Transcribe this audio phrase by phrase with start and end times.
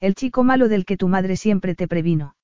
[0.00, 2.36] El chico malo del que tu madre siempre te previno.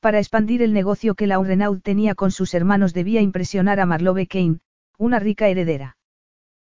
[0.00, 4.26] Para expandir el negocio que la Renaud tenía con sus hermanos debía impresionar a Marlove
[4.26, 4.60] Kane,
[4.98, 5.96] una rica heredera.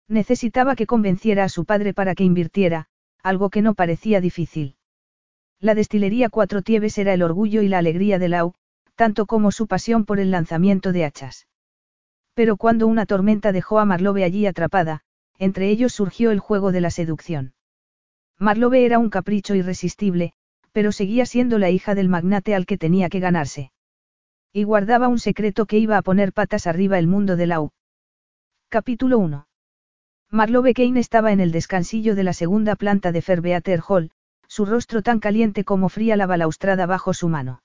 [0.09, 2.87] Necesitaba que convenciera a su padre para que invirtiera,
[3.21, 4.77] algo que no parecía difícil.
[5.59, 8.55] La destilería Cuatro Tieves era el orgullo y la alegría de Lau,
[8.95, 11.49] tanto como su pasión por el lanzamiento de hachas.
[12.35, 15.01] Pero cuando una tormenta dejó a Marlove allí atrapada,
[15.39, 17.56] entre ellos surgió el juego de la seducción.
[18.39, 20.35] Marlove era un capricho irresistible,
[20.73, 23.73] pero seguía siendo la hija del magnate al que tenía que ganarse.
[24.53, 27.71] Y guardaba un secreto que iba a poner patas arriba el mundo de Lau.
[28.69, 29.47] Capítulo 1.
[30.31, 34.11] Marlove Kane estaba en el descansillo de la segunda planta de Fairbeater Hall,
[34.49, 37.63] su rostro tan caliente como fría la balaustrada bajo su mano.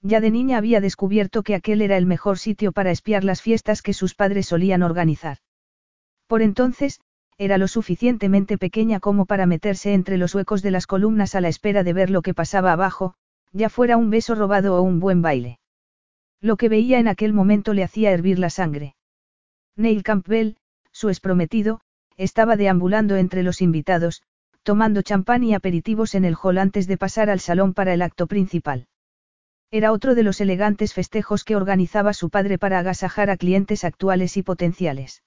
[0.00, 3.82] Ya de niña había descubierto que aquel era el mejor sitio para espiar las fiestas
[3.82, 5.38] que sus padres solían organizar.
[6.26, 7.00] Por entonces,
[7.44, 11.48] era lo suficientemente pequeña como para meterse entre los huecos de las columnas a la
[11.48, 13.14] espera de ver lo que pasaba abajo,
[13.52, 15.58] ya fuera un beso robado o un buen baile.
[16.40, 18.94] Lo que veía en aquel momento le hacía hervir la sangre.
[19.74, 20.54] Neil Campbell,
[20.92, 21.80] su exprometido,
[22.16, 24.22] estaba deambulando entre los invitados,
[24.62, 28.28] tomando champán y aperitivos en el hall antes de pasar al salón para el acto
[28.28, 28.86] principal.
[29.72, 34.36] Era otro de los elegantes festejos que organizaba su padre para agasajar a clientes actuales
[34.36, 35.24] y potenciales.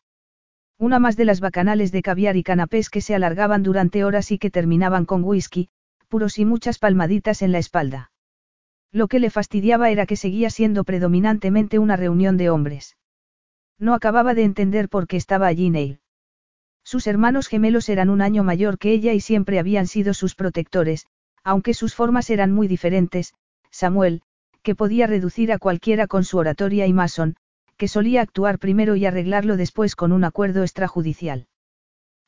[0.78, 4.38] Una más de las bacanales de caviar y canapés que se alargaban durante horas y
[4.38, 5.70] que terminaban con whisky,
[6.10, 8.12] puros y muchas palmaditas en la espalda.
[8.92, 12.98] Lo que le fastidiaba era que seguía siendo predominantemente una reunión de hombres.
[13.80, 16.00] No acababa de entender por qué estaba allí Neil.
[16.84, 21.08] Sus hermanos gemelos eran un año mayor que ella y siempre habían sido sus protectores,
[21.44, 23.34] aunque sus formas eran muy diferentes,
[23.72, 24.22] Samuel,
[24.62, 27.36] que podía reducir a cualquiera con su oratoria y Mason,
[27.78, 31.48] que solía actuar primero y arreglarlo después con un acuerdo extrajudicial.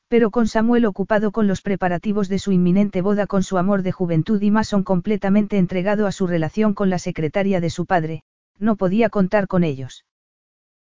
[0.07, 3.91] Pero con Samuel ocupado con los preparativos de su inminente boda con su amor de
[3.91, 8.23] juventud y Mason completamente entregado a su relación con la secretaria de su padre,
[8.57, 10.05] no podía contar con ellos.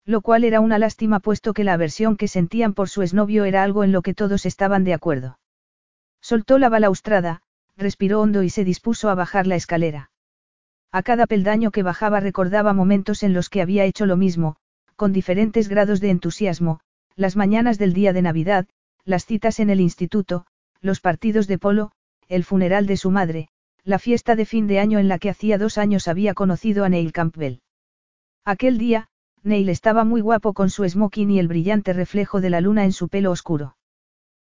[0.04, 3.64] Lo cual era una lástima puesto que la aversión que sentían por su exnovio era
[3.64, 5.38] algo en lo que todos estaban de acuerdo.
[6.20, 7.42] Soltó la balaustrada,
[7.76, 10.10] respiró hondo y se dispuso a bajar la escalera.
[10.96, 14.56] A cada peldaño que bajaba recordaba momentos en los que había hecho lo mismo,
[14.96, 16.80] con diferentes grados de entusiasmo,
[17.16, 18.66] las mañanas del día de Navidad,
[19.04, 20.46] las citas en el instituto,
[20.80, 21.92] los partidos de polo,
[22.28, 23.48] el funeral de su madre,
[23.84, 26.88] la fiesta de fin de año en la que hacía dos años había conocido a
[26.88, 27.58] Neil Campbell.
[28.46, 29.08] Aquel día,
[29.42, 32.92] Neil estaba muy guapo con su smoking y el brillante reflejo de la luna en
[32.92, 33.76] su pelo oscuro.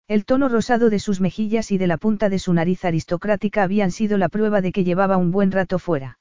[0.07, 3.89] El tono rosado de sus mejillas y de la punta de su nariz aristocrática habían
[3.89, 6.19] sido la prueba de que llevaba un buen rato fuera.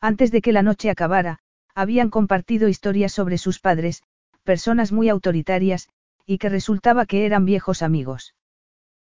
[0.00, 1.38] Antes de que la noche acabara,
[1.74, 4.02] habían compartido historias sobre sus padres,
[4.44, 5.88] personas muy autoritarias,
[6.24, 8.34] y que resultaba que eran viejos amigos.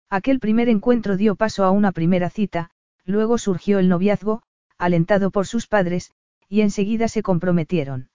[0.09, 2.71] Aquel primer encuentro dio paso a una primera cita,
[3.05, 4.43] luego surgió el noviazgo,
[4.79, 6.13] alentado por sus padres,
[6.49, 8.11] y enseguida se comprometieron.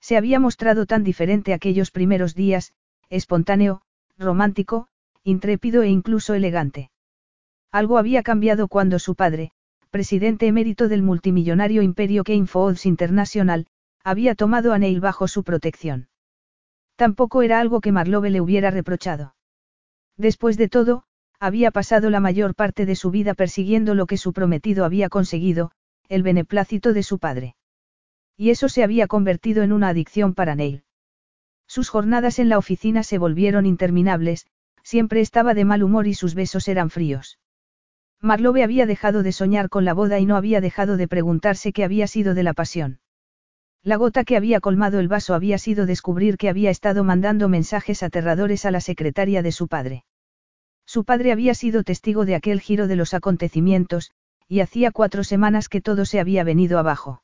[0.00, 2.72] Se había mostrado tan diferente aquellos primeros días,
[3.10, 3.82] espontáneo,
[4.16, 4.88] romántico,
[5.24, 6.90] intrépido e incluso elegante.
[7.72, 9.50] Algo había cambiado cuando su padre,
[9.88, 13.66] presidente emérito del multimillonario imperio Kane Foods International,
[14.04, 16.08] había tomado a Neil bajo su protección.
[16.96, 19.34] Tampoco era algo que Marlove le hubiera reprochado.
[20.16, 21.04] Después de todo,
[21.40, 25.70] había pasado la mayor parte de su vida persiguiendo lo que su prometido había conseguido,
[26.08, 27.54] el beneplácito de su padre.
[28.36, 30.84] Y eso se había convertido en una adicción para Neil.
[31.66, 34.46] Sus jornadas en la oficina se volvieron interminables,
[34.82, 37.38] siempre estaba de mal humor y sus besos eran fríos.
[38.20, 41.84] Marlowe había dejado de soñar con la boda y no había dejado de preguntarse qué
[41.84, 43.00] había sido de la pasión.
[43.82, 48.02] La gota que había colmado el vaso había sido descubrir que había estado mandando mensajes
[48.02, 50.04] aterradores a la secretaria de su padre.
[50.84, 54.10] Su padre había sido testigo de aquel giro de los acontecimientos,
[54.48, 57.22] y hacía cuatro semanas que todo se había venido abajo.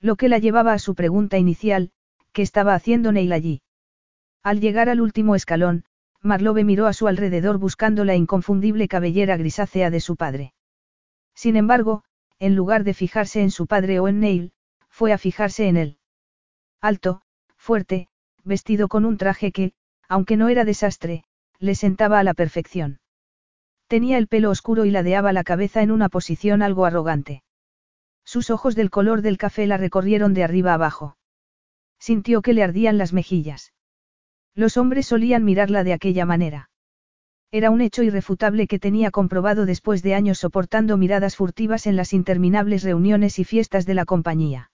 [0.00, 1.90] Lo que la llevaba a su pregunta inicial,
[2.32, 3.62] ¿qué estaba haciendo Neil allí?
[4.42, 5.84] Al llegar al último escalón,
[6.24, 10.54] Marlowe miró a su alrededor buscando la inconfundible cabellera grisácea de su padre.
[11.34, 12.02] Sin embargo,
[12.38, 14.52] en lugar de fijarse en su padre o en Neil,
[14.88, 15.98] fue a fijarse en él.
[16.80, 17.20] Alto,
[17.58, 18.08] fuerte,
[18.42, 19.74] vestido con un traje que,
[20.08, 21.24] aunque no era desastre,
[21.58, 23.00] le sentaba a la perfección.
[23.86, 27.42] Tenía el pelo oscuro y ladeaba la cabeza en una posición algo arrogante.
[28.24, 31.18] Sus ojos del color del café la recorrieron de arriba abajo.
[31.98, 33.73] Sintió que le ardían las mejillas.
[34.54, 36.70] Los hombres solían mirarla de aquella manera.
[37.50, 42.12] Era un hecho irrefutable que tenía comprobado después de años soportando miradas furtivas en las
[42.12, 44.70] interminables reuniones y fiestas de la compañía.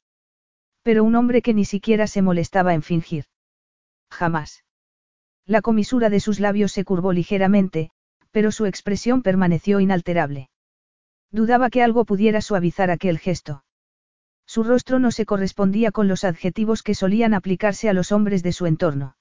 [0.83, 3.25] Pero un hombre que ni siquiera se molestaba en fingir.
[4.11, 4.65] Jamás.
[5.47, 7.91] La comisura de sus labios se curvó ligeramente,
[8.31, 10.49] pero su expresión permaneció inalterable.
[11.31, 13.65] Dudaba que algo pudiera suavizar aquel gesto.
[14.47, 18.53] Su rostro no se correspondía con los adjetivos que solían aplicarse a los hombres de
[18.53, 19.17] su entorno.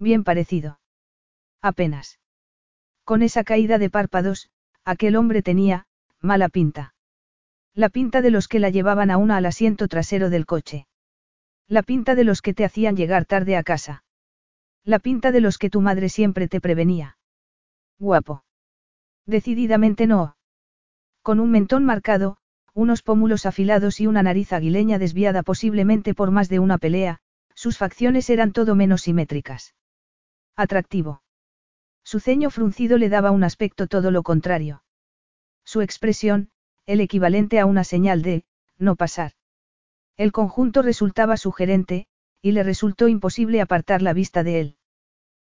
[0.00, 0.80] Bien parecido.
[1.60, 2.18] Apenas.
[3.04, 4.48] Con esa caída de párpados,
[4.82, 5.84] aquel hombre tenía,
[6.20, 6.94] mala pinta.
[7.74, 10.86] La pinta de los que la llevaban a una al asiento trasero del coche.
[11.68, 14.02] La pinta de los que te hacían llegar tarde a casa.
[14.84, 17.18] La pinta de los que tu madre siempre te prevenía.
[17.98, 18.42] Guapo.
[19.26, 20.36] Decididamente no.
[21.22, 22.38] Con un mentón marcado,
[22.72, 27.18] unos pómulos afilados y una nariz aguileña desviada posiblemente por más de una pelea,
[27.54, 29.74] sus facciones eran todo menos simétricas.
[30.56, 31.22] Atractivo.
[32.04, 34.82] Su ceño fruncido le daba un aspecto todo lo contrario.
[35.64, 36.50] Su expresión,
[36.86, 38.44] el equivalente a una señal de,
[38.78, 39.32] no pasar.
[40.16, 42.06] El conjunto resultaba sugerente,
[42.42, 44.76] y le resultó imposible apartar la vista de él.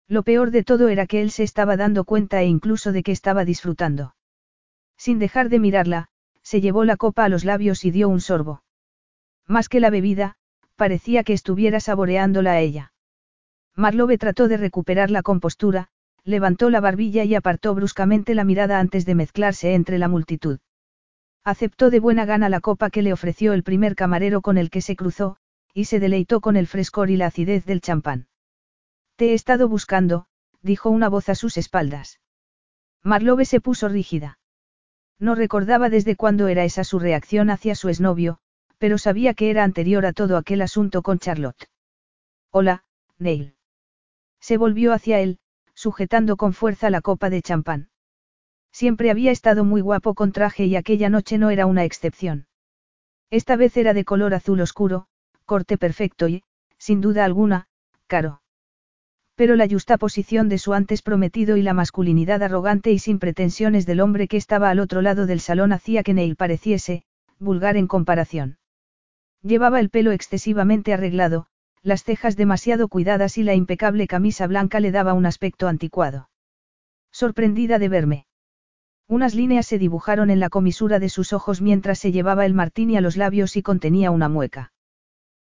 [0.09, 3.13] Lo peor de todo era que él se estaba dando cuenta e incluso de que
[3.13, 4.15] estaba disfrutando.
[4.97, 6.09] Sin dejar de mirarla,
[6.43, 8.63] se llevó la copa a los labios y dio un sorbo.
[9.47, 10.37] Más que la bebida,
[10.77, 12.93] parecía que estuviera saboreándola a ella.
[13.79, 15.87] Marlowe trató de recuperar la compostura,
[16.25, 20.59] levantó la barbilla y apartó bruscamente la mirada antes de mezclarse entre la multitud.
[21.45, 24.81] Aceptó de buena gana la copa que le ofreció el primer camarero con el que
[24.81, 25.37] se cruzó,
[25.73, 28.27] y se deleitó con el frescor y la acidez del champán.
[29.15, 30.27] Te he estado buscando,
[30.61, 32.19] dijo una voz a sus espaldas.
[33.05, 34.41] Marlowe se puso rígida.
[35.21, 38.41] No recordaba desde cuándo era esa su reacción hacia su exnovio,
[38.79, 41.69] pero sabía que era anterior a todo aquel asunto con Charlotte.
[42.51, 42.83] Hola,
[43.19, 43.55] Neil.
[44.41, 45.39] Se volvió hacia él,
[45.75, 47.91] sujetando con fuerza la copa de champán.
[48.73, 52.47] Siempre había estado muy guapo con traje y aquella noche no era una excepción.
[53.31, 55.07] Esta vez era de color azul oscuro,
[55.45, 56.43] corte perfecto y,
[56.79, 57.69] sin duda alguna,
[58.07, 58.43] caro.
[59.35, 63.87] Pero la justa posición de su antes prometido y la masculinidad arrogante y sin pretensiones
[63.87, 67.05] del hombre que estaba al otro lado del salón hacía que Neil pareciese,
[67.39, 68.59] vulgar en comparación.
[69.43, 71.47] Llevaba el pelo excesivamente arreglado,
[71.83, 76.29] las cejas demasiado cuidadas y la impecable camisa blanca le daba un aspecto anticuado.
[77.11, 78.27] Sorprendida de verme.
[79.07, 82.97] Unas líneas se dibujaron en la comisura de sus ojos mientras se llevaba el martini
[82.97, 84.73] a los labios y contenía una mueca.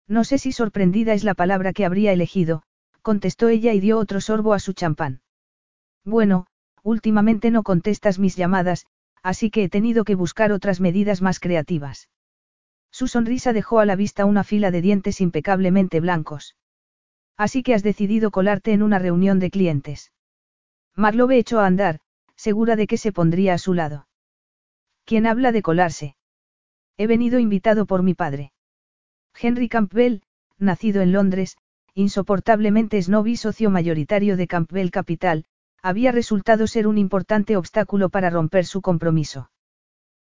[0.08, 2.64] No sé si sorprendida es la palabra que habría elegido,
[3.02, 5.22] contestó ella y dio otro sorbo a su champán.
[6.04, 6.48] Bueno,
[6.84, 8.86] últimamente no contestas mis llamadas,
[9.22, 12.10] así que he tenido que buscar otras medidas más creativas.
[12.94, 16.56] Su sonrisa dejó a la vista una fila de dientes impecablemente blancos.
[17.36, 20.12] Así que has decidido colarte en una reunión de clientes.
[20.96, 22.02] Marlowe echó a andar,
[22.36, 24.08] segura de que se pondría a su lado.
[25.06, 26.16] ¿Quién habla de colarse?
[26.96, 28.54] He venido invitado por mi padre.
[29.42, 30.22] Henry Campbell,
[30.60, 31.58] nacido en Londres,
[31.96, 35.46] insoportablemente snob y socio mayoritario de Campbell Capital,
[35.82, 39.50] había resultado ser un importante obstáculo para romper su compromiso.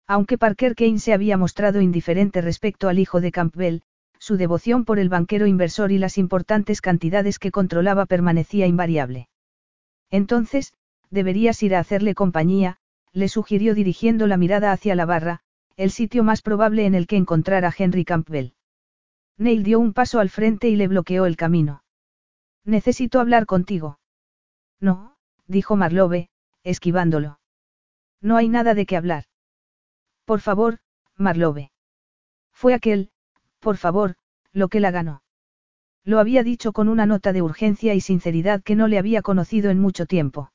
[0.09, 3.83] Aunque Parker Kane se había mostrado indiferente respecto al hijo de Campbell,
[4.19, 9.29] su devoción por el banquero inversor y las importantes cantidades que controlaba permanecía invariable.
[10.11, 10.73] Entonces,
[11.11, 12.79] deberías ir a hacerle compañía,
[13.13, 15.41] le sugirió dirigiendo la mirada hacia la barra,
[15.77, 18.55] el sitio más probable en el que encontrar a Henry Campbell.
[19.37, 21.85] Neil dio un paso al frente y le bloqueó el camino.
[22.65, 24.01] Necesito hablar contigo.
[24.81, 25.17] No,
[25.47, 26.31] dijo Marlowe,
[26.65, 27.41] esquivándolo.
[28.21, 29.25] No hay nada de qué hablar.
[30.29, 30.77] Por favor,
[31.17, 31.71] Marlowe.
[32.53, 33.09] Fue aquel,
[33.61, 34.17] por favor,
[34.53, 35.23] lo que la ganó.
[36.05, 39.71] Lo había dicho con una nota de urgencia y sinceridad que no le había conocido
[39.71, 40.53] en mucho tiempo.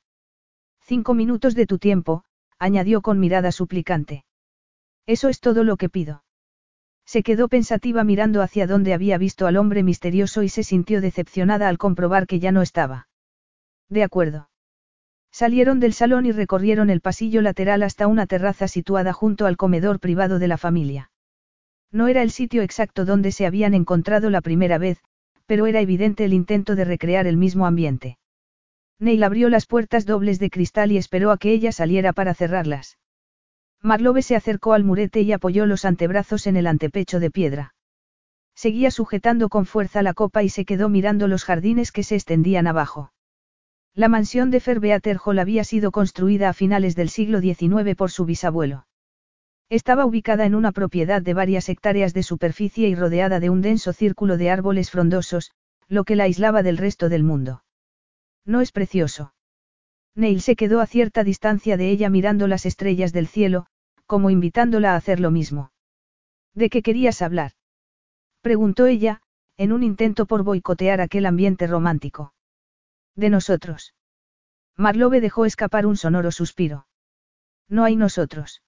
[0.80, 2.22] Cinco minutos de tu tiempo,
[2.56, 4.24] añadió con mirada suplicante.
[5.06, 6.22] Eso es todo lo que pido.
[7.04, 11.68] Se quedó pensativa mirando hacia donde había visto al hombre misterioso y se sintió decepcionada
[11.68, 13.08] al comprobar que ya no estaba.
[13.88, 14.50] De acuerdo.
[15.34, 19.98] Salieron del salón y recorrieron el pasillo lateral hasta una terraza situada junto al comedor
[19.98, 21.10] privado de la familia.
[21.90, 25.02] No era el sitio exacto donde se habían encontrado la primera vez,
[25.46, 28.16] pero era evidente el intento de recrear el mismo ambiente.
[29.00, 32.96] Neil abrió las puertas dobles de cristal y esperó a que ella saliera para cerrarlas.
[33.82, 37.74] Marlowe se acercó al murete y apoyó los antebrazos en el antepecho de piedra.
[38.54, 42.68] Seguía sujetando con fuerza la copa y se quedó mirando los jardines que se extendían
[42.68, 43.10] abajo.
[43.96, 48.24] La mansión de Ferbeater Hall había sido construida a finales del siglo XIX por su
[48.24, 48.86] bisabuelo.
[49.70, 53.92] Estaba ubicada en una propiedad de varias hectáreas de superficie y rodeada de un denso
[53.92, 55.52] círculo de árboles frondosos,
[55.86, 57.62] lo que la aislaba del resto del mundo.
[58.44, 59.32] ¿No es precioso?
[60.16, 63.66] Neil se quedó a cierta distancia de ella mirando las estrellas del cielo,
[64.06, 65.70] como invitándola a hacer lo mismo.
[66.52, 67.52] ¿De qué querías hablar?
[68.42, 69.22] Preguntó ella,
[69.56, 72.33] en un intento por boicotear aquel ambiente romántico.
[73.16, 73.94] De nosotros.
[74.76, 76.86] Marlowe dejó escapar un sonoro suspiro.
[77.68, 78.62] No hay nosotros.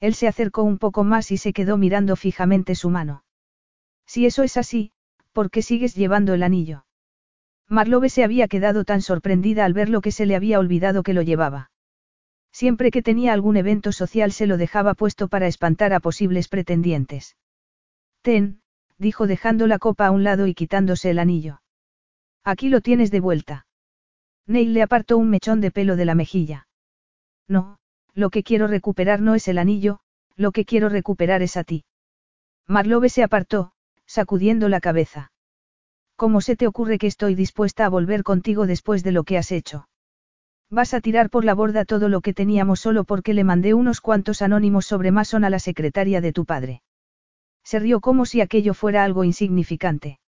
[0.00, 3.24] Él se acercó un poco más y se quedó mirando fijamente su mano.
[4.06, 4.92] Si eso es así,
[5.32, 6.84] ¿por qué sigues llevando el anillo?
[7.68, 11.14] Marlowe se había quedado tan sorprendida al ver lo que se le había olvidado que
[11.14, 11.70] lo llevaba.
[12.50, 17.36] Siempre que tenía algún evento social se lo dejaba puesto para espantar a posibles pretendientes.
[18.22, 18.62] Ten,
[18.98, 21.59] dijo dejando la copa a un lado y quitándose el anillo.
[22.44, 23.66] Aquí lo tienes de vuelta.
[24.46, 26.66] Neil le apartó un mechón de pelo de la mejilla.
[27.46, 27.78] No,
[28.14, 30.00] lo que quiero recuperar no es el anillo,
[30.36, 31.84] lo que quiero recuperar es a ti.
[32.66, 33.72] Marlowe se apartó,
[34.06, 35.32] sacudiendo la cabeza.
[36.16, 39.52] ¿Cómo se te ocurre que estoy dispuesta a volver contigo después de lo que has
[39.52, 39.88] hecho?
[40.70, 44.00] Vas a tirar por la borda todo lo que teníamos solo porque le mandé unos
[44.00, 46.82] cuantos anónimos sobre Mason a la secretaria de tu padre.
[47.64, 50.20] Se rió como si aquello fuera algo insignificante.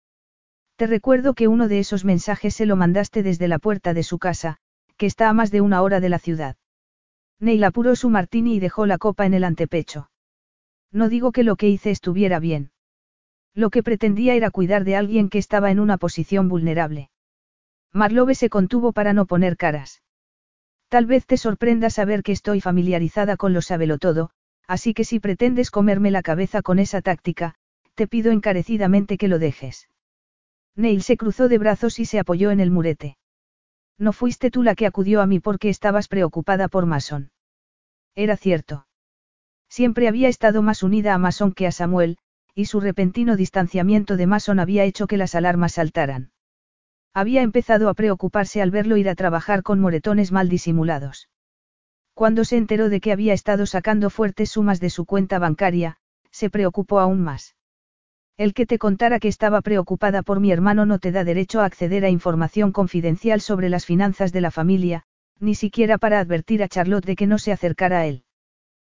[0.82, 4.18] Te recuerdo que uno de esos mensajes se lo mandaste desde la puerta de su
[4.18, 4.58] casa,
[4.98, 6.56] que está a más de una hora de la ciudad.
[7.40, 10.10] Neil apuró su martini y dejó la copa en el antepecho.
[10.92, 12.72] No digo que lo que hice estuviera bien.
[13.54, 17.12] Lo que pretendía era cuidar de alguien que estaba en una posición vulnerable.
[17.94, 20.02] Marlowe se contuvo para no poner caras.
[20.90, 23.62] Tal vez te sorprenda saber que estoy familiarizada con lo
[24.00, 24.32] todo,
[24.66, 27.54] así que si pretendes comerme la cabeza con esa táctica,
[27.94, 29.88] te pido encarecidamente que lo dejes.
[30.76, 33.18] Neil se cruzó de brazos y se apoyó en el murete.
[33.98, 37.32] No fuiste tú la que acudió a mí porque estabas preocupada por Mason.
[38.16, 38.88] Era cierto.
[39.70, 42.18] Siempre había estado más unida a Mason que a Samuel,
[42.56, 46.32] y su repentino distanciamiento de Mason había hecho que las alarmas saltaran.
[47.14, 51.30] Había empezado a preocuparse al verlo ir a trabajar con moretones mal disimulados.
[52.14, 55.98] Cuando se enteró de que había estado sacando fuertes sumas de su cuenta bancaria,
[56.32, 57.56] se preocupó aún más.
[58.42, 61.66] El que te contara que estaba preocupada por mi hermano no te da derecho a
[61.66, 65.04] acceder a información confidencial sobre las finanzas de la familia,
[65.40, 68.24] ni siquiera para advertir a Charlotte de que no se acercara a él.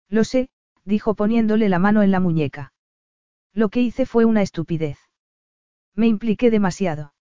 [0.08, 0.48] Lo sé,
[0.84, 2.72] dijo poniéndole la mano en la muñeca.
[3.52, 4.98] Lo que hice fue una estupidez.
[5.96, 7.12] Me impliqué demasiado.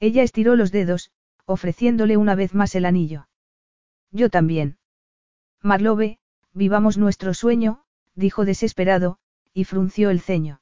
[0.00, 1.12] Ella estiró los dedos,
[1.44, 3.28] ofreciéndole una vez más el anillo.
[4.10, 4.78] Yo también.
[5.62, 6.18] Marlowe,
[6.54, 7.84] vivamos nuestro sueño,
[8.16, 9.18] dijo desesperado,
[9.54, 10.60] y frunció el ceño.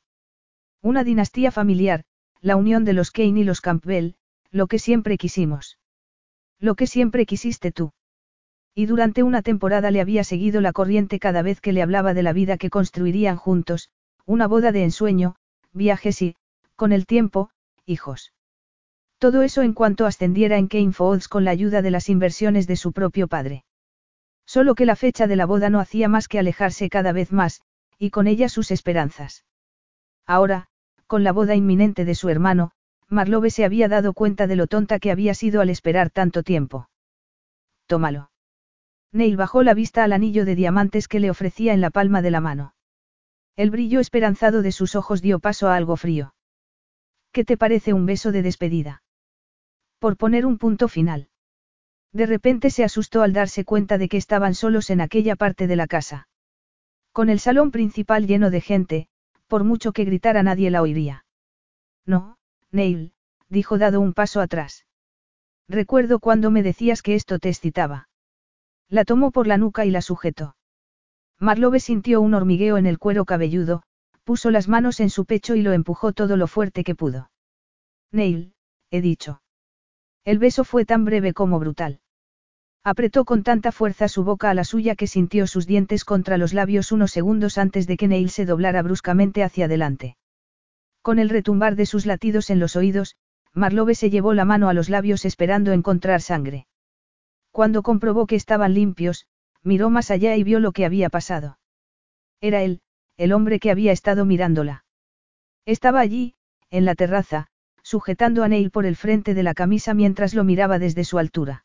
[0.85, 2.05] Una dinastía familiar,
[2.43, 4.17] la unión de los Kane y los Campbell,
[4.51, 5.79] lo que siempre quisimos.
[6.61, 7.95] Lo que siempre quisiste tú.
[8.75, 12.23] Y durante una temporada le había seguido la corriente cada vez que le hablaba de
[12.23, 13.89] la vida que construirían juntos,
[14.27, 15.37] una boda de ensueño,
[15.73, 16.37] viajes y,
[16.77, 17.49] con el tiempo,
[17.87, 18.35] hijos.
[19.17, 22.77] Todo eso en cuanto ascendiera en Kane Falls con la ayuda de las inversiones de
[22.77, 23.65] su propio padre.
[24.45, 27.63] Solo que la fecha de la boda no hacía más que alejarse cada vez más,
[27.99, 29.47] y con ella sus esperanzas.
[30.27, 30.69] Ahora,
[31.07, 32.73] con la boda inminente de su hermano,
[33.09, 36.89] Marlowe se había dado cuenta de lo tonta que había sido al esperar tanto tiempo.
[37.87, 38.31] Tómalo.
[39.13, 42.31] Neil bajó la vista al anillo de diamantes que le ofrecía en la palma de
[42.31, 42.75] la mano.
[43.57, 46.35] El brillo esperanzado de sus ojos dio paso a algo frío.
[47.31, 49.03] ¿Qué te parece un beso de despedida?
[50.01, 51.29] Por poner un punto final.
[52.13, 55.77] De repente se asustó al darse cuenta de que estaban solos en aquella parte de
[55.77, 56.29] la casa.
[57.13, 59.09] Con el salón principal lleno de gente,
[59.55, 61.27] por mucho que gritara nadie la oiría.
[62.05, 62.39] No,
[62.73, 63.13] Neil,
[63.49, 64.85] dijo dado un paso atrás.
[65.69, 68.09] Recuerdo cuando me decías que esto te excitaba.
[68.89, 70.57] La tomó por la nuca y la sujetó.
[71.39, 73.85] Marlowe sintió un hormigueo en el cuero cabelludo,
[74.25, 77.31] puso las manos en su pecho y lo empujó todo lo fuerte que pudo.
[78.11, 78.55] Neil,
[78.91, 79.41] he dicho.
[80.25, 82.01] El beso fue tan breve como brutal.
[82.87, 86.53] Apretó con tanta fuerza su boca a la suya que sintió sus dientes contra los
[86.53, 90.19] labios unos segundos antes de que Neil se doblara bruscamente hacia adelante.
[91.01, 93.17] Con el retumbar de sus latidos en los oídos,
[93.55, 96.67] Marlowe se llevó la mano a los labios esperando encontrar sangre.
[97.53, 99.27] Cuando comprobó que estaban limpios,
[99.63, 101.59] miró más allá y vio lo que había pasado.
[102.43, 102.83] Era él,
[103.17, 104.85] el hombre que había estado mirándola.
[105.65, 106.35] Estaba allí,
[106.69, 107.47] en la terraza,
[107.83, 111.64] sujetando a Neil por el frente de la camisa mientras lo miraba desde su altura.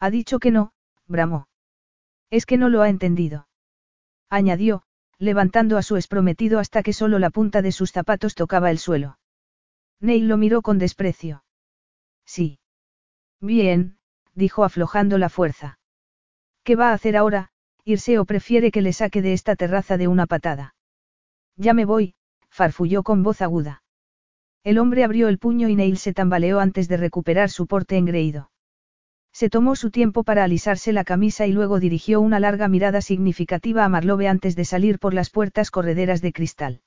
[0.00, 0.72] Ha dicho que no,
[1.06, 1.48] bramó.
[2.30, 3.48] Es que no lo ha entendido.
[4.30, 4.82] Añadió,
[5.18, 9.18] levantando a su esprometido hasta que solo la punta de sus zapatos tocaba el suelo.
[10.00, 11.44] Neil lo miró con desprecio.
[12.24, 12.60] Sí.
[13.40, 13.98] Bien,
[14.34, 15.78] dijo aflojando la fuerza.
[16.62, 17.50] ¿Qué va a hacer ahora?
[17.84, 20.74] ¿Irse o prefiere que le saque de esta terraza de una patada?
[21.56, 22.14] Ya me voy,
[22.50, 23.82] farfulló con voz aguda.
[24.62, 28.50] El hombre abrió el puño y Neil se tambaleó antes de recuperar su porte engreído.
[29.38, 33.84] Se tomó su tiempo para alisarse la camisa y luego dirigió una larga mirada significativa
[33.84, 36.80] a Marlowe antes de salir por las puertas correderas de cristal.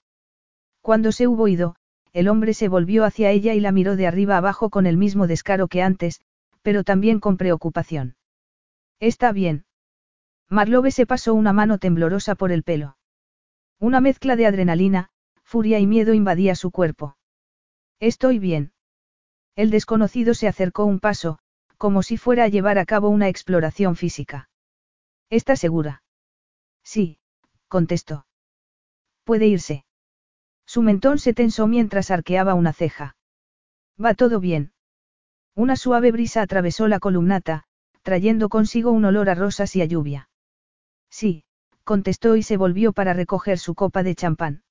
[0.81, 1.77] Cuando se hubo ido,
[2.11, 5.27] el hombre se volvió hacia ella y la miró de arriba abajo con el mismo
[5.27, 6.19] descaro que antes,
[6.61, 8.17] pero también con preocupación.
[8.99, 9.63] Está bien.
[10.49, 12.97] Marlowe se pasó una mano temblorosa por el pelo.
[13.79, 15.07] Una mezcla de adrenalina,
[15.41, 17.15] furia y miedo invadía su cuerpo.
[18.01, 18.73] Estoy bien.
[19.55, 21.39] El desconocido se acercó un paso,
[21.81, 24.51] como si fuera a llevar a cabo una exploración física.
[25.31, 26.03] ¿Está segura?
[26.83, 27.17] Sí,
[27.67, 28.27] contestó.
[29.23, 29.83] Puede irse.
[30.67, 33.15] Su mentón se tensó mientras arqueaba una ceja.
[33.97, 34.73] Va todo bien.
[35.55, 37.63] Una suave brisa atravesó la columnata,
[38.03, 40.29] trayendo consigo un olor a rosas y a lluvia.
[41.09, 41.45] Sí,
[41.83, 44.61] contestó y se volvió para recoger su copa de champán.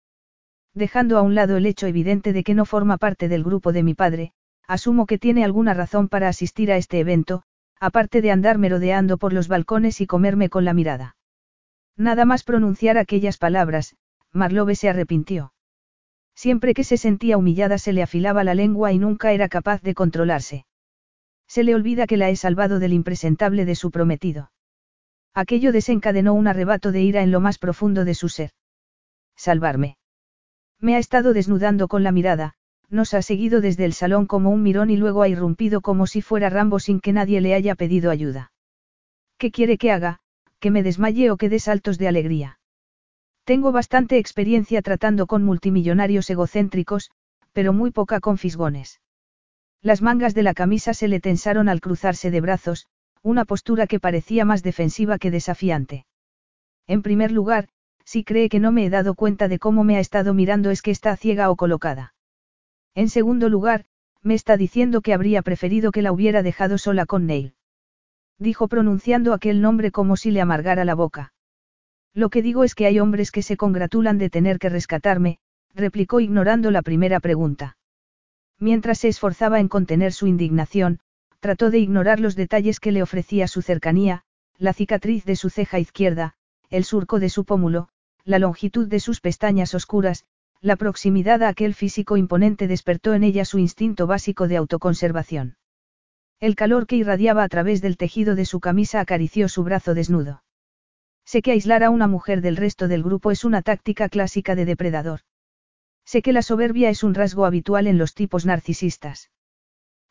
[0.75, 3.83] Dejando a un lado el hecho evidente de que no forma parte del grupo de
[3.83, 4.33] mi padre,
[4.71, 7.43] asumo que tiene alguna razón para asistir a este evento,
[7.81, 11.17] aparte de andar merodeando por los balcones y comerme con la mirada.
[11.97, 13.97] Nada más pronunciar aquellas palabras,
[14.33, 15.53] Marlowe se arrepintió.
[16.37, 19.95] Siempre que se sentía humillada se le afilaba la lengua y nunca era capaz de
[19.95, 20.67] controlarse.
[21.49, 24.53] Se le olvida que la he salvado del impresentable de su prometido.
[25.35, 28.53] Aquello desencadenó un arrebato de ira en lo más profundo de su ser.
[29.35, 29.97] Salvarme.
[30.79, 32.55] Me ha estado desnudando con la mirada,
[32.91, 36.23] nos ha seguido desde el salón como un mirón y luego ha irrumpido como si
[36.23, 38.53] fuera Rambo sin que nadie le haya pedido ayuda.
[39.39, 40.21] ¿Qué quiere que haga?
[40.59, 42.59] ¿Que me desmaye o que dé saltos de alegría?
[43.45, 47.11] Tengo bastante experiencia tratando con multimillonarios egocéntricos,
[47.53, 49.01] pero muy poca con fisgones.
[49.83, 52.87] Las mangas de la camisa se le tensaron al cruzarse de brazos,
[53.23, 56.07] una postura que parecía más defensiva que desafiante.
[56.87, 57.69] En primer lugar,
[58.05, 60.83] si cree que no me he dado cuenta de cómo me ha estado mirando es
[60.83, 62.15] que está ciega o colocada.
[62.95, 63.85] En segundo lugar,
[64.23, 67.55] me está diciendo que habría preferido que la hubiera dejado sola con Neil.
[68.39, 71.33] Dijo pronunciando aquel nombre como si le amargara la boca.
[72.15, 75.39] Lo que digo es que hay hombres que se congratulan de tener que rescatarme,
[75.75, 77.77] replicó ignorando la primera pregunta.
[78.59, 80.99] Mientras se esforzaba en contener su indignación,
[81.39, 84.25] trató de ignorar los detalles que le ofrecía su cercanía,
[84.59, 86.35] la cicatriz de su ceja izquierda,
[86.69, 87.89] el surco de su pómulo,
[88.25, 90.25] la longitud de sus pestañas oscuras,
[90.63, 95.57] la proximidad a aquel físico imponente despertó en ella su instinto básico de autoconservación.
[96.39, 100.43] El calor que irradiaba a través del tejido de su camisa acarició su brazo desnudo.
[101.25, 104.65] Sé que aislar a una mujer del resto del grupo es una táctica clásica de
[104.65, 105.21] depredador.
[106.05, 109.31] Sé que la soberbia es un rasgo habitual en los tipos narcisistas.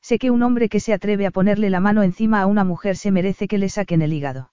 [0.02, 2.96] Sé que un hombre que se atreve a ponerle la mano encima a una mujer
[2.96, 4.52] se merece que le saquen el hígado.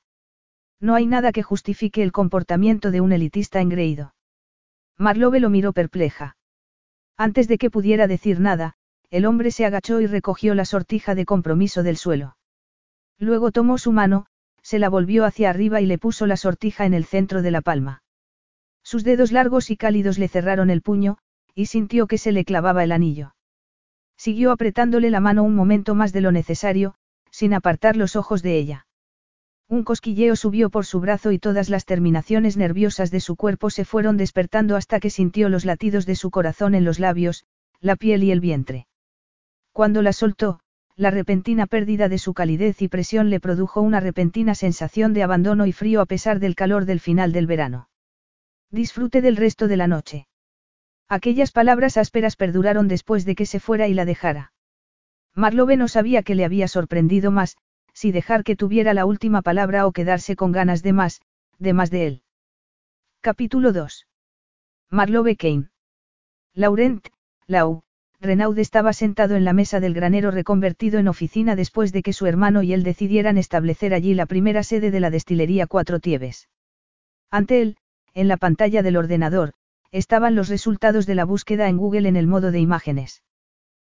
[0.80, 4.15] No hay nada que justifique el comportamiento de un elitista engreído.
[4.98, 6.36] Marlowe lo miró perpleja.
[7.16, 8.74] Antes de que pudiera decir nada,
[9.10, 12.36] el hombre se agachó y recogió la sortija de compromiso del suelo.
[13.18, 14.26] Luego tomó su mano,
[14.62, 17.60] se la volvió hacia arriba y le puso la sortija en el centro de la
[17.60, 18.02] palma.
[18.82, 21.18] Sus dedos largos y cálidos le cerraron el puño,
[21.54, 23.34] y sintió que se le clavaba el anillo.
[24.16, 26.94] Siguió apretándole la mano un momento más de lo necesario,
[27.30, 28.85] sin apartar los ojos de ella.
[29.68, 33.84] Un cosquilleo subió por su brazo y todas las terminaciones nerviosas de su cuerpo se
[33.84, 37.44] fueron despertando hasta que sintió los latidos de su corazón en los labios,
[37.80, 38.86] la piel y el vientre.
[39.72, 40.60] Cuando la soltó,
[40.94, 45.66] la repentina pérdida de su calidez y presión le produjo una repentina sensación de abandono
[45.66, 47.88] y frío a pesar del calor del final del verano.
[48.70, 50.28] Disfrute del resto de la noche.
[51.08, 54.52] Aquellas palabras ásperas perduraron después de que se fuera y la dejara.
[55.34, 57.56] Marlowe no sabía que le había sorprendido más,
[57.96, 61.22] si dejar que tuviera la última palabra o quedarse con ganas de más,
[61.58, 62.22] de más de él.
[63.22, 64.06] Capítulo 2.
[64.90, 65.70] Marlowe Kane.
[66.52, 67.06] Laurent,
[67.46, 67.84] Lau,
[68.20, 72.26] Renaud estaba sentado en la mesa del granero reconvertido en oficina después de que su
[72.26, 76.50] hermano y él decidieran establecer allí la primera sede de la destilería Cuatro Tieves.
[77.30, 77.78] Ante él,
[78.12, 79.54] en la pantalla del ordenador,
[79.90, 83.22] estaban los resultados de la búsqueda en Google en el modo de imágenes.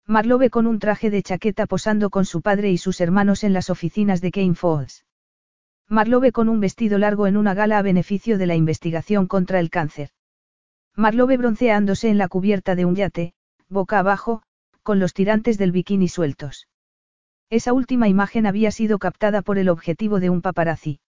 [0.10, 3.70] Marlowe con un traje de chaqueta posando con su padre y sus hermanos en las
[3.70, 5.06] oficinas de Kane Falls.
[5.90, 9.70] Marlowe con un vestido largo en una gala a beneficio de la investigación contra el
[9.70, 10.12] cáncer.
[10.96, 13.34] Marlowe bronceándose en la cubierta de un yate,
[13.68, 14.44] boca abajo,
[14.82, 16.70] con los tirantes del bikini sueltos.
[17.50, 21.02] Esa última imagen había sido captada por el objetivo de un paparazzi.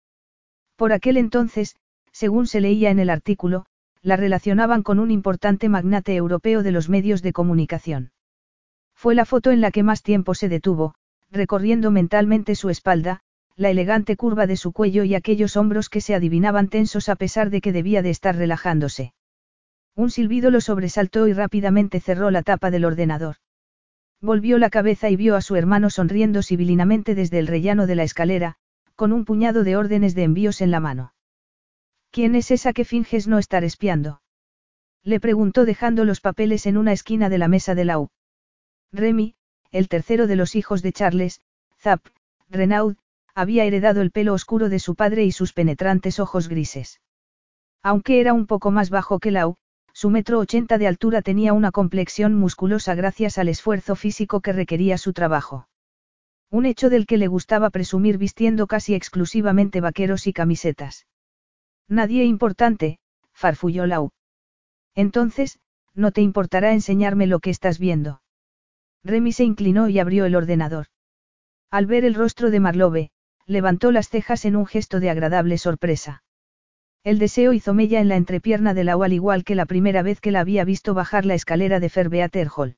[0.75, 1.75] Por aquel entonces,
[2.11, 3.67] según se leía en el artículo,
[4.01, 8.09] la relacionaban con un importante magnate europeo de los medios de comunicación.
[8.97, 10.95] Fue la foto en la que más tiempo se detuvo,
[11.29, 13.21] recorriendo mentalmente su espalda,
[13.55, 17.51] la elegante curva de su cuello y aquellos hombros que se adivinaban tensos a pesar
[17.51, 19.13] de que debía de estar relajándose.
[19.95, 23.35] Un silbido lo sobresaltó y rápidamente cerró la tapa del ordenador.
[24.19, 28.03] Volvió la cabeza y vio a su hermano sonriendo sibilinamente desde el rellano de la
[28.03, 28.55] escalera,
[28.95, 31.13] con un puñado de órdenes de envíos en la mano.
[32.09, 34.21] ¿Quién es esa que finges no estar espiando?
[35.03, 38.07] Le preguntó dejando los papeles en una esquina de la mesa de la.
[38.91, 39.35] Remy,
[39.71, 41.41] el tercero de los hijos de Charles,
[41.79, 42.05] Zap,
[42.49, 42.95] Renaud,
[43.35, 47.01] había heredado el pelo oscuro de su padre y sus penetrantes ojos grises.
[47.83, 49.57] Aunque era un poco más bajo que Lau,
[49.93, 54.97] su metro ochenta de altura tenía una complexión musculosa gracias al esfuerzo físico que requería
[54.97, 55.67] su trabajo.
[56.49, 61.07] Un hecho del que le gustaba presumir vistiendo casi exclusivamente vaqueros y camisetas.
[61.87, 62.99] Nadie importante,
[63.33, 64.11] farfulló Lau.
[64.95, 65.59] Entonces,
[65.93, 68.21] no te importará enseñarme lo que estás viendo.
[69.07, 70.87] Remy se inclinó y abrió el ordenador.
[71.71, 73.09] Al ver el rostro de Marlowe,
[73.45, 76.23] levantó las cejas en un gesto de agradable sorpresa.
[77.03, 80.19] El deseo hizo mella en la entrepierna de la al igual que la primera vez
[80.19, 82.75] que la había visto bajar la escalera de Ferbeater Hall.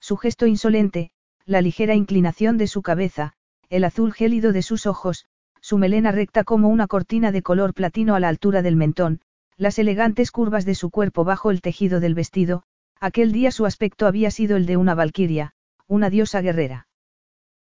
[0.00, 1.10] Su gesto insolente,
[1.44, 3.34] la ligera inclinación de su cabeza,
[3.68, 5.26] el azul gélido de sus ojos,
[5.60, 9.20] su melena recta como una cortina de color platino a la altura del mentón,
[9.56, 12.64] las elegantes curvas de su cuerpo bajo el tejido del vestido,
[13.00, 15.54] aquel día su aspecto había sido el de una valquiria,
[15.86, 16.88] una diosa guerrera.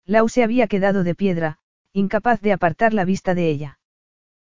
[0.06, 1.60] Lau se había quedado de piedra,
[1.94, 3.80] incapaz de apartar la vista de ella.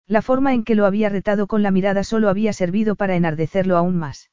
[0.06, 3.76] La forma en que lo había retado con la mirada solo había servido para enardecerlo
[3.76, 4.30] aún más.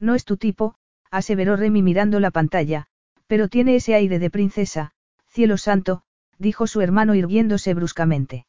[0.00, 0.76] No es tu tipo,
[1.10, 2.86] aseveró Remy mirando la pantalla,
[3.26, 4.92] pero tiene ese aire de princesa,
[5.28, 6.02] cielo santo,
[6.38, 8.46] dijo su hermano irguiéndose bruscamente.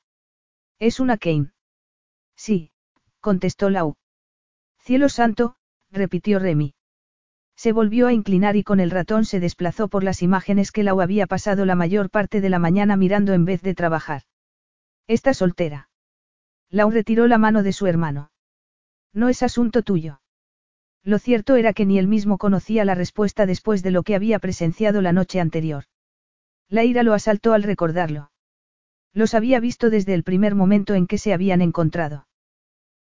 [0.80, 1.52] Es una Kane.
[2.36, 2.72] Sí,
[3.20, 3.96] contestó Lau.
[4.80, 5.56] Cielo santo,
[5.92, 6.74] repitió Remy.
[7.62, 11.02] Se volvió a inclinar y con el ratón se desplazó por las imágenes que Lau
[11.02, 14.22] había pasado la mayor parte de la mañana mirando en vez de trabajar.
[15.08, 15.90] Está soltera.
[16.70, 18.32] Lau retiró la mano de su hermano.
[19.12, 20.22] No es asunto tuyo.
[21.04, 24.40] Lo cierto era que ni él mismo conocía la respuesta después de lo que había
[24.40, 25.84] presenciado la noche anterior.
[26.70, 28.32] La ira lo asaltó al recordarlo.
[29.12, 32.26] Los había visto desde el primer momento en que se habían encontrado.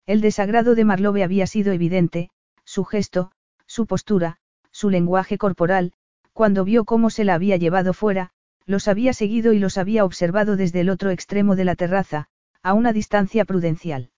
[0.06, 2.30] El desagrado de Marlowe había sido evidente,
[2.64, 3.32] su gesto,
[3.66, 4.38] su postura,
[4.76, 5.92] su lenguaje corporal,
[6.34, 8.28] cuando vio cómo se la había llevado fuera,
[8.66, 12.26] los había seguido y los había observado desde el otro extremo de la terraza,
[12.62, 14.10] a una distancia prudencial.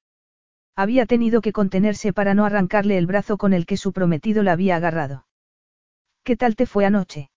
[0.74, 4.50] Había tenido que contenerse para no arrancarle el brazo con el que su prometido la
[4.50, 5.26] había agarrado.
[6.24, 7.30] ¿Qué tal te fue anoche?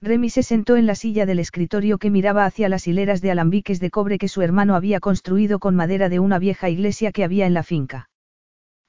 [0.00, 3.78] Remy se sentó en la silla del escritorio que miraba hacia las hileras de alambiques
[3.78, 7.46] de cobre que su hermano había construido con madera de una vieja iglesia que había
[7.46, 8.07] en la finca.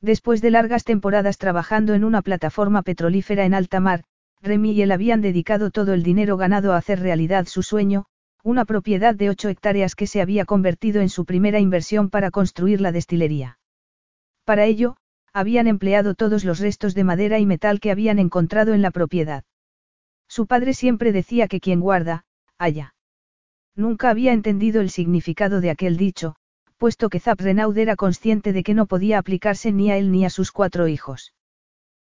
[0.02, 4.06] Después de largas temporadas trabajando en una plataforma petrolífera en alta mar,
[4.42, 8.06] Remy y él habían dedicado todo el dinero ganado a hacer realidad su sueño,
[8.42, 12.80] una propiedad de 8 hectáreas que se había convertido en su primera inversión para construir
[12.80, 13.60] la destilería.
[14.46, 14.96] Para ello,
[15.34, 19.44] habían empleado todos los restos de madera y metal que habían encontrado en la propiedad.
[20.28, 22.24] Su padre siempre decía que quien guarda,
[22.58, 22.94] haya.
[23.76, 26.36] Nunca había entendido el significado de aquel dicho,
[26.80, 30.24] puesto que Zap Renaud era consciente de que no podía aplicarse ni a él ni
[30.26, 31.34] a sus cuatro hijos.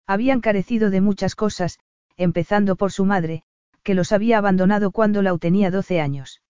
[0.07, 1.77] Habían carecido de muchas cosas,
[2.15, 3.43] empezando por su madre,
[3.83, 6.41] que los había abandonado cuando Lau tenía 12 años.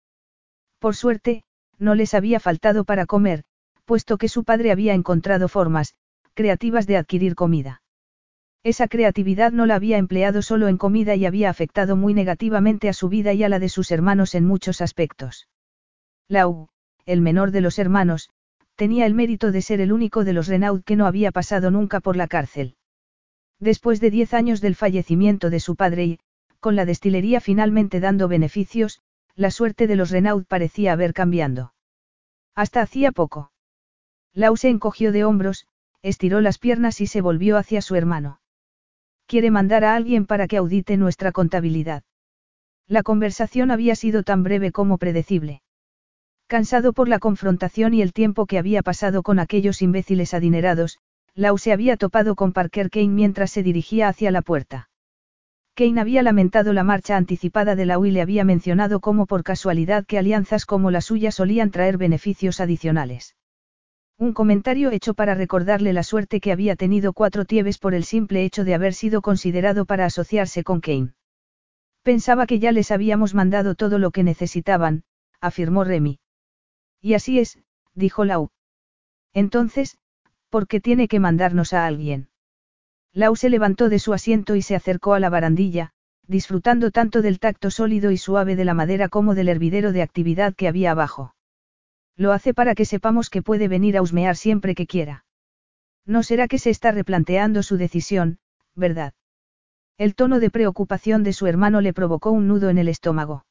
[0.78, 1.44] Por suerte,
[1.80, 3.44] no les había faltado para comer,
[3.86, 5.96] puesto que su padre había encontrado formas,
[6.36, 7.82] creativas de adquirir comida.
[8.64, 12.94] Esa creatividad no la había empleado solo en comida y había afectado muy negativamente a
[12.94, 15.48] su vida y a la de sus hermanos en muchos aspectos.
[16.28, 16.70] Lau,
[17.06, 18.30] el menor de los hermanos,
[18.76, 22.00] tenía el mérito de ser el único de los Renaud que no había pasado nunca
[22.00, 22.76] por la cárcel.
[23.60, 26.20] Después de diez años del fallecimiento de su padre y,
[26.60, 29.02] con la destilería finalmente dando beneficios,
[29.36, 31.74] la suerte de los Renaud parecía haber cambiado.
[32.56, 33.52] Hasta hacía poco.
[34.34, 35.68] Lau se encogió de hombros,
[36.02, 38.40] estiró las piernas y se volvió hacia su hermano.
[39.28, 42.04] Quiere mandar a alguien para que audite nuestra contabilidad.
[42.88, 45.62] La conversación había sido tan breve como predecible.
[46.52, 51.00] Cansado por la confrontación y el tiempo que había pasado con aquellos imbéciles adinerados,
[51.34, 54.90] Lau se había topado con Parker Kane mientras se dirigía hacia la puerta.
[55.76, 60.06] Kane había lamentado la marcha anticipada de Lau y le había mencionado como por casualidad
[60.06, 63.38] que alianzas como la suya solían traer beneficios adicionales.
[64.18, 68.44] Un comentario hecho para recordarle la suerte que había tenido cuatro tieves por el simple
[68.44, 71.14] hecho de haber sido considerado para asociarse con Kane.
[72.04, 75.04] Pensaba que ya les habíamos mandado todo lo que necesitaban,
[75.40, 76.20] afirmó Remy.
[77.02, 77.60] Y así es,
[77.96, 78.50] dijo Lau.
[79.34, 79.98] Entonces,
[80.50, 82.30] ¿por qué tiene que mandarnos a alguien?
[83.14, 85.92] Lau se levantó de su asiento y se acercó a la barandilla,
[86.28, 90.54] disfrutando tanto del tacto sólido y suave de la madera como del hervidero de actividad
[90.56, 91.36] que había abajo.
[92.16, 95.26] Lo hace para que sepamos que puede venir a husmear siempre que quiera.
[96.06, 98.40] No será que se está replanteando su decisión,
[98.76, 99.14] ¿verdad?
[99.98, 103.46] El tono de preocupación de su hermano le provocó un nudo en el estómago.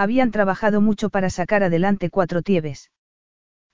[0.00, 2.90] Habían trabajado mucho para sacar adelante cuatro tiebes.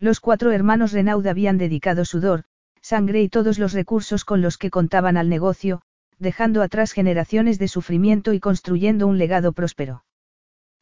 [0.00, 2.42] Los cuatro hermanos Renaud habían dedicado sudor,
[2.80, 5.82] sangre y todos los recursos con los que contaban al negocio,
[6.18, 10.04] dejando atrás generaciones de sufrimiento y construyendo un legado próspero.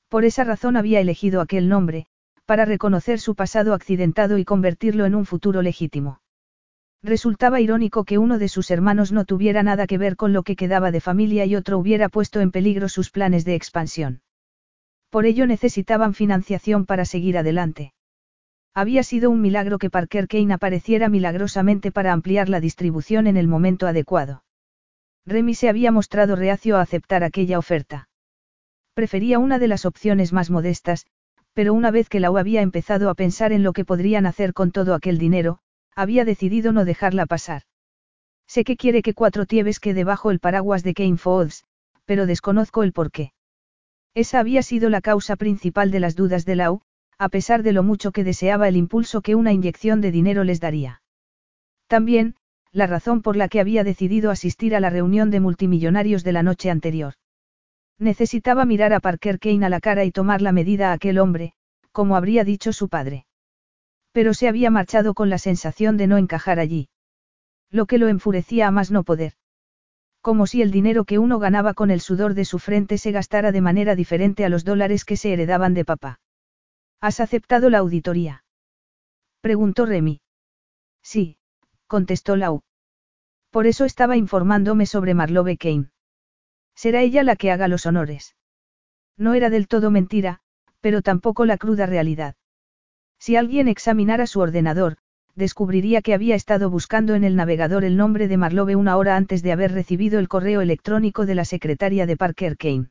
[0.08, 2.06] Por esa razón había elegido aquel nombre,
[2.46, 6.22] para reconocer su pasado accidentado y convertirlo en un futuro legítimo.
[7.02, 10.56] Resultaba irónico que uno de sus hermanos no tuviera nada que ver con lo que
[10.56, 14.22] quedaba de familia y otro hubiera puesto en peligro sus planes de expansión.
[15.14, 17.92] Por ello necesitaban financiación para seguir adelante.
[18.74, 23.46] Había sido un milagro que Parker Kane apareciera milagrosamente para ampliar la distribución en el
[23.46, 24.42] momento adecuado.
[25.24, 28.08] Remy se había mostrado reacio a aceptar aquella oferta.
[28.94, 31.06] Prefería una de las opciones más modestas,
[31.52, 34.72] pero una vez que Lau había empezado a pensar en lo que podrían hacer con
[34.72, 35.60] todo aquel dinero,
[35.94, 37.62] había decidido no dejarla pasar.
[38.48, 41.62] Sé que quiere que Cuatro Tieves quede bajo el paraguas de Kane Foods,
[42.04, 43.33] pero desconozco el porqué.
[44.14, 46.80] Esa había sido la causa principal de las dudas de Lau,
[47.18, 50.60] a pesar de lo mucho que deseaba el impulso que una inyección de dinero les
[50.60, 51.02] daría.
[51.88, 52.36] También,
[52.70, 56.42] la razón por la que había decidido asistir a la reunión de multimillonarios de la
[56.42, 57.14] noche anterior.
[57.98, 61.52] Necesitaba mirar a Parker Kane a la cara y tomar la medida a aquel hombre,
[61.92, 63.26] como habría dicho su padre.
[64.12, 66.88] Pero se había marchado con la sensación de no encajar allí.
[67.70, 69.34] Lo que lo enfurecía a más no poder.
[70.24, 73.52] Como si el dinero que uno ganaba con el sudor de su frente se gastara
[73.52, 76.18] de manera diferente a los dólares que se heredaban de papá.
[76.98, 78.42] ¿Has aceptado la auditoría?
[79.42, 80.22] Preguntó Remy.
[81.02, 81.36] Sí,
[81.86, 82.62] contestó Lau.
[83.50, 85.90] Por eso estaba informándome sobre Marlowe Kane.
[86.74, 88.34] Será ella la que haga los honores.
[89.18, 90.40] No era del todo mentira,
[90.80, 92.34] pero tampoco la cruda realidad.
[93.18, 94.96] Si alguien examinara su ordenador,
[95.34, 99.42] descubriría que había estado buscando en el navegador el nombre de Marlowe una hora antes
[99.42, 102.90] de haber recibido el correo electrónico de la secretaria de Parker Kane.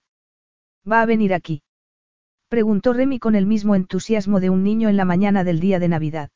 [0.89, 1.63] ¿Va a venir aquí?
[2.49, 5.87] Preguntó Remy con el mismo entusiasmo de un niño en la mañana del día de
[5.87, 6.29] Navidad.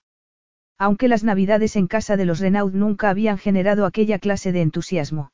[0.78, 5.32] Aunque las Navidades en casa de los Renaud nunca habían generado aquella clase de entusiasmo.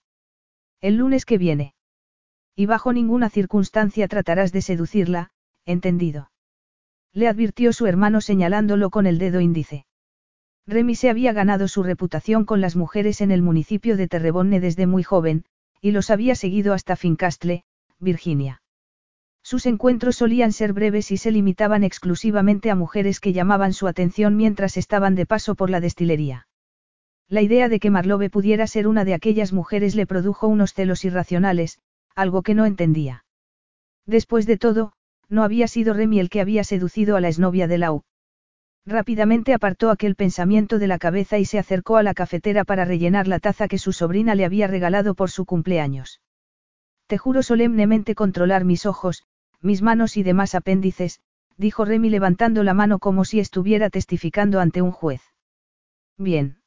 [0.82, 1.74] El lunes que viene.
[2.56, 5.32] Y bajo ninguna circunstancia tratarás de seducirla,
[5.66, 6.30] entendido
[7.14, 9.86] le advirtió su hermano señalándolo con el dedo índice.
[10.66, 14.88] Remy se había ganado su reputación con las mujeres en el municipio de Terrebonne desde
[14.88, 15.44] muy joven,
[15.82, 17.66] y los había seguido hasta Fincastle,
[18.00, 18.62] Virginia.
[19.44, 24.38] Sus encuentros solían ser breves y se limitaban exclusivamente a mujeres que llamaban su atención
[24.38, 26.48] mientras estaban de paso por la destilería.
[27.28, 31.04] La idea de que Marlowe pudiera ser una de aquellas mujeres le produjo unos celos
[31.04, 31.80] irracionales,
[32.16, 33.26] algo que no entendía.
[34.06, 34.94] Después de todo,
[35.28, 38.04] no había sido Remy el que había seducido a la exnovia de Lau.
[38.86, 43.28] Rápidamente apartó aquel pensamiento de la cabeza y se acercó a la cafetera para rellenar
[43.28, 46.22] la taza que su sobrina le había regalado por su cumpleaños.
[47.08, 49.24] Te juro solemnemente controlar mis ojos,
[49.62, 51.22] mis manos y demás apéndices,
[51.58, 55.22] dijo Remy levantando la mano como si estuviera testificando ante un juez.
[56.18, 56.58] Bien.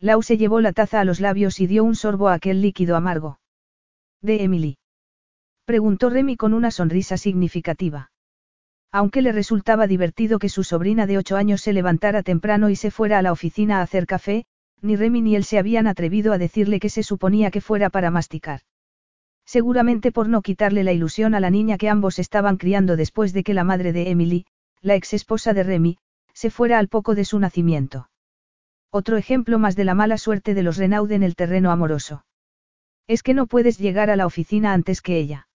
[0.00, 2.96] Lau se llevó la taza a los labios y dio un sorbo a aquel líquido
[2.96, 3.38] amargo.
[4.22, 4.78] De Emily.
[5.64, 8.10] Preguntó Remy con una sonrisa significativa.
[8.90, 12.90] Aunque le resultaba divertido que su sobrina de ocho años se levantara temprano y se
[12.90, 14.46] fuera a la oficina a hacer café,
[14.80, 18.10] ni Remy ni él se habían atrevido a decirle que se suponía que fuera para
[18.10, 18.60] masticar.
[19.44, 23.42] Seguramente por no quitarle la ilusión a la niña que ambos estaban criando después de
[23.42, 24.46] que la madre de Emily,
[24.80, 25.98] la ex esposa de Remy,
[26.32, 28.08] se fuera al poco de su nacimiento.
[28.90, 32.24] Otro ejemplo más de la mala suerte de los Renaud en el terreno amoroso.
[33.06, 35.48] Es que no puedes llegar a la oficina antes que ella.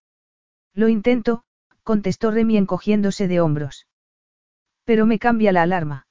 [0.73, 1.43] Lo intento,
[1.83, 3.87] contestó Remy encogiéndose de hombros.
[4.85, 6.07] Pero me cambia la alarma.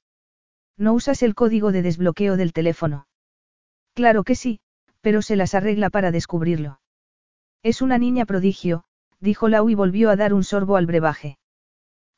[0.77, 3.07] ¿No usas el código de desbloqueo del teléfono?
[3.93, 4.59] Claro que sí,
[5.01, 6.79] pero se las arregla para descubrirlo.
[7.61, 8.85] Es una niña prodigio,
[9.19, 11.37] dijo Lau y volvió a dar un sorbo al brebaje.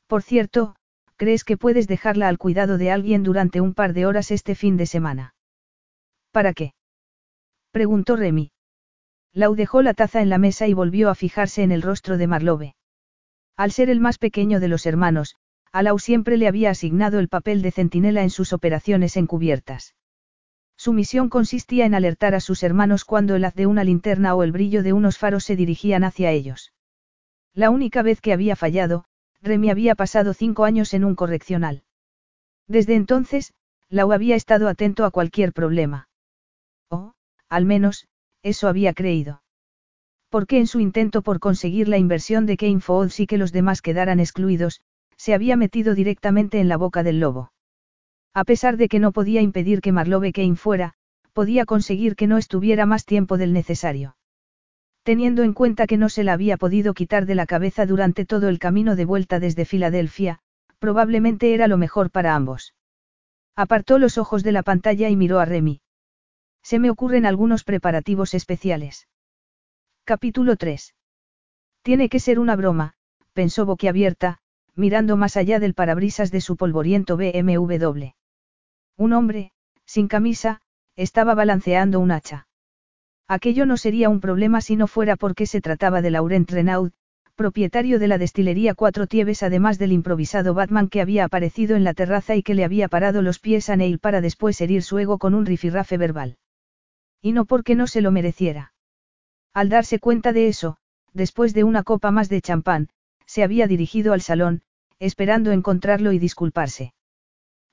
[0.06, 0.76] Por cierto,
[1.16, 4.76] ¿crees que puedes dejarla al cuidado de alguien durante un par de horas este fin
[4.76, 5.34] de semana?
[6.30, 6.74] ¿Para qué?
[7.72, 8.52] preguntó Remy.
[9.32, 12.26] Lau dejó la taza en la mesa y volvió a fijarse en el rostro de
[12.26, 12.75] Marlowe.
[13.56, 15.36] Al ser el más pequeño de los hermanos,
[15.72, 19.94] a Lau siempre le había asignado el papel de centinela en sus operaciones encubiertas.
[20.76, 24.42] Su misión consistía en alertar a sus hermanos cuando el haz de una linterna o
[24.42, 26.74] el brillo de unos faros se dirigían hacia ellos.
[27.54, 29.06] La única vez que había fallado,
[29.40, 31.84] Remy había pasado cinco años en un correccional.
[32.68, 33.54] Desde entonces,
[33.88, 36.08] Lau había estado atento a cualquier problema.
[36.90, 37.14] O,
[37.48, 38.06] al menos,
[38.42, 39.42] eso había creído.
[40.36, 43.80] Porque en su intento por conseguir la inversión de Kane Foods y que los demás
[43.80, 44.82] quedaran excluidos,
[45.16, 47.52] se había metido directamente en la boca del lobo.
[48.34, 50.92] A pesar de que no podía impedir que Marlowe Kane fuera,
[51.32, 54.18] podía conseguir que no estuviera más tiempo del necesario.
[55.04, 58.50] Teniendo en cuenta que no se la había podido quitar de la cabeza durante todo
[58.50, 60.40] el camino de vuelta desde Filadelfia,
[60.78, 62.74] probablemente era lo mejor para ambos.
[63.54, 65.80] Apartó los ojos de la pantalla y miró a Remy.
[66.62, 69.06] Se me ocurren algunos preparativos especiales.
[70.08, 70.94] Capítulo 3.
[71.82, 72.92] Tiene que ser una broma,
[73.32, 74.38] pensó boquiabierta,
[74.76, 78.12] mirando más allá del parabrisas de su polvoriento BMW.
[78.96, 79.50] Un hombre,
[79.84, 80.60] sin camisa,
[80.94, 82.46] estaba balanceando un hacha.
[83.26, 86.92] Aquello no sería un problema si no fuera porque se trataba de Laurent Renaud,
[87.34, 91.94] propietario de la destilería Cuatro Tieves además del improvisado Batman que había aparecido en la
[91.94, 95.18] terraza y que le había parado los pies a Neil para después herir su ego
[95.18, 96.36] con un rifirrafe verbal.
[97.20, 98.72] Y no porque no se lo mereciera.
[99.56, 100.76] Al darse cuenta de eso,
[101.14, 102.90] después de una copa más de champán,
[103.24, 104.60] se había dirigido al salón,
[104.98, 106.92] esperando encontrarlo y disculparse.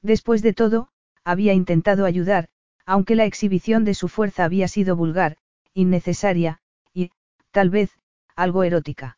[0.02, 0.88] Después de todo,
[1.26, 2.48] había intentado ayudar,
[2.86, 5.36] aunque la exhibición de su fuerza había sido vulgar,
[5.74, 6.62] innecesaria,
[6.94, 7.12] y,
[7.52, 7.92] tal vez,
[8.38, 9.18] algo erótica.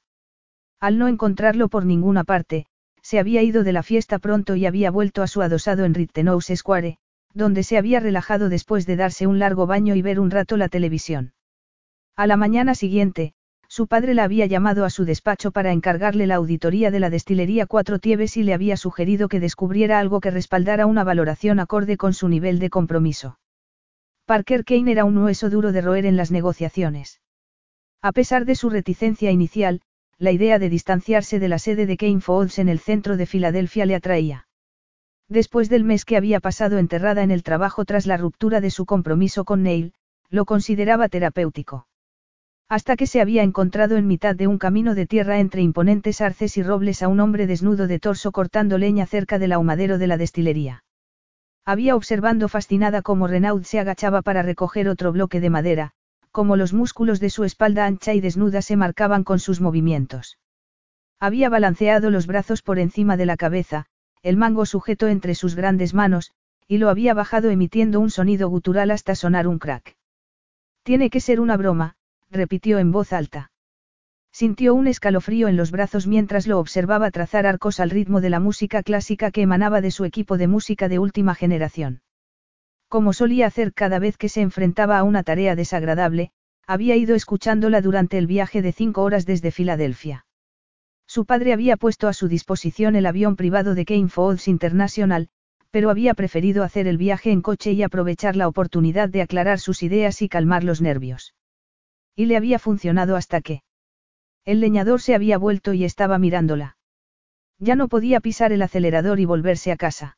[0.79, 2.65] Al no encontrarlo por ninguna parte,
[3.03, 6.51] se había ido de la fiesta pronto y había vuelto a su adosado en Rittenhouse
[6.55, 6.97] Square,
[7.31, 10.67] donde se había relajado después de darse un largo baño y ver un rato la
[10.67, 11.34] televisión.
[12.17, 13.33] A la mañana siguiente,
[13.67, 17.65] su padre la había llamado a su despacho para encargarle la auditoría de la destilería
[17.65, 22.13] Cuatro Tieves y le había sugerido que descubriera algo que respaldara una valoración acorde con
[22.13, 23.37] su nivel de compromiso.
[24.25, 27.19] Parker Kane era un hueso duro de roer en las negociaciones.
[28.01, 29.81] A pesar de su reticencia inicial,
[30.17, 33.85] la idea de distanciarse de la sede de Kane Foods en el centro de Filadelfia
[33.85, 34.47] le atraía.
[35.27, 38.85] Después del mes que había pasado enterrada en el trabajo tras la ruptura de su
[38.85, 39.93] compromiso con Neil,
[40.29, 41.87] lo consideraba terapéutico.
[42.67, 46.57] Hasta que se había encontrado en mitad de un camino de tierra entre imponentes arces
[46.57, 50.17] y robles a un hombre desnudo de torso cortando leña cerca del ahumadero de la
[50.17, 50.83] destilería.
[51.63, 55.91] Había observando fascinada cómo Renaud se agachaba para recoger otro bloque de madera,
[56.31, 60.37] cómo los músculos de su espalda ancha y desnuda se marcaban con sus movimientos.
[61.19, 63.85] Había balanceado los brazos por encima de la cabeza,
[64.21, 66.33] el mango sujeto entre sus grandes manos,
[66.67, 69.95] y lo había bajado emitiendo un sonido gutural hasta sonar un crack.
[70.83, 71.95] Tiene que ser una broma,
[72.35, 73.51] repitió en voz alta.
[74.31, 78.39] Sintió un escalofrío en los brazos mientras lo observaba trazar arcos al ritmo de la
[78.39, 82.01] música clásica que emanaba de su equipo de música de última generación.
[82.89, 86.31] Como solía hacer cada vez que se enfrentaba a una tarea desagradable,
[86.67, 90.25] había ido escuchándola durante el viaje de cinco horas desde Filadelfia.
[91.07, 95.29] Su padre había puesto a su disposición el avión privado de Kane Foods International,
[95.69, 99.83] pero había preferido hacer el viaje en coche y aprovechar la oportunidad de aclarar sus
[99.83, 101.34] ideas y calmar los nervios.
[102.15, 103.61] Y le había funcionado hasta que.
[104.45, 106.77] El leñador se había vuelto y estaba mirándola.
[107.59, 110.17] Ya no podía pisar el acelerador y volverse a casa.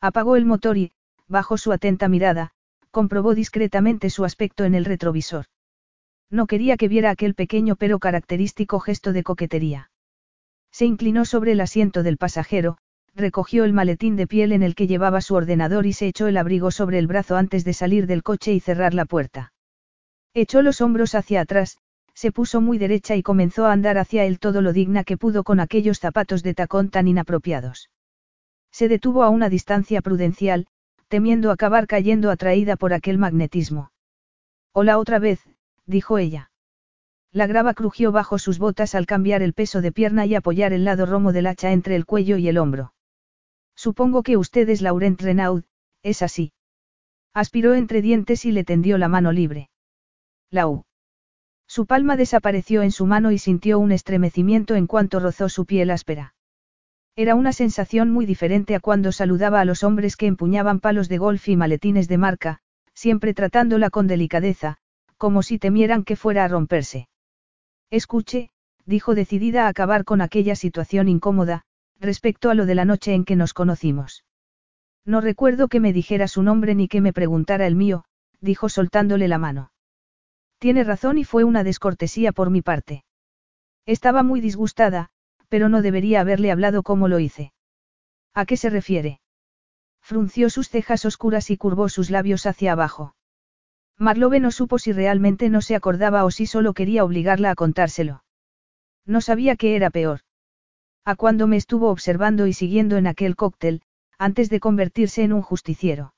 [0.00, 0.92] Apagó el motor y,
[1.26, 2.52] bajo su atenta mirada,
[2.90, 5.46] comprobó discretamente su aspecto en el retrovisor.
[6.30, 9.90] No quería que viera aquel pequeño pero característico gesto de coquetería.
[10.70, 12.78] Se inclinó sobre el asiento del pasajero,
[13.14, 16.36] recogió el maletín de piel en el que llevaba su ordenador y se echó el
[16.36, 19.52] abrigo sobre el brazo antes de salir del coche y cerrar la puerta.
[20.40, 21.78] Echó los hombros hacia atrás,
[22.14, 25.42] se puso muy derecha y comenzó a andar hacia él todo lo digna que pudo
[25.42, 27.90] con aquellos zapatos de tacón tan inapropiados.
[28.70, 30.68] Se detuvo a una distancia prudencial,
[31.08, 33.90] temiendo acabar cayendo atraída por aquel magnetismo.
[34.70, 35.40] Hola otra vez,
[35.86, 36.52] dijo ella.
[37.32, 40.84] La grava crujió bajo sus botas al cambiar el peso de pierna y apoyar el
[40.84, 42.92] lado romo del hacha entre el cuello y el hombro.
[43.74, 45.64] Supongo que usted es Laurent Renaud,
[46.04, 46.52] es así.
[47.34, 49.70] Aspiró entre dientes y le tendió la mano libre.
[50.50, 50.84] Lau.
[51.66, 55.90] Su palma desapareció en su mano y sintió un estremecimiento en cuanto rozó su piel
[55.90, 56.34] áspera.
[57.14, 61.18] Era una sensación muy diferente a cuando saludaba a los hombres que empuñaban palos de
[61.18, 62.60] golf y maletines de marca,
[62.94, 64.78] siempre tratándola con delicadeza,
[65.18, 67.08] como si temieran que fuera a romperse.
[67.90, 68.50] Escuche,
[68.86, 71.64] dijo decidida a acabar con aquella situación incómoda,
[72.00, 74.24] respecto a lo de la noche en que nos conocimos.
[75.04, 78.04] No recuerdo que me dijera su nombre ni que me preguntara el mío,
[78.40, 79.72] dijo soltándole la mano.
[80.58, 83.04] Tiene razón y fue una descortesía por mi parte.
[83.86, 85.10] Estaba muy disgustada,
[85.48, 87.52] pero no debería haberle hablado como lo hice.
[88.34, 89.20] ¿A qué se refiere?
[90.00, 93.14] Frunció sus cejas oscuras y curvó sus labios hacia abajo.
[93.96, 98.24] Marlowe no supo si realmente no se acordaba o si solo quería obligarla a contárselo.
[99.06, 100.20] No sabía qué era peor.
[101.04, 103.82] A cuando me estuvo observando y siguiendo en aquel cóctel,
[104.18, 106.14] antes de convertirse en un justiciero.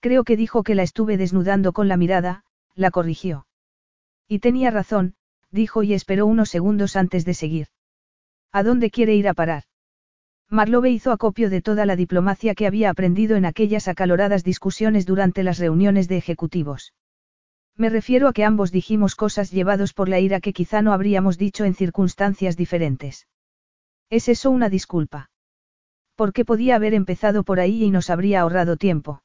[0.00, 2.44] Creo que dijo que la estuve desnudando con la mirada,
[2.74, 3.47] la corrigió.
[4.28, 5.14] Y tenía razón,
[5.50, 7.68] dijo y esperó unos segundos antes de seguir.
[8.52, 9.64] ¿A dónde quiere ir a parar?
[10.50, 15.42] Marlowe hizo acopio de toda la diplomacia que había aprendido en aquellas acaloradas discusiones durante
[15.42, 16.94] las reuniones de ejecutivos.
[17.76, 21.38] Me refiero a que ambos dijimos cosas llevados por la ira que quizá no habríamos
[21.38, 23.28] dicho en circunstancias diferentes.
[24.10, 25.30] ¿Es eso una disculpa?
[26.16, 29.22] Porque podía haber empezado por ahí y nos habría ahorrado tiempo.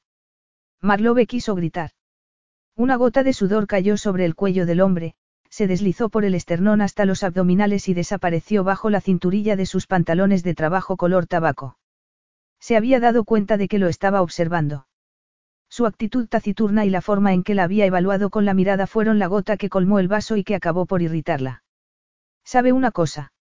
[0.81, 1.91] Marlowe quiso gritar.
[2.75, 5.15] Una gota de sudor cayó sobre el cuello del hombre,
[5.49, 9.85] se deslizó por el esternón hasta los abdominales y desapareció bajo la cinturilla de sus
[9.85, 11.77] pantalones de trabajo color tabaco.
[12.59, 14.87] Se había dado cuenta de que lo estaba observando.
[15.69, 19.19] Su actitud taciturna y la forma en que la había evaluado con la mirada fueron
[19.19, 21.63] la gota que colmó el vaso y que acabó por irritarla.
[22.43, 23.33] ¿Sabe una cosa?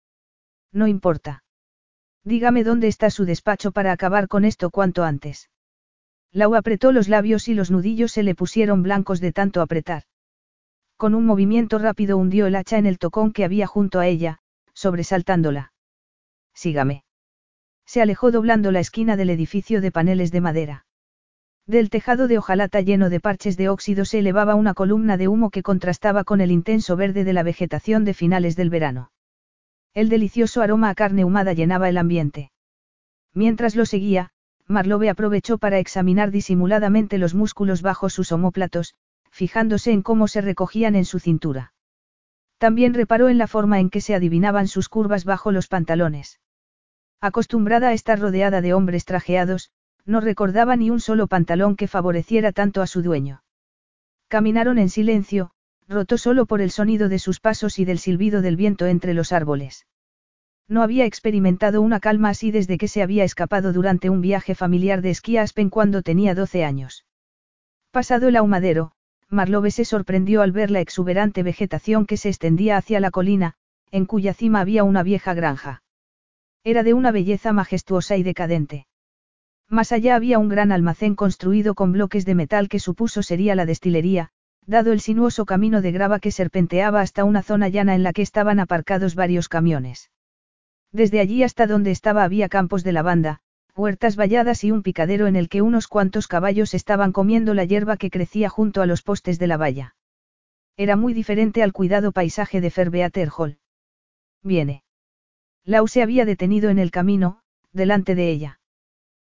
[0.73, 1.45] No importa.
[2.25, 5.49] Dígame dónde está su despacho para acabar con esto cuanto antes.
[6.33, 10.05] Lau apretó los labios y los nudillos se le pusieron blancos de tanto apretar.
[10.97, 14.39] Con un movimiento rápido hundió el hacha en el tocón que había junto a ella,
[14.73, 15.73] sobresaltándola.
[16.55, 17.05] Sígame.
[17.85, 20.87] Se alejó doblando la esquina del edificio de paneles de madera.
[21.67, 25.51] Del tejado de hojalata lleno de parches de óxido se elevaba una columna de humo
[25.51, 29.13] que contrastaba con el intenso verde de la vegetación de finales del verano.
[29.95, 32.51] El delicioso aroma a carne humada llenaba el ambiente.
[33.35, 34.31] Mientras lo seguía,
[34.69, 38.95] Marlowe aprovechó para examinar disimuladamente los músculos bajo sus omóplatos,
[39.31, 41.73] fijándose en cómo se recogían en su cintura.
[42.59, 46.41] También reparó en la forma en que se adivinaban sus curvas bajo los pantalones.
[47.21, 49.71] Acostumbrada a estar rodeada de hombres trajeados,
[50.05, 53.43] no recordaba ni un solo pantalón que favoreciera tanto a su dueño.
[54.29, 55.51] Caminaron en silencio,
[55.89, 59.33] roto solo por el sonido de sus pasos y del silbido del viento entre los
[59.33, 59.87] árboles.
[60.69, 65.03] No había experimentado una calma así desde que se había escapado durante un viaje familiar
[65.03, 67.05] de esquí a Aspen cuando tenía 12 años.
[67.91, 68.93] Pasado el ahumadero,
[69.29, 73.55] Marlowe se sorprendió al ver la exuberante vegetación que se extendía hacia la colina,
[73.91, 75.83] en cuya cima había una vieja granja.
[76.65, 78.87] Era de una belleza majestuosa y decadente.
[79.69, 83.67] Más allá había un gran almacén construido con bloques de metal que supuso sería la
[83.67, 84.31] destilería,
[84.67, 88.23] dado el sinuoso camino de grava que serpenteaba hasta una zona llana en la que
[88.23, 90.12] estaban aparcados varios camiones.
[90.93, 93.41] Desde allí hasta donde estaba había campos de lavanda,
[93.75, 97.97] huertas valladas y un picadero en el que unos cuantos caballos estaban comiendo la hierba
[97.97, 99.97] que crecía junto a los postes de la valla.
[100.77, 103.59] Era muy diferente al cuidado paisaje de Ferbeater Hall.
[104.43, 104.85] Viene.
[105.65, 107.41] Lau se había detenido en el camino,
[107.73, 108.61] delante de ella.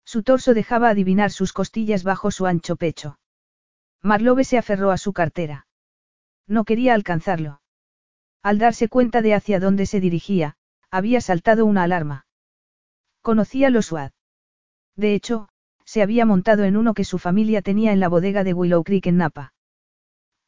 [0.04, 3.18] Su torso dejaba adivinar sus costillas bajo su ancho pecho.
[4.02, 5.66] Marlowe se aferró a su cartera.
[6.46, 7.60] No quería alcanzarlo.
[8.42, 10.56] Al darse cuenta de hacia dónde se dirigía,
[10.90, 12.26] había saltado una alarma.
[13.22, 14.12] Conocía los SWAT.
[14.96, 15.48] De hecho,
[15.84, 19.06] se había montado en uno que su familia tenía en la bodega de Willow Creek
[19.06, 19.52] en Napa.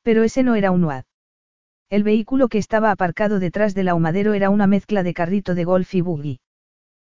[0.02, 1.04] Pero ese no era un UAD.
[1.90, 5.94] El vehículo que estaba aparcado detrás del ahumadero era una mezcla de carrito de golf
[5.94, 6.40] y buggy.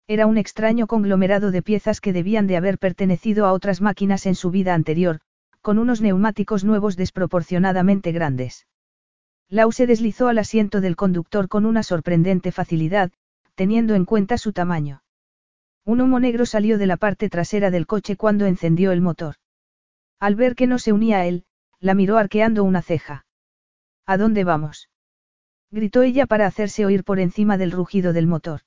[0.08, 4.36] Era un extraño conglomerado de piezas que debían de haber pertenecido a otras máquinas en
[4.36, 5.20] su vida anterior,
[5.62, 8.68] con unos neumáticos nuevos desproporcionadamente grandes.
[9.54, 13.12] Lau se deslizó al asiento del conductor con una sorprendente facilidad,
[13.54, 15.04] teniendo en cuenta su tamaño.
[15.86, 19.36] Un humo negro salió de la parte trasera del coche cuando encendió el motor.
[20.20, 21.46] Al ver que no se unía a él,
[21.80, 23.28] la miró arqueando una ceja.
[24.08, 24.90] ¿A dónde vamos?
[25.70, 28.62] gritó ella para hacerse oír por encima del rugido del motor.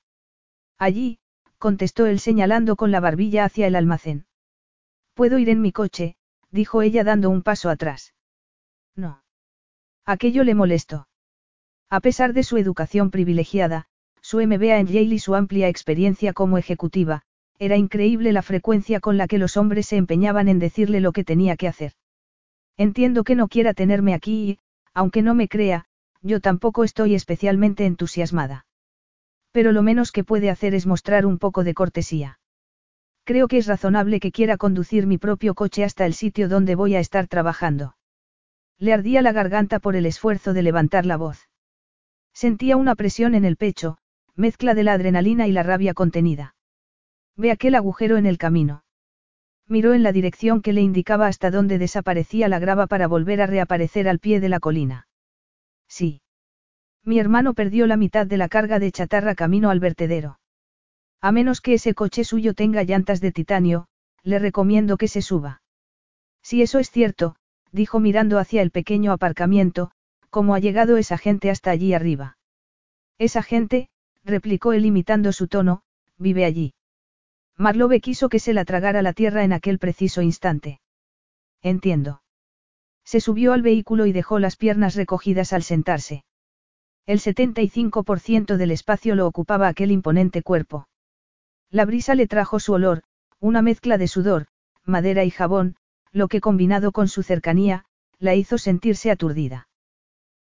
[0.78, 1.18] Allí,
[1.58, 4.26] contestó él señalando con la barbilla hacia el almacén.
[5.14, 6.14] Puedo ir en mi coche,
[6.52, 8.14] dijo ella dando un paso atrás.
[8.94, 9.25] No.
[10.06, 11.08] Aquello le molestó.
[11.90, 13.86] A pesar de su educación privilegiada,
[14.20, 17.22] su MBA en Yale y su amplia experiencia como ejecutiva,
[17.58, 21.24] era increíble la frecuencia con la que los hombres se empeñaban en decirle lo que
[21.24, 21.92] tenía que hacer.
[22.76, 24.58] Entiendo que no quiera tenerme aquí y,
[24.94, 25.86] aunque no me crea,
[26.22, 28.66] yo tampoco estoy especialmente entusiasmada.
[29.50, 32.38] Pero lo menos que puede hacer es mostrar un poco de cortesía.
[33.24, 36.94] Creo que es razonable que quiera conducir mi propio coche hasta el sitio donde voy
[36.94, 37.95] a estar trabajando.
[38.78, 41.48] Le ardía la garganta por el esfuerzo de levantar la voz.
[42.32, 43.98] Sentía una presión en el pecho,
[44.34, 46.54] mezcla de la adrenalina y la rabia contenida.
[47.36, 48.84] Ve aquel agujero en el camino.
[49.66, 53.46] Miró en la dirección que le indicaba hasta dónde desaparecía la grava para volver a
[53.46, 55.08] reaparecer al pie de la colina.
[55.88, 56.20] Sí.
[57.02, 60.38] Mi hermano perdió la mitad de la carga de chatarra camino al vertedero.
[61.20, 63.86] A menos que ese coche suyo tenga llantas de titanio,
[64.22, 65.62] le recomiendo que se suba.
[66.42, 67.36] Si eso es cierto,
[67.72, 69.90] dijo mirando hacia el pequeño aparcamiento,
[70.30, 72.38] ¿cómo ha llegado esa gente hasta allí arriba?
[73.18, 73.88] Esa gente,
[74.24, 75.82] replicó él imitando su tono,
[76.18, 76.74] vive allí.
[77.56, 80.80] Marlowe quiso que se la tragara la tierra en aquel preciso instante.
[81.62, 82.22] Entiendo.
[83.04, 86.24] Se subió al vehículo y dejó las piernas recogidas al sentarse.
[87.06, 90.88] El 75% del espacio lo ocupaba aquel imponente cuerpo.
[91.70, 93.04] La brisa le trajo su olor,
[93.38, 94.48] una mezcla de sudor,
[94.84, 95.76] madera y jabón,
[96.16, 97.84] lo que combinado con su cercanía,
[98.18, 99.68] la hizo sentirse aturdida.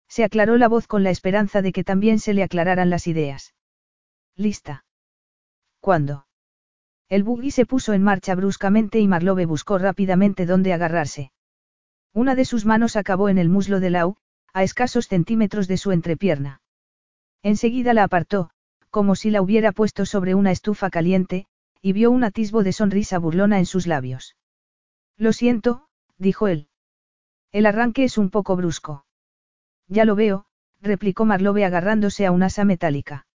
[0.07, 3.53] Se aclaró la voz con la esperanza de que también se le aclararan las ideas.
[4.37, 4.85] ¿Lista?
[5.81, 6.27] ¿Cuándo?
[7.09, 11.33] El buggy se puso en marcha bruscamente y Marlowe buscó rápidamente dónde agarrarse.
[12.13, 14.15] Una de sus manos acabó en el muslo de Lau,
[14.53, 16.61] a escasos centímetros de su entrepierna.
[17.43, 18.49] Enseguida la apartó,
[18.89, 21.47] como si la hubiera puesto sobre una estufa caliente,
[21.81, 24.37] y vio un atisbo de sonrisa burlona en sus labios.
[25.17, 25.87] Lo siento,
[26.17, 26.67] dijo él.
[27.51, 29.05] El arranque es un poco brusco.
[29.87, 30.45] Ya lo veo,
[30.81, 33.27] replicó Marlowe agarrándose a un asa metálica.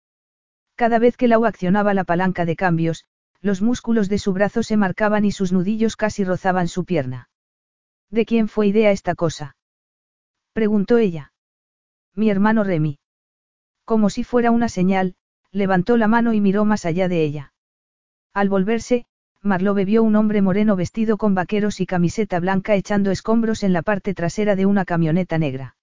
[0.74, 3.04] Cada vez que Lau accionaba la palanca de cambios,
[3.40, 7.30] los músculos de su brazo se marcaban y sus nudillos casi rozaban su pierna.
[8.10, 9.56] ¿De quién fue idea esta cosa?
[10.52, 11.32] preguntó ella.
[12.14, 12.98] Mi hermano Remy.
[13.84, 15.14] Como si fuera una señal,
[15.52, 17.52] levantó la mano y miró más allá de ella.
[18.32, 19.06] Al volverse,
[19.42, 23.80] Marlowe vio un hombre moreno vestido con vaqueros y camiseta blanca echando escombros en la
[23.80, 25.76] parte trasera de una camioneta negra.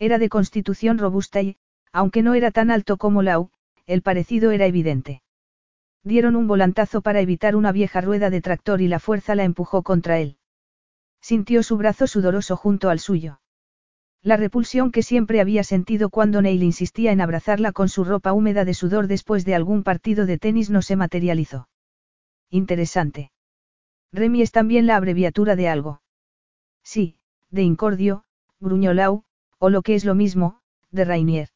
[0.00, 1.58] Era de constitución robusta y,
[1.92, 3.50] aunque no era tan alto como Lau,
[3.86, 5.22] el parecido era evidente.
[6.02, 9.84] Dieron un volantazo para evitar una vieja rueda de tractor y la fuerza la empujó
[9.84, 10.36] contra él.
[11.20, 13.40] Sintió su brazo sudoroso junto al suyo.
[14.22, 18.64] La repulsión que siempre había sentido cuando Neil insistía en abrazarla con su ropa húmeda
[18.64, 21.68] de sudor después de algún partido de tenis no se materializó.
[22.54, 23.32] Interesante.
[24.12, 26.02] Remy es también la abreviatura de algo.
[26.84, 27.16] Sí,
[27.50, 28.24] de Incordio,
[28.60, 29.24] Gruñolau,
[29.58, 31.48] o lo que es lo mismo, de Rainier.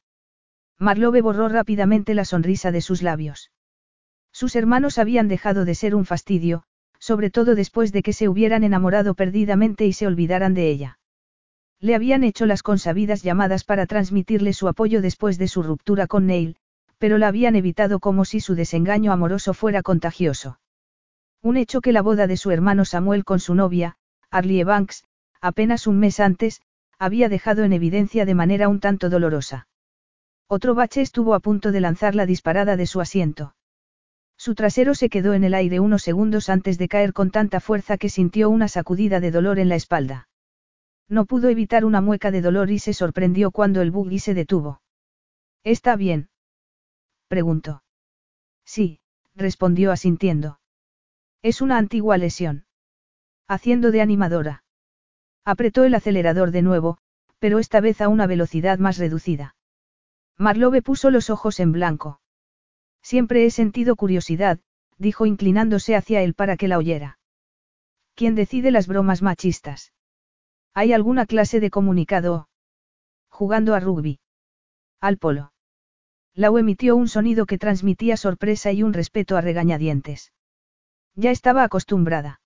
[0.79, 3.51] Marlowe borró rápidamente la sonrisa de sus labios.
[4.33, 6.63] Sus hermanos habían dejado de ser un fastidio,
[6.99, 10.99] sobre todo después de que se hubieran enamorado perdidamente y se olvidaran de ella.
[11.79, 16.25] Le habían hecho las consabidas llamadas para transmitirle su apoyo después de su ruptura con
[16.27, 16.57] Neil,
[16.97, 20.59] pero la habían evitado como si su desengaño amoroso fuera contagioso.
[21.47, 23.95] Un hecho que la boda de su hermano Samuel con su novia,
[24.33, 25.05] Arlie Banks,
[25.41, 26.61] apenas un mes antes,
[26.99, 29.69] había dejado en evidencia de manera un tanto dolorosa.
[30.49, 33.55] Otro bache estuvo a punto de lanzar la disparada de su asiento.
[34.37, 37.97] Su trasero se quedó en el aire unos segundos antes de caer con tanta fuerza
[37.97, 40.29] que sintió una sacudida de dolor en la espalda.
[41.09, 44.81] No pudo evitar una mueca de dolor y se sorprendió cuando el buggy se detuvo.
[45.63, 46.29] ¿Está bien?
[47.29, 47.85] preguntó.
[48.65, 48.99] Sí,
[49.37, 50.59] respondió asintiendo.
[51.47, 52.65] Es una antigua lesión.
[53.47, 54.65] Haciendo de animadora.
[55.45, 56.99] Apretó el acelerador de nuevo,
[57.39, 59.55] pero esta vez a una velocidad más reducida.
[60.37, 62.21] Marlowe puso los ojos en blanco.
[63.01, 64.59] Siempre he sentido curiosidad,
[64.99, 67.21] dijo inclinándose hacia él para que la oyera.
[68.17, 69.93] ¿Quién decide las bromas machistas?
[70.75, 72.49] ¿Hay alguna clase de comunicado?
[73.29, 74.19] Jugando a rugby.
[75.01, 75.53] Al polo.
[76.35, 80.33] Lau emitió un sonido que transmitía sorpresa y un respeto a regañadientes.
[81.17, 82.41] Ya estaba acostumbrada.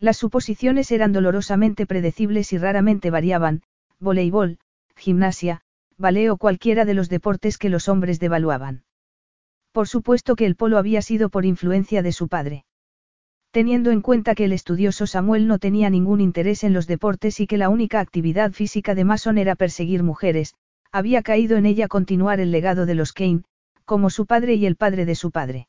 [0.00, 3.62] Las suposiciones eran dolorosamente predecibles y raramente variaban,
[4.00, 4.58] voleibol,
[4.96, 5.60] gimnasia,
[5.96, 8.82] ballet o cualquiera de los deportes que los hombres devaluaban.
[9.72, 12.64] Por supuesto que el polo había sido por influencia de su padre.
[13.52, 17.46] Teniendo en cuenta que el estudioso Samuel no tenía ningún interés en los deportes y
[17.46, 20.54] que la única actividad física de Mason era perseguir mujeres,
[20.90, 23.42] había caído en ella continuar el legado de los Kane,
[23.84, 25.68] como su padre y el padre de su padre.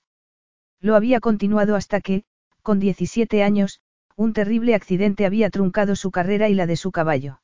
[0.86, 2.26] Lo había continuado hasta que,
[2.62, 3.80] con 17 años,
[4.16, 7.42] un terrible accidente había truncado su carrera y la de su caballo.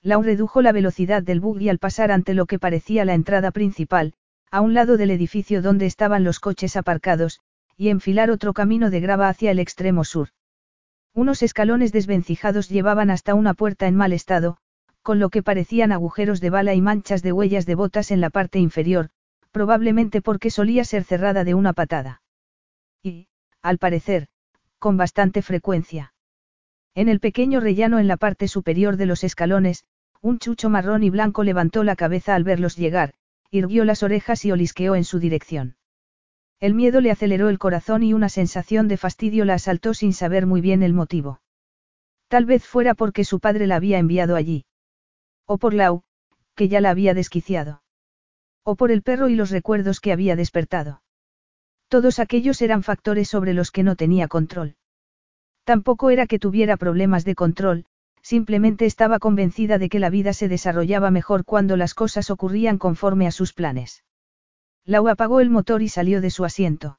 [0.00, 4.14] Lau redujo la velocidad del buggy al pasar ante lo que parecía la entrada principal,
[4.50, 7.40] a un lado del edificio donde estaban los coches aparcados,
[7.76, 10.30] y enfilar otro camino de grava hacia el extremo sur.
[11.12, 14.56] Unos escalones desvencijados llevaban hasta una puerta en mal estado,
[15.02, 18.30] con lo que parecían agujeros de bala y manchas de huellas de botas en la
[18.30, 19.10] parte inferior,
[19.52, 22.22] probablemente porque solía ser cerrada de una patada.
[23.04, 23.28] Y,
[23.60, 24.28] al parecer,
[24.78, 26.14] con bastante frecuencia.
[26.94, 29.84] En el pequeño rellano en la parte superior de los escalones,
[30.22, 33.12] un chucho marrón y blanco levantó la cabeza al verlos llegar,
[33.50, 35.76] irguió las orejas y olisqueó en su dirección.
[36.60, 40.46] El miedo le aceleró el corazón y una sensación de fastidio la asaltó sin saber
[40.46, 41.42] muy bien el motivo.
[42.28, 44.64] Tal vez fuera porque su padre la había enviado allí.
[45.44, 46.04] O por Lau,
[46.54, 47.82] que ya la había desquiciado.
[48.62, 51.02] O por el perro y los recuerdos que había despertado.
[51.94, 54.74] Todos aquellos eran factores sobre los que no tenía control.
[55.62, 57.84] Tampoco era que tuviera problemas de control,
[58.20, 63.28] simplemente estaba convencida de que la vida se desarrollaba mejor cuando las cosas ocurrían conforme
[63.28, 64.02] a sus planes.
[64.84, 66.98] Lau apagó el motor y salió de su asiento.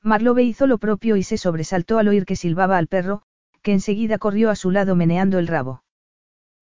[0.00, 3.22] Marlowe hizo lo propio y se sobresaltó al oír que silbaba al perro,
[3.62, 5.82] que enseguida corrió a su lado meneando el rabo.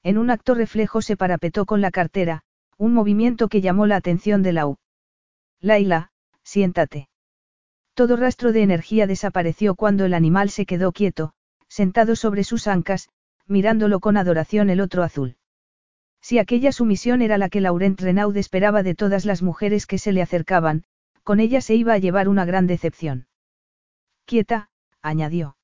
[0.02, 2.44] En un acto reflejo se parapetó con la cartera,
[2.78, 4.78] un movimiento que llamó la atención de Lau.
[5.60, 6.12] Laila,
[6.44, 7.10] siéntate.
[7.94, 11.34] Todo rastro de energía desapareció cuando el animal se quedó quieto,
[11.68, 13.08] sentado sobre sus ancas,
[13.46, 15.36] mirándolo con adoración el otro azul.
[16.20, 20.12] Si aquella sumisión era la que Laurent Renaud esperaba de todas las mujeres que se
[20.12, 20.84] le acercaban,
[21.22, 23.26] con ella se iba a llevar una gran decepción.
[24.24, 24.70] Quieta,
[25.02, 25.56] añadió.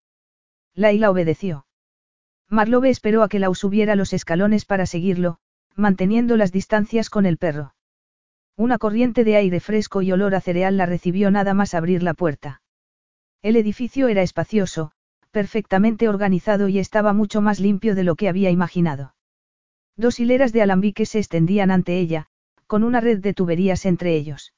[0.75, 1.67] Laila obedeció.
[2.49, 5.39] Marlowe esperó a que Lau subiera los escalones para seguirlo,
[5.75, 7.75] manteniendo las distancias con el perro.
[8.59, 12.13] Una corriente de aire fresco y olor a cereal la recibió nada más abrir la
[12.13, 12.61] puerta.
[13.41, 14.91] El edificio era espacioso,
[15.31, 19.15] perfectamente organizado y estaba mucho más limpio de lo que había imaginado.
[19.97, 22.27] Dos hileras de alambiques se extendían ante ella,
[22.67, 24.55] con una red de tuberías entre ellos.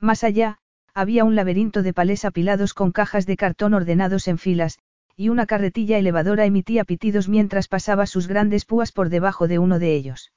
[0.00, 0.58] Más allá,
[0.92, 4.80] había un laberinto de palés apilados con cajas de cartón ordenados en filas,
[5.14, 9.78] y una carretilla elevadora emitía pitidos mientras pasaba sus grandes púas por debajo de uno
[9.78, 10.32] de ellos.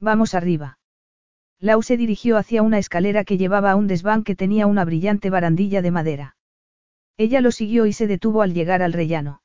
[0.00, 0.78] Vamos arriba.
[1.60, 5.28] Lau se dirigió hacia una escalera que llevaba a un desván que tenía una brillante
[5.28, 6.36] barandilla de madera.
[7.16, 9.42] Ella lo siguió y se detuvo al llegar al rellano.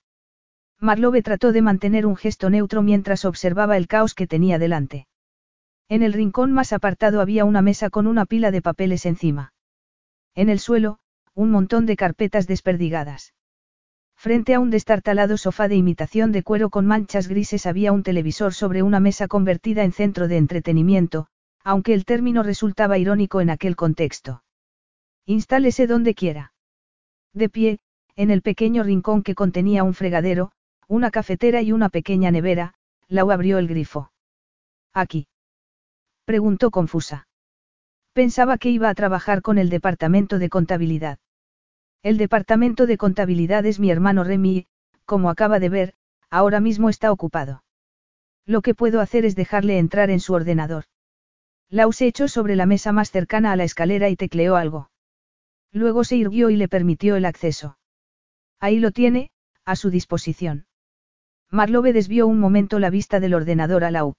[0.80, 5.08] Marlowe trató de mantener un gesto neutro mientras observaba el caos que tenía delante.
[5.90, 9.54] En el rincón más apartado había una mesa con una pila de papeles encima.
[10.36, 11.00] En el suelo,
[11.34, 13.34] un montón de carpetas desperdigadas.
[14.16, 18.54] Frente a un destartalado sofá de imitación de cuero con manchas grises había un televisor
[18.54, 21.28] sobre una mesa convertida en centro de entretenimiento,
[21.64, 24.44] aunque el término resultaba irónico en aquel contexto.
[25.26, 26.54] Instálese donde quiera.
[27.34, 27.80] De pie,
[28.16, 30.52] en el pequeño rincón que contenía un fregadero,
[30.88, 32.76] una cafetera y una pequeña nevera,
[33.08, 34.12] Lau abrió el grifo.
[34.94, 35.28] ¿Aquí?
[36.26, 37.28] Preguntó confusa.
[38.14, 41.18] Pensaba que iba a trabajar con el departamento de contabilidad.
[42.04, 44.68] El departamento de contabilidad es mi hermano Remy y,
[45.06, 45.94] como acaba de ver,
[46.30, 47.64] ahora mismo está ocupado.
[48.46, 50.86] Lo que puedo hacer es dejarle entrar en su ordenador.
[51.70, 54.90] Lau se echó sobre la mesa más cercana a la escalera y tecleó algo.
[55.72, 57.78] Luego se irguió y le permitió el acceso.
[58.60, 59.32] Ahí lo tiene,
[59.66, 60.68] a su disposición.
[61.50, 64.16] Marlowe desvió un momento la vista del ordenador a Lau.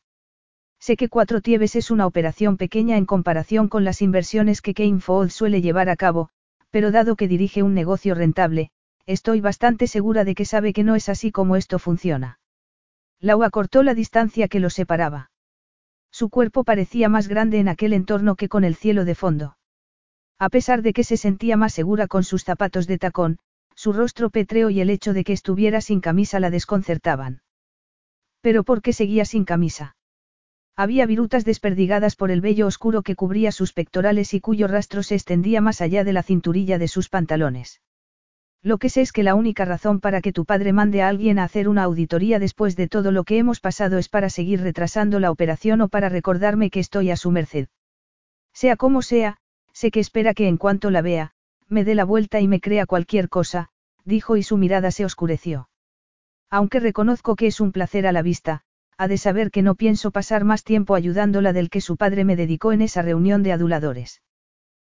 [0.79, 5.01] Sé que Cuatro Tieves es una operación pequeña en comparación con las inversiones que Kane
[5.31, 6.29] suele llevar a cabo,
[6.71, 8.71] pero dado que dirige un negocio rentable,
[9.07, 12.39] estoy bastante segura de que sabe que no es así como esto funciona.
[13.21, 15.31] Lau acortó la distancia que los separaba.
[16.15, 19.57] Su cuerpo parecía más grande en aquel entorno que con el cielo de fondo.
[20.39, 23.39] A pesar de que se sentía más segura con sus zapatos de tacón,
[23.75, 27.43] su rostro pétreo y el hecho de que estuviera sin camisa la desconcertaban.
[28.43, 29.97] Pero ¿por qué seguía sin camisa?
[30.77, 35.17] Había virutas desperdigadas por el vello oscuro que cubría sus pectorales y cuyo rastro se
[35.17, 37.81] extendía más allá de la cinturilla de sus pantalones.
[38.65, 41.39] Lo que sé es que la única razón para que tu padre mande a alguien
[41.39, 45.21] a hacer una auditoría después de todo lo que hemos pasado es para seguir retrasando
[45.21, 47.69] la operación o para recordarme que estoy a su merced.
[48.55, 49.37] Sea como sea,
[49.75, 51.33] sé que espera que en cuanto la vea,
[51.69, 53.69] me dé la vuelta y me crea cualquier cosa,
[54.07, 55.69] dijo y su mirada se oscureció.
[56.49, 58.63] Aunque reconozco que es un placer a la vista,
[58.97, 62.35] ha de saber que no pienso pasar más tiempo ayudándola del que su padre me
[62.35, 64.23] dedicó en esa reunión de aduladores.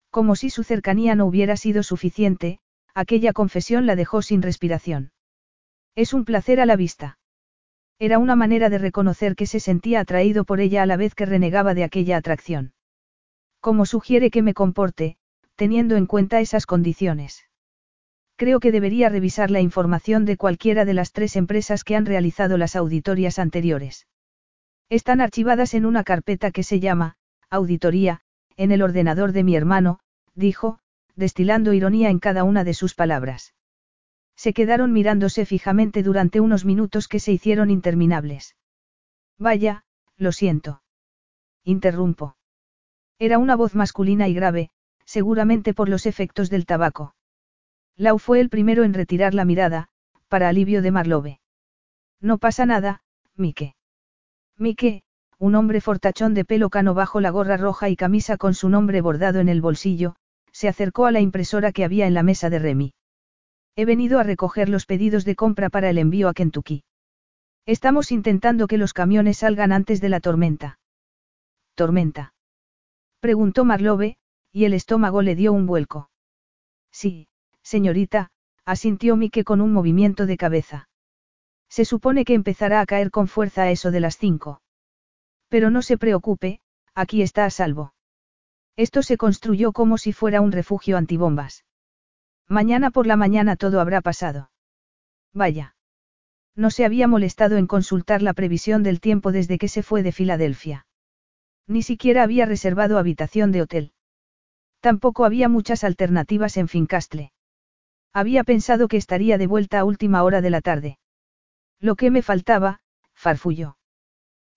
[0.10, 2.60] Como si su cercanía no hubiera sido suficiente,
[2.98, 5.12] aquella confesión la dejó sin respiración.
[5.96, 7.20] Es un placer a la vista.
[8.00, 11.28] Era una manera de reconocer que se sentía atraído por ella a la vez que
[11.28, 12.74] renegaba de aquella atracción.
[13.60, 15.18] ¿Cómo sugiere que me comporte,
[15.56, 17.46] teniendo en cuenta esas condiciones?
[18.36, 22.58] Creo que debería revisar la información de cualquiera de las tres empresas que han realizado
[22.58, 24.08] las auditorias anteriores.
[24.90, 27.16] Están archivadas en una carpeta que se llama,
[27.52, 28.22] Auditoría,
[28.56, 30.00] en el ordenador de mi hermano,
[30.34, 30.80] dijo,
[31.18, 33.54] destilando ironía en cada una de sus palabras.
[34.38, 38.56] Se quedaron mirándose fijamente durante unos minutos que se hicieron interminables.
[39.38, 39.84] Vaya,
[40.16, 40.84] lo siento.
[41.64, 42.38] Interrumpo.
[43.20, 44.70] Era una voz masculina y grave,
[45.06, 47.16] seguramente por los efectos del tabaco.
[47.96, 49.90] Lau fue el primero en retirar la mirada,
[50.28, 51.40] para alivio de Marlowe.
[52.22, 53.02] No pasa nada,
[53.36, 53.76] Mike.
[54.58, 55.04] Mike,
[55.40, 59.02] un hombre fortachón de pelo cano bajo la gorra roja y camisa con su nombre
[59.02, 60.16] bordado en el bolsillo,
[60.58, 62.96] se acercó a la impresora que había en la mesa de Remy.
[63.76, 66.84] He venido a recoger los pedidos de compra para el envío a Kentucky.
[67.68, 70.80] Estamos intentando que los camiones salgan antes de la tormenta.
[71.76, 72.34] ¿Tormenta?
[73.20, 74.18] Preguntó Marlowe,
[74.52, 76.10] y el estómago le dio un vuelco.
[76.92, 77.28] Sí,
[77.62, 78.32] Señorita,
[78.66, 80.90] asintió Mike con un movimiento de cabeza.
[81.70, 84.64] Se supone que empezará a caer con fuerza a eso de las cinco.
[85.50, 86.62] Pero no se preocupe,
[86.96, 87.94] aquí está a salvo.
[88.78, 91.66] Esto se construyó como si fuera un refugio antibombas.
[92.48, 94.52] Mañana por la mañana todo habrá pasado.
[95.34, 95.76] Vaya.
[96.56, 100.12] No se había molestado en consultar la previsión del tiempo desde que se fue de
[100.12, 100.86] Filadelfia.
[101.68, 103.92] Ni siquiera había reservado habitación de hotel.
[104.80, 107.34] Tampoco había muchas alternativas en Fincastle.
[108.14, 111.00] Había pensado que estaría de vuelta a última hora de la tarde.
[111.80, 112.80] Lo que me faltaba,
[113.14, 113.78] farfulló.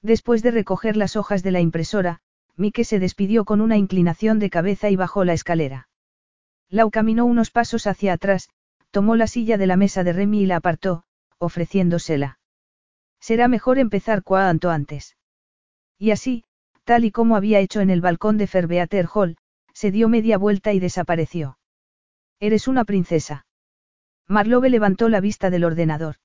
[0.02, 2.20] Después de recoger las hojas de la impresora,
[2.60, 5.88] Mike se despidió con una inclinación de cabeza y bajó la escalera.
[6.68, 8.50] Lau caminó unos pasos hacia atrás,
[8.90, 11.04] tomó la silla de la mesa de Remy y la apartó,
[11.38, 12.38] ofreciéndosela.
[13.18, 15.16] Será mejor empezar cuanto antes.
[15.98, 16.44] Y así,
[16.84, 19.38] tal y como había hecho en el balcón de Ferbeater Hall,
[19.72, 21.58] se dio media vuelta y desapareció.
[22.40, 23.46] Eres una princesa.
[24.28, 26.16] Marlowe levantó la vista del ordenador.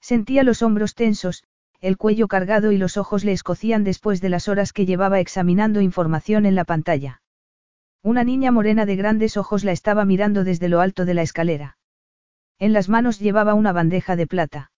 [0.00, 1.44] Sentía los hombros tensos,
[1.80, 5.80] el cuello cargado y los ojos le escocían después de las horas que llevaba examinando
[5.80, 7.22] información en la pantalla.
[8.02, 11.78] Una niña morena de grandes ojos la estaba mirando desde lo alto de la escalera.
[12.58, 14.72] En las manos llevaba una bandeja de plata.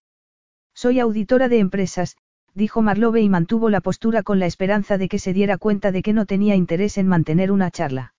[0.75, 2.17] Soy auditora de empresas,
[2.55, 6.03] dijo Marlowe y mantuvo la postura con la esperanza de que se diera cuenta de
[6.03, 8.15] que no tenía interés en mantener una charla.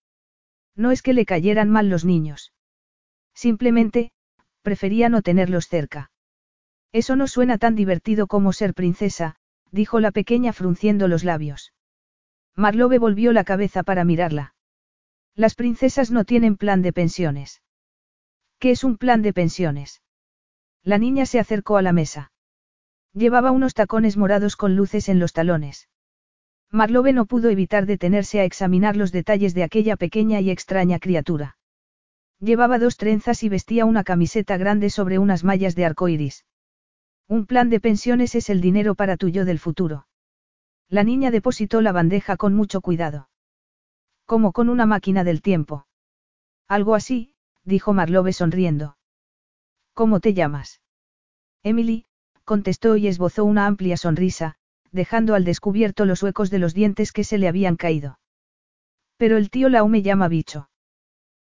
[0.76, 2.54] No es que le cayeran mal los niños.
[3.34, 4.12] Simplemente,
[4.62, 6.12] prefería no tenerlos cerca.
[6.94, 9.36] Eso no suena tan divertido como ser princesa,
[9.72, 11.74] dijo la pequeña frunciendo los labios.
[12.56, 14.54] Marlowe volvió la cabeza para mirarla.
[15.36, 17.64] Las princesas no tienen plan de pensiones.
[18.60, 20.04] ¿Qué es un plan de pensiones?
[20.84, 22.32] La niña se acercó a la mesa.
[23.14, 25.90] Llevaba unos tacones morados con luces en los talones.
[26.70, 31.58] Marlowe no pudo evitar detenerse a examinar los detalles de aquella pequeña y extraña criatura.
[32.40, 36.46] Llevaba dos trenzas y vestía una camiseta grande sobre unas mallas de arco iris.
[37.28, 40.08] Un plan de pensiones es el dinero para tu yo del futuro.
[40.90, 43.30] La niña depositó la bandeja con mucho cuidado.
[44.26, 45.88] Como con una máquina del tiempo.
[46.68, 48.98] Algo así, dijo Marlowe sonriendo.
[49.94, 50.82] ¿Cómo te llamas?
[51.64, 52.06] Emily,
[52.44, 54.56] contestó y esbozó una amplia sonrisa,
[54.92, 58.20] dejando al descubierto los huecos de los dientes que se le habían caído.
[59.18, 60.70] Pero el tío Lau me llama bicho.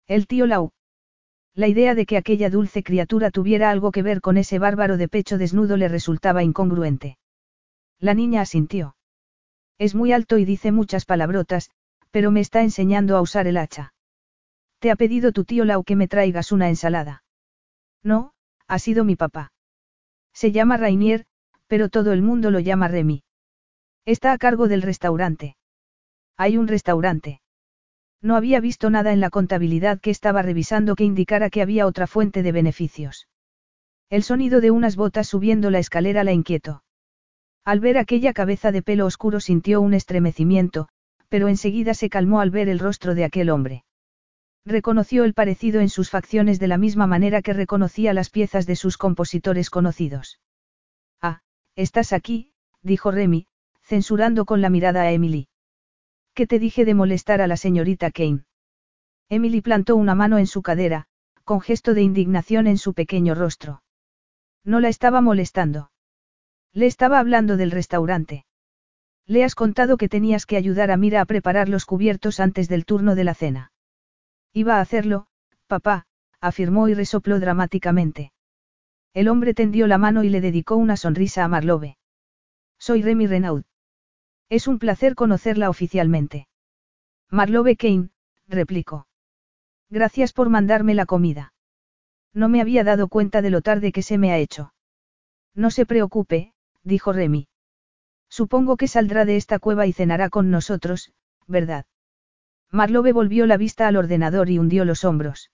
[0.07, 0.73] El tío Lau.
[1.59, 5.09] La idea de que aquella dulce criatura tuviera algo que ver con ese bárbaro de
[5.09, 7.19] pecho desnudo le resultaba incongruente.
[7.99, 8.95] La niña asintió.
[9.77, 11.73] Es muy alto y dice muchas palabrotas,
[12.13, 13.93] pero me está enseñando a usar el hacha.
[14.79, 17.25] Te ha pedido tu tío Lau que me traigas una ensalada.
[18.05, 18.35] No,
[18.69, 19.51] ha sido mi papá.
[20.33, 21.27] Se llama Rainier,
[21.67, 23.25] pero todo el mundo lo llama Remy.
[24.05, 25.57] Está a cargo del restaurante.
[26.37, 27.41] Hay un restaurante.
[28.21, 32.07] No había visto nada en la contabilidad que estaba revisando que indicara que había otra
[32.07, 33.29] fuente de beneficios.
[34.11, 36.83] El sonido de unas botas subiendo la escalera la inquietó.
[37.65, 40.89] Al ver aquella cabeza de pelo oscuro sintió un estremecimiento,
[41.29, 43.85] pero enseguida se calmó al ver el rostro de aquel hombre.
[44.65, 48.77] Reconoció el parecido en sus facciones de la misma manera que reconocía las piezas de
[48.77, 50.41] sus compositores conocidos.
[51.21, 51.41] Ah,
[51.77, 52.53] estás aquí,
[52.83, 53.47] dijo Remy,
[53.83, 55.49] censurando con la mirada a Emily.
[56.39, 58.45] ¿Qué te dije de molestar a la señorita Kane?
[59.29, 61.09] Emily plantó una mano en su cadera,
[61.43, 63.83] con gesto de indignación en su pequeño rostro.
[64.63, 65.91] No la estaba molestando.
[66.73, 68.47] Le estaba hablando del restaurante.
[69.27, 72.85] Le has contado que tenías que ayudar a Mira a preparar los cubiertos antes del
[72.85, 73.73] turno de la cena.
[74.53, 75.27] Iba a hacerlo,
[75.67, 76.07] papá,
[76.41, 78.31] afirmó y resopló dramáticamente.
[79.13, 81.99] El hombre tendió la mano y le dedicó una sonrisa a Marlowe.
[82.79, 83.65] Soy Remy Renaud.
[84.51, 86.49] Es un placer conocerla oficialmente.
[87.31, 88.11] Marlowe Kane,
[88.47, 89.07] replicó.
[89.91, 91.53] Gracias por mandarme la comida.
[92.33, 94.73] No me había dado cuenta de lo tarde que se me ha hecho.
[95.55, 97.49] No se preocupe, dijo Remy.
[98.31, 101.13] Supongo que saldrá de esta cueva y cenará con nosotros,
[101.47, 101.87] ¿verdad?
[102.71, 105.51] Marlowe volvió la vista al ordenador y hundió los hombros.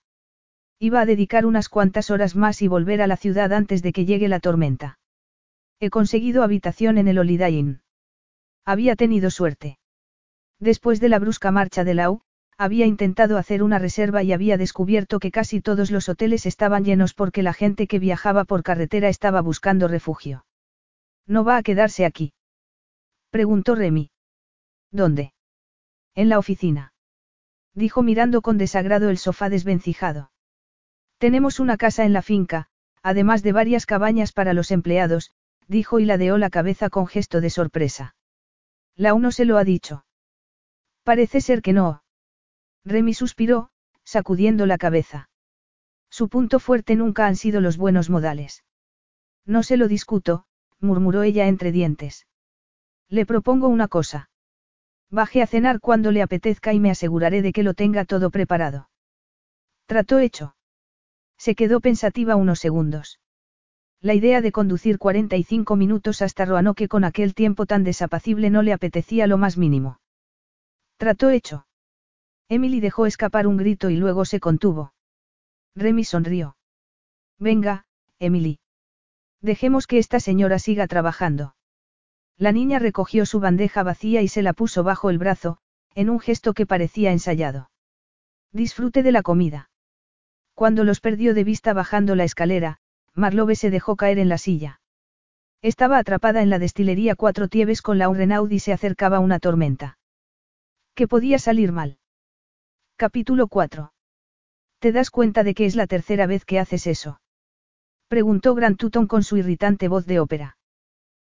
[0.79, 4.05] Iba a dedicar unas cuantas horas más y volver a la ciudad antes de que
[4.05, 4.99] llegue la tormenta.
[5.79, 7.81] He conseguido habitación en el Holiday Inn.
[8.65, 9.77] Había tenido suerte.
[10.59, 12.21] Después de la brusca marcha de Lau,
[12.57, 17.13] había intentado hacer una reserva y había descubierto que casi todos los hoteles estaban llenos
[17.13, 20.45] porque la gente que viajaba por carretera estaba buscando refugio.
[21.27, 22.33] ¿No va a quedarse aquí?
[23.29, 24.09] Preguntó Remy.
[24.91, 25.33] ¿Dónde?
[26.15, 26.93] En la oficina.
[27.73, 30.31] Dijo mirando con desagrado el sofá desvencijado.
[31.17, 32.67] Tenemos una casa en la finca,
[33.03, 35.33] además de varias cabañas para los empleados,
[35.67, 38.14] dijo y ladeó la cabeza con gesto de sorpresa.
[38.95, 40.05] La uno se lo ha dicho.
[41.03, 42.03] Parece ser que no.
[42.85, 43.69] Remy suspiró,
[44.03, 45.29] sacudiendo la cabeza.
[46.09, 48.63] Su punto fuerte nunca han sido los buenos modales.
[49.45, 50.45] No se lo discuto,
[50.79, 52.25] murmuró ella entre dientes.
[53.09, 54.29] Le propongo una cosa.
[55.09, 58.89] Baje a cenar cuando le apetezca y me aseguraré de que lo tenga todo preparado.
[59.85, 60.55] Trató hecho.
[61.37, 63.19] Se quedó pensativa unos segundos.
[64.05, 68.71] La idea de conducir 45 minutos hasta Roanoke con aquel tiempo tan desapacible no le
[68.71, 69.99] apetecía lo más mínimo.
[70.97, 71.65] Trató hecho.
[72.47, 74.93] Emily dejó escapar un grito y luego se contuvo.
[75.73, 76.55] Remy sonrió.
[77.39, 77.87] Venga,
[78.19, 78.59] Emily.
[79.41, 81.55] Dejemos que esta señora siga trabajando.
[82.37, 85.57] La niña recogió su bandeja vacía y se la puso bajo el brazo,
[85.95, 87.71] en un gesto que parecía ensayado.
[88.51, 89.71] Disfrute de la comida.
[90.53, 92.81] Cuando los perdió de vista bajando la escalera,
[93.15, 94.81] Marlowe se dejó caer en la silla.
[95.61, 99.97] Estaba atrapada en la destilería Cuatro Tieves con la Renaud y se acercaba una tormenta.
[100.93, 101.97] ¿Qué podía salir mal?
[102.97, 103.93] Capítulo 4.
[104.79, 107.21] ¿Te das cuenta de que es la tercera vez que haces eso?
[108.07, 110.57] Preguntó Grant Tuton con su irritante voz de ópera.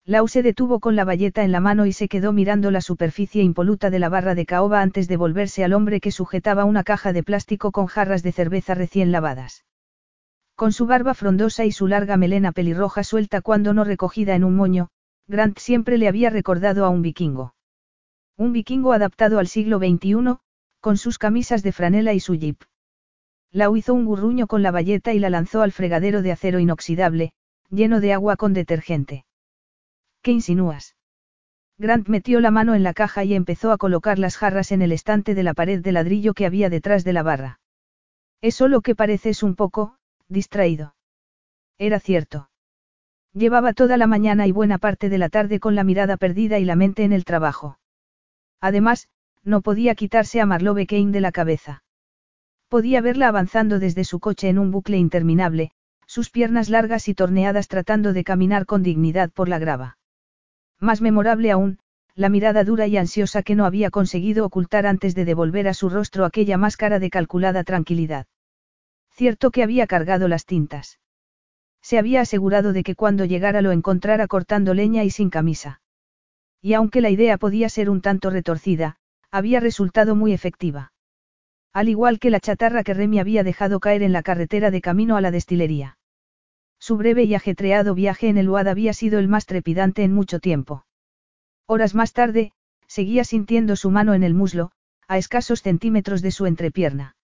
[0.05, 3.43] Lau se detuvo con la bayeta en la mano y se quedó mirando la superficie
[3.43, 7.13] impoluta de la barra de caoba antes de volverse al hombre que sujetaba una caja
[7.13, 9.65] de plástico con jarras de cerveza recién lavadas.
[10.63, 14.55] Con su barba frondosa y su larga melena pelirroja suelta cuando no recogida en un
[14.55, 14.91] moño,
[15.27, 17.57] Grant siempre le había recordado a un vikingo.
[18.37, 20.37] Un vikingo adaptado al siglo XXI,
[20.81, 22.63] con sus camisas de franela y su jeep.
[23.51, 27.33] Lau hizo un gurruño con la bayeta y la lanzó al fregadero de acero inoxidable,
[27.69, 29.25] lleno de agua con detergente.
[30.23, 30.95] ¿Qué insinúas?
[31.77, 34.93] Grant metió la mano en la caja y empezó a colocar las jarras en el
[34.93, 37.59] estante de la pared de ladrillo que había detrás de la barra.
[38.41, 39.97] Eso lo que pareces un poco,
[40.33, 40.95] distraído.
[41.79, 42.49] Era cierto.
[43.35, 46.65] Llevaba toda la mañana y buena parte de la tarde con la mirada perdida y
[46.65, 47.79] la mente en el trabajo.
[48.61, 49.09] Además,
[49.43, 51.83] no podía quitarse a Marlowe Kane de la cabeza.
[52.69, 55.73] Podía verla avanzando desde su coche en un bucle interminable,
[56.07, 59.99] sus piernas largas y torneadas tratando de caminar con dignidad por la grava.
[60.79, 61.79] Más memorable aún,
[62.15, 65.89] la mirada dura y ansiosa que no había conseguido ocultar antes de devolver a su
[65.89, 68.27] rostro aquella máscara de calculada tranquilidad.
[69.23, 70.99] Cierto que había cargado las tintas.
[71.81, 75.81] Se había asegurado de que cuando llegara lo encontrara cortando leña y sin camisa.
[76.61, 78.97] Y aunque la idea podía ser un tanto retorcida,
[79.31, 80.93] había resultado muy efectiva.
[81.73, 85.17] Al igual que la chatarra que Remy había dejado caer en la carretera de camino
[85.17, 85.99] a la destilería.
[86.81, 90.41] Su breve y ajetreado viaje en el UAD había sido el más trepidante en mucho
[90.41, 90.85] tiempo.
[91.67, 92.51] Horas más tarde,
[92.89, 94.73] seguía sintiendo su mano en el muslo,
[95.07, 97.15] a escasos centímetros de su entrepierna.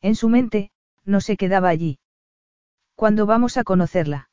[0.00, 0.70] En su mente,
[1.06, 1.98] no se quedaba allí.
[2.94, 4.28] ¿Cuándo vamos a conocerla?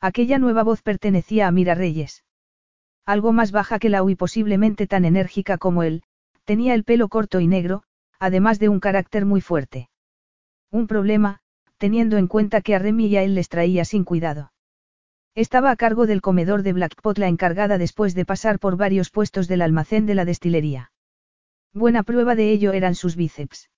[0.00, 2.24] Aquella nueva voz pertenecía a Mira Reyes.
[3.06, 6.02] Algo más baja que la y posiblemente tan enérgica como él,
[6.44, 7.82] tenía el pelo corto y negro,
[8.18, 9.88] además de un carácter muy fuerte.
[10.70, 11.40] Un problema,
[11.78, 14.52] teniendo en cuenta que a Remy y a él les traía sin cuidado.
[15.34, 19.48] Estaba a cargo del comedor de Blackpot la encargada después de pasar por varios puestos
[19.48, 20.92] del almacén de la destilería.
[21.72, 23.68] Buena prueba de ello eran sus bíceps.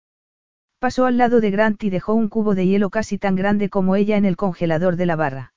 [0.78, 3.96] Pasó al lado de Grant y dejó un cubo de hielo casi tan grande como
[3.96, 5.52] ella en el congelador de la barra.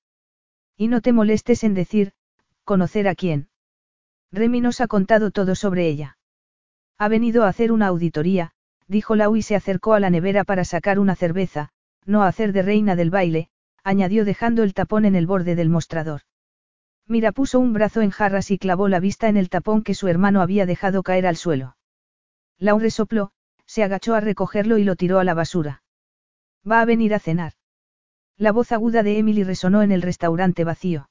[0.75, 2.13] Y no te molestes en decir,
[2.63, 3.49] conocer a quién.
[4.31, 6.17] Remy nos ha contado todo sobre ella.
[6.97, 8.53] Ha venido a hacer una auditoría,
[8.87, 11.69] dijo Lau y se acercó a la nevera para sacar una cerveza,
[12.05, 13.49] no hacer de reina del baile,
[13.83, 16.21] añadió dejando el tapón en el borde del mostrador.
[17.07, 20.07] Mira puso un brazo en jarras y clavó la vista en el tapón que su
[20.07, 21.75] hermano había dejado caer al suelo.
[22.57, 23.31] Lau resopló,
[23.71, 25.81] se agachó a recogerlo y lo tiró a la basura.
[26.69, 27.53] Va a venir a cenar.
[28.35, 31.09] La voz aguda de Emily resonó en el restaurante vacío.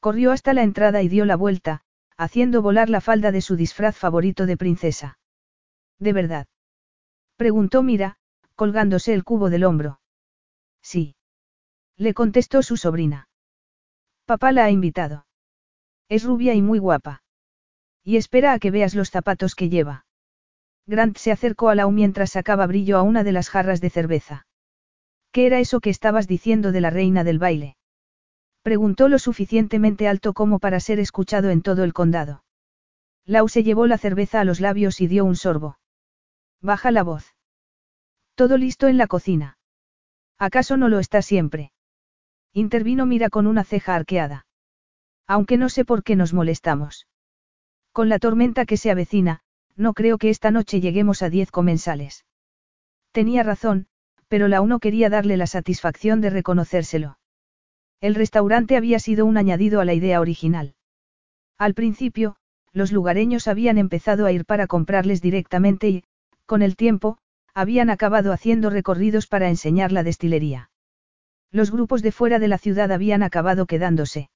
[0.00, 1.82] Corrió hasta la entrada y dio la vuelta,
[2.16, 5.18] haciendo volar la falda de su disfraz favorito de princesa.
[5.98, 6.46] ¿De verdad?
[7.36, 8.16] Preguntó Mira,
[8.54, 10.00] colgándose el cubo del hombro.
[10.80, 11.14] Sí.
[11.98, 13.28] Le contestó su sobrina.
[14.24, 15.26] Papá la ha invitado.
[16.08, 17.22] Es rubia y muy guapa.
[18.02, 20.05] Y espera a que veas los zapatos que lleva.
[20.86, 24.46] Grant se acercó a Lau mientras sacaba brillo a una de las jarras de cerveza.
[25.32, 27.76] ¿Qué era eso que estabas diciendo de la reina del baile?
[28.62, 32.44] Preguntó lo suficientemente alto como para ser escuchado en todo el condado.
[33.24, 35.78] Lau se llevó la cerveza a los labios y dio un sorbo.
[36.60, 37.34] Baja la voz.
[38.34, 39.58] Todo listo en la cocina.
[40.38, 41.72] ¿Acaso no lo está siempre?
[42.52, 44.46] Intervino Mira con una ceja arqueada.
[45.26, 47.06] Aunque no sé por qué nos molestamos.
[47.92, 49.40] Con la tormenta que se avecina,
[49.76, 52.24] no creo que esta noche lleguemos a diez comensales.
[53.12, 53.86] Tenía razón,
[54.28, 57.18] pero la uno quería darle la satisfacción de reconocérselo.
[58.00, 60.74] El restaurante había sido un añadido a la idea original.
[61.58, 62.36] Al principio,
[62.72, 66.04] los lugareños habían empezado a ir para comprarles directamente y,
[66.44, 67.18] con el tiempo,
[67.54, 70.70] habían acabado haciendo recorridos para enseñar la destilería.
[71.50, 74.28] Los grupos de fuera de la ciudad habían acabado quedándose.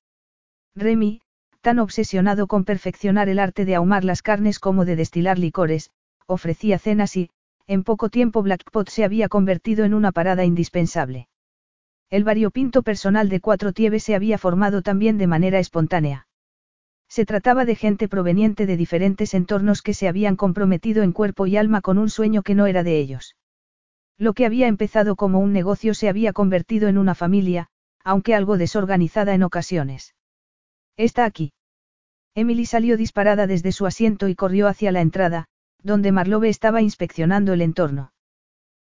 [0.74, 1.20] Remy,
[1.60, 5.90] tan obsesionado con perfeccionar el arte de ahumar las carnes como de destilar licores,
[6.26, 7.30] ofrecía cenas y,
[7.66, 11.28] en poco tiempo Blackpot se había convertido en una parada indispensable.
[12.08, 16.26] El variopinto personal de Cuatro Tieves se había formado también de manera espontánea.
[17.08, 21.56] Se trataba de gente proveniente de diferentes entornos que se habían comprometido en cuerpo y
[21.56, 23.36] alma con un sueño que no era de ellos.
[24.16, 27.68] Lo que había empezado como un negocio se había convertido en una familia,
[28.04, 30.14] aunque algo desorganizada en ocasiones.
[31.00, 31.54] Está aquí.
[32.34, 35.46] Emily salió disparada desde su asiento y corrió hacia la entrada,
[35.82, 38.12] donde Marlowe estaba inspeccionando el entorno.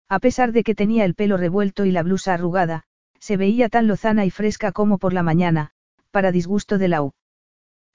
[0.09, 2.85] A pesar de que tenía el pelo revuelto y la blusa arrugada,
[3.19, 5.73] se veía tan lozana y fresca como por la mañana,
[6.13, 7.15] para disgusto de Lau.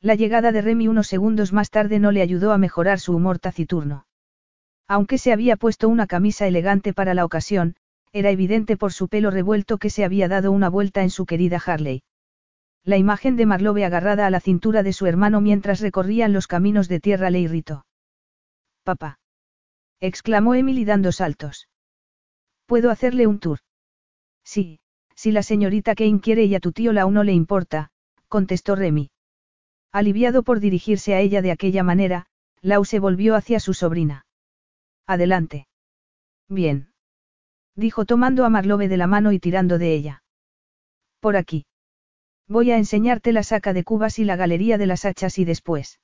[0.01, 3.39] La llegada de Remy unos segundos más tarde no le ayudó a mejorar su humor
[3.39, 4.05] taciturno.
[4.85, 7.77] Aunque se había puesto una camisa elegante para la ocasión,
[8.11, 11.61] era evidente por su pelo revuelto que se había dado una vuelta en su querida
[11.65, 12.03] Harley.
[12.83, 16.87] La imagen de Marlowe agarrada a la cintura de su hermano mientras recorrían los caminos
[16.87, 17.85] de tierra le irritó.
[18.83, 19.19] Papá.
[19.99, 21.67] exclamó Emily dando saltos.
[22.65, 23.59] ¿Puedo hacerle un tour?
[24.43, 24.79] Sí,
[25.15, 27.89] si la señorita Kane quiere y a tu tío Lau no le importa,
[28.27, 29.11] contestó Remy.
[29.91, 32.27] Aliviado por dirigirse a ella de aquella manera,
[32.61, 34.25] Lau se volvió hacia su sobrina.
[35.05, 35.67] Adelante.
[36.47, 36.91] Bien.
[37.75, 40.23] Dijo tomando a Marlowe de la mano y tirando de ella.
[41.19, 41.65] Por aquí.
[42.49, 45.99] Voy a enseñarte la saca de cubas y la galería de las hachas y después.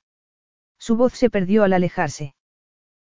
[0.78, 2.36] Su voz se perdió al alejarse.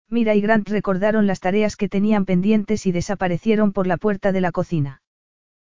[0.09, 4.41] Mira y Grant recordaron las tareas que tenían pendientes y desaparecieron por la puerta de
[4.41, 5.03] la cocina.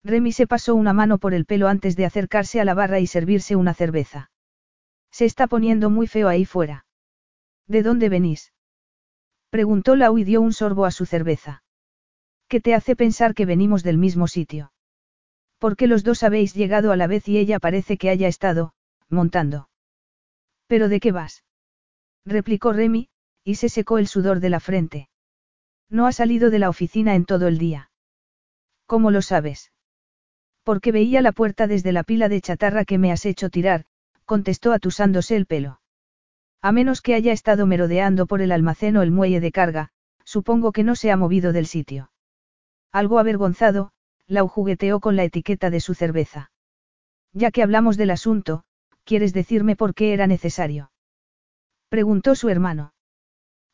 [0.05, 3.09] Remy se pasó una mano por el pelo antes de acercarse a la barra y
[3.09, 4.31] servirse una cerveza.
[5.11, 6.87] Se está poniendo muy feo ahí fuera.
[7.67, 8.53] ¿De dónde venís?
[9.51, 11.65] Preguntó Lau y dio un sorbo a su cerveza.
[12.47, 14.71] ¿Qué te hace pensar que venimos del mismo sitio?
[15.59, 18.73] Porque los dos habéis llegado a la vez y ella parece que haya estado,
[19.09, 19.69] montando.
[20.67, 21.45] ¿Pero de qué vas?
[22.25, 23.09] replicó Remy,
[23.43, 25.09] y se secó el sudor de la frente.
[25.89, 27.91] No ha salido de la oficina en todo el día.
[28.87, 29.73] ¿Cómo lo sabes?
[30.63, 33.87] Porque veía la puerta desde la pila de chatarra que me has hecho tirar,
[34.27, 35.81] contestó atusándose el pelo.
[36.61, 39.91] A menos que haya estado merodeando por el almacén o el muelle de carga,
[40.25, 42.11] supongo que no se ha movido del sitio.
[42.93, 43.93] Algo avergonzado,
[44.29, 46.51] Lau jugueteó con la etiqueta de su cerveza.
[47.33, 48.63] Ya que hablamos del asunto,
[49.05, 50.93] ¿quieres decirme por qué era necesario?
[51.89, 52.93] Preguntó su hermano.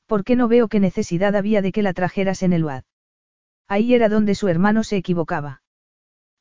[0.07, 2.84] ¿Por qué no veo qué necesidad había de que la trajeras en el UAD?
[3.66, 5.62] Ahí era donde su hermano se equivocaba.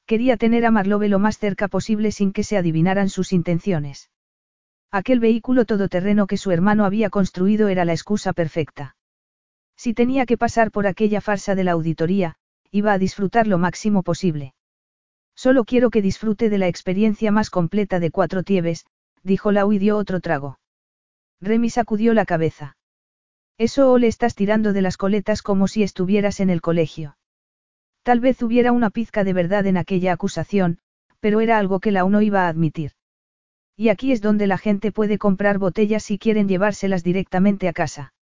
[0.05, 4.11] Quería tener a Marlowe lo más cerca posible sin que se adivinaran sus intenciones.
[4.91, 8.95] Aquel vehículo todoterreno que su hermano había construido era la excusa perfecta.
[9.75, 12.35] Si tenía que pasar por aquella farsa de la auditoría,
[12.73, 14.55] iba a disfrutar lo máximo posible.
[15.35, 18.87] Solo quiero que disfrute de la experiencia más completa de cuatro tieves,
[19.21, 20.57] dijo Lau y dio otro trago.
[21.39, 22.75] Remy sacudió la cabeza.
[23.59, 27.15] Eso o le estás tirando de las coletas como si estuvieras en el colegio.
[28.01, 30.79] Tal vez hubiera una pizca de verdad en aquella acusación,
[31.19, 32.93] pero era algo que la uno iba a admitir.
[33.77, 38.13] Y aquí es donde la gente puede comprar botellas si quieren llevárselas directamente a casa.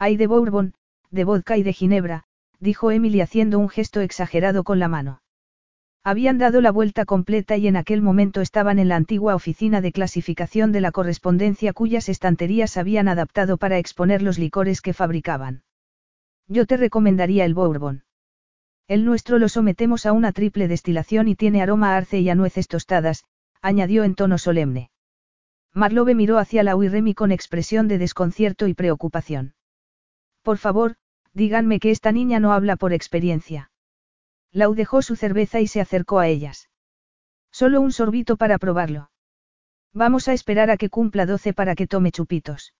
[0.00, 0.74] Hay de bourbon,
[1.10, 2.24] de vodka y de ginebra,
[2.60, 5.22] dijo Emily haciendo un gesto exagerado con la mano.
[6.04, 9.92] Habían dado la vuelta completa y en aquel momento estaban en la antigua oficina de
[9.92, 15.62] clasificación de la correspondencia cuyas estanterías habían adaptado para exponer los licores que fabricaban.
[16.46, 18.04] Yo te recomendaría el bourbon.
[18.86, 22.34] El nuestro lo sometemos a una triple destilación y tiene aroma a arce y a
[22.34, 23.24] nueces tostadas,
[23.60, 24.90] añadió en tono solemne.
[25.74, 29.54] Marlowe miró hacia la Remy con expresión de desconcierto y preocupación.
[30.42, 30.96] Por favor,
[31.34, 33.70] díganme que esta niña no habla por experiencia.
[34.52, 36.70] Lau dejó su cerveza y se acercó a ellas.
[37.50, 39.10] Solo un sorbito para probarlo.
[39.92, 42.74] Vamos a esperar a que cumpla doce para que tome chupitos.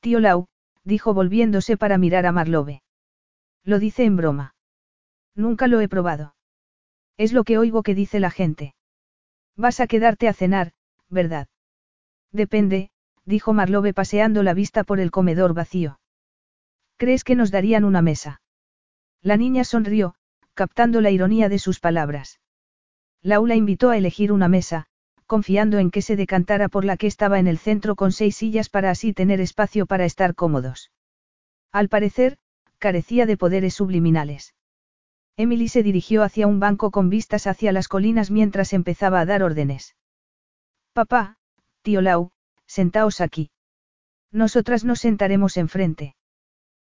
[0.00, 0.46] Tío Lau,
[0.84, 2.82] dijo volviéndose para mirar a Marlowe.
[3.64, 4.54] Lo dice en broma.
[5.34, 6.34] Nunca lo he probado.
[7.16, 8.74] Es lo que oigo que dice la gente.
[9.56, 10.72] Vas a quedarte a cenar,
[11.08, 11.48] ¿verdad?
[12.32, 12.90] Depende,
[13.24, 15.98] dijo Marlowe paseando la vista por el comedor vacío.
[16.98, 18.42] ¿Crees que nos darían una mesa?
[19.22, 20.16] La niña sonrió,
[20.54, 22.40] captando la ironía de sus palabras.
[23.22, 24.86] Laula invitó a elegir una mesa,
[25.24, 28.68] confiando en que se decantara por la que estaba en el centro con seis sillas
[28.68, 30.90] para así tener espacio para estar cómodos.
[31.70, 32.36] Al parecer,
[32.78, 34.54] carecía de poderes subliminales.
[35.36, 39.44] Emily se dirigió hacia un banco con vistas hacia las colinas mientras empezaba a dar
[39.44, 39.94] órdenes.
[40.92, 41.38] Papá,
[41.82, 42.32] tío Lau,
[42.66, 43.52] sentaos aquí.
[44.32, 46.16] Nosotras nos sentaremos enfrente.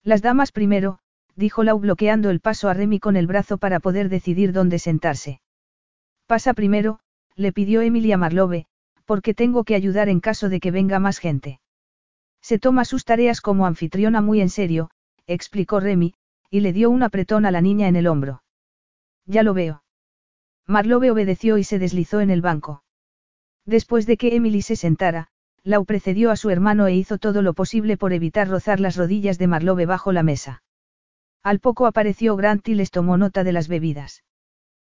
[0.05, 0.99] Las damas primero,
[1.35, 5.41] dijo Lau bloqueando el paso a Remy con el brazo para poder decidir dónde sentarse.
[6.27, 6.99] Pasa primero,
[7.35, 8.67] le pidió Emily a Marlowe,
[9.05, 11.59] porque tengo que ayudar en caso de que venga más gente.
[12.39, 14.91] Se toma sus tareas como anfitriona muy en serio,
[15.25, 16.13] explicó Remy,
[16.51, 18.43] y le dio un apretón a la niña en el hombro.
[19.25, 19.83] Ya lo veo.
[20.67, 22.83] Marlowe obedeció y se deslizó en el banco.
[23.65, 25.29] Después de que Emily se sentara,
[25.65, 29.39] Lau precedió a su hermano e hizo todo lo posible por evitar rozar las rodillas
[29.39, 30.61] de Marlowe bajo la mesa.
[31.41, 34.23] Al poco apareció Grant y les tomó nota de las bebidas.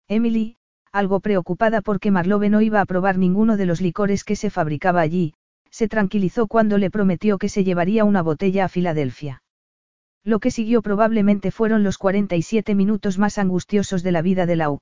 [0.10, 0.58] Emily,
[0.92, 5.00] algo preocupada porque Marlowe no iba a probar ninguno de los licores que se fabricaba
[5.00, 5.34] allí,
[5.72, 9.44] se tranquilizó cuando le prometió que se llevaría una botella a Filadelfia.
[10.26, 14.80] Lo que siguió probablemente fueron los 47 minutos más angustiosos de la vida de Lau.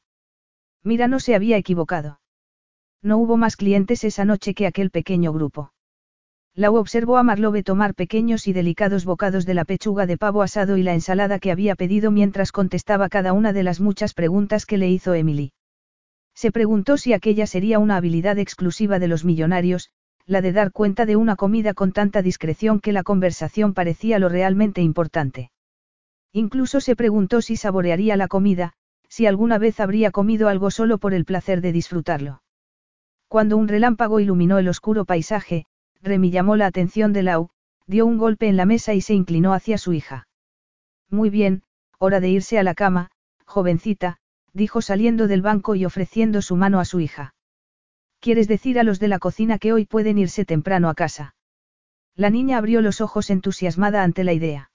[0.84, 2.20] Mira no se había equivocado.
[3.04, 5.74] No hubo más clientes esa noche que aquel pequeño grupo.
[6.58, 10.78] Lau observó a Marlowe tomar pequeños y delicados bocados de la pechuga de pavo asado
[10.78, 14.78] y la ensalada que había pedido mientras contestaba cada una de las muchas preguntas que
[14.78, 15.52] le hizo Emily.
[16.34, 19.90] Se preguntó si aquella sería una habilidad exclusiva de los millonarios,
[20.26, 24.30] la de dar cuenta de una comida con tanta discreción que la conversación parecía lo
[24.30, 25.52] realmente importante.
[26.32, 28.74] Incluso se preguntó si saborearía la comida,
[29.10, 32.42] si alguna vez habría comido algo solo por el placer de disfrutarlo.
[33.28, 35.66] Cuando un relámpago iluminó el oscuro paisaje,
[36.06, 37.50] Remy llamó la atención de Lau,
[37.88, 40.28] dio un golpe en la mesa y se inclinó hacia su hija.
[41.10, 41.64] Muy bien,
[41.98, 43.12] hora de irse a la cama,
[43.46, 44.18] jovencita,
[44.54, 47.34] dijo saliendo del banco y ofreciendo su mano a su hija.
[48.20, 51.36] ¿Quieres decir a los de la cocina que hoy pueden irse temprano a casa?
[52.16, 54.72] La niña abrió los ojos entusiasmada ante la idea.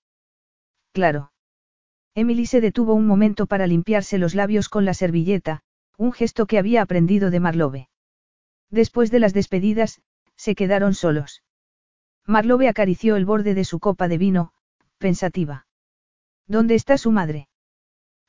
[0.93, 1.33] Claro.
[2.14, 5.62] Emily se detuvo un momento para limpiarse los labios con la servilleta,
[5.97, 7.89] un gesto que había aprendido de Marlowe.
[8.68, 10.01] Después de las despedidas,
[10.41, 11.43] se quedaron solos.
[12.26, 14.55] Marlowe acarició el borde de su copa de vino,
[14.97, 15.66] pensativa.
[16.47, 17.49] ¿Dónde está su madre?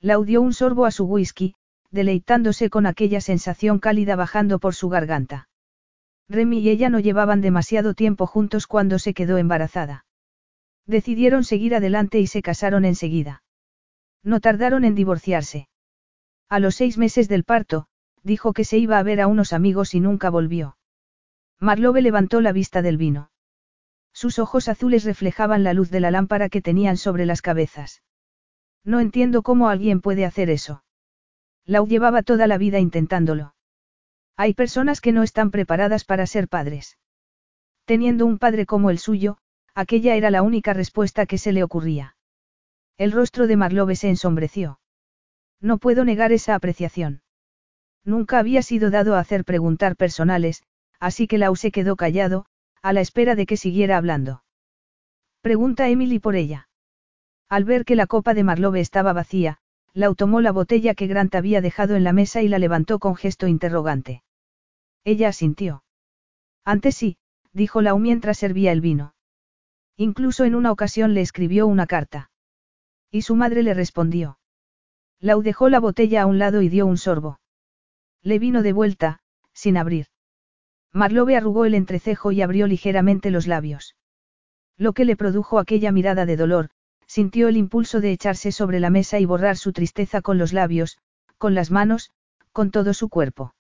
[0.01, 1.55] La dio un sorbo a su whisky,
[1.89, 5.47] deleitándose con aquella sensación cálida bajando por su garganta.
[6.27, 10.05] Remy y ella no llevaban demasiado tiempo juntos cuando se quedó embarazada.
[10.85, 13.41] Decidieron seguir adelante y se casaron enseguida.
[14.21, 15.69] No tardaron en divorciarse.
[16.49, 17.87] A los seis meses del parto,
[18.21, 20.75] dijo que se iba a ver a unos amigos y nunca volvió.
[21.61, 23.29] Marlowe levantó la vista del vino.
[24.13, 28.01] Sus ojos azules reflejaban la luz de la lámpara que tenían sobre las cabezas.
[28.83, 30.83] No entiendo cómo alguien puede hacer eso.
[31.65, 33.53] Lau llevaba toda la vida intentándolo.
[34.35, 36.97] Hay personas que no están preparadas para ser padres.
[37.85, 39.37] Teniendo un padre como el suyo,
[39.75, 42.15] aquella era la única respuesta que se le ocurría.
[42.97, 44.79] El rostro de Marlowe se ensombreció.
[45.59, 47.21] No puedo negar esa apreciación.
[48.03, 50.63] Nunca había sido dado a hacer preguntar personales,
[51.01, 52.45] así que Lau se quedó callado,
[52.81, 54.43] a la espera de que siguiera hablando.
[55.41, 56.69] Pregunta Emily por ella.
[57.49, 59.57] Al ver que la copa de Marlowe estaba vacía,
[59.93, 63.15] Lau tomó la botella que Grant había dejado en la mesa y la levantó con
[63.15, 64.23] gesto interrogante.
[65.03, 65.83] Ella asintió.
[66.63, 67.17] Antes sí,
[67.51, 69.15] dijo Lau mientras servía el vino.
[69.97, 72.29] Incluso en una ocasión le escribió una carta.
[73.09, 74.37] Y su madre le respondió.
[75.19, 77.39] Lau dejó la botella a un lado y dio un sorbo.
[78.21, 80.10] Le vino de vuelta, sin abrir.
[80.93, 83.95] Marlowe arrugó el entrecejo y abrió ligeramente los labios.
[84.77, 86.69] Lo que le produjo aquella mirada de dolor,
[87.07, 90.97] sintió el impulso de echarse sobre la mesa y borrar su tristeza con los labios,
[91.37, 92.11] con las manos,
[92.51, 93.53] con todo su cuerpo.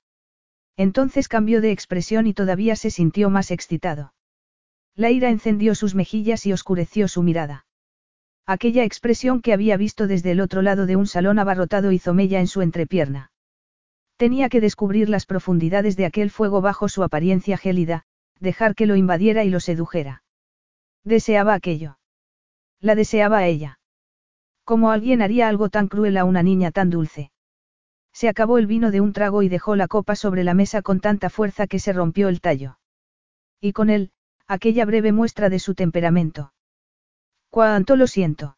[0.77, 4.13] Entonces cambió de expresión y todavía se sintió más excitado.
[4.95, 7.65] La ira encendió sus mejillas y oscureció su mirada.
[8.45, 12.39] Aquella expresión que había visto desde el otro lado de un salón abarrotado hizo mella
[12.39, 13.30] en su entrepierna.
[14.21, 18.03] Tenía que descubrir las profundidades de aquel fuego bajo su apariencia gélida,
[18.39, 20.21] dejar que lo invadiera y lo sedujera.
[21.03, 21.97] Deseaba aquello.
[22.79, 23.79] La deseaba a ella.
[24.63, 27.31] Como alguien haría algo tan cruel a una niña tan dulce.
[28.13, 30.99] Se acabó el vino de un trago y dejó la copa sobre la mesa con
[30.99, 32.77] tanta fuerza que se rompió el tallo.
[33.59, 34.11] Y con él,
[34.45, 36.53] aquella breve muestra de su temperamento.
[37.49, 38.55] Cuánto lo siento.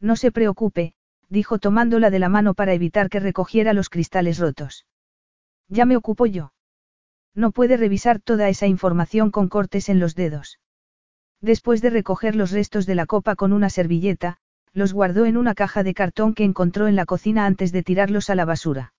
[0.00, 0.94] No se preocupe,
[1.32, 4.86] dijo tomándola de la mano para evitar que recogiera los cristales rotos.
[5.68, 6.52] Ya me ocupo yo.
[7.34, 10.60] No puede revisar toda esa información con cortes en los dedos.
[11.40, 14.36] Después de recoger los restos de la copa con una servilleta,
[14.74, 18.28] los guardó en una caja de cartón que encontró en la cocina antes de tirarlos
[18.28, 18.92] a la basura.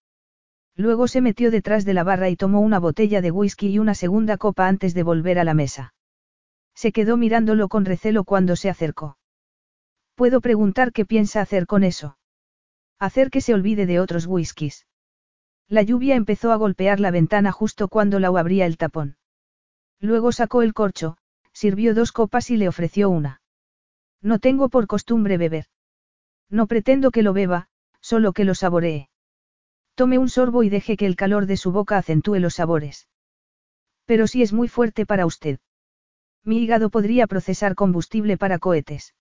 [0.76, 3.94] Luego se metió detrás de la barra y tomó una botella de whisky y una
[3.94, 5.94] segunda copa antes de volver a la mesa.
[6.74, 9.18] Se quedó mirándolo con recelo cuando se acercó.
[10.16, 12.18] ¿Puedo preguntar qué piensa hacer con eso?
[13.04, 14.88] Hacer que se olvide de otros whiskies.
[15.68, 19.18] La lluvia empezó a golpear la ventana justo cuando Lau abría el tapón.
[20.00, 21.18] Luego sacó el corcho,
[21.52, 23.42] sirvió dos copas y le ofreció una.
[24.22, 25.66] No tengo por costumbre beber.
[26.50, 27.68] No pretendo que lo beba,
[28.00, 29.10] solo que lo saboree.
[29.96, 33.10] Tome un sorbo y deje que el calor de su boca acentúe los sabores.
[34.06, 35.60] Pero si es muy fuerte para usted.
[36.46, 39.14] Mi hígado podría procesar combustible para cohetes.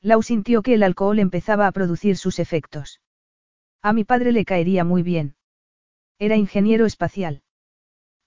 [0.00, 3.00] Lau sintió que el alcohol empezaba a producir sus efectos.
[3.82, 5.36] A mi padre le caería muy bien.
[6.18, 7.42] Era ingeniero espacial.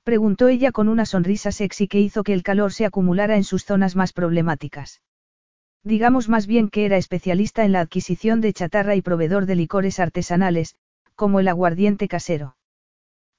[0.03, 3.65] Preguntó ella con una sonrisa sexy que hizo que el calor se acumulara en sus
[3.65, 5.02] zonas más problemáticas.
[5.84, 9.99] Digamos más bien que era especialista en la adquisición de chatarra y proveedor de licores
[9.99, 10.76] artesanales,
[11.15, 12.56] como el aguardiente casero.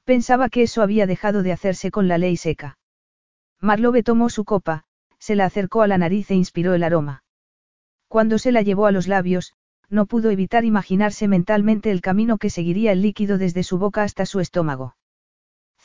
[0.04, 2.78] Pensaba que eso había dejado de hacerse con la ley seca.
[3.60, 4.84] Marlowe tomó su copa,
[5.18, 7.22] se la acercó a la nariz e inspiró el aroma.
[8.12, 9.54] Cuando se la llevó a los labios,
[9.88, 14.26] no pudo evitar imaginarse mentalmente el camino que seguiría el líquido desde su boca hasta
[14.26, 14.96] su estómago.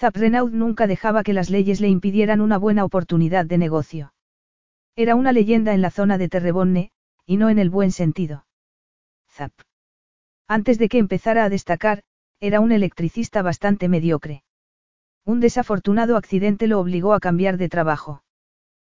[0.02, 4.14] Renaud nunca dejaba que las leyes le impidieran una buena oportunidad de negocio.
[4.98, 6.91] Era una leyenda en la zona de Terrebonne,
[7.26, 8.45] y no en el buen sentido.
[9.32, 9.54] Zap.
[10.49, 12.04] Antes de que empezara a destacar,
[12.41, 14.44] era un electricista bastante mediocre.
[15.24, 18.22] Un desafortunado accidente lo obligó a cambiar de trabajo.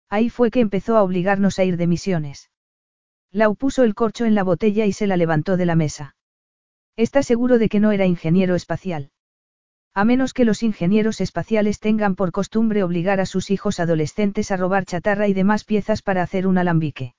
[0.09, 2.50] Ahí fue que empezó a obligarnos a ir de misiones.
[3.31, 6.15] Lau puso el corcho en la botella y se la levantó de la mesa.
[6.97, 9.11] ¿Está seguro de que no era ingeniero espacial?
[9.93, 14.57] A menos que los ingenieros espaciales tengan por costumbre obligar a sus hijos adolescentes a
[14.57, 17.15] robar chatarra y demás piezas para hacer un alambique.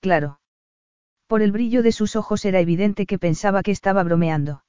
[0.00, 0.40] Claro.
[1.26, 4.64] Por el brillo de sus ojos era evidente que pensaba que estaba bromeando.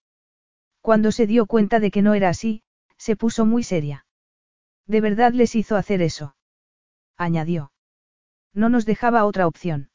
[0.81, 2.63] Cuando se dio cuenta de que no era así,
[2.97, 4.05] se puso muy seria.
[4.87, 6.35] ¿De verdad les hizo hacer eso?
[7.17, 7.71] añadió.
[8.53, 9.90] No nos dejaba otra opción.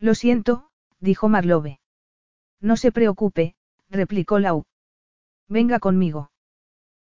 [0.00, 0.70] Lo siento,
[1.00, 1.80] dijo Marlowe.
[2.60, 3.54] No se preocupe,
[3.90, 4.64] replicó Lau.
[5.48, 6.30] Venga conmigo.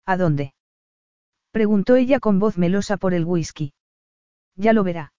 [0.05, 0.53] ¿A dónde?
[1.51, 3.73] Preguntó ella con voz melosa por el whisky.
[4.55, 5.13] Ya lo verá.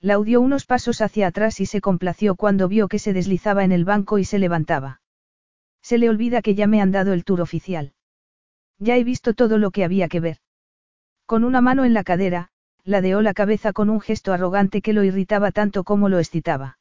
[0.00, 3.72] Lau dio unos pasos hacia atrás y se complació cuando vio que se deslizaba en
[3.72, 5.00] el banco y se levantaba.
[5.82, 7.94] Se le olvida que ya me han dado el tour oficial.
[8.78, 10.38] Ya he visto todo lo que había que ver.
[11.26, 12.50] Con una mano en la cadera,
[12.84, 16.77] ladeó la cabeza con un gesto arrogante que lo irritaba tanto como lo excitaba.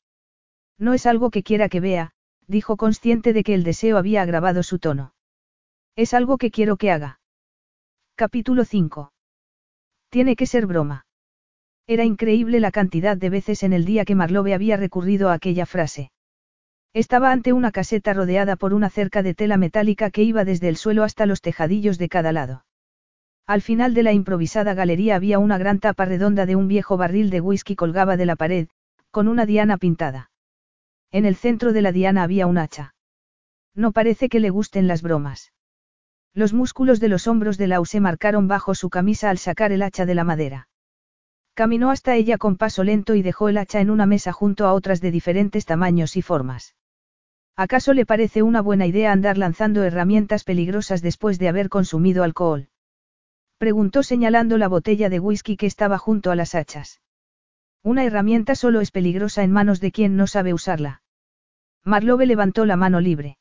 [0.80, 2.12] No es algo que quiera que vea,
[2.48, 5.14] dijo consciente de que el deseo había agravado su tono.
[5.96, 7.20] Es algo que quiero que haga.
[8.16, 9.12] Capítulo 5.
[10.10, 11.06] Tiene que ser broma.
[11.88, 15.66] Era increíble la cantidad de veces en el día que Marlowe había recurrido a aquella
[15.66, 16.12] frase.
[16.94, 20.78] Estaba ante una caseta rodeada por una cerca de tela metálica que iba desde el
[20.78, 22.66] suelo hasta los tejadillos de cada lado.
[23.46, 27.30] Al final de la improvisada galería había una gran tapa redonda de un viejo barril
[27.30, 28.68] de whisky colgaba de la pared,
[29.12, 30.30] con una diana pintada.
[31.12, 32.96] En el centro de la diana había un hacha.
[33.74, 35.54] No parece que le gusten las bromas.
[36.34, 39.82] Los músculos de los hombros de Lau se marcaron bajo su camisa al sacar el
[39.82, 40.68] hacha de la madera.
[41.54, 44.74] Caminó hasta ella con paso lento y dejó el hacha en una mesa junto a
[44.74, 46.76] otras de diferentes tamaños y formas.
[47.56, 52.70] ¿Acaso le parece una buena idea andar lanzando herramientas peligrosas después de haber consumido alcohol?
[53.58, 57.02] Preguntó señalando la botella de whisky que estaba junto a las hachas.
[57.88, 61.04] Una herramienta solo es peligrosa en manos de quien no sabe usarla.
[61.86, 63.38] Marlowe levantó la mano libre.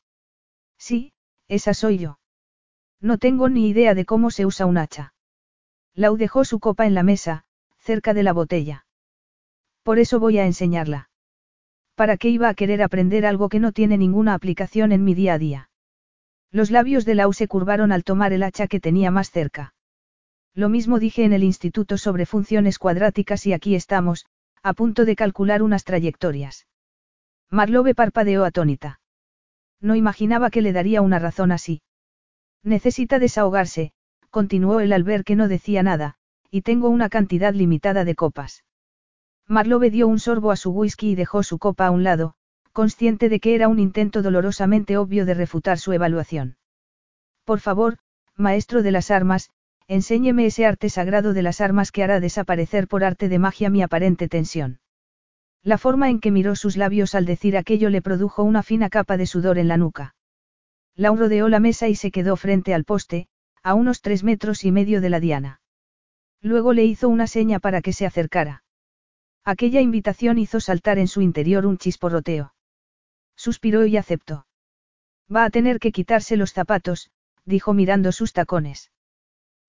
[0.78, 1.12] Sí,
[1.48, 2.20] esa soy yo.
[3.01, 5.14] No tengo ni idea de cómo se usa un hacha.
[5.94, 7.43] Lau dejó su copa en la mesa,
[7.78, 8.86] cerca de la botella.
[9.82, 11.10] Por eso voy a enseñarla.
[11.97, 15.35] ¿Para qué iba a querer aprender algo que no tiene ninguna aplicación en mi día
[15.35, 15.70] a día?
[16.52, 19.74] Los labios de Lau se curvaron al tomar el hacha que tenía más cerca.
[20.55, 24.24] Lo mismo dije en el instituto sobre funciones cuadráticas y aquí estamos,
[24.67, 26.67] a punto de calcular unas trayectorias.
[27.51, 28.99] Marlowe parpadeó atónita.
[29.81, 31.83] No imaginaba que le daría una razón así.
[32.65, 33.93] Necesita desahogarse,
[34.29, 36.17] continuó él al ver que no decía nada,
[36.51, 38.65] y tengo una cantidad limitada de copas.
[39.47, 42.35] Marlowe dio un sorbo a su whisky y dejó su copa a un lado,
[42.73, 46.57] consciente de que era un intento dolorosamente obvio de refutar su evaluación.
[47.45, 47.99] Por favor,
[48.35, 49.51] maestro de las armas,
[49.89, 53.83] enséñeme ese arte sagrado de las armas que hará desaparecer por arte de magia mi
[53.83, 54.81] aparente tensión.
[55.63, 59.17] La forma en que miró sus labios al decir aquello le produjo una fina capa
[59.17, 60.15] de sudor en la nuca.
[60.95, 63.29] Lau rodeó la mesa y se quedó frente al poste,
[63.63, 65.61] a unos tres metros y medio de la diana.
[66.41, 68.63] Luego le hizo una seña para que se acercara.
[69.45, 72.55] Aquella invitación hizo saltar en su interior un chisporroteo.
[73.37, 74.47] Suspiró y aceptó.
[75.35, 77.11] Va a tener que quitarse los zapatos,
[77.45, 78.91] dijo mirando sus tacones.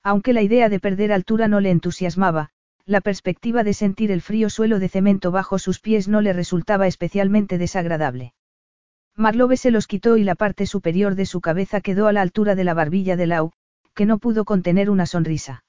[0.04, 2.50] Aunque la idea de perder altura no le entusiasmaba,
[2.86, 6.88] la perspectiva de sentir el frío suelo de cemento bajo sus pies no le resultaba
[6.88, 8.34] especialmente desagradable.
[9.16, 12.56] Marlowe se los quitó y la parte superior de su cabeza quedó a la altura
[12.56, 13.52] de la barbilla de Lau,
[13.94, 15.66] que no pudo contener una sonrisa.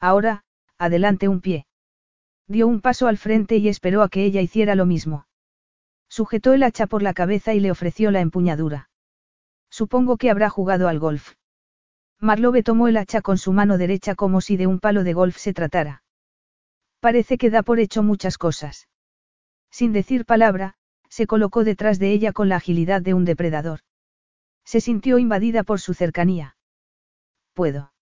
[0.00, 0.42] Ahora,
[0.78, 1.66] adelante un pie.
[2.48, 5.26] Dio un paso al frente y esperó a que ella hiciera lo mismo.
[6.08, 8.90] Sujetó el hacha por la cabeza y le ofreció la empuñadura.
[9.70, 11.34] Supongo que habrá jugado al golf.
[12.22, 15.36] Marlowe tomó el hacha con su mano derecha como si de un palo de golf
[15.36, 16.04] se tratara.
[17.00, 18.88] Parece que da por hecho muchas cosas.
[19.72, 20.74] Sin decir palabra,
[21.08, 23.80] se colocó detrás de ella con la agilidad de un depredador.
[24.64, 26.56] Se sintió invadida por su cercanía.
[27.54, 27.92] Puedo.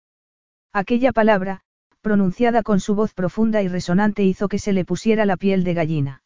[0.74, 1.62] Aquella palabra,
[2.02, 5.72] pronunciada con su voz profunda y resonante, hizo que se le pusiera la piel de
[5.72, 6.22] gallina.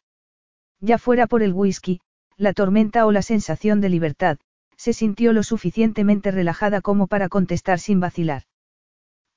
[0.81, 2.01] Ya fuera por el whisky,
[2.35, 4.37] la tormenta o la sensación de libertad,
[4.77, 8.43] se sintió lo suficientemente relajada como para contestar sin vacilar.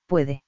[0.06, 0.42] Puede.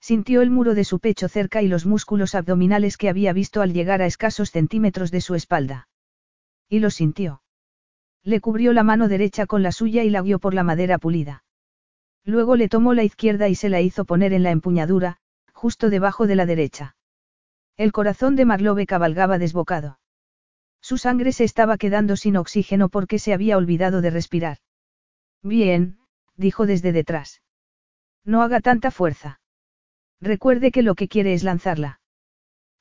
[0.00, 3.72] Sintió el muro de su pecho cerca y los músculos abdominales que había visto al
[3.72, 5.88] llegar a escasos centímetros de su espalda.
[6.68, 7.42] Y lo sintió.
[8.22, 11.44] Le cubrió la mano derecha con la suya y la guió por la madera pulida.
[12.24, 15.18] Luego le tomó la izquierda y se la hizo poner en la empuñadura,
[15.52, 16.96] justo debajo de la derecha.
[17.76, 19.98] El corazón de Marlowe cabalgaba desbocado.
[20.84, 24.58] Su sangre se estaba quedando sin oxígeno porque se había olvidado de respirar.
[25.42, 25.96] Bien,
[26.36, 27.40] dijo desde detrás.
[28.22, 29.40] No haga tanta fuerza.
[30.20, 32.00] Recuerde que lo que quiere es lanzarla.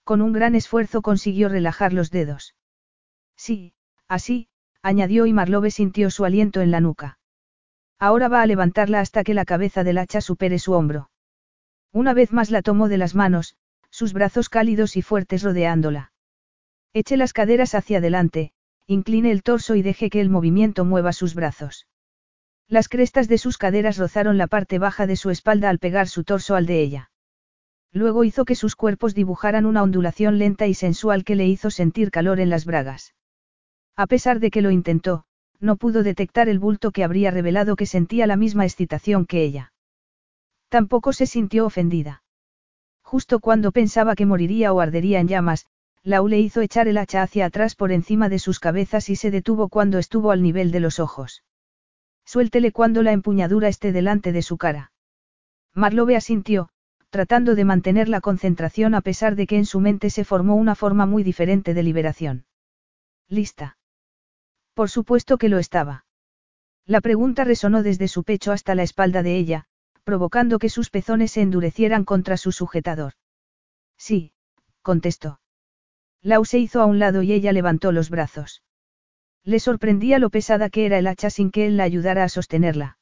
[0.04, 2.56] Con un gran esfuerzo consiguió relajar los dedos.
[3.38, 3.74] Sí,
[4.10, 4.50] así,
[4.82, 7.20] añadió y Marlowe sintió su aliento en la nuca.
[8.00, 11.10] Ahora va a levantarla hasta que la cabeza del hacha supere su hombro.
[11.94, 13.56] Una vez más la tomó de las manos,
[13.92, 16.13] sus brazos cálidos y fuertes rodeándola.
[16.94, 18.52] Eche las caderas hacia adelante,
[18.86, 21.88] incline el torso y deje que el movimiento mueva sus brazos.
[22.68, 26.24] Las crestas de sus caderas rozaron la parte baja de su espalda al pegar su
[26.24, 27.12] torso al de ella.
[27.92, 32.12] Luego hizo que sus cuerpos dibujaran una ondulación lenta y sensual que le hizo sentir
[32.12, 33.16] calor en las bragas.
[33.96, 35.26] A pesar de que lo intentó,
[35.60, 39.74] no pudo detectar el bulto que habría revelado que sentía la misma excitación que ella.
[40.70, 42.24] Tampoco se sintió ofendida.
[43.02, 45.68] Justo cuando pensaba que moriría o ardería en llamas,
[46.04, 49.32] Lau le hizo echar el hacha hacia atrás por encima de sus cabezas y se
[49.32, 51.44] detuvo cuando estuvo al nivel de los ojos.
[52.26, 54.92] Suéltele cuando la empuñadura esté delante de su cara.
[55.74, 56.70] Marlowe asintió,
[57.10, 60.76] tratando de mantener la concentración a pesar de que en su mente se formó una
[60.76, 62.46] forma muy diferente de liberación.
[63.30, 63.78] ¿Lista?
[64.74, 66.06] Por supuesto que lo estaba.
[66.86, 69.66] La pregunta resonó desde su pecho hasta la espalda de ella,
[70.04, 73.14] provocando que sus pezones se endurecieran contra su sujetador.
[73.98, 74.34] Sí,
[74.82, 75.40] contestó.
[76.24, 78.64] Lau se hizo a un lado y ella levantó los brazos.
[79.44, 82.98] Le sorprendía lo pesada que era el hacha sin que él la ayudara a sostenerla.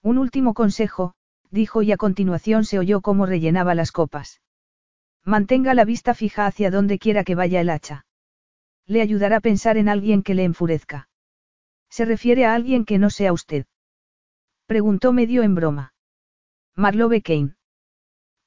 [0.00, 1.14] Un último consejo,
[1.50, 4.40] dijo y a continuación se oyó cómo rellenaba las copas.
[5.24, 8.06] Mantenga la vista fija hacia donde quiera que vaya el hacha.
[8.86, 11.08] Le ayudará a pensar en alguien que le enfurezca.
[11.90, 13.66] ¿Se refiere a alguien que no sea usted?
[14.66, 15.94] Preguntó medio en broma.
[16.76, 17.56] Marlowe Kane.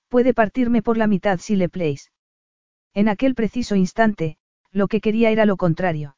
[0.07, 2.09] Puede partirme por la mitad si le place.
[2.93, 4.37] En aquel preciso instante,
[4.71, 6.15] lo que quería era lo contrario.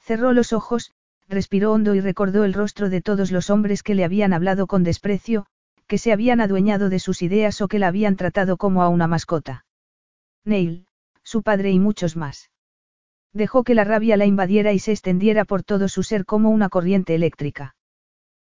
[0.00, 0.92] Cerró los ojos,
[1.28, 4.82] respiró hondo y recordó el rostro de todos los hombres que le habían hablado con
[4.82, 5.46] desprecio,
[5.86, 9.06] que se habían adueñado de sus ideas o que la habían tratado como a una
[9.06, 9.64] mascota.
[10.44, 10.86] Neil,
[11.22, 12.50] su padre y muchos más.
[13.32, 16.68] Dejó que la rabia la invadiera y se extendiera por todo su ser como una
[16.68, 17.76] corriente eléctrica.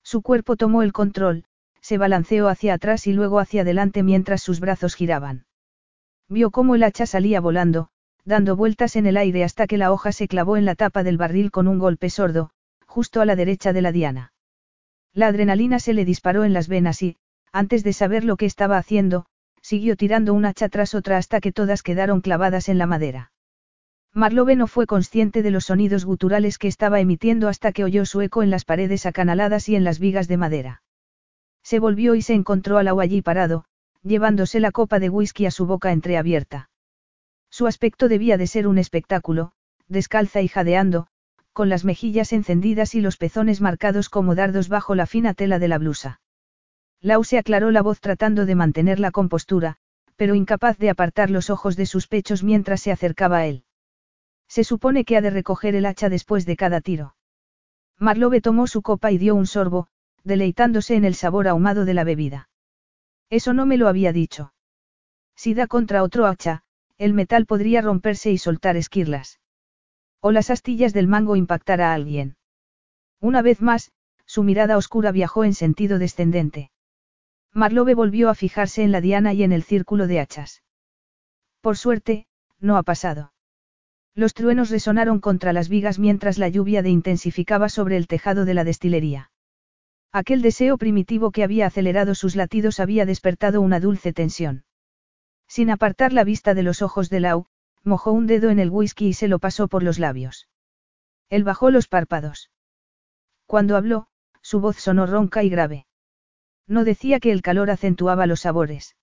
[0.04, 1.46] Su cuerpo tomó el control,
[1.82, 5.47] se balanceó hacia atrás y luego hacia adelante mientras sus brazos giraban.
[6.30, 7.90] Vio cómo el hacha salía volando,
[8.26, 11.18] dando vueltas en el aire hasta que la hoja se clavó en la tapa del
[11.18, 12.50] barril con un golpe sordo,
[12.86, 14.34] justo a la derecha de la diana.
[15.14, 17.18] La adrenalina se le disparó en las venas y,
[17.54, 19.26] antes de saber lo que estaba haciendo,
[19.62, 23.32] siguió tirando una hacha tras otra hasta que todas quedaron clavadas en la madera.
[24.14, 28.22] Marlowe no fue consciente de los sonidos guturales que estaba emitiendo hasta que oyó su
[28.22, 30.82] eco en las paredes acanaladas y en las vigas de madera.
[31.64, 33.66] Se volvió y se encontró a Lau allí parado,
[34.04, 36.70] llevándose la copa de whisky a su boca entreabierta.
[37.50, 39.52] Su aspecto debía de ser un espectáculo,
[39.88, 41.08] descalza y jadeando,
[41.54, 45.68] con las mejillas encendidas y los pezones marcados como dardos bajo la fina tela de
[45.68, 46.22] la blusa.
[47.02, 49.78] Lau se aclaró la voz tratando de mantener la compostura,
[50.16, 53.64] pero incapaz de apartar los ojos de sus pechos mientras se acercaba a él.
[54.48, 57.16] Se supone que ha de recoger el hacha después de cada tiro.
[58.00, 59.88] Marlowe tomó su copa y dio un sorbo,
[60.24, 62.50] deleitándose en el sabor ahumado de la bebida.
[63.30, 64.54] Eso no me lo había dicho.
[65.36, 66.64] Si da contra otro hacha,
[66.98, 69.40] el metal podría romperse y soltar esquirlas.
[70.20, 72.38] O las astillas del mango impactar a alguien.
[73.20, 73.92] Una vez más,
[74.26, 76.72] su mirada oscura viajó en sentido descendente.
[77.54, 80.64] Marlowe volvió a fijarse en la diana y en el círculo de hachas.
[81.62, 82.28] Por suerte,
[82.60, 83.34] no ha pasado.
[84.14, 88.54] Los truenos resonaron contra las vigas mientras la lluvia de intensificaba sobre el tejado de
[88.54, 89.32] la destilería.
[90.12, 94.64] Aquel deseo primitivo que había acelerado sus latidos había despertado una dulce tensión.
[95.48, 97.48] Sin apartar la vista de los ojos de Lau,
[97.84, 100.48] mojó un dedo en el whisky y se lo pasó por los labios.
[101.30, 102.52] Él bajó los párpados.
[103.46, 104.08] Cuando habló,
[104.42, 105.88] su voz sonó ronca y grave.
[106.68, 108.96] No decía que el calor acentuaba los sabores.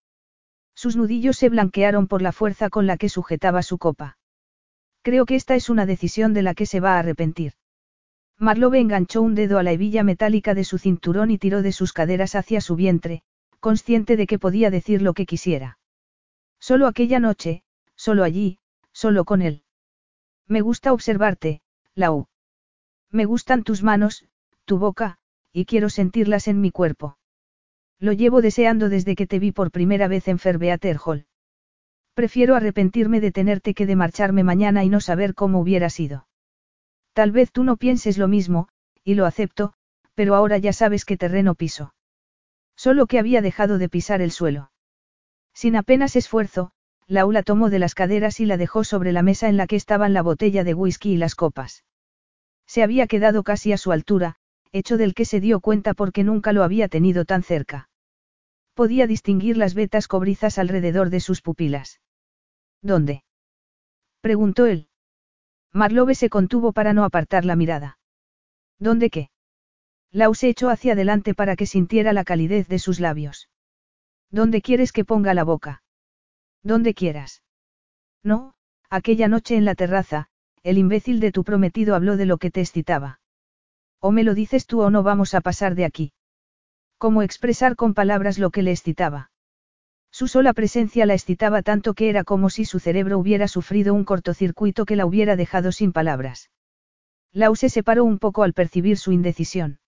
[0.75, 4.19] Sus nudillos se blanquearon por la fuerza con la que sujetaba su copa.
[5.03, 7.55] Creo que esta es una decisión de la que se va a arrepentir.
[8.39, 11.93] Marlowe enganchó un dedo a la hebilla metálica de su cinturón y tiró de sus
[11.93, 13.23] caderas hacia su vientre,
[13.61, 15.79] consciente de que podía decir lo que quisiera.
[16.59, 17.63] Solo aquella noche,
[17.95, 18.59] solo allí,
[18.93, 19.63] solo con él.
[20.47, 21.63] Me gusta observarte,
[21.95, 22.27] Lau.
[23.11, 24.25] Me gustan tus manos,
[24.65, 25.19] tu boca,
[25.53, 27.17] y quiero sentirlas en mi cuerpo.
[28.01, 31.27] Lo llevo deseando desde que te vi por primera vez en Ferbeater Hall.
[32.15, 36.27] Prefiero arrepentirme de tenerte que de marcharme mañana y no saber cómo hubiera sido.
[37.15, 38.69] Tal vez tú no pienses lo mismo,
[39.05, 39.73] y lo acepto,
[40.15, 41.95] pero ahora ya sabes qué terreno piso.
[42.77, 44.73] Solo que había dejado de pisar el suelo.
[45.55, 46.73] Sin apenas esfuerzo,
[47.07, 50.13] Laula tomó de las caderas y la dejó sobre la mesa en la que estaban
[50.13, 51.85] la botella de whisky y las copas.
[52.67, 54.37] Se había quedado casi a su altura,
[54.73, 57.89] hecho del que se dio cuenta porque nunca lo había tenido tan cerca.
[58.75, 62.01] Podía distinguir las vetas cobrizas alrededor de sus pupilas.
[62.83, 63.23] ¿Dónde?
[64.21, 64.89] preguntó él.
[65.75, 67.99] Marlowe se contuvo para no apartar la mirada.
[68.79, 69.31] ¿Dónde qué?
[70.13, 73.49] Lau se echó hacia adelante para que sintiera la calidez de sus labios.
[74.31, 75.83] ¿Dónde quieres que ponga la boca?
[76.63, 77.43] ¿Dónde quieras.
[78.23, 78.55] No,
[78.89, 80.29] aquella noche en la terraza,
[80.63, 83.21] el imbécil de tu prometido habló de lo que te excitaba.
[84.01, 86.13] O me lo dices tú o no vamos a pasar de aquí.
[86.99, 89.33] ¿Cómo expresar con palabras lo que le excitaba?
[90.15, 94.05] Su sola presencia la excitaba tanto que era como si su cerebro hubiera sufrido un
[94.05, 96.51] cortocircuito que la hubiera dejado sin palabras.
[97.33, 99.81] Lau se separó un poco al percibir su indecisión.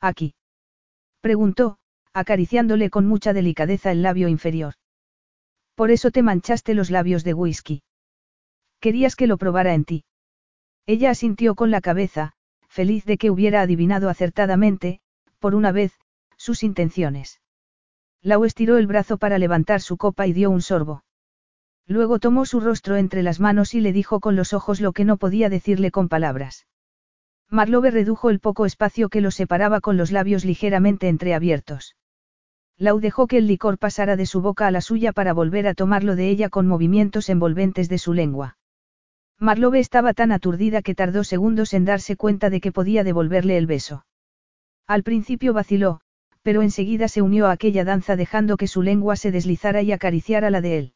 [0.00, 0.34] ¿Aquí?
[1.20, 1.76] Preguntó,
[2.14, 4.72] acariciándole con mucha delicadeza el labio inferior.
[5.74, 7.82] Por eso te manchaste los labios de whisky.
[8.80, 10.04] Querías que lo probara en ti.
[10.86, 12.32] Ella asintió con la cabeza,
[12.68, 15.00] feliz de que hubiera adivinado acertadamente,
[15.40, 15.92] por una vez,
[16.38, 17.41] sus intenciones.
[18.22, 21.04] Lau estiró el brazo para levantar su copa y dio un sorbo.
[21.86, 25.04] Luego tomó su rostro entre las manos y le dijo con los ojos lo que
[25.04, 26.66] no podía decirle con palabras.
[27.50, 31.96] Marlowe redujo el poco espacio que los separaba con los labios ligeramente entreabiertos.
[32.78, 35.74] Lau dejó que el licor pasara de su boca a la suya para volver a
[35.74, 38.56] tomarlo de ella con movimientos envolventes de su lengua.
[39.38, 43.66] Marlowe estaba tan aturdida que tardó segundos en darse cuenta de que podía devolverle el
[43.66, 44.06] beso.
[44.86, 46.00] Al principio vaciló,
[46.42, 50.50] pero enseguida se unió a aquella danza dejando que su lengua se deslizara y acariciara
[50.50, 50.94] la de él.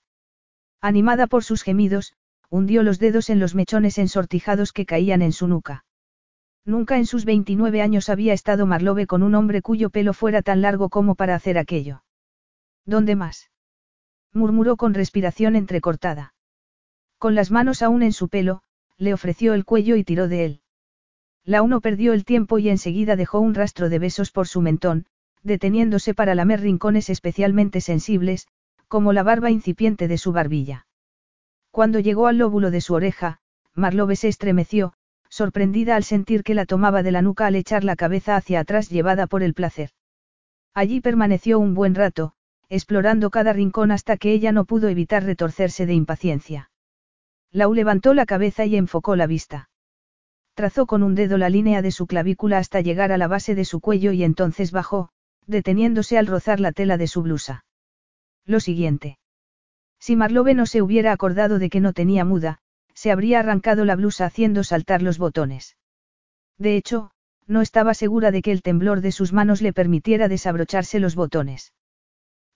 [0.80, 2.14] Animada por sus gemidos,
[2.50, 5.84] hundió los dedos en los mechones ensortijados que caían en su nuca.
[6.64, 10.62] Nunca en sus 29 años había estado Marlowe con un hombre cuyo pelo fuera tan
[10.62, 12.02] largo como para hacer aquello.
[12.84, 13.50] ¿Dónde más?
[14.32, 16.34] murmuró con respiración entrecortada.
[17.18, 18.62] Con las manos aún en su pelo,
[18.98, 20.60] le ofreció el cuello y tiró de él.
[21.44, 25.06] La uno perdió el tiempo y enseguida dejó un rastro de besos por su mentón,
[25.42, 28.48] deteniéndose para lamer rincones especialmente sensibles,
[28.88, 30.86] como la barba incipiente de su barbilla.
[31.70, 33.38] Cuando llegó al lóbulo de su oreja,
[33.74, 34.94] Marlowe se estremeció,
[35.28, 38.88] sorprendida al sentir que la tomaba de la nuca al echar la cabeza hacia atrás
[38.88, 39.90] llevada por el placer.
[40.72, 42.32] Allí permaneció un buen rato,
[42.68, 46.70] explorando cada rincón hasta que ella no pudo evitar retorcerse de impaciencia.
[47.52, 49.68] Lau levantó la cabeza y enfocó la vista.
[50.54, 53.64] Trazó con un dedo la línea de su clavícula hasta llegar a la base de
[53.64, 55.10] su cuello y entonces bajó,
[55.46, 57.64] deteniéndose al rozar la tela de su blusa.
[58.44, 59.18] Lo siguiente.
[59.98, 62.58] Si Marlowe no se hubiera acordado de que no tenía muda,
[62.94, 65.76] se habría arrancado la blusa haciendo saltar los botones.
[66.58, 67.10] De hecho,
[67.46, 71.72] no estaba segura de que el temblor de sus manos le permitiera desabrocharse los botones.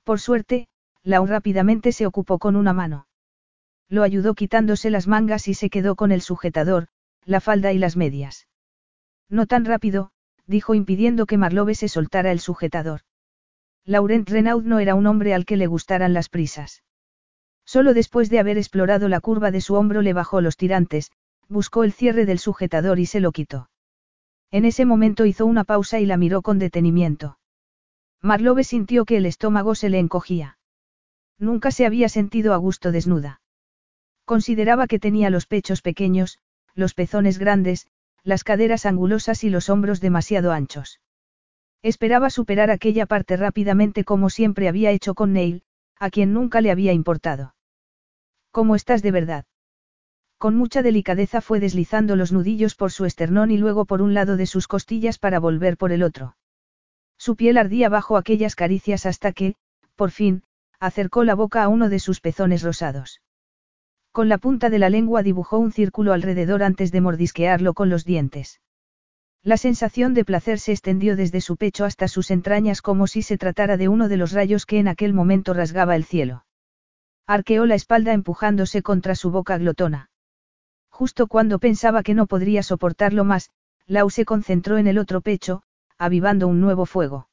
[0.04, 0.68] Por suerte,
[1.02, 3.06] Lau rápidamente se ocupó con una mano.
[3.88, 6.88] Lo ayudó quitándose las mangas y se quedó con el sujetador,
[7.24, 8.48] la falda y las medias.
[9.28, 10.12] No tan rápido,
[10.46, 13.02] dijo impidiendo que Marlowe se soltara el sujetador.
[13.84, 16.82] Laurent Renaud no era un hombre al que le gustaran las prisas.
[17.64, 21.12] Solo después de haber explorado la curva de su hombro le bajó los tirantes,
[21.48, 23.70] buscó el cierre del sujetador y se lo quitó.
[24.50, 27.38] En ese momento hizo una pausa y la miró con detenimiento.
[28.20, 30.58] Marlowe sintió que el estómago se le encogía.
[31.38, 33.40] Nunca se había sentido a gusto desnuda.
[34.24, 36.38] Consideraba que tenía los pechos pequeños,
[36.74, 37.86] los pezones grandes,
[38.24, 41.00] las caderas angulosas y los hombros demasiado anchos.
[41.82, 45.62] Esperaba superar aquella parte rápidamente como siempre había hecho con Neil,
[45.98, 47.54] a quien nunca le había importado.
[48.50, 49.44] ¿Cómo estás de verdad?
[50.38, 54.36] Con mucha delicadeza fue deslizando los nudillos por su esternón y luego por un lado
[54.36, 56.36] de sus costillas para volver por el otro.
[57.18, 59.56] Su piel ardía bajo aquellas caricias hasta que,
[59.96, 60.42] por fin,
[60.78, 63.20] acercó la boca a uno de sus pezones rosados.
[64.12, 68.04] Con la punta de la lengua dibujó un círculo alrededor antes de mordisquearlo con los
[68.04, 68.60] dientes.
[69.42, 73.38] La sensación de placer se extendió desde su pecho hasta sus entrañas como si se
[73.38, 76.44] tratara de uno de los rayos que en aquel momento rasgaba el cielo.
[77.26, 80.10] Arqueó la espalda empujándose contra su boca glotona.
[80.90, 83.50] Justo cuando pensaba que no podría soportarlo más,
[83.86, 85.62] Lau se concentró en el otro pecho,
[85.96, 87.28] avivando un nuevo fuego.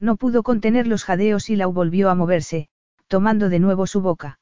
[0.00, 2.68] No pudo contener los jadeos y Lau volvió a moverse,
[3.06, 4.39] tomando de nuevo su boca.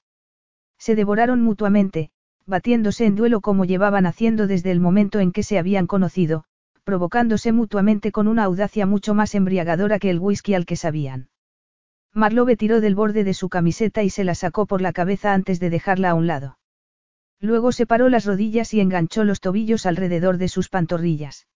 [0.78, 2.10] Se devoraron mutuamente,
[2.46, 6.44] batiéndose en duelo como llevaban haciendo desde el momento en que se habían conocido,
[6.84, 11.28] provocándose mutuamente con una audacia mucho más embriagadora que el whisky al que sabían.
[12.14, 15.60] Marlowe tiró del borde de su camiseta y se la sacó por la cabeza antes
[15.60, 16.59] de dejarla a un lado.
[17.40, 21.46] Luego separó las rodillas y enganchó los tobillos alrededor de sus pantorrillas.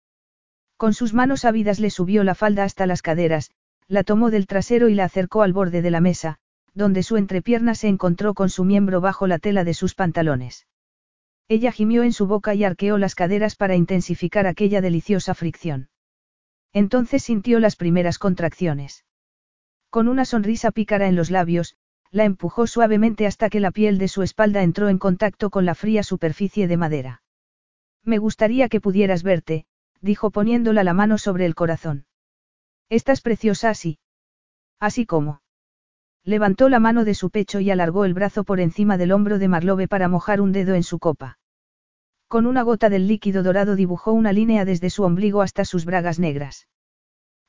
[0.76, 3.50] Con sus manos ávidas le subió la falda hasta las caderas,
[3.88, 6.38] la tomó del trasero y la acercó al borde de la mesa,
[6.74, 10.66] donde su entrepierna se encontró con su miembro bajo la tela de sus pantalones.
[11.48, 15.90] Ella gimió en su boca y arqueó las caderas para intensificar aquella deliciosa fricción.
[16.72, 19.04] Entonces sintió las primeras contracciones.
[19.90, 21.76] Con una sonrisa pícara en los labios,
[22.10, 25.74] la empujó suavemente hasta que la piel de su espalda entró en contacto con la
[25.74, 27.22] fría superficie de madera.
[28.02, 29.66] Me gustaría que pudieras verte,
[30.00, 32.06] dijo poniéndola la mano sobre el corazón.
[32.88, 33.98] Estás preciosa así.
[34.80, 35.41] Así como.
[36.24, 39.48] Levantó la mano de su pecho y alargó el brazo por encima del hombro de
[39.48, 41.38] Marlowe para mojar un dedo en su copa.
[42.28, 46.18] Con una gota del líquido dorado dibujó una línea desde su ombligo hasta sus bragas
[46.18, 46.68] negras.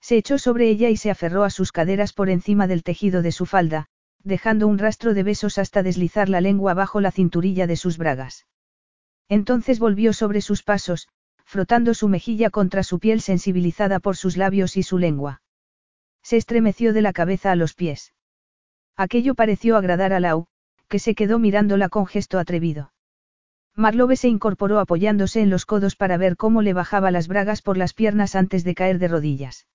[0.01, 3.31] Se echó sobre ella y se aferró a sus caderas por encima del tejido de
[3.31, 3.85] su falda,
[4.23, 8.47] dejando un rastro de besos hasta deslizar la lengua bajo la cinturilla de sus bragas.
[9.29, 11.07] Entonces volvió sobre sus pasos,
[11.45, 15.41] frotando su mejilla contra su piel sensibilizada por sus labios y su lengua.
[16.23, 18.13] Se estremeció de la cabeza a los pies.
[18.95, 20.47] Aquello pareció agradar a Lau,
[20.87, 22.93] que se quedó mirándola con gesto atrevido.
[23.75, 27.77] Marlowe se incorporó apoyándose en los codos para ver cómo le bajaba las bragas por
[27.77, 29.67] las piernas antes de caer de rodillas.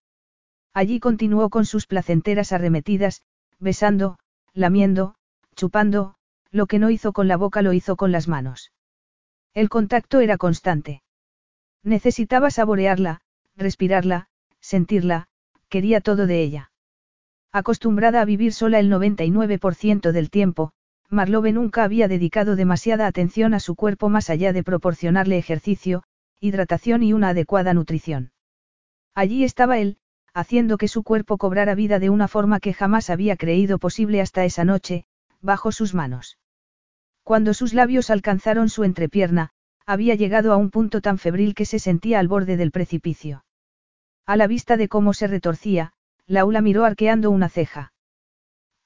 [0.73, 3.23] Allí continuó con sus placenteras arremetidas,
[3.59, 4.19] besando,
[4.55, 5.17] lamiendo,
[5.57, 6.15] chupando,
[6.53, 8.73] lo que no hizo con la boca lo hizo con las manos.
[9.55, 11.03] El contacto era constante.
[11.83, 13.21] Necesitaba saborearla,
[13.57, 14.29] respirarla,
[14.61, 15.27] sentirla,
[15.69, 16.68] quería todo de ella.
[17.53, 20.73] Acostumbrada a vivir sola el 99% del tiempo,
[21.09, 26.03] Marlowe nunca había dedicado demasiada atención a su cuerpo más allá de proporcionarle ejercicio,
[26.41, 28.33] hidratación y una adecuada nutrición.
[29.15, 29.97] Allí estaba él,
[30.35, 34.45] haciendo que su cuerpo cobrara vida de una forma que jamás había creído posible hasta
[34.45, 35.07] esa noche,
[35.41, 36.39] bajo sus manos.
[37.25, 39.51] Cuando sus labios alcanzaron su entrepierna,
[39.87, 43.45] había llegado a un punto tan febril que se sentía al borde del precipicio.
[44.27, 45.95] A la vista de cómo se retorcía,
[46.29, 47.95] Laura miró arqueando una ceja.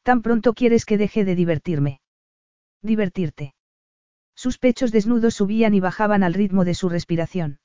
[0.04, 2.00] ¿Tan pronto quieres que deje de divertirme?
[2.82, 3.54] Divertirte.
[4.36, 7.58] Sus pechos desnudos subían y bajaban al ritmo de su respiración.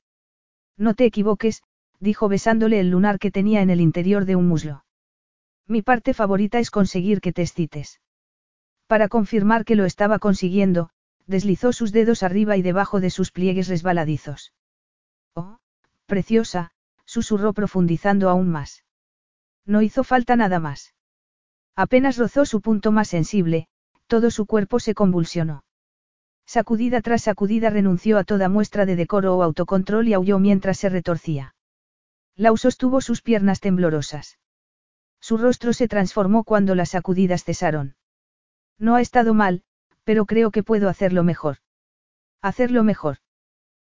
[0.77, 1.61] No te equivoques,
[1.99, 4.83] dijo besándole el lunar que tenía en el interior de un muslo.
[5.67, 8.01] Mi parte favorita es conseguir que te excites.
[8.87, 10.89] Para confirmar que lo estaba consiguiendo,
[11.27, 14.53] deslizó sus dedos arriba y debajo de sus pliegues resbaladizos.
[15.35, 15.59] Oh,
[16.07, 16.71] preciosa,
[17.05, 18.83] susurró profundizando aún más.
[19.67, 20.95] No hizo falta nada más.
[21.75, 23.67] Apenas rozó su punto más sensible,
[24.07, 25.63] todo su cuerpo se convulsionó.
[26.45, 30.87] Sacudida tras sacudida renunció a toda muestra de decoro o autocontrol y aulló mientras se
[30.87, 31.53] retorcía.
[32.35, 34.39] Lau sostuvo sus piernas temblorosas.
[35.19, 37.95] Su rostro se transformó cuando las sacudidas cesaron.
[38.79, 39.63] No ha estado mal,
[40.05, 41.57] pero creo que puedo hacerlo mejor.
[42.41, 43.17] Hacerlo mejor.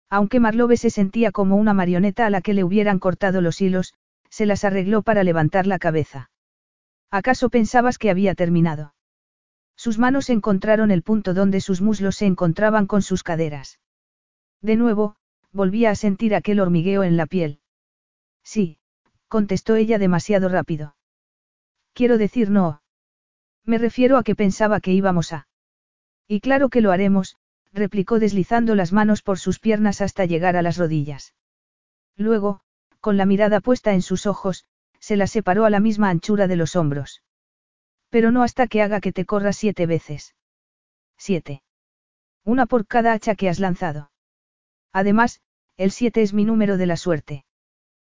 [0.09, 3.95] Aunque Marlowe se sentía como una marioneta a la que le hubieran cortado los hilos,
[4.35, 6.29] se las arregló para levantar la cabeza.
[7.09, 8.93] ¿Acaso pensabas que había terminado?
[9.77, 13.79] Sus manos encontraron el punto donde sus muslos se encontraban con sus caderas.
[14.61, 15.15] De nuevo,
[15.53, 17.61] volvía a sentir aquel hormigueo en la piel.
[18.43, 18.77] Sí,
[19.29, 20.97] contestó ella demasiado rápido.
[21.93, 22.81] Quiero decir no.
[23.63, 25.47] Me refiero a que pensaba que íbamos a.
[26.27, 27.37] Y claro que lo haremos,
[27.71, 31.33] replicó deslizando las manos por sus piernas hasta llegar a las rodillas.
[32.17, 32.65] Luego,
[33.05, 34.65] con la mirada puesta en sus ojos,
[34.99, 37.21] se la separó a la misma anchura de los hombros.
[38.09, 40.33] Pero no hasta que haga que te corra siete veces.
[41.15, 41.61] Siete.
[42.43, 44.09] Una por cada hacha que has lanzado.
[44.91, 45.39] Además,
[45.77, 47.45] el siete es mi número de la suerte.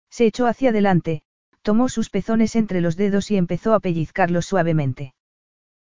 [0.09, 1.21] Se echó hacia adelante,
[1.61, 5.13] tomó sus pezones entre los dedos y empezó a pellizcarlos suavemente.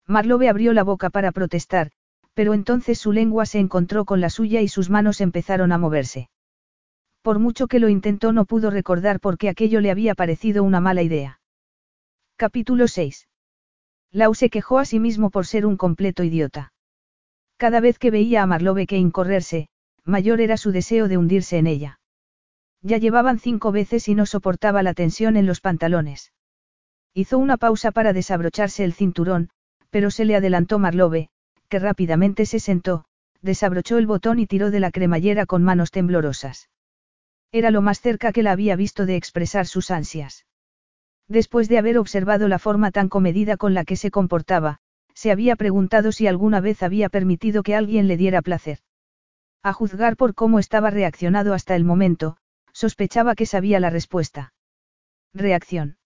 [0.07, 1.91] Marlowe abrió la boca para protestar,
[2.33, 6.29] pero entonces su lengua se encontró con la suya y sus manos empezaron a moverse.
[7.21, 10.79] Por mucho que lo intentó no pudo recordar por qué aquello le había parecido una
[10.79, 11.39] mala idea.
[12.37, 13.27] Capítulo 6.
[14.11, 16.73] Lau se quejó a sí mismo por ser un completo idiota.
[17.57, 19.67] Cada vez que veía a Marlowe que incorrerse,
[20.05, 21.99] mayor era su deseo de hundirse en ella.
[22.81, 26.31] Ya llevaban cinco veces y no soportaba la tensión en los pantalones.
[27.13, 29.49] Hizo una pausa para desabrocharse el cinturón,
[29.89, 31.29] pero se le adelantó Marlowe,
[31.67, 33.05] que rápidamente se sentó,
[33.41, 36.69] desabrochó el botón y tiró de la cremallera con manos temblorosas.
[37.51, 40.45] Era lo más cerca que la había visto de expresar sus ansias.
[41.27, 44.79] Después de haber observado la forma tan comedida con la que se comportaba,
[45.13, 48.79] se había preguntado si alguna vez había permitido que alguien le diera placer.
[49.63, 52.37] A juzgar por cómo estaba reaccionado hasta el momento,
[52.71, 54.53] sospechaba que sabía la respuesta.
[55.33, 55.97] Reacción.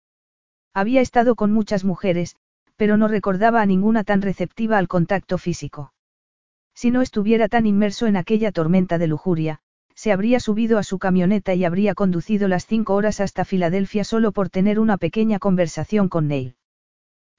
[0.74, 2.36] Había estado con muchas mujeres,
[2.76, 5.94] pero no recordaba a ninguna tan receptiva al contacto físico.
[6.74, 9.62] Si no estuviera tan inmerso en aquella tormenta de lujuria,
[9.96, 14.32] se habría subido a su camioneta y habría conducido las cinco horas hasta Filadelfia solo
[14.32, 16.56] por tener una pequeña conversación con Neil.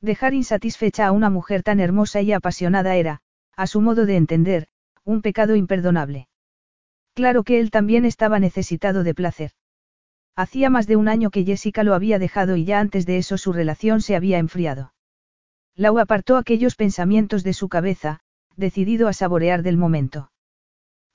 [0.01, 3.21] Dejar insatisfecha a una mujer tan hermosa y apasionada era,
[3.57, 4.69] a su modo de entender,
[5.05, 6.29] un pecado imperdonable.
[7.15, 9.53] Claro que él también estaba necesitado de placer.
[10.37, 13.39] Hacía más de un año que Jessica lo había dejado y ya antes de eso
[13.39, 14.93] su relación se había enfriado.
[15.77, 18.21] Lau apartó aquellos pensamientos de su cabeza,
[18.57, 20.31] decidido a saborear del momento.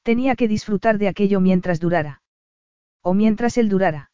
[0.10, 2.24] Tenía que disfrutar de aquello mientras durara.
[3.04, 4.10] O mientras él durara.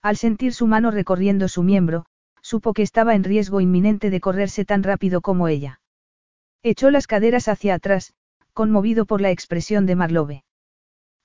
[0.00, 2.06] Al sentir su mano recorriendo su miembro,
[2.40, 5.82] supo que estaba en riesgo inminente de correrse tan rápido como ella.
[6.62, 8.14] Echó las caderas hacia atrás,
[8.54, 10.42] conmovido por la expresión de Marlowe.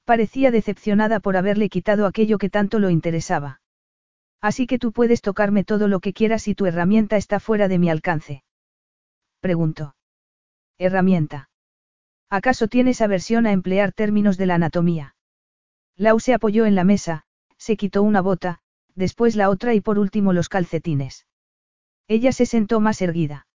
[0.04, 3.62] Parecía decepcionada por haberle quitado aquello que tanto lo interesaba.
[4.42, 7.80] Así que tú puedes tocarme todo lo que quieras y tu herramienta está fuera de
[7.80, 8.44] mi alcance.
[9.40, 9.96] Preguntó.
[10.78, 11.48] Herramienta.
[12.30, 15.16] ¿Acaso tienes aversión a emplear términos de la anatomía?
[15.96, 17.24] Lau se apoyó en la mesa,
[17.58, 18.60] se quitó una bota,
[18.96, 21.28] después la otra y por último los calcetines.
[22.08, 23.48] Ella se sentó más erguida.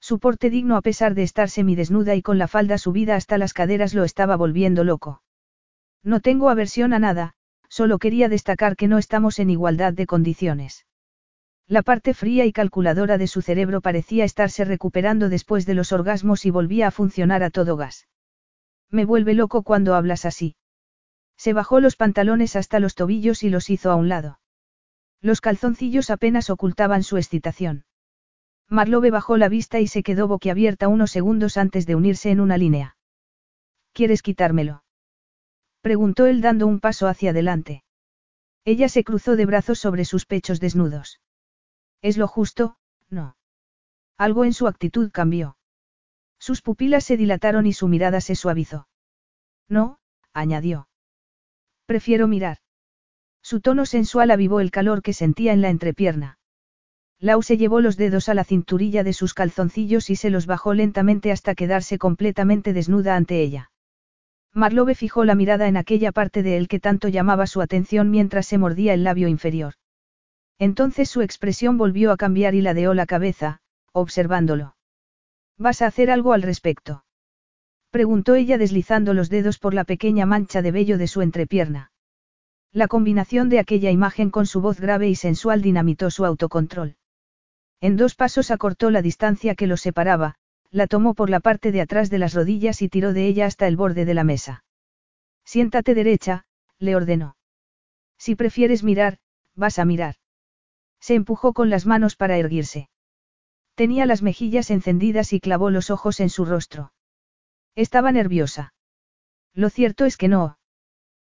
[0.00, 3.52] Su porte digno a pesar de estar semidesnuda y con la falda subida hasta las
[3.52, 5.22] caderas lo estaba volviendo loco.
[6.02, 7.34] No tengo aversión a nada,
[7.68, 10.86] solo quería destacar que no estamos en igualdad de condiciones.
[11.68, 16.46] La parte fría y calculadora de su cerebro parecía estarse recuperando después de los orgasmos
[16.46, 18.08] y volvía a funcionar a todo gas.
[18.90, 20.56] Me vuelve loco cuando hablas así.
[21.36, 24.40] Se bajó los pantalones hasta los tobillos y los hizo a un lado.
[25.20, 27.84] Los calzoncillos apenas ocultaban su excitación.
[28.70, 32.56] Marlowe bajó la vista y se quedó boquiabierta unos segundos antes de unirse en una
[32.56, 32.96] línea.
[33.92, 34.84] ¿Quieres quitármelo?
[35.82, 37.84] Preguntó él dando un paso hacia adelante.
[38.64, 41.20] Ella se cruzó de brazos sobre sus pechos desnudos.
[42.02, 42.76] Es lo justo,
[43.10, 43.36] no.
[44.16, 45.56] Algo en su actitud cambió.
[46.38, 48.88] Sus pupilas se dilataron y su mirada se suavizó.
[49.68, 49.98] No,
[50.32, 50.88] añadió.
[51.86, 52.58] Prefiero mirar.
[53.42, 56.38] Su tono sensual avivó el calor que sentía en la entrepierna.
[57.20, 60.74] Lau se llevó los dedos a la cinturilla de sus calzoncillos y se los bajó
[60.74, 63.72] lentamente hasta quedarse completamente desnuda ante ella.
[64.52, 68.46] Marlowe fijó la mirada en aquella parte de él que tanto llamaba su atención mientras
[68.46, 69.74] se mordía el labio inferior.
[70.58, 73.60] Entonces su expresión volvió a cambiar y ladeó la cabeza,
[73.92, 74.76] observándolo.
[75.56, 77.04] ¿Vas a hacer algo al respecto?
[77.90, 81.92] Preguntó ella deslizando los dedos por la pequeña mancha de vello de su entrepierna.
[82.72, 86.96] La combinación de aquella imagen con su voz grave y sensual dinamitó su autocontrol.
[87.80, 90.34] En dos pasos acortó la distancia que los separaba,
[90.70, 93.66] la tomó por la parte de atrás de las rodillas y tiró de ella hasta
[93.66, 94.64] el borde de la mesa.
[95.44, 96.44] Siéntate derecha,
[96.78, 97.36] le ordenó.
[98.18, 99.18] Si prefieres mirar,
[99.54, 100.16] vas a mirar.
[101.00, 102.88] Se empujó con las manos para erguirse.
[103.74, 106.92] Tenía las mejillas encendidas y clavó los ojos en su rostro.
[107.76, 108.74] Estaba nerviosa.
[109.54, 110.58] Lo cierto es que no.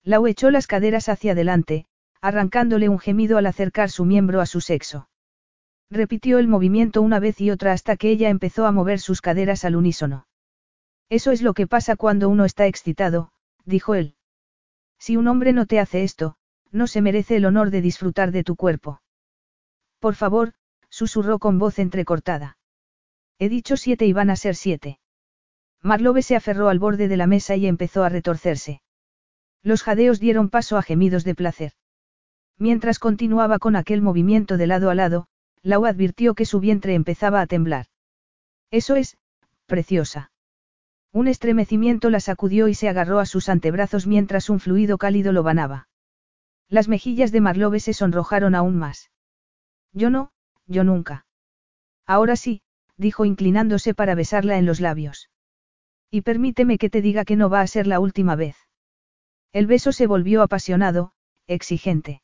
[0.03, 1.85] Lau echó las caderas hacia adelante,
[2.21, 5.09] arrancándole un gemido al acercar su miembro a su sexo.
[5.91, 9.65] Repitió el movimiento una vez y otra hasta que ella empezó a mover sus caderas
[9.65, 10.25] al unísono.
[11.09, 13.33] Eso es lo que pasa cuando uno está excitado,
[13.65, 14.15] dijo él.
[14.97, 16.37] Si un hombre no te hace esto,
[16.71, 19.00] no se merece el honor de disfrutar de tu cuerpo.
[20.01, 20.53] Por favor,
[20.89, 22.57] susurró con voz entrecortada.
[23.37, 24.99] He dicho siete y van a ser siete.
[25.83, 28.81] Marlowe se aferró al borde de la mesa y empezó a retorcerse.
[29.61, 31.73] Los jadeos dieron paso a gemidos de placer.
[32.57, 35.27] Mientras continuaba con aquel movimiento de lado a lado,
[35.61, 37.85] Lau advirtió que su vientre empezaba a temblar.
[38.71, 39.17] Eso es,
[39.67, 40.31] preciosa.
[41.11, 45.43] Un estremecimiento la sacudió y se agarró a sus antebrazos mientras un fluido cálido lo
[45.43, 45.89] banaba.
[46.69, 49.11] Las mejillas de Marlowe se sonrojaron aún más.
[49.93, 50.31] Yo no,
[50.67, 51.25] yo nunca.
[52.05, 52.61] Ahora sí,
[52.97, 55.29] dijo inclinándose para besarla en los labios.
[56.09, 58.55] Y permíteme que te diga que no va a ser la última vez.
[59.53, 61.13] El beso se volvió apasionado,
[61.47, 62.21] exigente.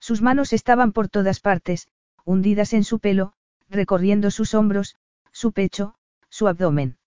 [0.00, 1.88] Sus manos estaban por todas partes,
[2.24, 3.34] hundidas en su pelo,
[3.68, 4.96] recorriendo sus hombros,
[5.32, 5.94] su pecho,
[6.28, 6.98] su abdomen.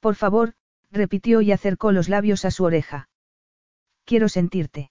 [0.00, 0.54] Por favor,
[0.90, 3.08] repitió y acercó los labios a su oreja.
[4.04, 4.90] Quiero sentirte.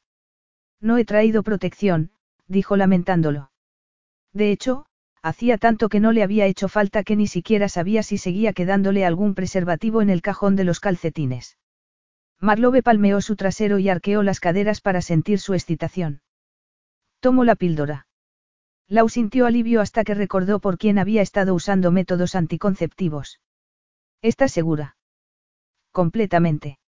[0.80, 2.12] No he traído protección,
[2.48, 3.51] dijo lamentándolo.
[4.34, 4.86] De hecho,
[5.22, 9.06] hacía tanto que no le había hecho falta que ni siquiera sabía si seguía quedándole
[9.06, 11.58] algún preservativo en el cajón de los calcetines.
[12.40, 16.22] Marlowe palmeó su trasero y arqueó las caderas para sentir su excitación.
[17.20, 18.08] Tomó la píldora.
[18.88, 23.40] Lau sintió alivio hasta que recordó por quién había estado usando métodos anticonceptivos.
[24.22, 24.98] ¿Estás segura?
[25.92, 26.80] Completamente.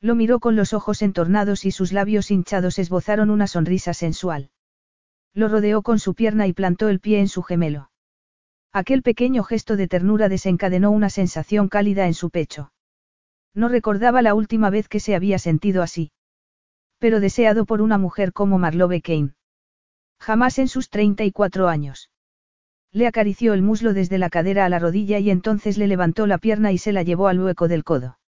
[0.00, 4.50] Lo miró con los ojos entornados y sus labios hinchados esbozaron una sonrisa sensual.
[5.34, 7.90] Lo rodeó con su pierna y plantó el pie en su gemelo.
[8.72, 12.72] Aquel pequeño gesto de ternura desencadenó una sensación cálida en su pecho.
[13.54, 16.10] No recordaba la última vez que se había sentido así.
[16.98, 19.34] Pero deseado por una mujer como Marlowe Kane.
[20.18, 22.10] Jamás en sus 34 años.
[22.92, 26.38] Le acarició el muslo desde la cadera a la rodilla y entonces le levantó la
[26.38, 28.18] pierna y se la llevó al hueco del codo.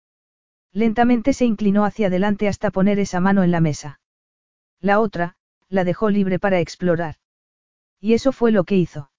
[0.72, 4.00] Lentamente se inclinó hacia adelante hasta poner esa mano en la mesa.
[4.80, 5.36] La otra,
[5.68, 7.16] la dejó libre para explorar.
[8.00, 9.10] Y eso fue lo que hizo.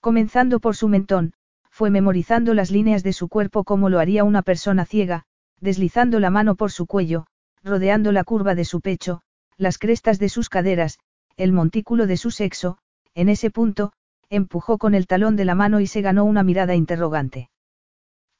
[0.00, 1.32] Comenzando por su mentón,
[1.70, 5.24] fue memorizando las líneas de su cuerpo como lo haría una persona ciega,
[5.60, 7.26] deslizando la mano por su cuello,
[7.62, 9.22] rodeando la curva de su pecho,
[9.56, 10.98] las crestas de sus caderas,
[11.36, 12.78] el montículo de su sexo,
[13.14, 13.92] en ese punto,
[14.30, 17.50] empujó con el talón de la mano y se ganó una mirada interrogante.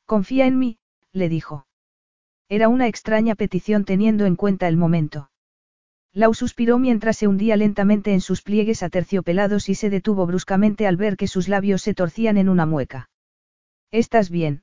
[0.04, 0.78] Confía en mí,
[1.12, 1.66] le dijo.
[2.48, 5.30] Era una extraña petición teniendo en cuenta el momento.
[6.16, 10.96] Lau suspiró mientras se hundía lentamente en sus pliegues aterciopelados y se detuvo bruscamente al
[10.96, 13.10] ver que sus labios se torcían en una mueca.
[13.90, 14.62] ¿Estás bien?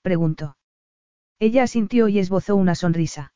[0.00, 0.56] preguntó.
[1.38, 3.34] Ella asintió y esbozó una sonrisa.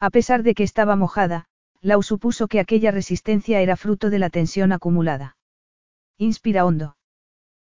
[0.00, 1.44] A pesar de que estaba mojada,
[1.80, 5.36] Lau supuso que aquella resistencia era fruto de la tensión acumulada.
[6.18, 6.96] Inspira hondo.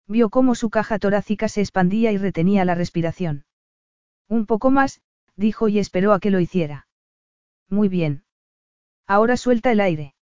[0.06, 3.46] Vio cómo su caja torácica se expandía y retenía la respiración.
[4.28, 5.00] Un poco más,
[5.34, 6.86] dijo y esperó a que lo hiciera.
[7.68, 8.22] Muy bien.
[9.10, 10.14] Ahora suelta el aire.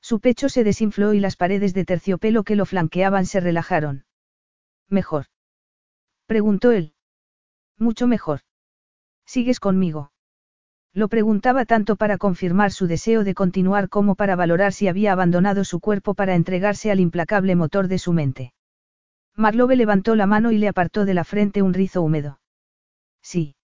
[0.00, 4.06] Su pecho se desinfló y las paredes de terciopelo que lo flanqueaban se relajaron.
[4.88, 5.26] Mejor.
[6.24, 6.94] Preguntó él.
[7.76, 8.40] Mucho mejor.
[9.26, 10.12] ¿Sigues conmigo?
[10.94, 15.62] Lo preguntaba tanto para confirmar su deseo de continuar como para valorar si había abandonado
[15.64, 18.54] su cuerpo para entregarse al implacable motor de su mente.
[19.34, 22.40] Marlowe levantó la mano y le apartó de la frente un rizo húmedo.
[23.20, 23.56] Sí.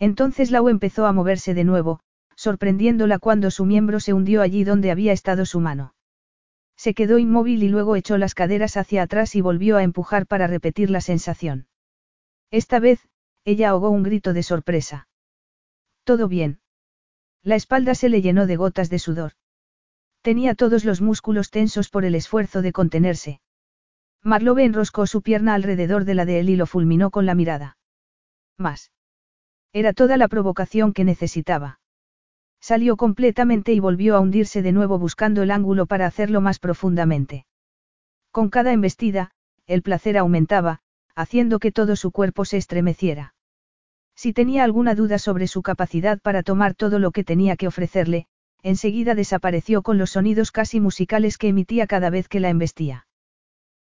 [0.00, 2.00] Entonces Lau empezó a moverse de nuevo,
[2.38, 5.94] sorprendiéndola cuando su miembro se hundió allí donde había estado su mano.
[6.76, 10.46] Se quedó inmóvil y luego echó las caderas hacia atrás y volvió a empujar para
[10.46, 11.66] repetir la sensación.
[12.52, 13.00] Esta vez,
[13.44, 15.08] ella ahogó un grito de sorpresa.
[16.04, 16.60] Todo bien.
[17.42, 19.32] La espalda se le llenó de gotas de sudor.
[20.22, 23.40] Tenía todos los músculos tensos por el esfuerzo de contenerse.
[24.22, 27.78] Marlowe enroscó su pierna alrededor de la de él y lo fulminó con la mirada.
[28.56, 28.92] Más.
[29.72, 31.80] Era toda la provocación que necesitaba.
[32.60, 37.46] Salió completamente y volvió a hundirse de nuevo buscando el ángulo para hacerlo más profundamente.
[38.30, 39.30] Con cada embestida,
[39.66, 40.80] el placer aumentaba,
[41.14, 43.34] haciendo que todo su cuerpo se estremeciera.
[44.14, 48.26] Si tenía alguna duda sobre su capacidad para tomar todo lo que tenía que ofrecerle,
[48.62, 53.06] enseguida desapareció con los sonidos casi musicales que emitía cada vez que la embestía.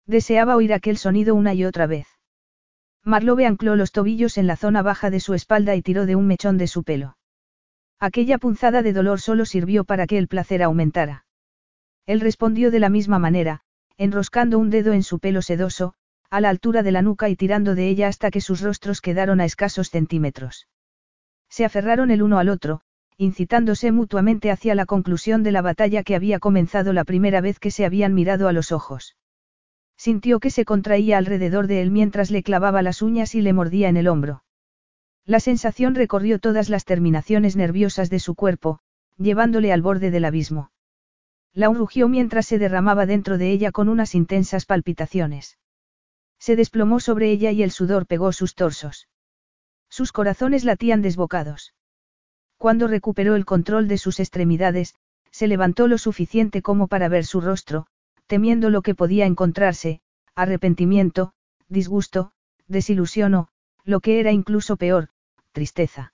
[0.06, 2.06] Deseaba oír aquel sonido una y otra vez.
[3.02, 6.26] Marlowe ancló los tobillos en la zona baja de su espalda y tiró de un
[6.26, 7.16] mechón de su pelo.
[7.98, 11.24] Aquella punzada de dolor solo sirvió para que el placer aumentara.
[12.06, 13.62] Él respondió de la misma manera,
[13.96, 15.94] enroscando un dedo en su pelo sedoso,
[16.30, 19.40] a la altura de la nuca y tirando de ella hasta que sus rostros quedaron
[19.40, 20.68] a escasos centímetros.
[21.48, 22.82] Se aferraron el uno al otro,
[23.16, 27.70] incitándose mutuamente hacia la conclusión de la batalla que había comenzado la primera vez que
[27.70, 29.16] se habían mirado a los ojos.
[29.96, 33.88] Sintió que se contraía alrededor de él mientras le clavaba las uñas y le mordía
[33.88, 34.42] en el hombro.
[35.26, 38.78] La sensación recorrió todas las terminaciones nerviosas de su cuerpo,
[39.18, 40.70] llevándole al borde del abismo.
[41.52, 45.58] La rugió mientras se derramaba dentro de ella con unas intensas palpitaciones.
[46.38, 49.08] Se desplomó sobre ella y el sudor pegó sus torsos.
[49.88, 51.74] Sus corazones latían desbocados.
[52.56, 54.94] Cuando recuperó el control de sus extremidades,
[55.32, 57.88] se levantó lo suficiente como para ver su rostro,
[58.28, 60.00] temiendo lo que podía encontrarse,
[60.36, 61.32] arrepentimiento,
[61.68, 62.32] disgusto,
[62.68, 63.48] desilusión o,
[63.84, 65.08] lo que era incluso peor,
[65.56, 66.12] tristeza.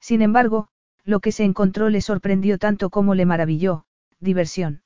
[0.00, 0.68] Sin embargo,
[1.02, 3.86] lo que se encontró le sorprendió tanto como le maravilló,
[4.20, 4.82] diversión.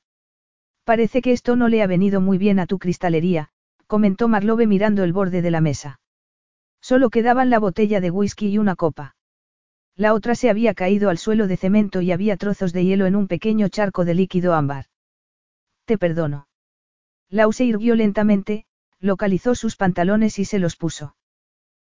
[0.83, 3.49] Parece que esto no le ha venido muy bien a tu cristalería,
[3.85, 5.99] comentó Marlowe mirando el borde de la mesa.
[6.81, 9.15] Solo quedaban la botella de whisky y una copa.
[9.95, 13.15] La otra se había caído al suelo de cemento y había trozos de hielo en
[13.15, 14.85] un pequeño charco de líquido ámbar.
[15.85, 16.47] Te perdono.
[17.29, 18.65] Lau se irguió lentamente,
[18.99, 21.15] localizó sus pantalones y se los puso.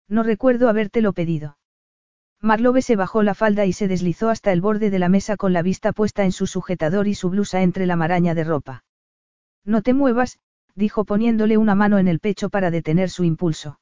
[0.07, 1.58] No recuerdo habértelo pedido.
[2.41, 5.53] Marlowe se bajó la falda y se deslizó hasta el borde de la mesa con
[5.53, 8.85] la vista puesta en su sujetador y su blusa entre la maraña de ropa.
[9.65, 10.39] No te muevas,
[10.75, 13.81] dijo poniéndole una mano en el pecho para detener su impulso.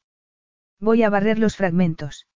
[0.80, 2.26] Voy a barrer los fragmentos.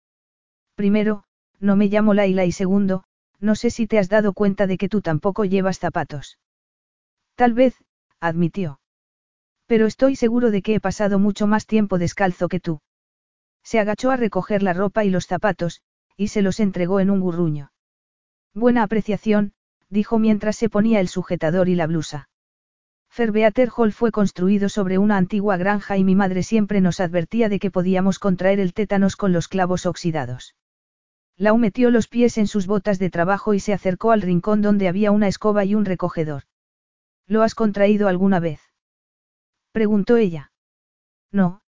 [0.74, 1.24] Primero,
[1.58, 3.04] no me llamo Laila y segundo,
[3.38, 6.38] no sé si te has dado cuenta de que tú tampoco llevas zapatos.
[7.34, 7.74] Tal vez,
[8.20, 8.80] admitió.
[9.66, 12.80] Pero estoy seguro de que he pasado mucho más tiempo descalzo que tú.
[13.62, 15.80] Se agachó a recoger la ropa y los zapatos,
[16.20, 17.72] y se los entregó en un gurruño.
[18.52, 19.54] Buena apreciación,
[19.88, 22.28] dijo mientras se ponía el sujetador y la blusa.
[23.08, 27.58] Ferbeater Hall fue construido sobre una antigua granja y mi madre siempre nos advertía de
[27.58, 30.56] que podíamos contraer el tétanos con los clavos oxidados.
[31.38, 34.88] Lau metió los pies en sus botas de trabajo y se acercó al rincón donde
[34.88, 36.42] había una escoba y un recogedor.
[37.26, 38.60] ¿Lo has contraído alguna vez?
[39.72, 40.52] preguntó ella.
[41.32, 41.62] No,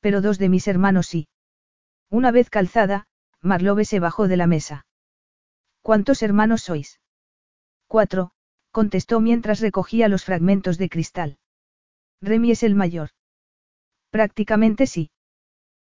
[0.00, 1.28] pero dos de mis hermanos sí.
[2.08, 3.07] Una vez calzada,
[3.42, 4.86] Marlowe se bajó de la mesa.
[5.82, 7.00] ¿Cuántos hermanos sois?
[7.86, 8.32] Cuatro,
[8.70, 11.38] contestó mientras recogía los fragmentos de cristal.
[12.20, 13.10] Remy es el mayor.
[14.10, 15.10] Prácticamente sí.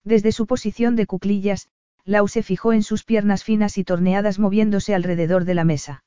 [0.05, 1.69] Desde su posición de cuclillas,
[2.05, 6.05] Lau se fijó en sus piernas finas y torneadas moviéndose alrededor de la mesa.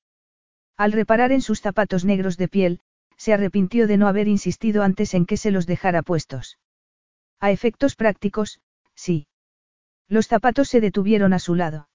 [0.75, 2.79] Al reparar en sus zapatos negros de piel,
[3.17, 6.57] se arrepintió de no haber insistido antes en que se los dejara puestos.
[7.39, 8.59] A efectos prácticos,
[8.95, 9.27] sí.
[10.07, 11.89] Los zapatos se detuvieron a su lado.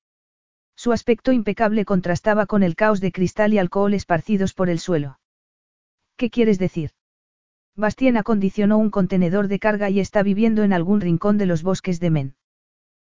[0.75, 5.19] Su aspecto impecable contrastaba con el caos de cristal y alcohol esparcidos por el suelo.
[6.17, 6.91] ¿Qué quieres decir?
[7.77, 12.01] Bastien acondicionó un contenedor de carga y está viviendo en algún rincón de los bosques
[12.01, 12.37] de Men.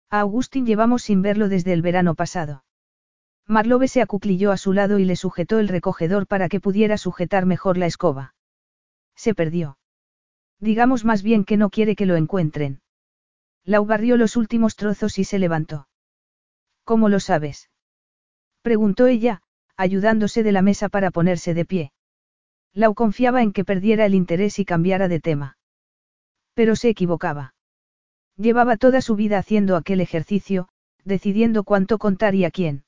[0.10, 2.64] A Augustin llevamos sin verlo desde el verano pasado.
[3.48, 7.48] Marlowe se acuclilló a su lado y le sujetó el recogedor para que pudiera sujetar
[7.48, 8.36] mejor la escoba.
[9.16, 9.78] Se perdió.
[10.60, 12.82] Digamos más bien que no quiere que lo encuentren.
[13.70, 15.88] Lau barrió los últimos trozos y se levantó.
[16.84, 17.70] ¿Cómo lo sabes?
[18.64, 19.44] preguntó ella,
[19.78, 21.92] ayudándose de la mesa para ponerse de pie.
[22.74, 25.58] Lau confiaba en que perdiera el interés y cambiara de tema.
[26.56, 27.54] Pero se equivocaba.
[28.38, 30.70] Llevaba toda su vida haciendo aquel ejercicio,
[31.04, 32.86] decidiendo cuánto contar y a quién.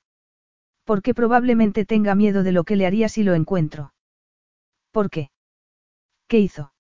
[0.83, 3.93] Porque probablemente tenga miedo de lo que le haría si lo encuentro.
[4.89, 5.29] ¿Por qué?
[6.27, 6.73] ¿Qué hizo?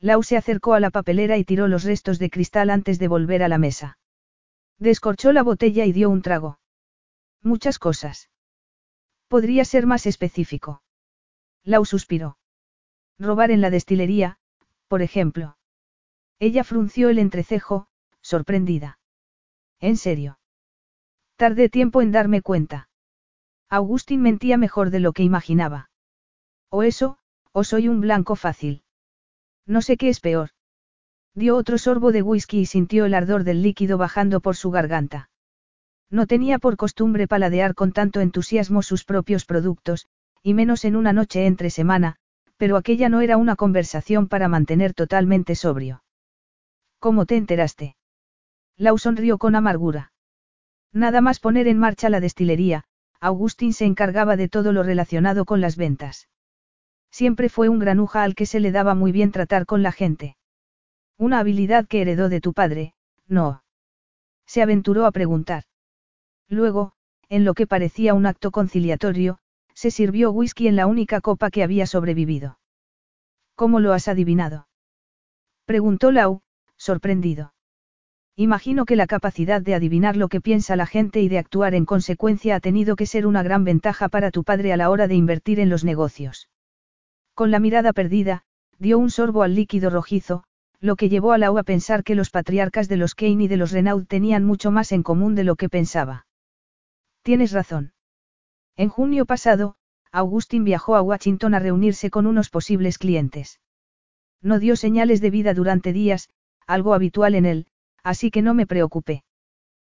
[0.00, 3.42] Lau se acercó a la papelera y tiró los restos de cristal antes de volver
[3.42, 3.98] a la mesa.
[4.78, 6.58] Descorchó la botella y dio un trago.
[7.42, 8.30] Muchas cosas.
[9.28, 10.82] Podría ser más específico.
[11.62, 12.38] Lau suspiró.
[13.18, 14.38] Robar en la destilería,
[14.88, 15.56] por ejemplo.
[16.38, 17.88] Ella frunció el entrecejo,
[18.20, 18.98] sorprendida.
[19.80, 20.38] ¿En serio?
[21.36, 22.88] Tardé tiempo en darme cuenta.
[23.68, 25.90] Augustín mentía mejor de lo que imaginaba.
[26.70, 27.18] O eso,
[27.52, 28.84] o soy un blanco fácil.
[29.66, 30.50] No sé qué es peor.
[31.34, 35.28] Dio otro sorbo de whisky y sintió el ardor del líquido bajando por su garganta.
[36.10, 40.06] No tenía por costumbre paladear con tanto entusiasmo sus propios productos,
[40.42, 42.16] y menos en una noche entre semana,
[42.56, 46.04] pero aquella no era una conversación para mantener totalmente sobrio.
[46.98, 47.96] ¿Cómo te enteraste?
[48.76, 50.12] Lau sonrió con amargura.
[50.92, 52.84] Nada más poner en marcha la destilería,
[53.20, 56.28] Augustín se encargaba de todo lo relacionado con las ventas.
[57.18, 60.36] Siempre fue un granuja al que se le daba muy bien tratar con la gente.
[61.16, 62.92] Una habilidad que heredó de tu padre,
[63.26, 63.62] no.
[64.44, 65.62] Se aventuró a preguntar.
[66.46, 66.92] Luego,
[67.30, 69.38] en lo que parecía un acto conciliatorio,
[69.72, 72.58] se sirvió whisky en la única copa que había sobrevivido.
[73.54, 74.68] ¿Cómo lo has adivinado?
[75.64, 76.42] Preguntó Lau,
[76.76, 77.54] sorprendido.
[78.36, 81.86] Imagino que la capacidad de adivinar lo que piensa la gente y de actuar en
[81.86, 85.14] consecuencia ha tenido que ser una gran ventaja para tu padre a la hora de
[85.14, 86.50] invertir en los negocios.
[87.36, 88.44] Con la mirada perdida,
[88.78, 90.44] dio un sorbo al líquido rojizo,
[90.80, 93.58] lo que llevó a Lau a pensar que los patriarcas de los Kane y de
[93.58, 96.26] los Renaud tenían mucho más en común de lo que pensaba.
[97.20, 97.92] Tienes razón.
[98.74, 99.76] En junio pasado,
[100.12, 103.60] Augustin viajó a Washington a reunirse con unos posibles clientes.
[104.40, 106.30] No dio señales de vida durante días,
[106.66, 107.66] algo habitual en él,
[108.02, 109.24] así que no me preocupé.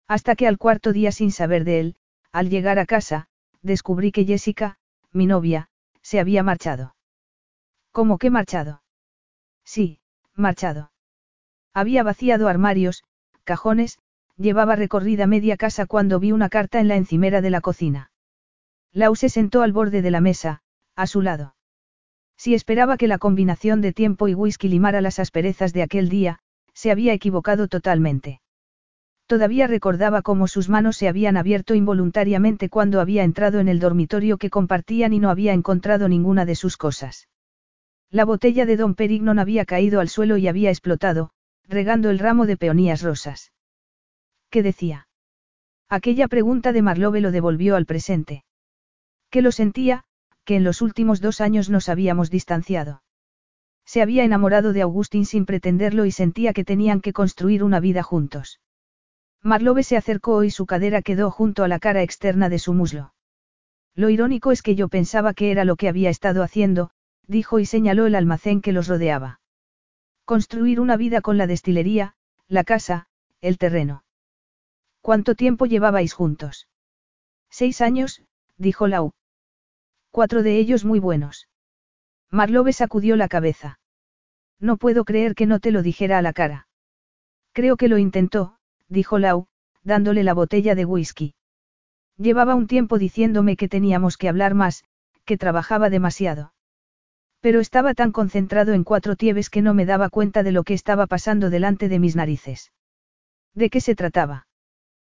[0.09, 1.95] Hasta que al cuarto día sin saber de él,
[2.33, 3.29] al llegar a casa,
[3.61, 4.77] descubrí que Jessica,
[5.13, 5.69] mi novia,
[6.01, 6.95] se había marchado.
[7.99, 8.81] ¿Cómo que marchado?
[9.65, 9.99] Sí,
[10.33, 10.93] marchado.
[11.73, 13.03] Había vaciado armarios,
[13.43, 13.99] cajones,
[14.37, 18.09] llevaba recorrida media casa cuando vi una carta en la encimera de la cocina.
[18.93, 20.61] Lau se sentó al borde de la mesa,
[20.95, 21.57] a su lado.
[22.37, 26.39] Si esperaba que la combinación de tiempo y whisky limara las asperezas de aquel día,
[26.73, 28.39] se había equivocado totalmente.
[29.27, 34.37] Todavía recordaba cómo sus manos se habían abierto involuntariamente cuando había entrado en el dormitorio
[34.37, 37.27] que compartían y no había encontrado ninguna de sus cosas.
[38.11, 41.29] La botella de Don Perignon había caído al suelo y había explotado,
[41.67, 43.51] regando el ramo de peonías rosas.
[44.49, 45.07] ¿Qué decía?
[45.89, 48.43] Aquella pregunta de Marlowe lo devolvió al presente.
[49.29, 50.05] Que lo sentía,
[50.43, 53.03] que en los últimos dos años nos habíamos distanciado.
[53.85, 58.01] Se había enamorado de Augustín sin pretenderlo y sentía que tenían que construir una vida
[58.01, 58.59] juntos.
[59.43, 63.13] Marlowe se acercó y su cadera quedó junto a la cara externa de su muslo.
[63.93, 66.89] Lo irónico es que yo pensaba que era lo que había estado haciendo,
[67.29, 69.39] dijo y señaló el almacén que los rodeaba.
[70.25, 72.15] Construir una vida con la destilería,
[72.47, 73.07] la casa,
[73.39, 74.03] el terreno.
[75.01, 76.67] ¿Cuánto tiempo llevabais juntos?
[77.49, 78.23] Seis años,
[78.57, 79.13] dijo Lau.
[80.11, 81.47] Cuatro de ellos muy buenos.
[82.31, 83.79] Marlowe sacudió la cabeza.
[84.59, 86.67] No puedo creer que no te lo dijera a la cara.
[87.53, 88.57] Creo que lo intentó,
[88.87, 89.47] dijo Lau,
[89.83, 91.35] dándole la botella de whisky.
[92.17, 94.83] Llevaba un tiempo diciéndome que teníamos que hablar más,
[95.25, 96.53] que trabajaba demasiado.
[97.41, 100.73] Pero estaba tan concentrado en cuatro tieves que no me daba cuenta de lo que
[100.73, 102.73] estaba pasando delante de mis narices.
[103.53, 104.47] ¿De qué se trataba?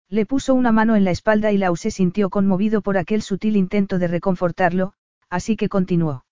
[0.08, 3.56] Le puso una mano en la espalda y Lau se sintió conmovido por aquel sutil
[3.56, 4.92] intento de reconfortarlo,
[5.28, 6.24] así que continuó.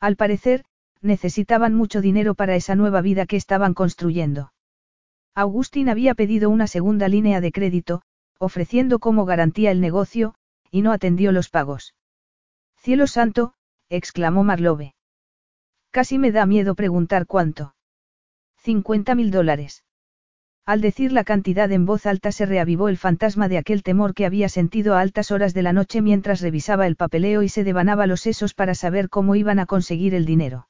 [0.00, 0.64] Al parecer,
[1.02, 4.52] necesitaban mucho dinero para esa nueva vida que estaban construyendo.
[5.34, 8.02] Augustín había pedido una segunda línea de crédito,
[8.38, 10.34] ofreciendo como garantía el negocio,
[10.70, 11.94] y no atendió los pagos.
[12.78, 13.54] Cielo santo,
[13.90, 14.93] exclamó Marlowe.
[15.94, 17.76] Casi me da miedo preguntar cuánto.
[18.62, 19.84] 50 mil dólares.
[20.66, 24.26] Al decir la cantidad en voz alta se reavivó el fantasma de aquel temor que
[24.26, 28.08] había sentido a altas horas de la noche mientras revisaba el papeleo y se devanaba
[28.08, 30.66] los sesos para saber cómo iban a conseguir el dinero.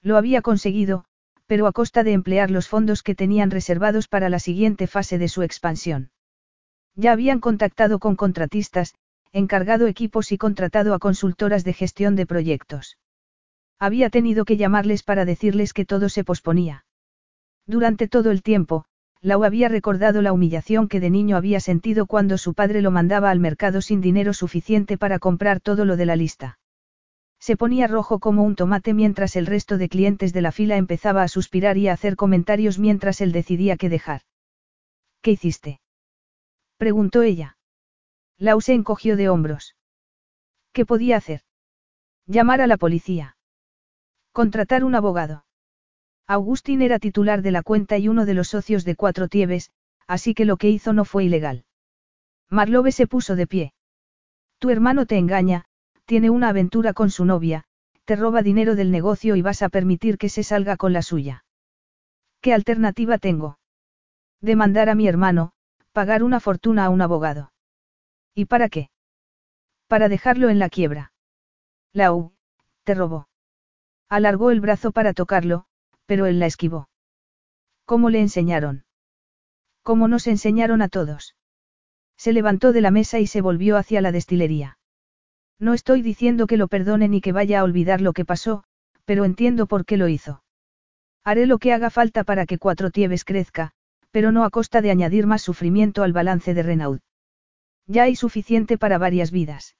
[0.00, 1.06] Lo había conseguido,
[1.48, 5.26] pero a costa de emplear los fondos que tenían reservados para la siguiente fase de
[5.26, 6.12] su expansión.
[6.94, 8.94] Ya habían contactado con contratistas,
[9.32, 12.96] encargado equipos y contratado a consultoras de gestión de proyectos.
[13.78, 16.84] Había tenido que llamarles para decirles que todo se posponía.
[17.66, 18.86] Durante todo el tiempo,
[19.20, 23.30] Lau había recordado la humillación que de niño había sentido cuando su padre lo mandaba
[23.30, 26.58] al mercado sin dinero suficiente para comprar todo lo de la lista.
[27.38, 31.22] Se ponía rojo como un tomate mientras el resto de clientes de la fila empezaba
[31.22, 34.22] a suspirar y a hacer comentarios mientras él decidía qué dejar.
[35.22, 35.80] ¿Qué hiciste?
[36.78, 37.58] preguntó ella.
[38.38, 39.76] Lau se encogió de hombros.
[40.72, 41.42] ¿Qué podía hacer?
[42.26, 43.35] Llamar a la policía.
[44.36, 45.46] Contratar un abogado.
[46.26, 49.70] Agustín era titular de la cuenta y uno de los socios de Cuatro Tieves,
[50.06, 51.64] así que lo que hizo no fue ilegal.
[52.50, 53.72] Marlowe se puso de pie.
[54.58, 55.64] Tu hermano te engaña,
[56.04, 57.64] tiene una aventura con su novia,
[58.04, 61.46] te roba dinero del negocio y vas a permitir que se salga con la suya.
[62.42, 63.58] ¿Qué alternativa tengo?
[64.42, 65.52] Demandar a mi hermano,
[65.92, 67.54] pagar una fortuna a un abogado.
[68.34, 68.90] ¿Y para qué?
[69.86, 71.14] Para dejarlo en la quiebra.
[71.94, 72.34] Lau,
[72.84, 73.28] te robó.
[74.08, 75.64] Alargó el brazo para tocarlo,
[76.06, 76.88] pero él la esquivó.
[77.84, 78.84] ¿Cómo le enseñaron?
[79.82, 81.36] ¿Cómo nos enseñaron a todos?
[82.16, 84.78] Se levantó de la mesa y se volvió hacia la destilería.
[85.58, 88.64] No estoy diciendo que lo perdone ni que vaya a olvidar lo que pasó,
[89.04, 90.42] pero entiendo por qué lo hizo.
[91.24, 93.72] Haré lo que haga falta para que Cuatro Tieves crezca,
[94.10, 97.00] pero no a costa de añadir más sufrimiento al balance de Renaud.
[97.86, 99.76] Ya hay suficiente para varias vidas.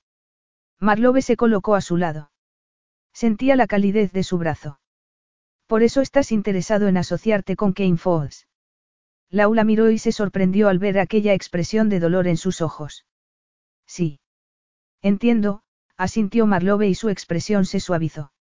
[0.79, 2.31] Marlowe se colocó a su lado.
[3.17, 4.79] Sentía la calidez de su brazo.
[5.67, 8.47] Por eso estás interesado en asociarte con Kane Falls.
[9.31, 13.07] Laula miró y se sorprendió al ver aquella expresión de dolor en sus ojos.
[13.87, 14.21] Sí.
[15.01, 15.63] Entiendo,
[15.97, 18.33] asintió Marlowe y su expresión se suavizó.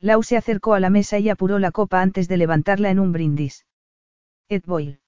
[0.00, 3.12] Lau se acercó a la mesa y apuró la copa antes de levantarla en un
[3.12, 3.66] brindis.
[4.48, 5.00] Ed Boyle.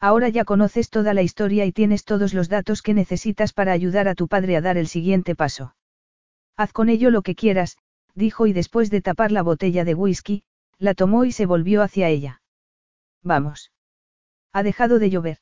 [0.00, 4.08] Ahora ya conoces toda la historia y tienes todos los datos que necesitas para ayudar
[4.08, 5.76] a tu padre a dar el siguiente paso.
[6.56, 7.78] Haz con ello lo que quieras,
[8.18, 10.42] dijo y después de tapar la botella de whisky,
[10.78, 12.42] la tomó y se volvió hacia ella.
[13.22, 13.72] Vamos.
[14.52, 15.38] Ha dejado de llover.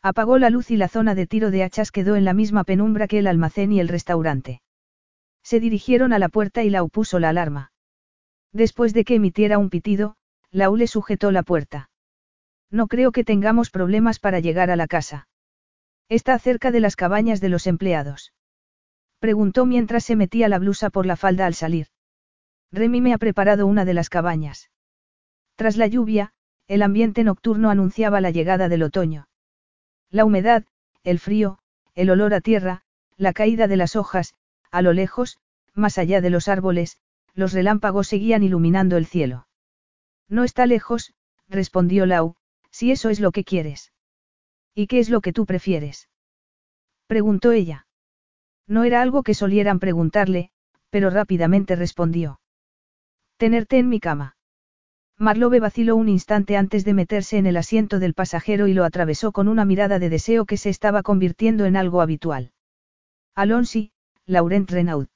[0.00, 3.08] Apagó la luz y la zona de tiro de hachas quedó en la misma penumbra
[3.08, 4.62] que el almacén y el restaurante.
[5.42, 7.72] Se dirigieron a la puerta y Lau puso la alarma.
[8.52, 10.16] Después de que emitiera un pitido,
[10.50, 11.90] Lau le sujetó la puerta.
[12.70, 15.28] No creo que tengamos problemas para llegar a la casa.
[16.08, 18.32] Está cerca de las cabañas de los empleados.
[19.18, 21.88] Preguntó mientras se metía la blusa por la falda al salir.
[22.70, 24.70] Remy me ha preparado una de las cabañas.
[25.56, 26.32] Tras la lluvia,
[26.68, 29.28] el ambiente nocturno anunciaba la llegada del otoño.
[30.10, 30.64] La humedad,
[31.02, 31.58] el frío,
[31.94, 32.82] el olor a tierra,
[33.16, 34.34] la caída de las hojas,
[34.70, 35.38] a lo lejos,
[35.74, 36.98] más allá de los árboles,
[37.34, 39.48] los relámpagos seguían iluminando el cielo.
[40.28, 41.14] No está lejos,
[41.48, 42.36] respondió Lau,
[42.70, 43.92] si eso es lo que quieres.
[44.74, 46.08] ¿Y qué es lo que tú prefieres?
[47.06, 47.87] preguntó ella.
[48.68, 50.50] No era algo que solieran preguntarle,
[50.90, 52.40] pero rápidamente respondió.
[53.38, 54.36] Tenerte en mi cama.
[55.16, 59.32] Marlowe vaciló un instante antes de meterse en el asiento del pasajero y lo atravesó
[59.32, 62.52] con una mirada de deseo que se estaba convirtiendo en algo habitual.
[63.34, 63.90] Alonsi,
[64.26, 65.08] Laurent Renaud.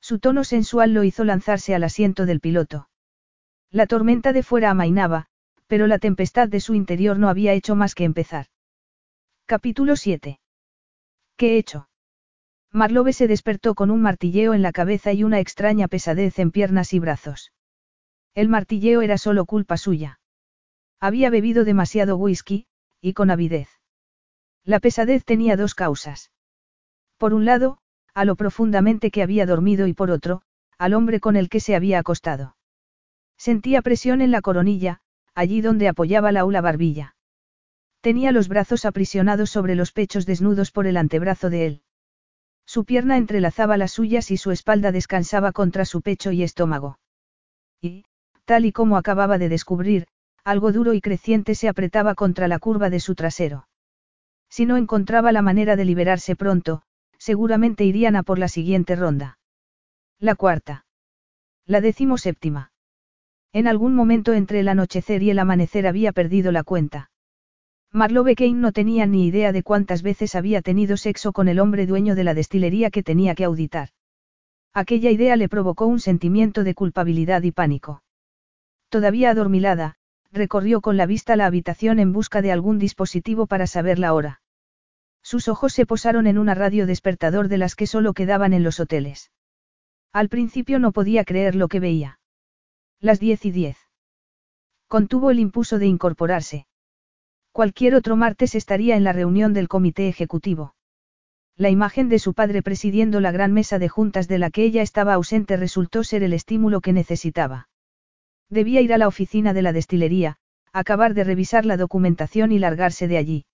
[0.00, 2.88] Su tono sensual lo hizo lanzarse al asiento del piloto.
[3.70, 5.26] La tormenta de fuera amainaba,
[5.66, 8.46] pero la tempestad de su interior no había hecho más que empezar.
[9.46, 10.38] Capítulo 7.
[11.36, 11.88] ¿Qué he hecho?
[12.72, 16.92] Marlowe se despertó con un martilleo en la cabeza y una extraña pesadez en piernas
[16.92, 17.52] y brazos.
[18.34, 20.20] El martilleo era solo culpa suya.
[21.00, 22.66] Había bebido demasiado whisky,
[23.00, 23.68] y con avidez.
[24.64, 26.32] La pesadez tenía dos causas.
[27.18, 27.78] Por un lado,
[28.14, 30.42] a lo profundamente que había dormido y por otro,
[30.78, 32.56] al hombre con el que se había acostado.
[33.38, 35.00] Sentía presión en la coronilla,
[35.34, 37.14] allí donde apoyaba la ula barbilla.
[38.00, 41.82] Tenía los brazos aprisionados sobre los pechos desnudos por el antebrazo de él.
[42.66, 46.98] Su pierna entrelazaba las suyas y su espalda descansaba contra su pecho y estómago.
[47.80, 48.04] Y,
[48.44, 50.06] tal y como acababa de descubrir,
[50.44, 53.68] algo duro y creciente se apretaba contra la curva de su trasero.
[54.48, 56.82] Si no encontraba la manera de liberarse pronto,
[57.18, 59.38] seguramente irían a por la siguiente ronda.
[60.18, 60.86] La cuarta.
[61.66, 62.72] La decimoséptima.
[63.52, 67.10] En algún momento entre el anochecer y el amanecer había perdido la cuenta.
[67.92, 71.86] Marlowe Kane no tenía ni idea de cuántas veces había tenido sexo con el hombre
[71.86, 73.90] dueño de la destilería que tenía que auditar.
[74.74, 78.02] Aquella idea le provocó un sentimiento de culpabilidad y pánico.
[78.90, 79.96] Todavía adormilada,
[80.30, 84.42] recorrió con la vista la habitación en busca de algún dispositivo para saber la hora.
[85.22, 88.78] Sus ojos se posaron en una radio despertador de las que solo quedaban en los
[88.78, 89.32] hoteles.
[90.12, 92.20] Al principio no podía creer lo que veía.
[93.00, 93.76] Las diez y diez.
[94.88, 96.66] Contuvo el impulso de incorporarse.
[97.56, 100.74] Cualquier otro martes estaría en la reunión del comité ejecutivo.
[101.56, 104.82] La imagen de su padre presidiendo la gran mesa de juntas de la que ella
[104.82, 107.70] estaba ausente resultó ser el estímulo que necesitaba.
[108.50, 110.36] Debía ir a la oficina de la destilería,
[110.74, 113.46] acabar de revisar la documentación y largarse de allí.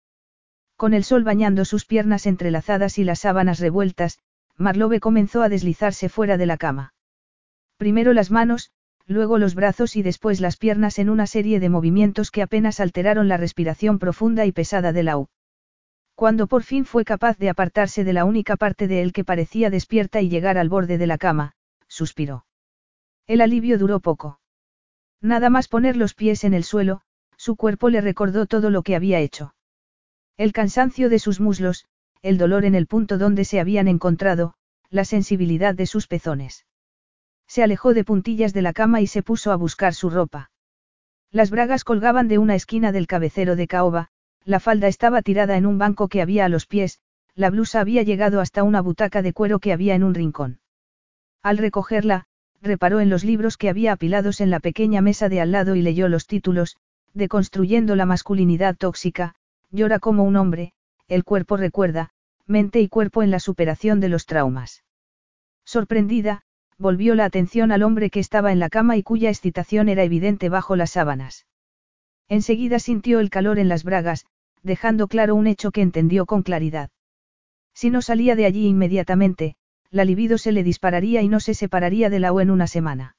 [0.74, 4.19] Con el sol bañando sus piernas entrelazadas y las sábanas revueltas,
[4.57, 6.93] Marlowe comenzó a deslizarse fuera de la cama.
[7.77, 8.73] Primero las manos,
[9.07, 13.29] luego los brazos y después las piernas en una serie de movimientos que apenas alteraron
[13.29, 15.29] la respiración profunda y pesada de Lau.
[16.15, 19.70] Cuando por fin fue capaz de apartarse de la única parte de él que parecía
[19.70, 21.55] despierta y llegar al borde de la cama,
[21.89, 22.47] suspiró.
[23.27, 24.41] El alivio duró poco.
[25.20, 27.03] Nada más poner los pies en el suelo,
[27.37, 29.55] su cuerpo le recordó todo lo que había hecho.
[30.37, 31.87] El cansancio de sus muslos,
[32.23, 34.55] el dolor en el punto donde se habían encontrado,
[34.91, 36.66] la sensibilidad de sus pezones.
[37.53, 40.51] Se alejó de puntillas de la cama y se puso a buscar su ropa.
[41.31, 44.09] Las bragas colgaban de una esquina del cabecero de caoba,
[44.47, 47.01] la falda estaba tirada en un banco que había a los pies,
[47.35, 50.61] la blusa había llegado hasta una butaca de cuero que había en un rincón.
[51.43, 52.24] Al recogerla,
[52.62, 55.83] reparó en los libros que había apilados en la pequeña mesa de al lado y
[55.83, 56.79] leyó los títulos,
[57.12, 59.35] Deconstruyendo la masculinidad tóxica,
[59.70, 60.73] Llora como un hombre,
[61.07, 62.15] El cuerpo recuerda,
[62.47, 64.85] Mente y cuerpo en la superación de los traumas.
[65.66, 66.45] Sorprendida,
[66.82, 70.50] volvió la atención al hombre que estaba en la cama y cuya excitación era evidente
[70.50, 71.46] bajo las sábanas.
[72.28, 74.26] Enseguida sintió el calor en las bragas,
[74.62, 76.90] dejando claro un hecho que entendió con claridad.
[77.72, 79.54] Si no salía de allí inmediatamente,
[79.90, 83.16] la libido se le dispararía y no se separaría de la O en una semana.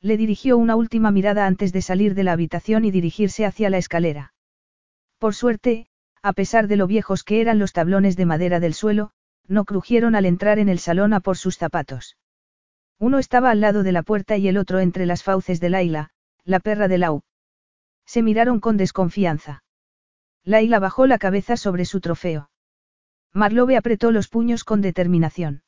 [0.00, 3.78] Le dirigió una última mirada antes de salir de la habitación y dirigirse hacia la
[3.78, 4.34] escalera.
[5.18, 5.86] Por suerte,
[6.22, 9.10] a pesar de lo viejos que eran los tablones de madera del suelo,
[9.48, 12.16] no crujieron al entrar en el salón a por sus zapatos.
[12.98, 16.10] Uno estaba al lado de la puerta y el otro entre las fauces de Laila,
[16.44, 17.22] la perra de Lau.
[18.06, 19.64] Se miraron con desconfianza.
[20.44, 22.50] Laila bajó la cabeza sobre su trofeo.
[23.32, 25.62] Marlowe apretó los puños con determinación.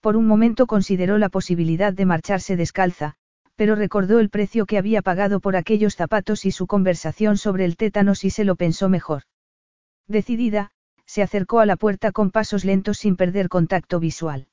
[0.00, 3.14] Por un momento consideró la posibilidad de marcharse descalza,
[3.56, 7.76] pero recordó el precio que había pagado por aquellos zapatos y su conversación sobre el
[7.76, 9.22] tétanos y se lo pensó mejor.
[10.06, 10.70] Decidida,
[11.06, 14.46] se acercó a la puerta con pasos lentos sin perder contacto visual.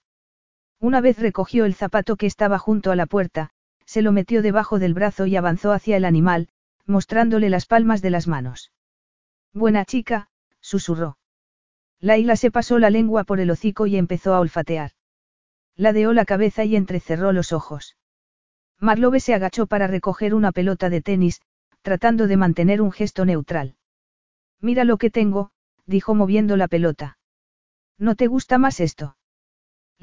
[0.84, 3.52] Una vez recogió el zapato que estaba junto a la puerta,
[3.86, 6.50] se lo metió debajo del brazo y avanzó hacia el animal,
[6.86, 8.74] mostrándole las palmas de las manos.
[9.54, 10.28] Buena chica,
[10.60, 11.18] susurró.
[12.02, 14.92] Laila se pasó la lengua por el hocico y empezó a olfatear.
[15.78, 17.96] Ladeó la cabeza y entrecerró los ojos.
[18.78, 21.40] Marlowe se agachó para recoger una pelota de tenis,
[21.82, 23.78] tratando de mantener un gesto neutral.
[24.60, 25.52] Mira lo que tengo,
[25.86, 27.18] dijo moviendo la pelota.
[27.98, 29.16] ¿No te gusta más esto?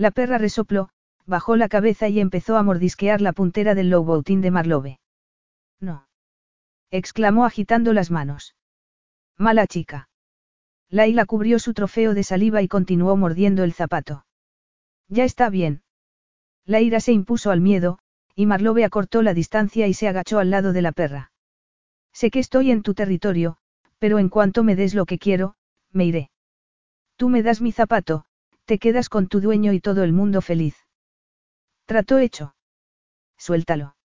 [0.00, 0.88] La perra resopló,
[1.26, 4.98] bajó la cabeza y empezó a mordisquear la puntera del lowboutín de Marlowe.
[5.78, 6.08] No.
[6.90, 8.56] exclamó agitando las manos.
[9.36, 10.08] Mala chica.
[10.88, 14.24] Laila cubrió su trofeo de saliva y continuó mordiendo el zapato.
[15.08, 15.82] Ya está bien.
[16.64, 17.98] La ira se impuso al miedo,
[18.34, 21.30] y Marlowe acortó la distancia y se agachó al lado de la perra.
[22.14, 23.58] Sé que estoy en tu territorio,
[23.98, 25.56] pero en cuanto me des lo que quiero,
[25.92, 26.30] me iré.
[27.16, 28.24] Tú me das mi zapato,
[28.70, 30.76] te quedas con tu dueño y todo el mundo feliz.
[31.86, 32.54] Trato hecho.
[33.36, 33.96] Suéltalo.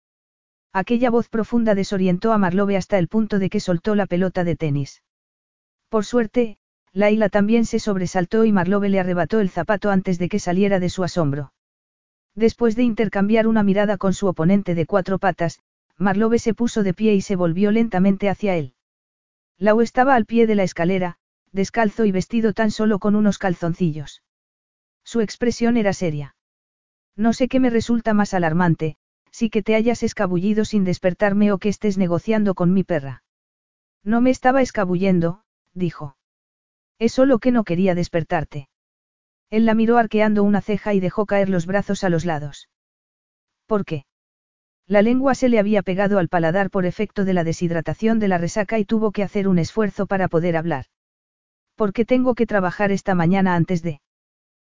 [0.73, 4.55] Aquella voz profunda desorientó a Marlowe hasta el punto de que soltó la pelota de
[4.55, 5.03] tenis.
[5.87, 6.57] Por suerte,
[6.93, 10.89] Laila también se sobresaltó y Marlove le arrebató el zapato antes de que saliera de
[10.89, 11.53] su asombro.
[12.33, 15.59] Después de intercambiar una mirada con su oponente de cuatro patas,
[15.99, 18.73] Marlove se puso de pie y se volvió lentamente hacia él.
[19.59, 21.17] Lau estaba al pie de la escalera,
[21.51, 24.23] descalzo y vestido tan solo con unos calzoncillos.
[25.15, 26.35] Su expresión era seria.
[27.15, 28.97] No sé qué me resulta más alarmante,
[29.31, 33.23] si que te hayas escabullido sin despertarme o que estés negociando con mi perra.
[34.03, 36.17] No me estaba escabullendo, dijo.
[36.99, 38.67] Es solo que no quería despertarte.
[39.49, 42.67] Él la miró arqueando una ceja y dejó caer los brazos a los lados.
[43.67, 44.03] ¿Por qué?
[44.85, 48.37] La lengua se le había pegado al paladar por efecto de la deshidratación de la
[48.37, 50.87] resaca y tuvo que hacer un esfuerzo para poder hablar.
[51.75, 54.01] ¿Por qué tengo que trabajar esta mañana antes de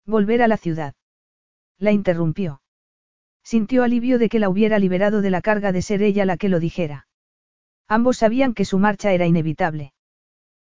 [0.08, 0.94] volver a la ciudad?
[1.78, 2.62] La interrumpió.
[3.44, 6.48] Sintió alivio de que la hubiera liberado de la carga de ser ella la que
[6.48, 7.06] lo dijera.
[7.86, 9.92] Ambos sabían que su marcha era inevitable.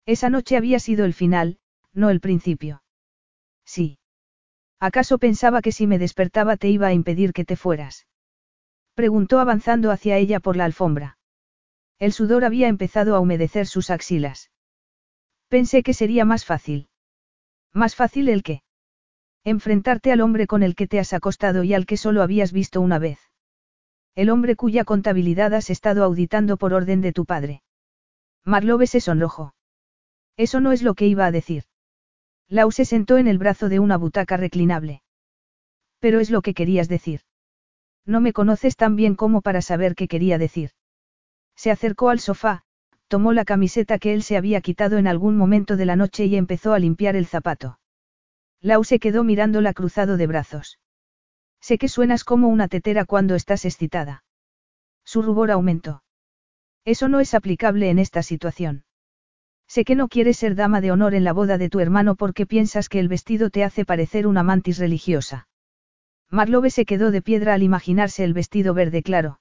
[0.06, 1.60] Esa noche había sido el final,
[1.94, 2.84] no el principio.
[3.66, 3.98] Sí.
[4.80, 8.08] ¿Acaso pensaba que si me despertaba te iba a impedir que te fueras?
[8.94, 11.18] Preguntó avanzando hacia ella por la alfombra.
[11.98, 14.52] El sudor había empezado a humedecer sus axilas.
[15.50, 16.88] Pensé que sería más fácil.
[17.74, 18.64] ¿Más fácil el qué?
[19.44, 22.82] Enfrentarte al hombre con el que te has acostado y al que solo habías visto
[22.82, 23.20] una vez.
[24.16, 27.64] El hombre cuya contabilidad has estado auditando por orden de tu padre.
[28.44, 29.54] Marlowe se sonrojó.
[30.36, 31.64] Eso no es lo que iba a decir.
[32.48, 35.04] Lau se sentó en el brazo de una butaca reclinable.
[36.00, 37.22] Pero es lo que querías decir.
[38.06, 40.72] No me conoces tan bien como para saber qué quería decir.
[41.56, 42.64] Se acercó al sofá,
[43.08, 46.36] tomó la camiseta que él se había quitado en algún momento de la noche y
[46.36, 47.79] empezó a limpiar el zapato.
[48.62, 50.80] Lau se quedó mirándola cruzado de brazos.
[51.62, 54.24] Sé que suenas como una tetera cuando estás excitada.
[55.06, 56.04] Su rubor aumentó.
[56.86, 58.86] Eso no es aplicable en esta situación.
[59.68, 62.46] Sé que no quieres ser dama de honor en la boda de tu hermano porque
[62.46, 65.48] piensas que el vestido te hace parecer una mantis religiosa.
[66.30, 69.40] Marlowe se quedó de piedra al imaginarse el vestido verde claro.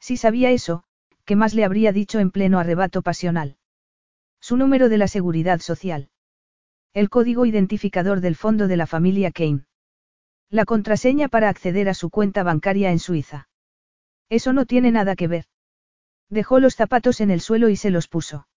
[0.00, 0.84] Si sabía eso,
[1.24, 3.56] ¿qué más le habría dicho en pleno arrebato pasional?
[4.40, 6.10] Su número de la seguridad social.
[6.96, 9.66] El código identificador del fondo de la familia Kane.
[10.48, 13.50] La contraseña para acceder a su cuenta bancaria en Suiza.
[14.30, 15.44] Eso no tiene nada que ver.
[16.30, 18.48] Dejó los zapatos en el suelo y se los puso.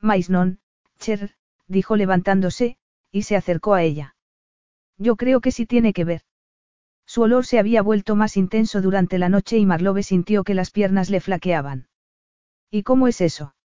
[0.00, 0.60] Mais non,
[1.00, 1.32] Cher,
[1.66, 2.76] dijo levantándose,
[3.10, 4.14] y se acercó a ella.
[4.96, 6.22] Yo creo que sí tiene que ver.
[7.04, 10.70] Su olor se había vuelto más intenso durante la noche y Marlowe sintió que las
[10.70, 11.88] piernas le flaqueaban.
[12.70, 13.55] ¿Y cómo es eso?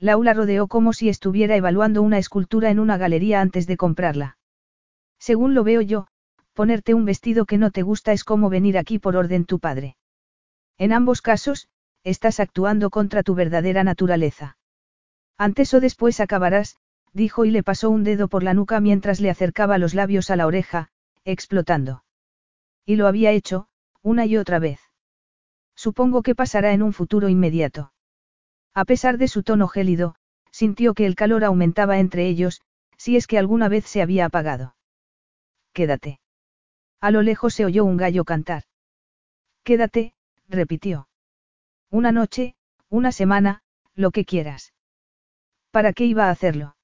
[0.00, 4.38] Laura rodeó como si estuviera evaluando una escultura en una galería antes de comprarla.
[5.18, 6.06] Según lo veo yo,
[6.54, 9.96] ponerte un vestido que no te gusta es como venir aquí por orden tu padre.
[10.76, 11.68] En ambos casos,
[12.04, 14.56] estás actuando contra tu verdadera naturaleza.
[15.36, 16.76] Antes o después acabarás,
[17.12, 20.36] dijo y le pasó un dedo por la nuca mientras le acercaba los labios a
[20.36, 20.90] la oreja,
[21.24, 22.04] explotando.
[22.86, 23.68] Y lo había hecho,
[24.02, 24.80] una y otra vez.
[25.74, 27.92] Supongo que pasará en un futuro inmediato.
[28.74, 30.14] A pesar de su tono gélido,
[30.50, 32.62] sintió que el calor aumentaba entre ellos,
[32.96, 34.76] si es que alguna vez se había apagado.
[35.72, 36.20] Quédate.
[37.00, 38.64] A lo lejos se oyó un gallo cantar.
[39.62, 40.14] Quédate,
[40.48, 41.08] repitió.
[41.90, 42.56] Una noche,
[42.88, 43.62] una semana,
[43.94, 44.72] lo que quieras.
[45.70, 46.76] ¿Para qué iba a hacerlo?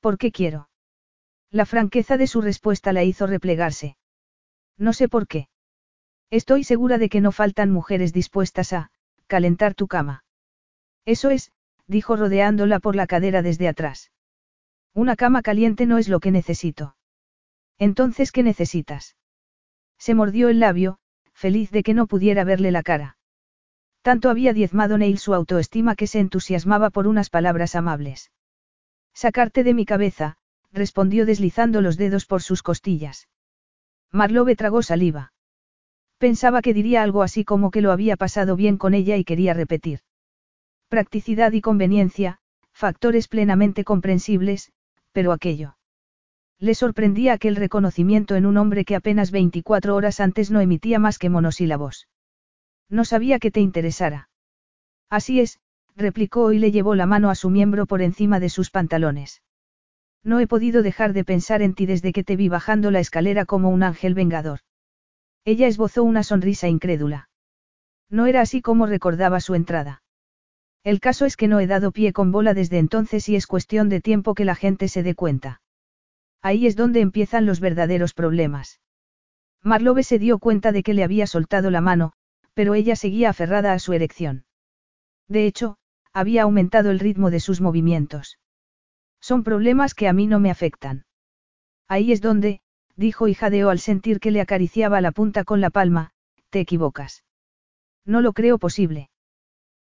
[0.00, 0.68] ¿Por qué quiero?
[1.50, 3.96] La franqueza de su respuesta la hizo replegarse.
[4.76, 5.48] No sé por qué.
[6.30, 8.90] Estoy segura de que no faltan mujeres dispuestas a,
[9.28, 10.23] calentar tu cama.
[11.06, 11.52] Eso es,
[11.86, 14.10] dijo rodeándola por la cadera desde atrás.
[14.94, 16.96] Una cama caliente no es lo que necesito.
[17.78, 19.16] Entonces, ¿qué necesitas?
[19.98, 20.98] Se mordió el labio,
[21.32, 23.16] feliz de que no pudiera verle la cara.
[24.02, 28.30] Tanto había diezmado Neil su autoestima que se entusiasmaba por unas palabras amables.
[29.14, 30.36] Sacarte de mi cabeza,
[30.72, 33.28] respondió deslizando los dedos por sus costillas.
[34.12, 35.32] Marlowe tragó saliva.
[36.18, 39.54] Pensaba que diría algo así como que lo había pasado bien con ella y quería
[39.54, 40.00] repetir.
[40.94, 42.38] Practicidad y conveniencia,
[42.72, 44.70] factores plenamente comprensibles,
[45.10, 45.76] pero aquello.
[46.60, 51.18] Le sorprendía aquel reconocimiento en un hombre que apenas 24 horas antes no emitía más
[51.18, 52.06] que monosílabos.
[52.88, 54.28] No sabía que te interesara.
[55.10, 55.58] Así es,
[55.96, 59.42] replicó y le llevó la mano a su miembro por encima de sus pantalones.
[60.22, 63.46] No he podido dejar de pensar en ti desde que te vi bajando la escalera
[63.46, 64.60] como un ángel vengador.
[65.44, 67.30] Ella esbozó una sonrisa incrédula.
[68.10, 70.02] No era así como recordaba su entrada.
[70.84, 73.88] El caso es que no he dado pie con bola desde entonces y es cuestión
[73.88, 75.62] de tiempo que la gente se dé cuenta.
[76.42, 78.80] Ahí es donde empiezan los verdaderos problemas.
[79.62, 82.12] Marlowe se dio cuenta de que le había soltado la mano,
[82.52, 84.44] pero ella seguía aferrada a su erección.
[85.26, 85.78] De hecho,
[86.12, 88.38] había aumentado el ritmo de sus movimientos.
[89.22, 91.06] Son problemas que a mí no me afectan.
[91.88, 92.60] Ahí es donde,
[92.94, 96.10] dijo y jadeó al sentir que le acariciaba la punta con la palma,
[96.50, 97.24] te equivocas.
[98.04, 99.08] No lo creo posible.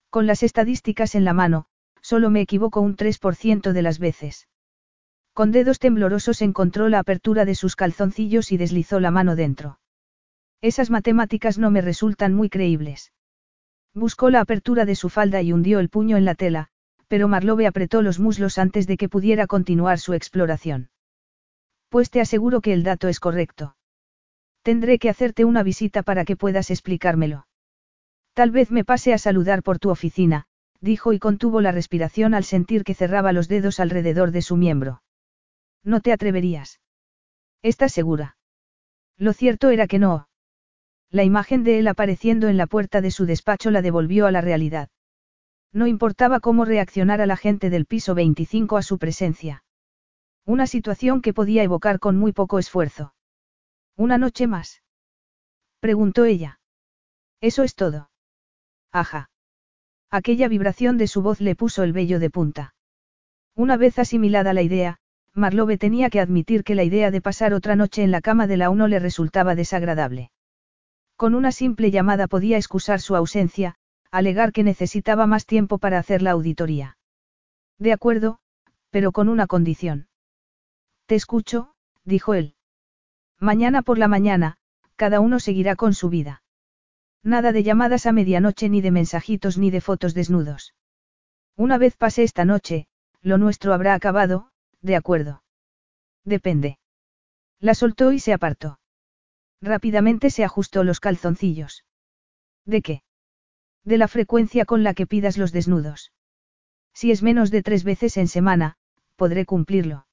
[0.10, 1.65] Con las estadísticas en la mano,
[2.02, 4.48] solo me equivoco un 3% de las veces.
[5.34, 9.80] Con dedos temblorosos encontró la apertura de sus calzoncillos y deslizó la mano dentro.
[10.61, 13.14] Esas matemáticas no me resultan muy creíbles.
[13.94, 16.69] Buscó la apertura de su falda y hundió el puño en la tela,
[17.07, 20.90] pero Marlowe apretó los muslos antes de que pudiera continuar su exploración.
[21.90, 23.76] Pues te aseguro que el dato es correcto.
[24.61, 27.48] Tendré que hacerte una visita para que puedas explicármelo.
[28.34, 30.45] Tal vez me pase a saludar por tu oficina,
[30.81, 35.03] dijo y contuvo la respiración al sentir que cerraba los dedos alrededor de su miembro.
[35.84, 36.80] No te atreverías.
[37.61, 38.38] ¿Estás segura?
[39.18, 40.30] Lo cierto era que no.
[41.11, 44.41] La imagen de él apareciendo en la puerta de su despacho la devolvió a la
[44.41, 44.89] realidad.
[45.73, 49.64] No importaba cómo reaccionara la gente del piso 25 a su presencia.
[50.45, 53.14] Una situación que podía evocar con muy poco esfuerzo.
[53.95, 54.81] ¿Una noche más?
[55.80, 56.60] Preguntó ella.
[57.41, 58.09] Eso es todo.
[58.91, 59.30] Ajá.
[60.11, 62.74] Aquella vibración de su voz le puso el vello de punta.
[63.56, 64.98] Una vez asimilada la idea,
[65.34, 68.57] Marlowe tenía que admitir que la idea de pasar otra noche en la cama de
[68.57, 70.32] la uno le resultaba desagradable.
[71.16, 73.76] Con una simple llamada podía excusar su ausencia,
[74.11, 76.98] alegar que necesitaba más tiempo para hacer la auditoría.
[77.78, 78.40] De acuerdo,
[78.90, 80.07] pero con una condición.
[81.06, 82.56] Te escucho, dijo él.
[83.40, 84.57] Mañana por la mañana,
[84.95, 86.41] cada uno seguirá con su vida.
[87.24, 90.74] Nada de llamadas a medianoche ni de mensajitos ni de fotos desnudos.
[91.56, 92.88] Una vez pase esta noche,
[93.22, 94.52] lo nuestro habrá acabado,
[94.82, 95.44] de acuerdo.
[96.24, 96.80] Depende.
[97.60, 98.80] La soltó y se apartó.
[99.62, 101.84] Rápidamente se ajustó los calzoncillos.
[102.66, 103.04] ¿De qué?
[103.84, 106.14] De la frecuencia con la que pidas los desnudos.
[106.94, 108.78] Si es menos de tres veces en semana,
[109.18, 110.08] podré cumplirlo.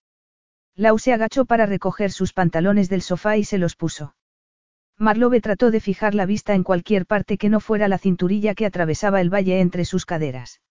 [0.74, 4.14] Lau se agachó para recoger sus pantalones del sofá y se los puso.
[4.98, 8.66] Marlowe trató de fijar la vista en cualquier parte que no fuera la cinturilla que
[8.66, 10.62] atravesaba el valle entre sus caderas.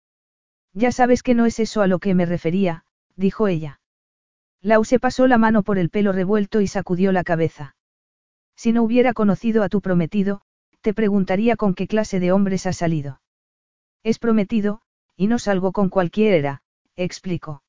[0.74, 2.86] Ya sabes que no es eso a lo que me refería,
[3.16, 3.80] dijo ella.
[4.62, 7.76] Lau se pasó la mano por el pelo revuelto y sacudió la cabeza.
[8.56, 10.42] Si no hubiera conocido a tu prometido,
[10.82, 13.22] te preguntaría con qué clase de hombres has salido.
[14.04, 14.82] Es prometido,
[15.16, 16.62] y no salgo con cualquiera,
[16.96, 17.64] explicó.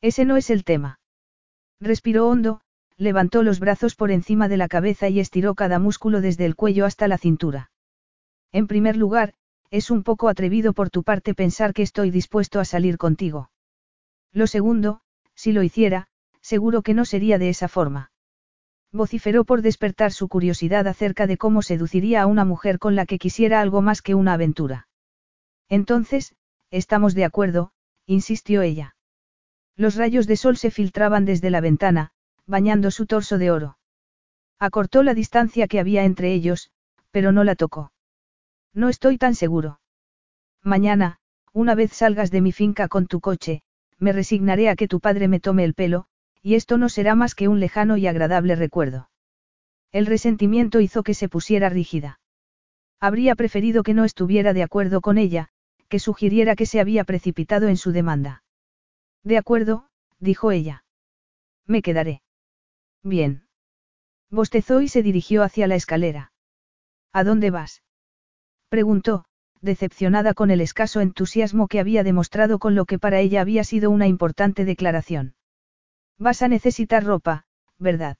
[0.00, 1.00] Ese no es el tema.
[1.80, 2.61] Respiró hondo,
[2.96, 6.86] levantó los brazos por encima de la cabeza y estiró cada músculo desde el cuello
[6.86, 7.70] hasta la cintura.
[8.52, 9.34] En primer lugar,
[9.70, 13.50] es un poco atrevido por tu parte pensar que estoy dispuesto a salir contigo.
[14.32, 15.00] Lo segundo,
[15.34, 16.08] si lo hiciera,
[16.40, 18.10] seguro que no sería de esa forma.
[18.92, 23.18] Vociferó por despertar su curiosidad acerca de cómo seduciría a una mujer con la que
[23.18, 24.88] quisiera algo más que una aventura.
[25.70, 26.34] Entonces,
[26.70, 27.72] estamos de acuerdo,
[28.06, 28.94] insistió ella.
[29.74, 32.12] Los rayos de sol se filtraban desde la ventana,
[32.46, 33.78] bañando su torso de oro.
[34.58, 36.70] Acortó la distancia que había entre ellos,
[37.10, 37.92] pero no la tocó.
[38.74, 39.80] No estoy tan seguro.
[40.62, 41.18] Mañana,
[41.52, 43.62] una vez salgas de mi finca con tu coche,
[43.98, 46.06] me resignaré a que tu padre me tome el pelo,
[46.42, 49.10] y esto no será más que un lejano y agradable recuerdo.
[49.92, 52.20] El resentimiento hizo que se pusiera rígida.
[52.98, 55.48] Habría preferido que no estuviera de acuerdo con ella,
[55.88, 58.42] que sugiriera que se había precipitado en su demanda.
[59.22, 59.88] De acuerdo,
[60.18, 60.84] dijo ella.
[61.66, 62.22] Me quedaré.
[63.02, 63.46] Bien.
[64.30, 66.32] Bostezó y se dirigió hacia la escalera.
[67.12, 67.82] ¿A dónde vas?
[68.68, 69.24] preguntó,
[69.60, 73.90] decepcionada con el escaso entusiasmo que había demostrado con lo que para ella había sido
[73.90, 75.34] una importante declaración.
[76.18, 77.44] Vas a necesitar ropa,
[77.78, 78.16] ¿verdad?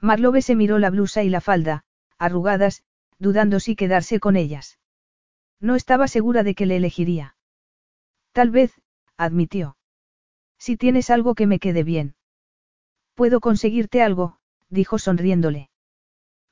[0.00, 1.84] Marlowe se miró la blusa y la falda,
[2.18, 2.82] arrugadas,
[3.18, 4.78] dudando si quedarse con ellas.
[5.60, 7.36] No estaba segura de que le elegiría.
[8.32, 8.80] Tal vez,
[9.16, 9.76] admitió.
[10.58, 12.14] Si tienes algo que me quede bien.
[13.20, 14.38] Puedo conseguirte algo,
[14.70, 15.68] dijo sonriéndole.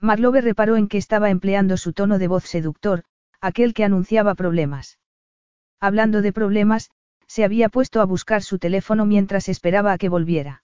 [0.03, 3.05] Marlowe reparó en que estaba empleando su tono de voz seductor,
[3.41, 4.99] aquel que anunciaba problemas.
[5.81, 6.91] Hablando de problemas,
[7.27, 10.63] se había puesto a buscar su teléfono mientras esperaba a que volviera.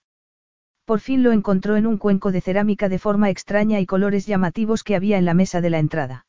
[0.84, 4.84] Por fin lo encontró en un cuenco de cerámica de forma extraña y colores llamativos
[4.84, 6.26] que había en la mesa de la entrada.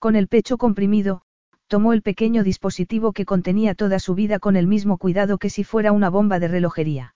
[0.00, 1.22] Con el pecho comprimido,
[1.66, 5.64] tomó el pequeño dispositivo que contenía toda su vida con el mismo cuidado que si
[5.64, 7.14] fuera una bomba de relojería.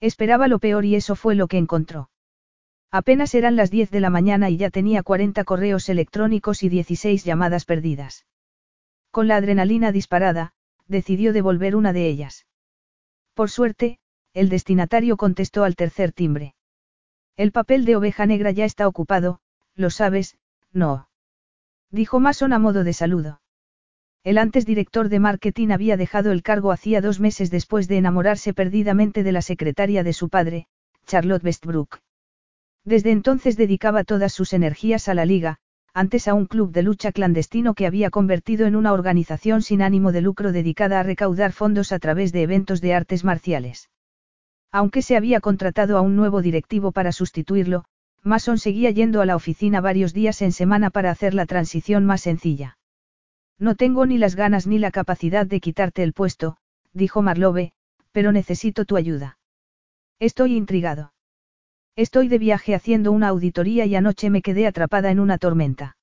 [0.00, 2.10] Esperaba lo peor y eso fue lo que encontró.
[2.90, 7.24] Apenas eran las 10 de la mañana y ya tenía 40 correos electrónicos y 16
[7.24, 8.26] llamadas perdidas.
[9.10, 10.52] Con la adrenalina disparada,
[10.86, 12.46] decidió devolver una de ellas.
[13.34, 13.98] Por suerte,
[14.32, 16.54] el destinatario contestó al tercer timbre.
[17.36, 19.40] El papel de oveja negra ya está ocupado,
[19.74, 20.38] lo sabes,
[20.72, 21.08] no.
[21.90, 23.40] Dijo Mason a modo de saludo.
[24.26, 28.52] El antes director de marketing había dejado el cargo hacía dos meses después de enamorarse
[28.52, 30.66] perdidamente de la secretaria de su padre,
[31.06, 32.00] Charlotte Westbrook.
[32.84, 35.58] Desde entonces dedicaba todas sus energías a la liga,
[35.94, 40.10] antes a un club de lucha clandestino que había convertido en una organización sin ánimo
[40.10, 43.90] de lucro dedicada a recaudar fondos a través de eventos de artes marciales.
[44.72, 47.84] Aunque se había contratado a un nuevo directivo para sustituirlo,
[48.24, 52.22] Mason seguía yendo a la oficina varios días en semana para hacer la transición más
[52.22, 52.75] sencilla.
[53.58, 56.58] No tengo ni las ganas ni la capacidad de quitarte el puesto,
[56.92, 57.72] dijo Marlowe,
[58.12, 59.38] pero necesito tu ayuda.
[60.18, 61.12] Estoy intrigado.
[61.96, 65.96] Estoy de viaje haciendo una auditoría y anoche me quedé atrapada en una tormenta.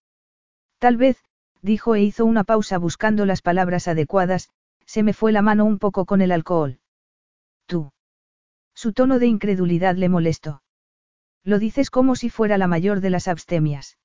[0.80, 1.23] Tal vez,
[1.61, 4.49] dijo e hizo una pausa buscando las palabras adecuadas,
[4.85, 6.80] se me fue la mano un poco con el alcohol.
[7.67, 7.91] Tú.
[8.73, 10.63] Su tono de incredulidad le molestó.
[11.43, 13.97] Lo dices como si fuera la mayor de las abstemias.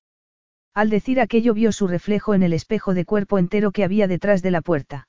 [0.75, 4.43] Al decir aquello vio su reflejo en el espejo de cuerpo entero que había detrás
[4.43, 5.09] de la puerta.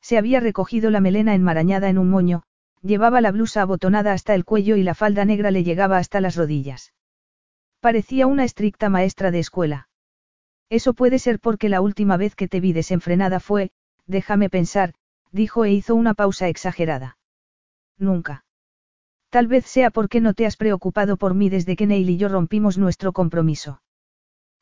[0.00, 2.42] Se había recogido la melena enmarañada en un moño,
[2.82, 6.36] llevaba la blusa abotonada hasta el cuello y la falda negra le llegaba hasta las
[6.36, 6.92] rodillas.
[7.80, 9.88] Parecía una estricta maestra de escuela.
[10.70, 13.70] Eso puede ser porque la última vez que te vi desenfrenada fue,
[14.06, 14.94] déjame pensar,
[15.32, 17.18] dijo e hizo una pausa exagerada.
[17.98, 18.44] Nunca.
[19.30, 22.28] Tal vez sea porque no te has preocupado por mí desde que Neil y yo
[22.28, 23.80] rompimos nuestro compromiso.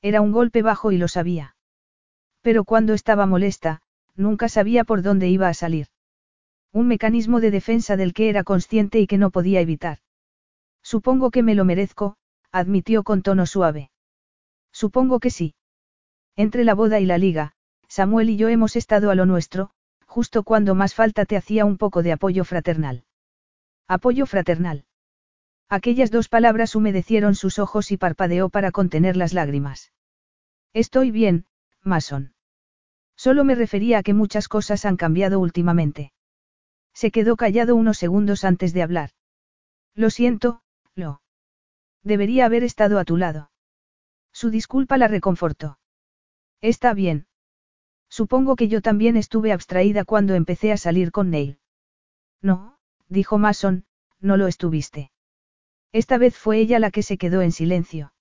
[0.03, 1.57] Era un golpe bajo y lo sabía.
[2.43, 3.83] Pero cuando estaba molesta,
[4.15, 5.89] nunca sabía por dónde iba a salir.
[6.73, 9.99] Un mecanismo de defensa del que era consciente y que no podía evitar.
[10.83, 12.17] Supongo que me lo merezco,
[12.53, 13.91] admitió con tono suave.
[14.73, 15.55] Supongo que sí.
[16.37, 17.53] Entre la boda y la liga,
[17.89, 19.71] Samuel y yo hemos estado a lo nuestro,
[20.07, 23.05] justo cuando más falta te hacía un poco de apoyo fraternal.
[23.89, 24.85] Apoyo fraternal.
[25.69, 29.93] Aquellas dos palabras humedecieron sus ojos y parpadeó para contener las lágrimas.
[30.73, 31.47] Estoy bien,
[31.83, 32.35] Mason.
[33.17, 36.13] Solo me refería a que muchas cosas han cambiado últimamente.
[36.95, 39.11] Se quedó callado unos segundos antes de hablar.
[39.95, 40.63] Lo siento,
[40.95, 41.21] lo.
[42.03, 43.51] Debería haber estado a tu lado.
[44.33, 45.79] Su disculpa la reconfortó.
[46.61, 47.27] Está bien.
[48.09, 51.59] Supongo que yo también estuve abstraída cuando empecé a salir con Neil.
[52.41, 52.79] No,
[53.09, 53.85] dijo Mason,
[54.21, 55.11] no lo estuviste.
[55.93, 58.13] Esta vez fue ella la que se quedó en silencio.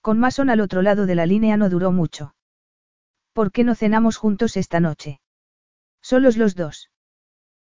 [0.00, 2.34] Con Mason al otro lado de la línea no duró mucho.
[3.32, 5.20] ¿Por qué no cenamos juntos esta noche?
[6.02, 6.90] Solos los dos.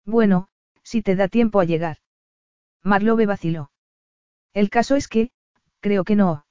[0.05, 0.47] Bueno,
[0.83, 1.97] si te da tiempo a llegar.
[2.81, 3.71] Marlowe vaciló.
[4.53, 5.31] El caso es que,
[5.79, 6.45] creo que no.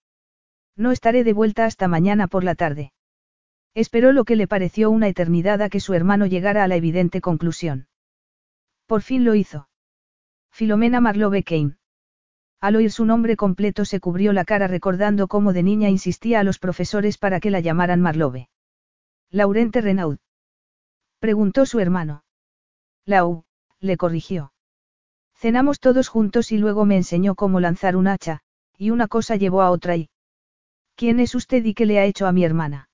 [0.77, 2.93] No estaré de vuelta hasta mañana por la tarde.
[3.75, 7.21] Esperó lo que le pareció una eternidad a que su hermano llegara a la evidente
[7.21, 7.89] conclusión.
[8.87, 9.69] Por fin lo hizo.
[10.51, 11.77] Filomena Marlowe Kane.
[12.63, 16.45] Al oír su nombre completo se cubrió la cara recordando cómo de niña insistía a
[16.45, 18.49] los profesores para que la llamaran Marlowe.
[19.31, 20.19] Laurente Renaud.
[21.19, 22.23] Preguntó su hermano.
[23.05, 23.43] Lau,
[23.81, 24.53] le corrigió.
[25.35, 28.43] Cenamos todos juntos y luego me enseñó cómo lanzar un hacha,
[28.79, 30.09] y una cosa llevó a otra y...
[30.95, 32.91] ¿Quién es usted y qué le ha hecho a mi hermana?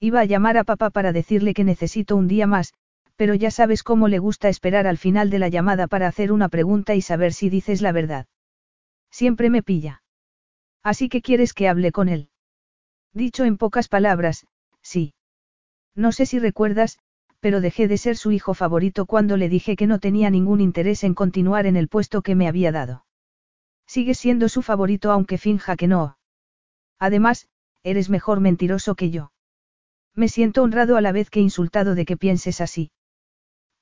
[0.00, 2.74] Iba a llamar a papá para decirle que necesito un día más,
[3.16, 6.50] pero ya sabes cómo le gusta esperar al final de la llamada para hacer una
[6.50, 8.26] pregunta y saber si dices la verdad.
[9.12, 10.02] Siempre me pilla.
[10.82, 12.30] Así que quieres que hable con él.
[13.12, 14.46] Dicho en pocas palabras,
[14.80, 15.14] sí.
[15.94, 16.98] No sé si recuerdas,
[17.38, 21.04] pero dejé de ser su hijo favorito cuando le dije que no tenía ningún interés
[21.04, 23.04] en continuar en el puesto que me había dado.
[23.86, 26.16] Sigue siendo su favorito aunque finja que no.
[26.98, 27.48] Además,
[27.82, 29.32] eres mejor mentiroso que yo.
[30.14, 32.92] Me siento honrado a la vez que insultado de que pienses así.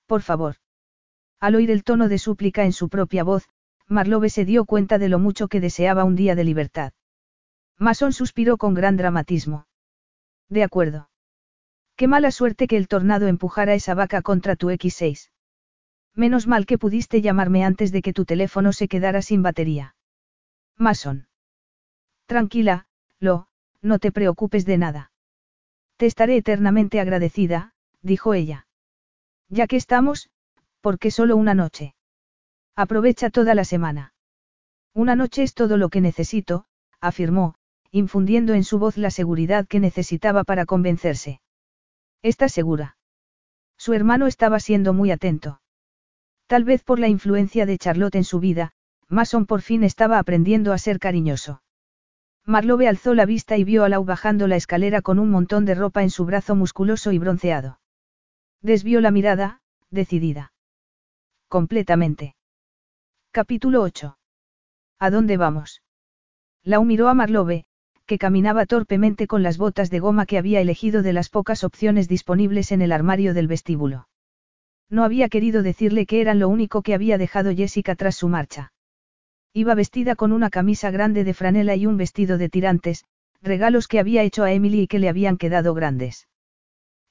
[0.07, 0.57] Por favor.
[1.39, 3.49] Al oír el tono de súplica en su propia voz,
[3.91, 6.93] Marlowe se dio cuenta de lo mucho que deseaba un día de libertad.
[7.77, 9.67] Mason suspiró con gran dramatismo.
[10.49, 11.11] De acuerdo.
[11.97, 15.31] Qué mala suerte que el tornado empujara esa vaca contra tu X6.
[16.15, 19.97] Menos mal que pudiste llamarme antes de que tu teléfono se quedara sin batería.
[20.77, 21.27] Mason.
[22.27, 22.87] Tranquila,
[23.19, 23.49] Lo,
[23.83, 25.13] no te preocupes de nada.
[25.97, 28.69] Te estaré eternamente agradecida, dijo ella.
[29.49, 30.31] Ya que estamos,
[30.81, 31.95] ¿por qué solo una noche?
[32.77, 34.15] Aprovecha toda la semana.
[34.95, 36.65] Una noche es todo lo que necesito,
[37.01, 37.55] afirmó,
[37.91, 41.41] infundiendo en su voz la seguridad que necesitaba para convencerse.
[42.23, 42.97] ¿Estás segura?
[43.77, 45.61] Su hermano estaba siendo muy atento.
[46.47, 48.73] Tal vez por la influencia de Charlotte en su vida,
[49.09, 51.63] Mason por fin estaba aprendiendo a ser cariñoso.
[52.45, 55.75] Marlowe alzó la vista y vio a Lau bajando la escalera con un montón de
[55.75, 57.81] ropa en su brazo musculoso y bronceado.
[58.63, 60.53] Desvió la mirada, decidida.
[61.49, 62.35] Completamente.
[63.33, 64.19] Capítulo 8.
[64.99, 65.83] ¿A dónde vamos?
[66.65, 67.65] Lau miró a Marlowe,
[68.05, 72.09] que caminaba torpemente con las botas de goma que había elegido de las pocas opciones
[72.09, 74.09] disponibles en el armario del vestíbulo.
[74.89, 78.73] No había querido decirle que eran lo único que había dejado Jessica tras su marcha.
[79.53, 83.05] Iba vestida con una camisa grande de franela y un vestido de tirantes,
[83.41, 86.27] regalos que había hecho a Emily y que le habían quedado grandes.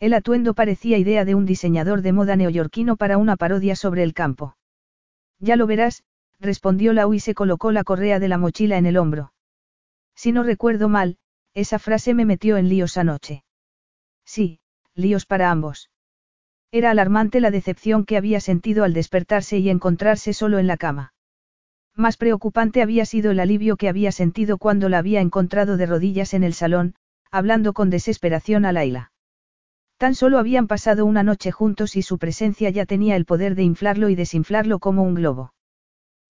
[0.01, 4.13] El atuendo parecía idea de un diseñador de moda neoyorquino para una parodia sobre el
[4.13, 4.57] campo.
[5.39, 6.03] Ya lo verás,
[6.39, 9.33] respondió Lau y se colocó la correa de la mochila en el hombro.
[10.15, 11.17] Si no recuerdo mal,
[11.53, 13.43] esa frase me metió en líos anoche.
[14.25, 14.59] Sí,
[14.95, 15.89] líos para ambos.
[16.71, 21.13] Era alarmante la decepción que había sentido al despertarse y encontrarse solo en la cama.
[21.95, 26.33] Más preocupante había sido el alivio que había sentido cuando la había encontrado de rodillas
[26.33, 26.95] en el salón,
[27.31, 29.11] hablando con desesperación a Laila.
[29.97, 33.63] Tan solo habían pasado una noche juntos y su presencia ya tenía el poder de
[33.63, 35.51] inflarlo y desinflarlo como un globo.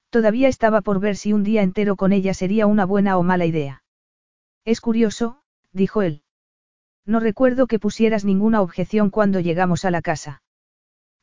[0.09, 3.45] Todavía estaba por ver si un día entero con ella sería una buena o mala
[3.45, 3.83] idea.
[4.65, 5.41] Es curioso,
[5.71, 6.23] dijo él.
[7.05, 10.41] No recuerdo que pusieras ninguna objeción cuando llegamos a la casa.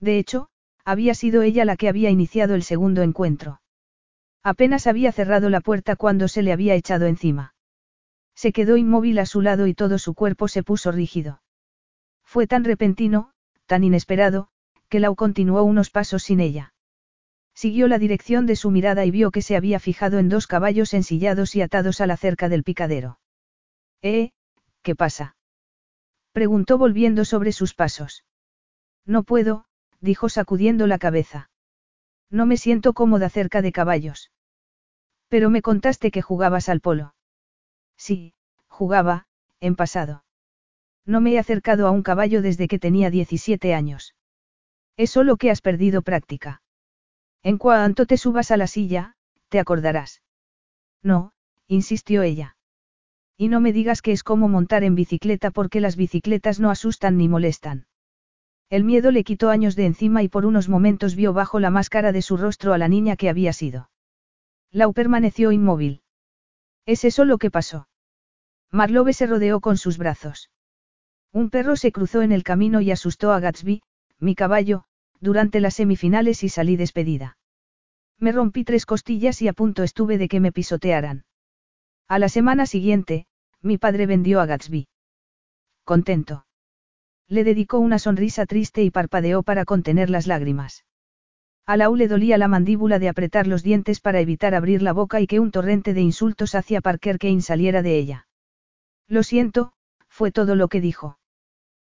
[0.00, 0.48] De hecho,
[0.84, 3.60] había sido ella la que había iniciado el segundo encuentro.
[4.42, 7.54] Apenas había cerrado la puerta cuando se le había echado encima.
[8.36, 11.42] Se quedó inmóvil a su lado y todo su cuerpo se puso rígido.
[12.22, 13.32] Fue tan repentino,
[13.66, 14.48] tan inesperado,
[14.88, 16.74] que Lau continuó unos pasos sin ella.
[17.56, 20.92] Siguió la dirección de su mirada y vio que se había fijado en dos caballos
[20.92, 23.18] ensillados y atados a la cerca del picadero.
[24.02, 24.32] ¿Eh?
[24.82, 25.36] ¿Qué pasa?
[26.32, 28.26] Preguntó volviendo sobre sus pasos.
[29.06, 29.64] No puedo,
[30.02, 31.48] dijo sacudiendo la cabeza.
[32.28, 34.30] No me siento cómoda cerca de caballos.
[35.28, 37.14] Pero me contaste que jugabas al polo.
[37.96, 38.34] Sí,
[38.68, 39.28] jugaba,
[39.60, 40.24] en pasado.
[41.06, 44.14] No me he acercado a un caballo desde que tenía 17 años.
[44.98, 46.60] Es solo que has perdido práctica.
[47.46, 49.14] En cuanto te subas a la silla,
[49.50, 50.20] te acordarás.
[51.00, 51.30] No,
[51.68, 52.56] insistió ella.
[53.36, 57.16] Y no me digas que es como montar en bicicleta porque las bicicletas no asustan
[57.16, 57.86] ni molestan.
[58.68, 62.10] El miedo le quitó años de encima y por unos momentos vio bajo la máscara
[62.10, 63.90] de su rostro a la niña que había sido.
[64.72, 66.02] Lau permaneció inmóvil.
[66.84, 67.86] ¿Es eso lo que pasó?
[68.72, 70.50] Marlowe se rodeó con sus brazos.
[71.32, 73.82] Un perro se cruzó en el camino y asustó a Gatsby,
[74.18, 74.86] mi caballo,
[75.20, 77.38] durante las semifinales y salí despedida.
[78.18, 81.24] Me rompí tres costillas y a punto estuve de que me pisotearan.
[82.08, 83.26] A la semana siguiente,
[83.60, 84.88] mi padre vendió a Gatsby.
[85.84, 86.46] Contento.
[87.28, 90.84] Le dedicó una sonrisa triste y parpadeó para contener las lágrimas.
[91.66, 95.20] A Lau le dolía la mandíbula de apretar los dientes para evitar abrir la boca
[95.20, 98.28] y que un torrente de insultos hacia Parker Kane saliera de ella.
[99.08, 99.72] Lo siento,
[100.08, 101.18] fue todo lo que dijo.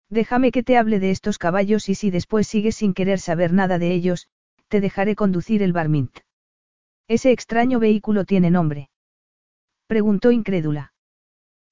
[0.09, 3.79] Déjame que te hable de estos caballos y si después sigues sin querer saber nada
[3.79, 4.27] de ellos,
[4.67, 6.19] te dejaré conducir el Barmint.
[7.07, 8.89] Ese extraño vehículo tiene nombre.
[9.87, 10.93] Preguntó incrédula.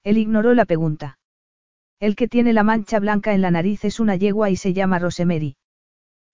[0.04, 1.18] Él ignoró la pregunta.
[1.98, 4.98] El que tiene la mancha blanca en la nariz es una yegua y se llama
[4.98, 5.56] Rosemary.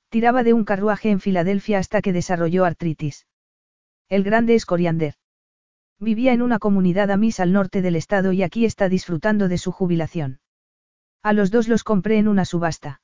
[0.09, 3.27] Tiraba de un carruaje en Filadelfia hasta que desarrolló artritis.
[4.09, 5.15] El grande es Coriander.
[6.01, 9.59] Vivía en una comunidad a mis al norte del estado y aquí está disfrutando de
[9.59, 10.41] su jubilación.
[11.23, 13.03] A los dos los compré en una subasta.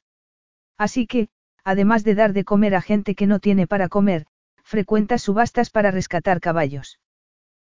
[0.79, 1.29] Así que,
[1.65, 4.27] además de dar de comer a gente que no tiene para comer,
[4.63, 6.99] frecuenta subastas para rescatar caballos.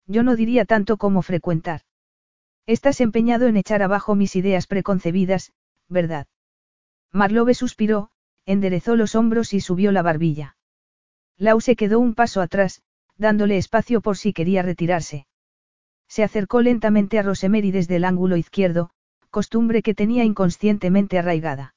[0.08, 1.82] Yo no diría tanto como frecuentar.
[2.66, 5.54] Estás empeñado en echar abajo mis ideas preconcebidas,
[5.88, 6.28] ¿verdad?
[7.12, 8.12] Marlowe suspiró,
[8.46, 10.58] enderezó los hombros y subió la barbilla.
[11.38, 12.82] Lau se quedó un paso atrás,
[13.18, 15.28] dándole espacio por si quería retirarse.
[16.08, 18.92] Se acercó lentamente a Rosemary desde el ángulo izquierdo,
[19.32, 21.74] costumbre que tenía inconscientemente arraigada.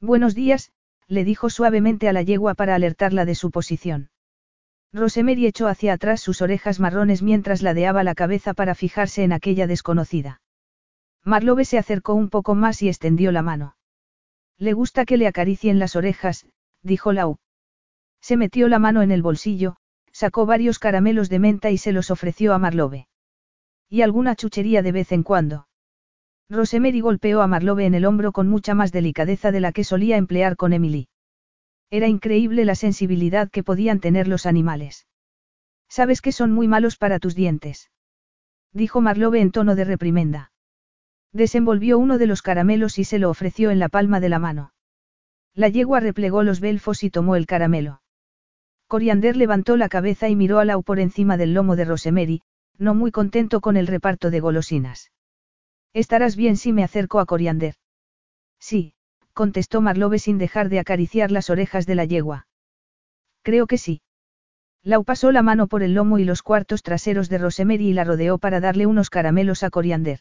[0.00, 0.70] Buenos días,
[1.08, 4.10] le dijo suavemente a la yegua para alertarla de su posición.
[4.92, 9.66] Rosemary echó hacia atrás sus orejas marrones mientras ladeaba la cabeza para fijarse en aquella
[9.66, 10.40] desconocida.
[11.24, 13.76] Marlowe se acercó un poco más y extendió la mano.
[14.58, 16.46] Le gusta que le acaricien las orejas,
[16.82, 17.38] dijo Lau.
[18.20, 19.76] Se metió la mano en el bolsillo,
[20.12, 23.06] sacó varios caramelos de menta y se los ofreció a Marlowe.
[23.88, 25.66] Y alguna chuchería de vez en cuando.
[26.48, 30.16] Rosemary golpeó a Marlowe en el hombro con mucha más delicadeza de la que solía
[30.16, 31.08] emplear con Emily.
[31.90, 35.06] Era increíble la sensibilidad que podían tener los animales.
[35.88, 37.90] Sabes que son muy malos para tus dientes.
[38.72, 40.52] Dijo Marlowe en tono de reprimenda.
[41.32, 44.72] Desenvolvió uno de los caramelos y se lo ofreció en la palma de la mano.
[45.54, 48.02] La yegua replegó los belfos y tomó el caramelo.
[48.86, 52.42] Coriander levantó la cabeza y miró a Lau por encima del lomo de Rosemary,
[52.78, 55.10] no muy contento con el reparto de golosinas.
[55.96, 57.74] Estarás bien si me acerco a Coriander.
[58.60, 58.92] Sí,
[59.32, 62.48] contestó Marlowe sin dejar de acariciar las orejas de la yegua.
[63.40, 64.02] Creo que sí.
[64.82, 68.04] Lau pasó la mano por el lomo y los cuartos traseros de Rosemary y la
[68.04, 70.20] rodeó para darle unos caramelos a Coriander.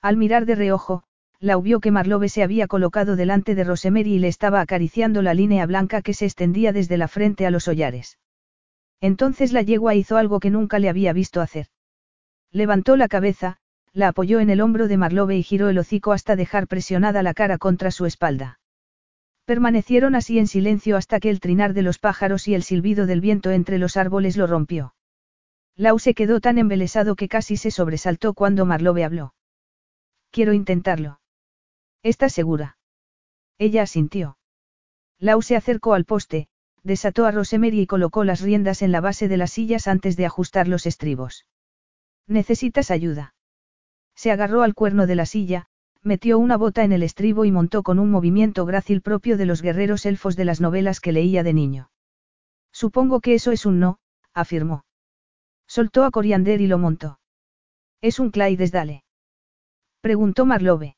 [0.00, 1.02] Al mirar de reojo,
[1.40, 5.34] Lau vio que Marlove se había colocado delante de Rosemary y le estaba acariciando la
[5.34, 8.20] línea blanca que se extendía desde la frente a los hollares.
[9.00, 11.66] Entonces la yegua hizo algo que nunca le había visto hacer.
[12.52, 13.58] Levantó la cabeza,
[13.94, 17.32] la apoyó en el hombro de Marlove y giró el hocico hasta dejar presionada la
[17.32, 18.58] cara contra su espalda.
[19.44, 23.20] Permanecieron así en silencio hasta que el trinar de los pájaros y el silbido del
[23.20, 24.94] viento entre los árboles lo rompió.
[25.76, 29.34] Lau se quedó tan embelesado que casi se sobresaltó cuando Marlove habló.
[30.30, 31.20] Quiero intentarlo.
[32.02, 32.78] ¿Estás segura?
[33.58, 34.38] Ella asintió.
[35.20, 36.48] Lau se acercó al poste,
[36.82, 40.26] desató a Rosemary y colocó las riendas en la base de las sillas antes de
[40.26, 41.46] ajustar los estribos.
[42.26, 43.34] ¿Necesitas ayuda?
[44.14, 45.66] Se agarró al cuerno de la silla,
[46.02, 49.62] metió una bota en el estribo y montó con un movimiento grácil propio de los
[49.62, 51.90] guerreros elfos de las novelas que leía de niño.
[52.72, 53.98] Supongo que eso es un no,
[54.32, 54.84] afirmó.
[55.66, 57.18] Soltó a Coriander y lo montó.
[58.00, 59.04] ¿Es un Clydesdale?
[60.00, 60.96] Preguntó Marlove.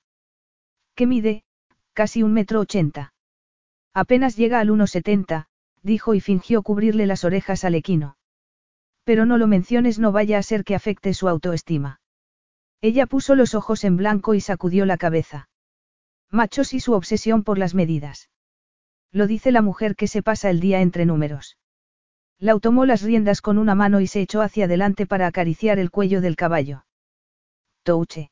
[0.94, 1.44] ¿Qué mide?
[1.93, 3.14] Casi un metro ochenta.
[3.94, 5.47] Apenas llega al 1,70,
[5.82, 8.16] dijo y fingió cubrirle las orejas al equino.
[9.05, 12.01] Pero no lo menciones, no vaya a ser que afecte su autoestima.
[12.88, 15.48] Ella puso los ojos en blanco y sacudió la cabeza.
[16.30, 18.30] Machos y su obsesión por las medidas.
[19.10, 21.58] Lo dice la mujer que se pasa el día entre números.
[22.38, 25.90] Lau tomó las riendas con una mano y se echó hacia adelante para acariciar el
[25.90, 26.86] cuello del caballo.
[27.82, 28.30] Touche.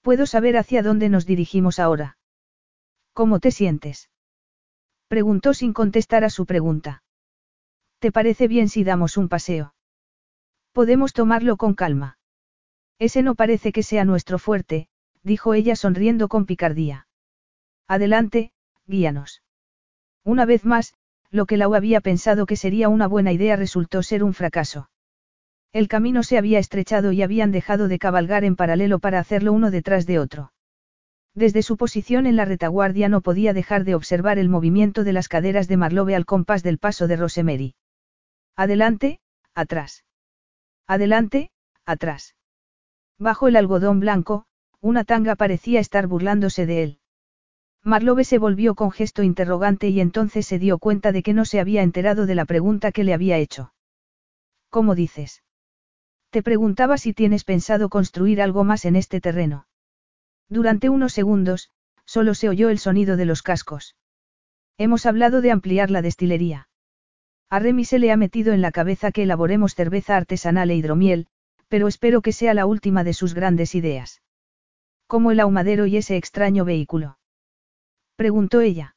[0.00, 2.18] ¿Puedo saber hacia dónde nos dirigimos ahora?
[3.12, 4.10] ¿Cómo te sientes?
[5.06, 7.04] Preguntó sin contestar a su pregunta.
[8.00, 9.76] ¿Te parece bien si damos un paseo?
[10.72, 12.16] Podemos tomarlo con calma.
[13.00, 14.86] Ese no parece que sea nuestro fuerte,
[15.22, 17.08] dijo ella sonriendo con picardía.
[17.88, 18.52] Adelante,
[18.86, 19.42] guíanos.
[20.22, 20.92] Una vez más,
[21.30, 24.90] lo que Lau había pensado que sería una buena idea resultó ser un fracaso.
[25.72, 29.70] El camino se había estrechado y habían dejado de cabalgar en paralelo para hacerlo uno
[29.70, 30.52] detrás de otro.
[31.34, 35.28] Desde su posición en la retaguardia no podía dejar de observar el movimiento de las
[35.28, 37.74] caderas de Marlove al compás del paso de Rosemary.
[38.56, 39.20] Adelante,
[39.54, 40.04] atrás.
[40.86, 41.50] Adelante,
[41.86, 42.34] atrás.
[43.20, 44.46] Bajo el algodón blanco,
[44.80, 46.98] una tanga parecía estar burlándose de él.
[47.84, 51.60] Marlowe se volvió con gesto interrogante y entonces se dio cuenta de que no se
[51.60, 53.74] había enterado de la pregunta que le había hecho.
[54.70, 55.42] ¿Cómo dices?
[56.30, 59.66] Te preguntaba si tienes pensado construir algo más en este terreno.
[60.48, 61.70] Durante unos segundos,
[62.06, 63.96] solo se oyó el sonido de los cascos.
[64.78, 66.68] Hemos hablado de ampliar la destilería.
[67.50, 71.26] A Remy se le ha metido en la cabeza que elaboremos cerveza artesanal e hidromiel,
[71.70, 74.20] pero espero que sea la última de sus grandes ideas.
[75.06, 77.18] ¿Cómo el ahumadero y ese extraño vehículo?
[78.16, 78.96] Preguntó ella.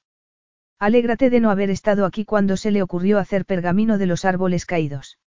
[0.80, 4.66] Alégrate de no haber estado aquí cuando se le ocurrió hacer pergamino de los árboles
[4.66, 5.20] caídos.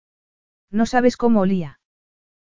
[0.71, 1.81] No sabes cómo olía.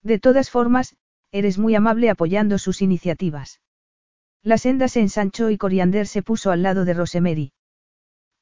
[0.03, 0.97] De todas formas,
[1.33, 3.61] eres muy amable apoyando sus iniciativas.
[4.43, 7.53] La senda se ensanchó y Coriander se puso al lado de Rosemary.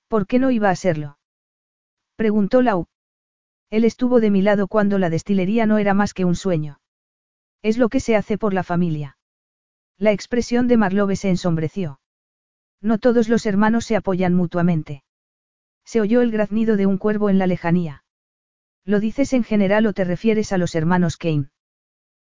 [0.08, 1.18] ¿Por qué no iba a serlo?
[2.16, 2.86] Preguntó Lau.
[3.74, 6.78] Él estuvo de mi lado cuando la destilería no era más que un sueño.
[7.60, 9.18] Es lo que se hace por la familia.
[9.98, 11.98] La expresión de Marlove se ensombreció.
[12.80, 15.02] No todos los hermanos se apoyan mutuamente.
[15.84, 18.04] Se oyó el graznido de un cuervo en la lejanía.
[18.84, 21.50] ¿Lo dices en general o te refieres a los hermanos Kane?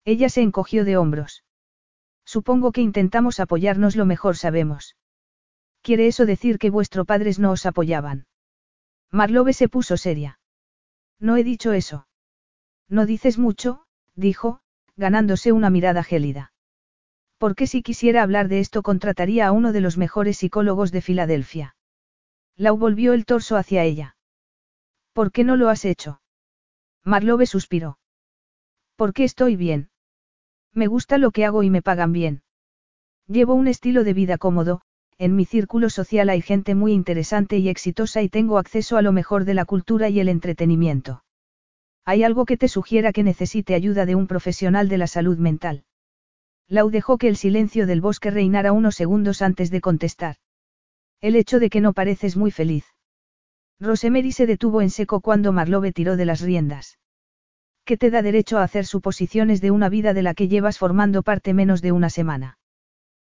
[0.06, 1.44] Ella se encogió de hombros.
[2.24, 4.96] Supongo que intentamos apoyarnos lo mejor sabemos.
[5.82, 8.28] ¿Quiere eso decir que vuestros padres no os apoyaban?
[9.10, 10.38] Marlove se puso seria.
[11.20, 12.06] No he dicho eso.
[12.88, 14.60] No dices mucho, dijo,
[14.96, 16.52] ganándose una mirada gélida.
[17.38, 21.76] Porque si quisiera hablar de esto contrataría a uno de los mejores psicólogos de Filadelfia.
[22.56, 24.16] Lau volvió el torso hacia ella.
[25.12, 26.20] ¿Por qué no lo has hecho?
[27.02, 27.98] Marlove suspiró.
[28.96, 29.90] Porque estoy bien.
[30.72, 32.42] Me gusta lo que hago y me pagan bien.
[33.26, 34.82] Llevo un estilo de vida cómodo,
[35.18, 39.12] en mi círculo social hay gente muy interesante y exitosa y tengo acceso a lo
[39.12, 41.24] mejor de la cultura y el entretenimiento.
[42.04, 45.84] ¿Hay algo que te sugiera que necesite ayuda de un profesional de la salud mental?
[46.68, 50.36] Lau dejó que el silencio del bosque reinara unos segundos antes de contestar.
[51.20, 52.84] El hecho de que no pareces muy feliz.
[53.80, 56.98] Rosemary se detuvo en seco cuando Marlove tiró de las riendas.
[57.84, 61.22] ¿Qué te da derecho a hacer suposiciones de una vida de la que llevas formando
[61.22, 62.58] parte menos de una semana?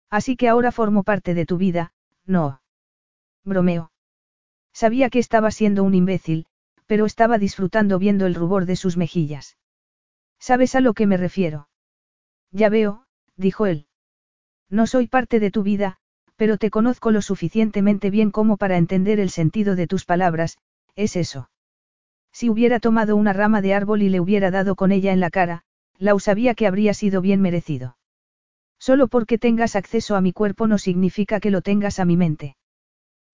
[0.09, 1.93] Así que ahora formo parte de tu vida,
[2.25, 2.61] no.
[3.43, 3.91] Bromeo.
[4.73, 6.47] Sabía que estaba siendo un imbécil,
[6.85, 9.57] pero estaba disfrutando viendo el rubor de sus mejillas.
[10.39, 11.69] ¿Sabes a lo que me refiero?
[12.51, 13.87] Ya veo, dijo él.
[14.69, 15.97] No soy parte de tu vida,
[16.35, 20.57] pero te conozco lo suficientemente bien como para entender el sentido de tus palabras,
[20.95, 21.49] es eso.
[22.31, 25.29] Si hubiera tomado una rama de árbol y le hubiera dado con ella en la
[25.29, 25.63] cara,
[25.97, 27.97] Lau sabía que habría sido bien merecido.
[28.87, 32.55] Solo porque tengas acceso a mi cuerpo no significa que lo tengas a mi mente.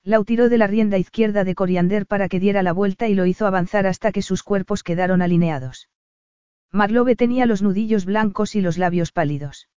[0.01, 3.25] Lau tiró de la rienda izquierda de Coriander para que diera la vuelta y lo
[3.25, 5.89] hizo avanzar hasta que sus cuerpos quedaron alineados.
[6.71, 9.67] Marlowe tenía los nudillos blancos y los labios pálidos.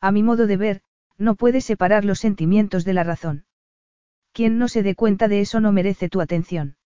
[0.00, 0.82] A mi modo de ver,
[1.18, 3.44] no puedes separar los sentimientos de la razón.
[4.30, 6.76] Quien no se dé cuenta de eso no merece tu atención.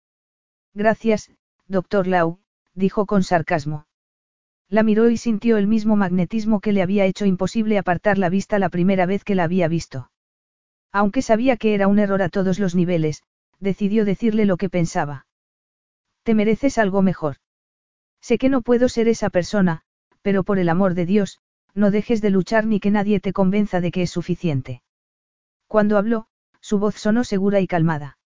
[0.72, 1.30] Gracias,
[1.68, 2.38] doctor Lau,
[2.72, 3.84] dijo con sarcasmo.
[4.68, 8.58] La miró y sintió el mismo magnetismo que le había hecho imposible apartar la vista
[8.58, 10.10] la primera vez que la había visto.
[10.92, 13.22] Aunque sabía que era un error a todos los niveles,
[13.60, 15.26] decidió decirle lo que pensaba.
[16.24, 17.36] Te mereces algo mejor.
[18.20, 19.82] Sé que no puedo ser esa persona,
[20.22, 21.38] pero por el amor de Dios,
[21.74, 24.82] no dejes de luchar ni que nadie te convenza de que es suficiente.
[25.68, 26.26] Cuando habló,
[26.60, 28.18] su voz sonó segura y calmada.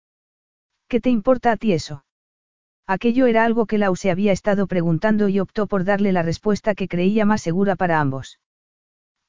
[0.88, 2.04] ¿Qué te importa a ti eso?
[2.90, 6.74] Aquello era algo que Lau se había estado preguntando y optó por darle la respuesta
[6.74, 8.40] que creía más segura para ambos.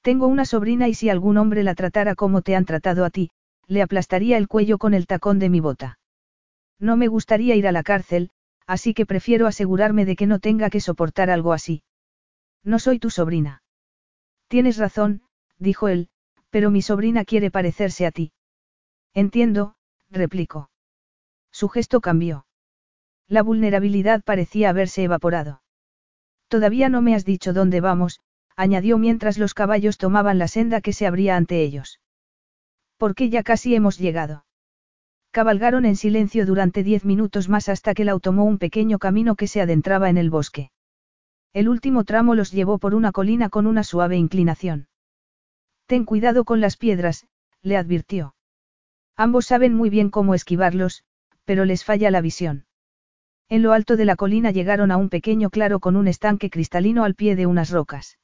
[0.02, 3.30] Tengo una sobrina y si algún hombre la tratara como te han tratado a ti,
[3.68, 6.00] le aplastaría el cuello con el tacón de mi bota.
[6.80, 8.32] No me gustaría ir a la cárcel,
[8.66, 11.84] así que prefiero asegurarme de que no tenga que soportar algo así.
[12.64, 13.62] No soy tu sobrina.
[14.48, 15.22] Tienes razón,
[15.60, 16.10] dijo él,
[16.50, 18.32] pero mi sobrina quiere parecerse a ti.
[19.14, 19.76] Entiendo,
[20.10, 20.72] replicó.
[21.52, 22.48] Su gesto cambió.
[23.32, 25.62] La vulnerabilidad parecía haberse evaporado.
[26.50, 28.20] Todavía no me has dicho dónde vamos,
[28.58, 32.02] añadió mientras los caballos tomaban la senda que se abría ante ellos.
[32.98, 34.44] Porque ya casi hemos llegado.
[35.32, 39.48] Cabalgaron en silencio durante diez minutos más hasta que la tomó un pequeño camino que
[39.48, 40.70] se adentraba en el bosque.
[41.54, 44.90] El último tramo los llevó por una colina con una suave inclinación.
[45.86, 47.28] Ten cuidado con las piedras,
[47.62, 48.36] le advirtió.
[49.16, 51.06] Ambos saben muy bien cómo esquivarlos,
[51.46, 52.66] pero les falla la visión.
[53.52, 57.04] En lo alto de la colina llegaron a un pequeño claro con un estanque cristalino
[57.04, 58.18] al pie de unas rocas.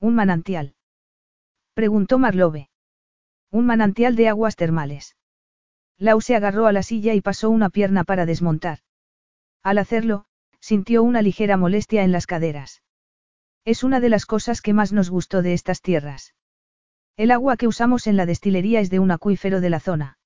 [0.00, 0.74] ¿Un manantial?
[1.72, 2.68] Preguntó Marlowe.
[3.52, 5.14] Un manantial de aguas termales.
[5.98, 8.80] Lau se agarró a la silla y pasó una pierna para desmontar.
[9.62, 10.24] Al hacerlo,
[10.58, 12.82] sintió una ligera molestia en las caderas.
[13.64, 16.34] Es una de las cosas que más nos gustó de estas tierras.
[17.16, 20.18] El agua que usamos en la destilería es de un acuífero de la zona.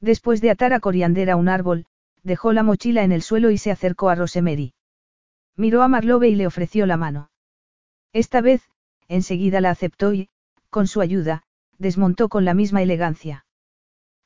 [0.00, 1.84] Después de atar a Coriander a un árbol,
[2.22, 4.74] dejó la mochila en el suelo y se acercó a Rosemary.
[5.56, 7.30] Miró a Marlowe y le ofreció la mano.
[8.12, 8.62] Esta vez,
[9.08, 10.28] enseguida la aceptó y,
[10.70, 11.42] con su ayuda,
[11.78, 13.44] desmontó con la misma elegancia.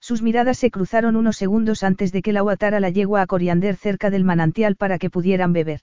[0.01, 3.77] Sus miradas se cruzaron unos segundos antes de que Lau atara la yegua a Coriander
[3.77, 5.81] cerca del manantial para que pudieran beber.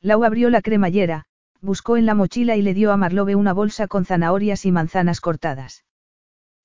[0.00, 1.24] Lau abrió la cremallera,
[1.60, 5.20] buscó en la mochila y le dio a Marlowe una bolsa con zanahorias y manzanas
[5.20, 5.84] cortadas.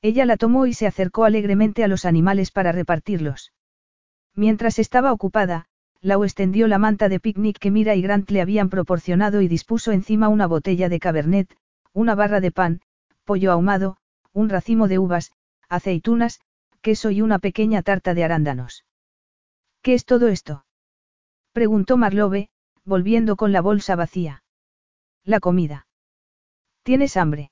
[0.02, 3.54] Ella la tomó y se acercó alegremente a los animales para repartirlos.
[4.38, 5.66] Mientras estaba ocupada,
[6.00, 9.92] Lau extendió la manta de picnic que Mira y Grant le habían proporcionado y dispuso
[9.92, 11.58] encima una botella de cabernet,
[11.92, 12.82] una barra de pan,
[13.26, 13.98] pollo ahumado,
[14.34, 15.32] un racimo de uvas,
[15.70, 16.40] aceitunas,
[16.82, 18.86] queso y una pequeña tarta de arándanos.
[19.82, 20.66] ¿Qué es todo esto?
[21.52, 22.50] preguntó Marlowe,
[22.86, 24.44] volviendo con la bolsa vacía.
[25.24, 25.88] La comida.
[26.84, 27.50] ¿Tienes hambre?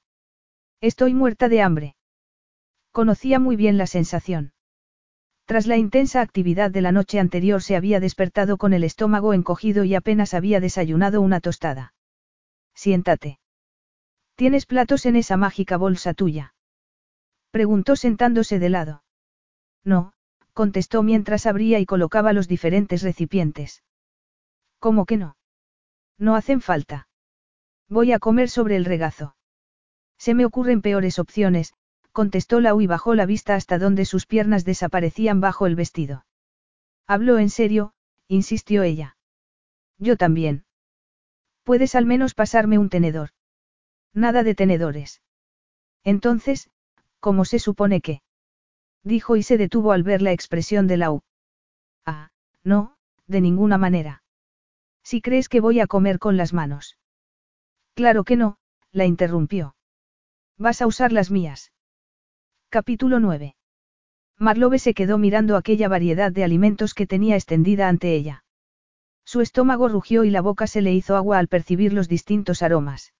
[0.82, 1.96] Estoy muerta de hambre.
[2.92, 4.54] Conocía muy bien la sensación.
[5.46, 9.84] Tras la intensa actividad de la noche anterior se había despertado con el estómago encogido
[9.84, 11.94] y apenas había desayunado una tostada.
[12.74, 13.40] Siéntate.
[14.36, 16.56] ¿Tienes platos en esa mágica bolsa tuya?
[17.52, 19.04] Preguntó sentándose de lado.
[19.84, 20.14] No,
[20.54, 23.84] contestó mientras abría y colocaba los diferentes recipientes.
[24.80, 25.38] ¿Cómo que no?
[26.18, 27.08] No hacen falta.
[27.88, 29.36] Voy a comer sobre el regazo.
[30.18, 31.74] Se me ocurren peores opciones,
[32.16, 36.26] contestó Lau y bajó la vista hasta donde sus piernas desaparecían bajo el vestido.
[37.06, 37.94] Habló en serio,
[38.30, 39.18] insistió ella.
[39.98, 40.64] Yo también.
[41.64, 43.32] Puedes al menos pasarme un tenedor.
[44.14, 45.22] Nada de tenedores.
[46.06, 46.70] Entonces,
[47.20, 48.22] ¿cómo se supone que?
[49.04, 51.22] Dijo y se detuvo al ver la expresión de Lau.
[52.06, 52.32] Ah,
[52.64, 52.96] no,
[53.28, 54.24] de ninguna manera.
[55.04, 56.98] Si crees que voy a comer con las manos.
[57.94, 58.58] Claro que no,
[58.94, 59.76] la interrumpió.
[60.58, 61.74] Vas a usar las mías.
[62.76, 63.56] Capítulo 9.
[64.38, 68.44] Marlowe se quedó mirando aquella variedad de alimentos que tenía extendida ante ella.
[69.24, 73.14] Su estómago rugió y la boca se le hizo agua al percibir los distintos aromas.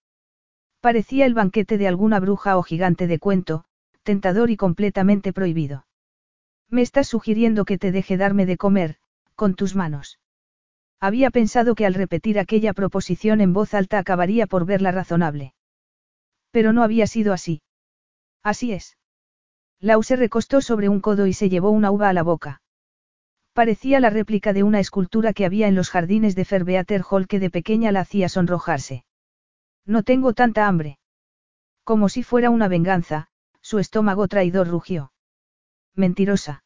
[0.80, 3.64] Parecía el banquete de alguna bruja o gigante de cuento,
[4.02, 5.86] tentador y completamente prohibido.
[6.68, 8.96] Me estás sugiriendo que te deje darme de comer,
[9.36, 10.20] con tus manos.
[11.00, 15.54] Había pensado que al repetir aquella proposición en voz alta acabaría por verla razonable.
[16.50, 17.62] Pero no había sido así.
[18.42, 18.98] Así es.
[19.80, 22.62] Lau se recostó sobre un codo y se llevó una uva a la boca.
[23.52, 27.40] Parecía la réplica de una escultura que había en los jardines de Ferbeater Hall que
[27.40, 29.04] de pequeña la hacía sonrojarse.
[29.86, 30.98] No tengo tanta hambre.
[31.84, 33.28] Como si fuera una venganza,
[33.60, 35.12] su estómago traidor rugió.
[35.94, 36.64] Mentirosa.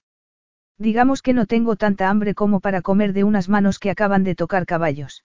[0.78, 4.34] Digamos que no tengo tanta hambre como para comer de unas manos que acaban de
[4.34, 5.24] tocar caballos.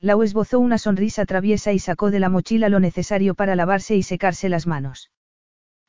[0.00, 4.02] Lau esbozó una sonrisa traviesa y sacó de la mochila lo necesario para lavarse y
[4.02, 5.10] secarse las manos.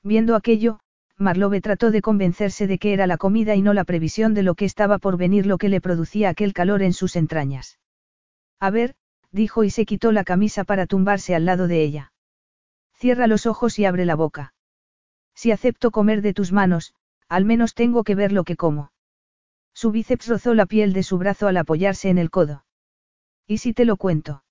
[0.03, 0.79] Viendo aquello,
[1.17, 4.55] Marlowe trató de convencerse de que era la comida y no la previsión de lo
[4.55, 7.79] que estaba por venir lo que le producía aquel calor en sus entrañas.
[8.59, 8.95] A ver,
[9.31, 12.11] dijo y se quitó la camisa para tumbarse al lado de ella.
[12.93, 14.53] Cierra los ojos y abre la boca.
[15.33, 16.93] Si acepto comer de tus manos,
[17.29, 18.91] al menos tengo que ver lo que como.
[19.73, 22.65] Su bíceps rozó la piel de su brazo al apoyarse en el codo.
[23.47, 24.43] ¿Y si te lo cuento?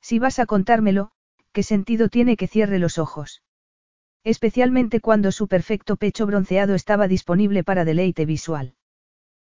[0.00, 1.12] Si vas a contármelo,
[1.52, 3.42] ¿qué sentido tiene que cierre los ojos?
[4.24, 8.74] Especialmente cuando su perfecto pecho bronceado estaba disponible para deleite visual.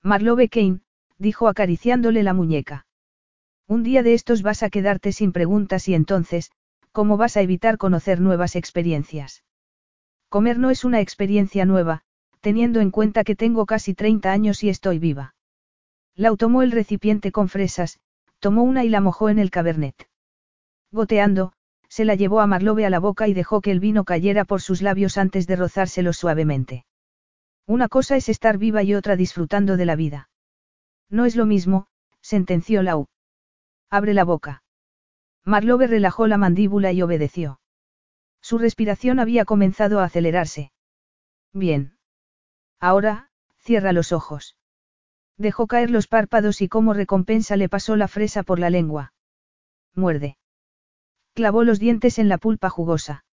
[0.02, 0.82] Marlowe Kane,
[1.18, 2.86] dijo acariciándole la muñeca.
[3.68, 6.52] Un día de estos vas a quedarte sin preguntas y entonces,
[6.92, 9.44] ¿cómo vas a evitar conocer nuevas experiencias?
[10.30, 12.04] Comer no es una experiencia nueva,
[12.42, 15.36] teniendo en cuenta que tengo casi 30 años y estoy viva.
[16.16, 18.00] Lau tomó el recipiente con fresas,
[18.40, 20.10] tomó una y la mojó en el cabernet.
[20.92, 21.54] Goteando,
[21.94, 24.62] se la llevó a Marlowe a la boca y dejó que el vino cayera por
[24.62, 26.88] sus labios antes de rozárselo suavemente.
[27.68, 30.28] Una cosa es estar viva y otra disfrutando de la vida.
[31.12, 31.86] No es lo mismo,
[32.20, 33.10] sentenció Lau.
[33.92, 34.64] Abre la boca.
[35.46, 37.60] Marlowe relajó la mandíbula y obedeció.
[38.42, 40.72] Su respiración había comenzado a acelerarse.
[41.54, 42.00] Bien.
[42.80, 44.58] Ahora, cierra los ojos.
[45.38, 49.14] Dejó caer los párpados y como recompensa le pasó la fresa por la lengua.
[49.94, 50.38] Muerde.
[51.34, 53.26] Clavó los dientes en la pulpa jugosa.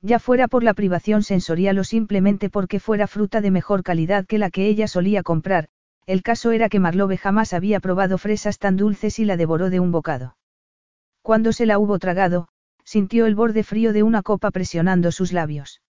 [0.00, 4.38] Ya fuera por la privación sensorial o simplemente porque fuera fruta de mejor calidad que
[4.38, 5.68] la que ella solía comprar,
[6.06, 9.78] el caso era que Marlowe jamás había probado fresas tan dulces y la devoró de
[9.78, 10.38] un bocado.
[11.20, 12.48] Cuando se la hubo tragado,
[12.84, 15.82] sintió el borde frío de una copa presionando sus labios.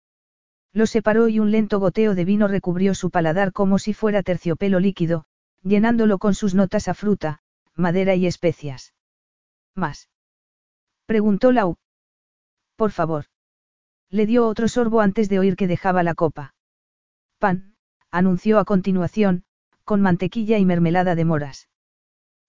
[0.72, 4.80] Lo separó y un lento goteo de vino recubrió su paladar como si fuera terciopelo
[4.80, 5.24] líquido,
[5.62, 7.42] llenándolo con sus notas a fruta,
[7.76, 8.94] madera y especias.
[9.76, 10.08] ¿Más?
[11.08, 11.78] Preguntó Lau.
[12.76, 13.24] Por favor.
[14.10, 16.54] Le dio otro sorbo antes de oír que dejaba la copa.
[17.38, 17.76] Pan,
[18.10, 19.44] anunció a continuación,
[19.84, 21.70] con mantequilla y mermelada de moras.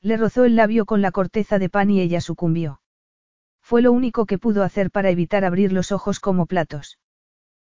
[0.02, 2.82] Le rozó el labio con la corteza de pan y ella sucumbió.
[3.62, 7.00] Fue lo único que pudo hacer para evitar abrir los ojos como platos.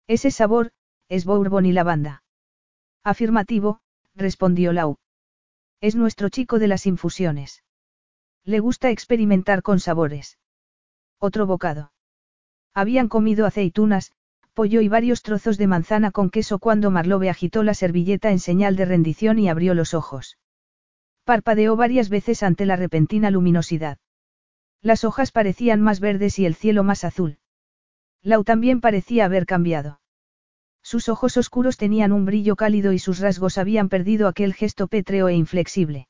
[0.06, 0.70] Ese sabor,
[1.08, 2.22] es bourbon y lavanda.
[3.02, 3.80] Afirmativo,
[4.14, 4.98] respondió Lau.
[5.80, 7.64] Es nuestro chico de las infusiones.
[8.44, 10.38] Le gusta experimentar con sabores.
[11.18, 11.92] Otro bocado.
[12.74, 14.12] Habían comido aceitunas,
[14.52, 18.76] pollo y varios trozos de manzana con queso cuando Marlowe agitó la servilleta en señal
[18.76, 20.38] de rendición y abrió los ojos.
[21.24, 23.98] Parpadeó varias veces ante la repentina luminosidad.
[24.82, 27.38] Las hojas parecían más verdes y el cielo más azul.
[28.22, 30.00] Lau también parecía haber cambiado.
[30.82, 35.28] Sus ojos oscuros tenían un brillo cálido y sus rasgos habían perdido aquel gesto pétreo
[35.28, 36.08] e inflexible.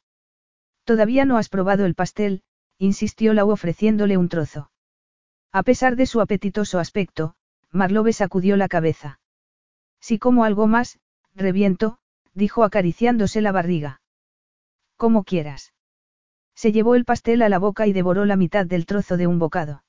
[0.84, 2.42] Todavía no has probado el pastel,
[2.78, 4.70] insistió Lau ofreciéndole un trozo.
[5.56, 7.34] A pesar de su apetitoso aspecto,
[7.72, 9.20] Marlowe sacudió la cabeza.
[10.02, 10.98] Si como algo más,
[11.34, 11.96] reviento,
[12.34, 14.02] dijo acariciándose la barriga.
[14.98, 15.72] Como quieras.
[16.54, 19.38] Se llevó el pastel a la boca y devoró la mitad del trozo de un
[19.38, 19.82] bocado.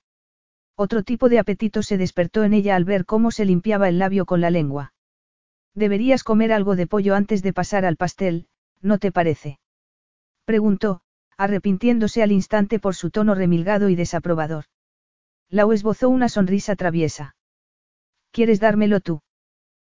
[0.77, 4.25] Otro tipo de apetito se despertó en ella al ver cómo se limpiaba el labio
[4.25, 4.93] con la lengua.
[5.75, 8.47] Deberías comer algo de pollo antes de pasar al pastel,
[8.79, 9.59] ¿no te parece?
[10.45, 11.01] Preguntó,
[11.35, 14.63] arrepintiéndose al instante por su tono remilgado y desaprobador.
[15.49, 17.35] Lau esbozó una sonrisa traviesa.
[18.31, 19.21] ¿Quieres dármelo tú?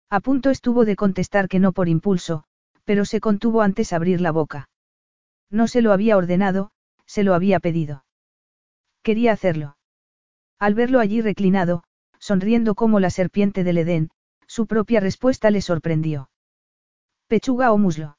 [0.09, 2.43] A punto estuvo de contestar que no por impulso,
[2.85, 4.69] pero se contuvo antes abrir la boca.
[5.49, 6.72] No se lo había ordenado,
[7.06, 8.06] se lo había pedido.
[9.03, 9.77] Quería hacerlo.
[10.59, 11.83] Al verlo allí reclinado,
[12.19, 14.09] sonriendo como la serpiente del Edén,
[14.48, 16.30] su propia respuesta le sorprendió.
[17.27, 18.17] ¿Pechuga o muslo?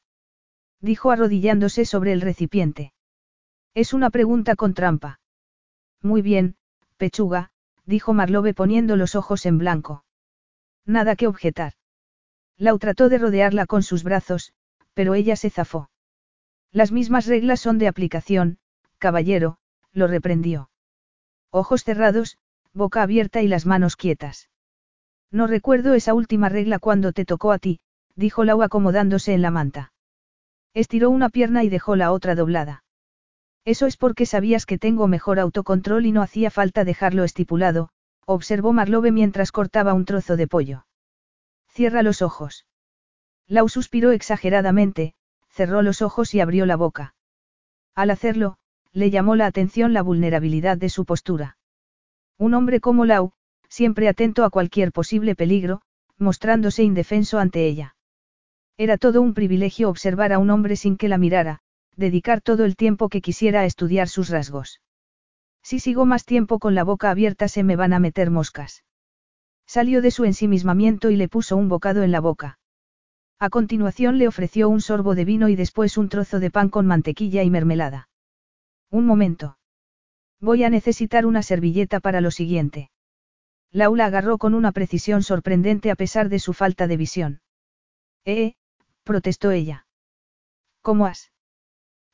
[0.81, 2.93] Dijo arrodillándose sobre el recipiente.
[3.75, 5.21] Es una pregunta con trampa.
[6.03, 6.57] Muy bien,
[7.05, 7.51] pechuga,
[7.85, 10.05] dijo Marlowe poniendo los ojos en blanco.
[10.87, 11.75] Nada que objetar.
[12.57, 14.55] Lau trató de rodearla con sus brazos,
[14.95, 15.91] pero ella se zafó.
[16.73, 18.57] Las mismas reglas son de aplicación,
[18.97, 19.59] caballero,
[19.93, 20.71] lo reprendió.
[21.51, 22.39] Ojos cerrados,
[22.73, 24.49] boca abierta y las manos quietas.
[25.31, 27.81] No recuerdo esa última regla cuando te tocó a ti,
[28.17, 29.93] dijo Lau acomodándose en la manta.
[30.73, 32.84] Estiró una pierna y dejó la otra doblada.
[33.65, 37.89] Eso es porque sabías que tengo mejor autocontrol y no hacía falta dejarlo estipulado,
[38.27, 40.87] observó Marlowe mientras cortaba un trozo de pollo.
[41.69, 42.67] Cierra los ojos.
[43.47, 45.15] Lau suspiró exageradamente,
[45.49, 47.15] cerró los ojos y abrió la boca.
[47.95, 48.57] Al hacerlo,
[48.93, 51.57] le llamó la atención la vulnerabilidad de su postura.
[52.39, 53.33] Un hombre como Lau,
[53.69, 55.81] siempre atento a cualquier posible peligro,
[56.19, 57.97] mostrándose indefenso ante ella.
[58.77, 61.61] Era todo un privilegio observar a un hombre sin que la mirara,
[61.97, 64.81] dedicar todo el tiempo que quisiera a estudiar sus rasgos.
[65.63, 68.85] Si sigo más tiempo con la boca abierta se me van a meter moscas.
[69.67, 72.59] Salió de su ensimismamiento y le puso un bocado en la boca.
[73.39, 76.87] A continuación le ofreció un sorbo de vino y después un trozo de pan con
[76.87, 78.09] mantequilla y mermelada.
[78.91, 79.59] Un momento.
[80.41, 82.91] Voy a necesitar una servilleta para lo siguiente.
[83.71, 87.41] Laura agarró con una precisión sorprendente a pesar de su falta de visión.
[88.25, 88.55] Eh,
[89.03, 89.87] protestó ella.
[90.81, 91.34] ¿Cómo has?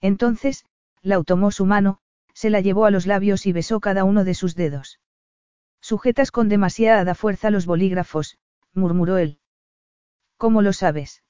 [0.01, 0.65] Entonces,
[1.03, 2.01] la tomó su mano,
[2.35, 5.01] se la llevó a los labios y besó cada uno de sus dedos.
[5.81, 8.39] Sujetas con demasiada fuerza los bolígrafos,
[8.75, 9.39] murmuró él.
[10.37, 11.23] ¿Cómo lo sabes?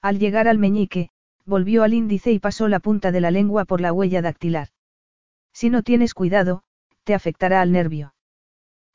[0.00, 1.10] Al llegar al meñique,
[1.44, 4.68] volvió al índice y pasó la punta de la lengua por la huella dactilar.
[5.52, 6.62] Si no tienes cuidado,
[7.04, 8.14] te afectará al nervio.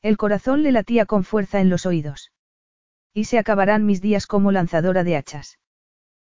[0.01, 2.31] El corazón le latía con fuerza en los oídos.
[3.13, 5.59] Y se acabarán mis días como lanzadora de hachas.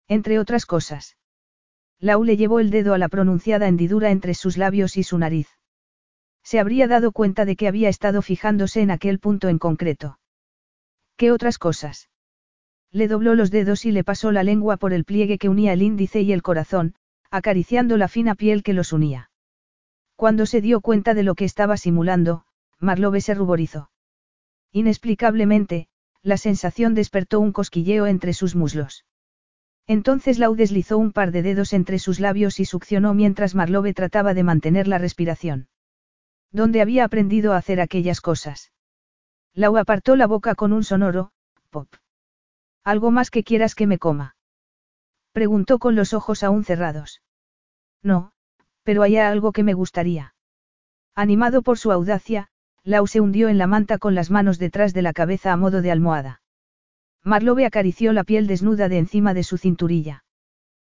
[0.07, 1.17] Entre otras cosas.
[2.03, 5.47] Lau le llevó el dedo a la pronunciada hendidura entre sus labios y su nariz.
[6.43, 10.19] Se habría dado cuenta de que había estado fijándose en aquel punto en concreto.
[11.15, 12.09] ¿Qué otras cosas?
[12.91, 15.81] Le dobló los dedos y le pasó la lengua por el pliegue que unía el
[15.81, 16.95] índice y el corazón,
[17.31, 19.31] acariciando la fina piel que los unía.
[20.17, 22.43] Cuando se dio cuenta de lo que estaba simulando,
[22.79, 23.91] Marlowe se ruborizó.
[24.73, 25.87] Inexplicablemente,
[26.21, 29.05] la sensación despertó un cosquilleo entre sus muslos.
[29.87, 34.33] Entonces Lau deslizó un par de dedos entre sus labios y succionó mientras Marlowe trataba
[34.33, 35.67] de mantener la respiración.
[36.51, 38.71] ¿Dónde había aprendido a hacer aquellas cosas?
[39.53, 41.31] Lau apartó la boca con un sonoro,
[41.69, 41.87] pop.
[42.83, 44.35] ¿Algo más que quieras que me coma?
[45.31, 47.21] Preguntó con los ojos aún cerrados.
[48.03, 48.31] No,
[48.83, 50.35] pero hay algo que me gustaría.
[51.15, 52.49] Animado por su audacia,
[52.83, 55.81] Lau se hundió en la manta con las manos detrás de la cabeza a modo
[55.81, 56.42] de almohada.
[57.23, 60.25] Marlowe acarició la piel desnuda de encima de su cinturilla.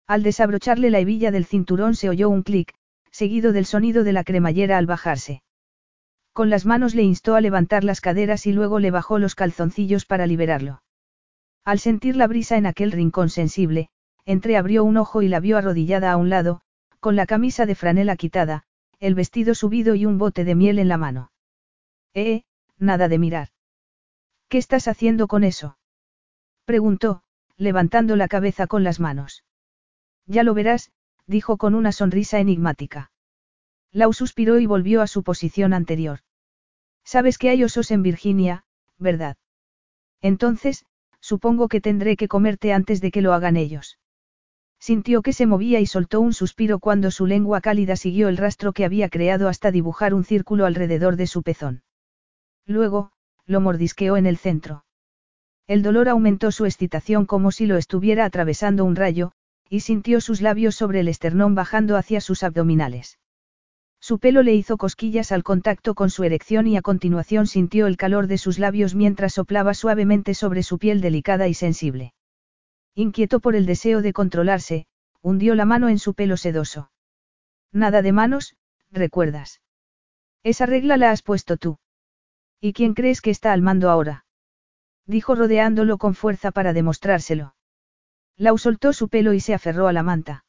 [0.08, 2.74] Al desabrocharle la hebilla del cinturón se oyó un clic,
[3.12, 5.44] seguido del sonido de la cremallera al bajarse.
[6.34, 10.06] Con las manos le instó a levantar las caderas y luego le bajó los calzoncillos
[10.06, 10.82] para liberarlo.
[11.64, 13.90] Al sentir la brisa en aquel rincón sensible,
[14.26, 16.62] entreabrió un ojo y la vio arrodillada a un lado,
[17.00, 18.64] con la camisa de franela quitada,
[19.00, 21.32] el vestido subido y un bote de miel en la mano.
[22.14, 22.44] Eh,
[22.78, 23.50] nada de mirar.
[24.50, 25.78] ¿Qué estás haciendo con eso?
[26.66, 27.22] Preguntó,
[27.58, 29.44] levantando la cabeza con las manos.
[30.26, 30.92] Ya lo verás,
[31.28, 33.12] dijo con una sonrisa enigmática.
[33.92, 36.20] Lau suspiró y volvió a su posición anterior.
[37.04, 38.66] Sabes que hay osos en Virginia,
[38.98, 39.38] ¿verdad?
[40.22, 40.86] Entonces,
[41.20, 44.00] supongo que tendré que comerte antes de que lo hagan ellos.
[44.80, 48.74] Sintió que se movía y soltó un suspiro cuando su lengua cálida siguió el rastro
[48.74, 51.84] que había creado hasta dibujar un círculo alrededor de su pezón.
[52.66, 53.12] Luego,
[53.46, 54.85] lo mordisqueó en el centro.
[55.68, 59.32] El dolor aumentó su excitación como si lo estuviera atravesando un rayo,
[59.70, 63.18] y sintió sus labios sobre el esternón bajando hacia sus abdominales.
[64.00, 67.98] Su pelo le hizo cosquillas al contacto con su erección y a continuación sintió el
[67.98, 72.14] calor de sus labios mientras soplaba suavemente sobre su piel delicada y sensible.
[72.94, 74.86] Inquieto por el deseo de controlarse,
[75.24, 76.92] hundió la mano en su pelo sedoso.
[77.72, 78.56] Nada de manos,
[78.92, 79.62] recuerdas.
[80.44, 81.80] Esa regla la has puesto tú.
[82.62, 84.25] ¿Y quién crees que está al mando ahora?
[85.06, 87.56] Dijo rodeándolo con fuerza para demostrárselo.
[88.38, 90.46] Lau soltó su pelo y se aferró a la manta.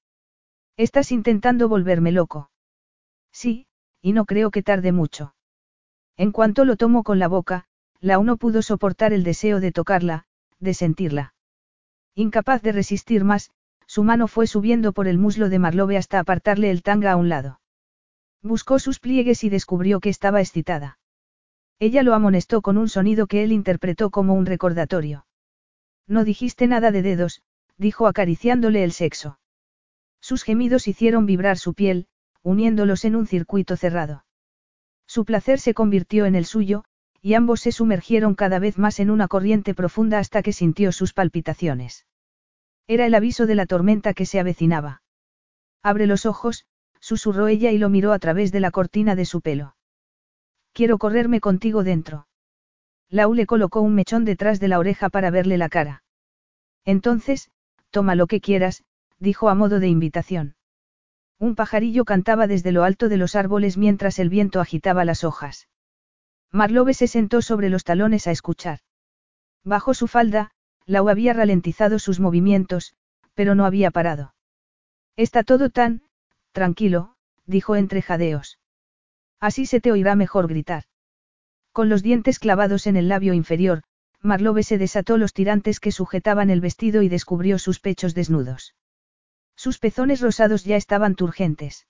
[0.77, 2.51] Estás intentando volverme loco.
[3.33, 3.67] Sí,
[4.03, 5.35] y no creo que tarde mucho.
[6.17, 7.67] En cuanto lo tomó con la boca,
[8.01, 10.25] Lau no pudo soportar el deseo de tocarla,
[10.59, 11.35] de sentirla.
[12.15, 13.51] Incapaz de resistir más,
[13.87, 17.29] su mano fue subiendo por el muslo de Marlowe hasta apartarle el tanga a un
[17.29, 17.61] lado.
[18.43, 20.99] Buscó sus pliegues y descubrió que estaba excitada.
[21.79, 25.27] Ella lo amonestó con un sonido que él interpretó como un recordatorio.
[26.07, 27.43] No dijiste nada de dedos,
[27.77, 29.39] dijo acariciándole el sexo.
[30.21, 32.07] Sus gemidos hicieron vibrar su piel,
[32.43, 34.25] uniéndolos en un circuito cerrado.
[35.07, 36.85] Su placer se convirtió en el suyo,
[37.21, 41.13] y ambos se sumergieron cada vez más en una corriente profunda hasta que sintió sus
[41.13, 42.07] palpitaciones.
[42.89, 45.03] Era el aviso de la tormenta que se avecinaba.
[45.83, 46.67] Abre los ojos,
[47.01, 49.76] susurró ella y lo miró a través de la cortina de su pelo.
[50.77, 52.27] Quiero correrme contigo dentro.
[53.09, 56.03] Lau le colocó un mechón detrás de la oreja para verle la cara.
[56.85, 57.49] Entonces,
[57.89, 58.85] toma lo que quieras,
[59.19, 60.55] dijo a modo de invitación.
[61.39, 65.67] Un pajarillo cantaba desde lo alto de los árboles mientras el viento agitaba las hojas.
[66.53, 68.81] Marlowe se sentó sobre los talones a escuchar.
[69.65, 70.51] Bajo su falda,
[70.85, 72.95] Lau había ralentizado sus movimientos,
[73.33, 74.35] pero no había parado.
[75.17, 76.03] Está todo tan,
[76.53, 78.59] tranquilo, dijo entre jadeos.
[79.49, 80.83] Así se te oirá mejor gritar.
[81.71, 83.85] Con los dientes clavados en el labio inferior,
[84.21, 88.75] Marlowe se desató los tirantes que sujetaban el vestido y descubrió sus pechos desnudos.
[89.55, 91.87] Sus pezones rosados ya estaban turgentes.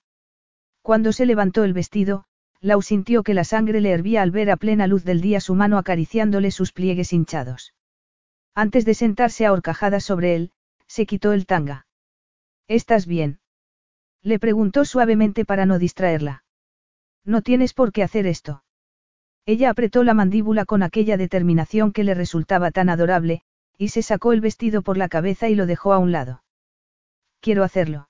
[0.82, 2.26] Cuando se levantó el vestido,
[2.60, 5.54] Lau sintió que la sangre le hervía al ver a plena luz del día su
[5.54, 7.72] mano acariciándole sus pliegues hinchados.
[8.54, 10.52] Antes de sentarse a horcajadas sobre él,
[10.86, 11.86] se quitó el tanga.
[12.68, 13.40] ¿Estás bien?
[14.20, 16.42] Le preguntó suavemente para no distraerla.
[17.26, 18.62] No tienes por qué hacer esto.
[19.44, 23.42] Ella apretó la mandíbula con aquella determinación que le resultaba tan adorable,
[23.76, 26.42] y se sacó el vestido por la cabeza y lo dejó a un lado.
[27.40, 28.08] Quiero hacerlo.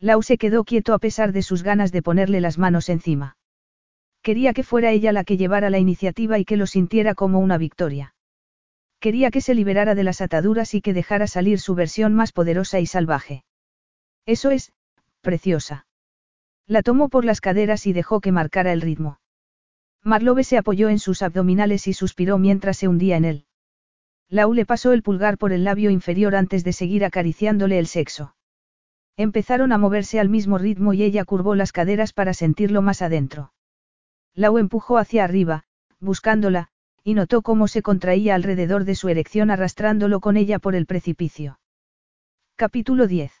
[0.00, 3.36] Lau se quedó quieto a pesar de sus ganas de ponerle las manos encima.
[4.20, 7.56] Quería que fuera ella la que llevara la iniciativa y que lo sintiera como una
[7.56, 8.14] victoria.
[8.98, 12.80] Quería que se liberara de las ataduras y que dejara salir su versión más poderosa
[12.80, 13.44] y salvaje.
[14.26, 14.72] Eso es,
[15.20, 15.86] preciosa.
[16.66, 19.20] La tomó por las caderas y dejó que marcara el ritmo.
[20.02, 23.46] Marlowe se apoyó en sus abdominales y suspiró mientras se hundía en él.
[24.28, 28.34] Lau le pasó el pulgar por el labio inferior antes de seguir acariciándole el sexo.
[29.16, 33.52] Empezaron a moverse al mismo ritmo y ella curvó las caderas para sentirlo más adentro.
[34.34, 35.64] Lau empujó hacia arriba,
[36.00, 36.68] buscándola,
[37.04, 41.60] y notó cómo se contraía alrededor de su erección arrastrándolo con ella por el precipicio.
[42.56, 43.32] Capítulo 10.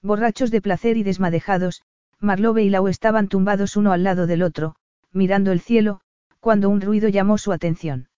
[0.00, 1.82] Borrachos de placer y desmadejados,
[2.20, 4.74] Marlowe y Lau estaban tumbados uno al lado del otro,
[5.12, 6.00] mirando el cielo,
[6.40, 8.08] cuando un ruido llamó su atención.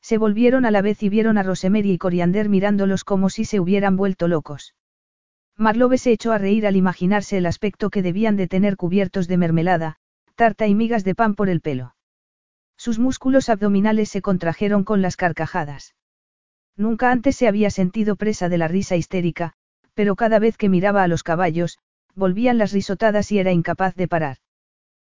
[0.00, 3.60] Se volvieron a la vez y vieron a Rosemary y Coriander mirándolos como si se
[3.60, 4.74] hubieran vuelto locos.
[5.56, 9.36] Marlowe se echó a reír al imaginarse el aspecto que debían de tener cubiertos de
[9.36, 9.96] mermelada,
[10.36, 11.96] tarta y migas de pan por el pelo.
[12.76, 15.96] Sus músculos abdominales se contrajeron con las carcajadas.
[16.76, 19.54] Nunca antes se había sentido presa de la risa histérica,
[19.94, 21.78] pero cada vez que miraba a los caballos,
[22.18, 24.36] volvían las risotadas y era incapaz de parar.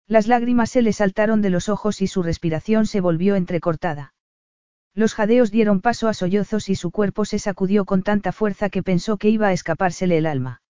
[0.06, 4.14] Las lágrimas se le saltaron de los ojos y su respiración se volvió entrecortada.
[4.94, 8.82] Los jadeos dieron paso a sollozos y su cuerpo se sacudió con tanta fuerza que
[8.82, 10.62] pensó que iba a escapársele el alma.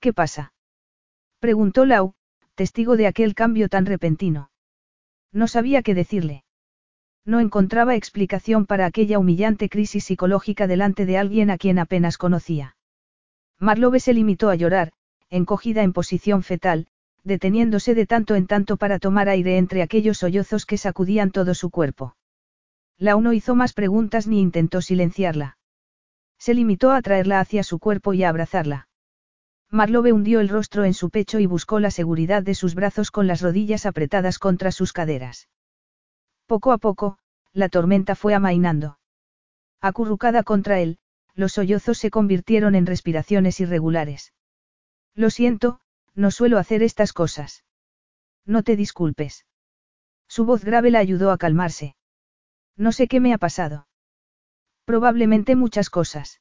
[0.00, 0.52] ¿Qué pasa?
[1.38, 2.14] preguntó Lau,
[2.54, 4.50] testigo de aquel cambio tan repentino.
[5.32, 6.44] No sabía qué decirle.
[7.24, 12.76] No encontraba explicación para aquella humillante crisis psicológica delante de alguien a quien apenas conocía.
[13.58, 14.92] Marlowe se limitó a llorar,
[15.30, 16.86] encogida en posición fetal,
[17.24, 21.70] deteniéndose de tanto en tanto para tomar aire entre aquellos sollozos que sacudían todo su
[21.70, 22.16] cuerpo.
[22.98, 25.58] La no hizo más preguntas ni intentó silenciarla.
[26.38, 28.88] Se limitó a traerla hacia su cuerpo y a abrazarla.
[29.70, 33.26] Marlowe hundió el rostro en su pecho y buscó la seguridad de sus brazos con
[33.26, 35.48] las rodillas apretadas contra sus caderas.
[36.46, 37.18] Poco a poco,
[37.52, 38.98] la tormenta fue amainando.
[39.80, 40.98] Acurrucada contra él,
[41.34, 44.32] los sollozos se convirtieron en respiraciones irregulares.
[45.16, 45.80] Lo siento,
[46.14, 47.64] no suelo hacer estas cosas.
[48.44, 49.46] No te disculpes.
[50.28, 51.96] Su voz grave la ayudó a calmarse.
[52.76, 53.88] No sé qué me ha pasado.
[54.84, 56.40] Probablemente muchas cosas.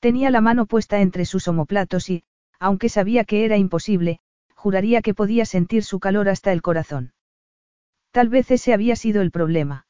[0.00, 2.24] Tenía la mano puesta entre sus omoplatos y,
[2.60, 4.20] aunque sabía que era imposible,
[4.54, 7.14] juraría que podía sentir su calor hasta el corazón.
[8.10, 9.86] Tal vez ese había sido el problema.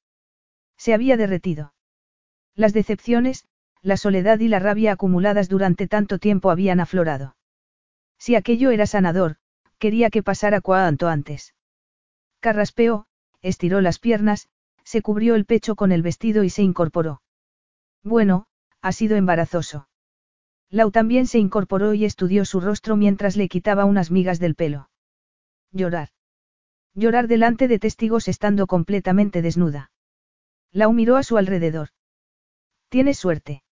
[0.76, 1.74] Se había derretido.
[2.54, 3.44] Las decepciones,
[3.82, 7.37] la soledad y la rabia acumuladas durante tanto tiempo habían aflorado.
[8.18, 9.36] Si aquello era sanador,
[9.78, 11.54] quería que pasara cuanto antes.
[12.40, 13.06] Carraspeó,
[13.40, 14.48] estiró las piernas,
[14.84, 17.22] se cubrió el pecho con el vestido y se incorporó.
[18.02, 18.46] Bueno,
[18.80, 19.88] ha sido embarazoso.
[20.70, 24.90] Lau también se incorporó y estudió su rostro mientras le quitaba unas migas del pelo.
[25.72, 26.10] Llorar.
[26.94, 29.90] Llorar delante de testigos estando completamente desnuda.
[30.72, 31.88] Lau miró a su alrededor.
[32.88, 33.62] Tienes suerte.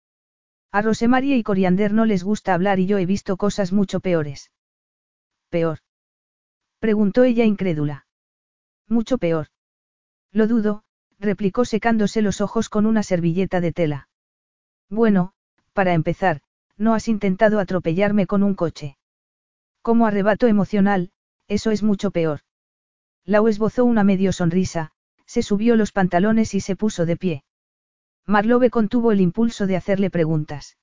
[0.72, 4.50] A Rosemaria y Coriander no les gusta hablar y yo he visto cosas mucho peores.
[5.48, 5.78] ¿Peor?
[6.78, 8.06] Preguntó ella incrédula.
[8.88, 9.48] Mucho peor.
[10.32, 10.84] Lo dudo,
[11.18, 14.08] replicó secándose los ojos con una servilleta de tela.
[14.90, 15.32] Bueno,
[15.72, 16.42] para empezar,
[16.76, 18.98] no has intentado atropellarme con un coche.
[19.82, 21.10] Como arrebato emocional,
[21.48, 22.40] eso es mucho peor.
[23.24, 24.92] Lau esbozó una medio sonrisa,
[25.26, 27.44] se subió los pantalones y se puso de pie.
[28.26, 30.76] Marlowe contuvo el impulso de hacerle preguntas.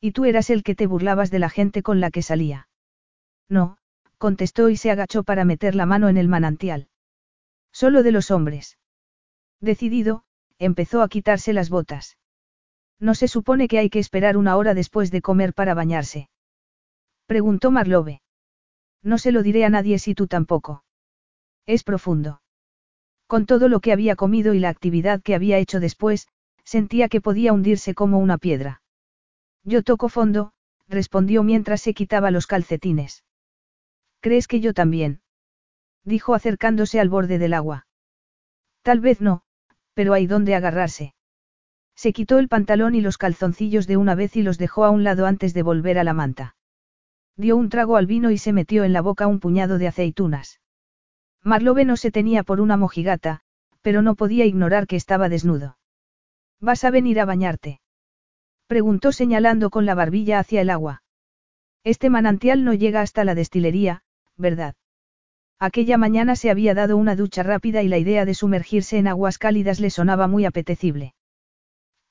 [0.00, 2.68] ¿Y tú eras el que te burlabas de la gente con la que salía?
[3.48, 3.78] No,
[4.18, 6.88] contestó y se agachó para meter la mano en el manantial.
[7.72, 8.78] Solo de los hombres.
[9.60, 10.24] Decidido,
[10.58, 12.18] empezó a quitarse las botas.
[13.00, 16.28] ¿No se supone que hay que esperar una hora después de comer para bañarse?
[17.26, 18.20] Preguntó Marlowe.
[19.02, 20.84] No se lo diré a nadie si tú tampoco.
[21.66, 22.42] Es profundo.
[23.26, 26.28] Con todo lo que había comido y la actividad que había hecho después,
[26.68, 28.82] sentía que podía hundirse como una piedra.
[29.64, 30.52] Yo toco fondo,
[30.86, 33.24] respondió mientras se quitaba los calcetines.
[34.20, 35.22] ¿Crees que yo también?
[36.04, 37.86] dijo acercándose al borde del agua.
[38.82, 39.40] Tal vez no,
[39.94, 41.14] pero hay donde agarrarse.
[41.96, 45.04] Se quitó el pantalón y los calzoncillos de una vez y los dejó a un
[45.04, 46.54] lado antes de volver a la manta.
[47.34, 50.60] Dio un trago al vino y se metió en la boca un puñado de aceitunas.
[51.42, 53.40] Marlowe no se tenía por una mojigata,
[53.80, 55.77] pero no podía ignorar que estaba desnudo.
[56.60, 57.80] ¿Vas a venir a bañarte?
[58.66, 61.02] Preguntó señalando con la barbilla hacia el agua.
[61.84, 64.02] Este manantial no llega hasta la destilería,
[64.36, 64.74] ¿verdad?
[65.58, 69.38] Aquella mañana se había dado una ducha rápida y la idea de sumergirse en aguas
[69.38, 71.14] cálidas le sonaba muy apetecible.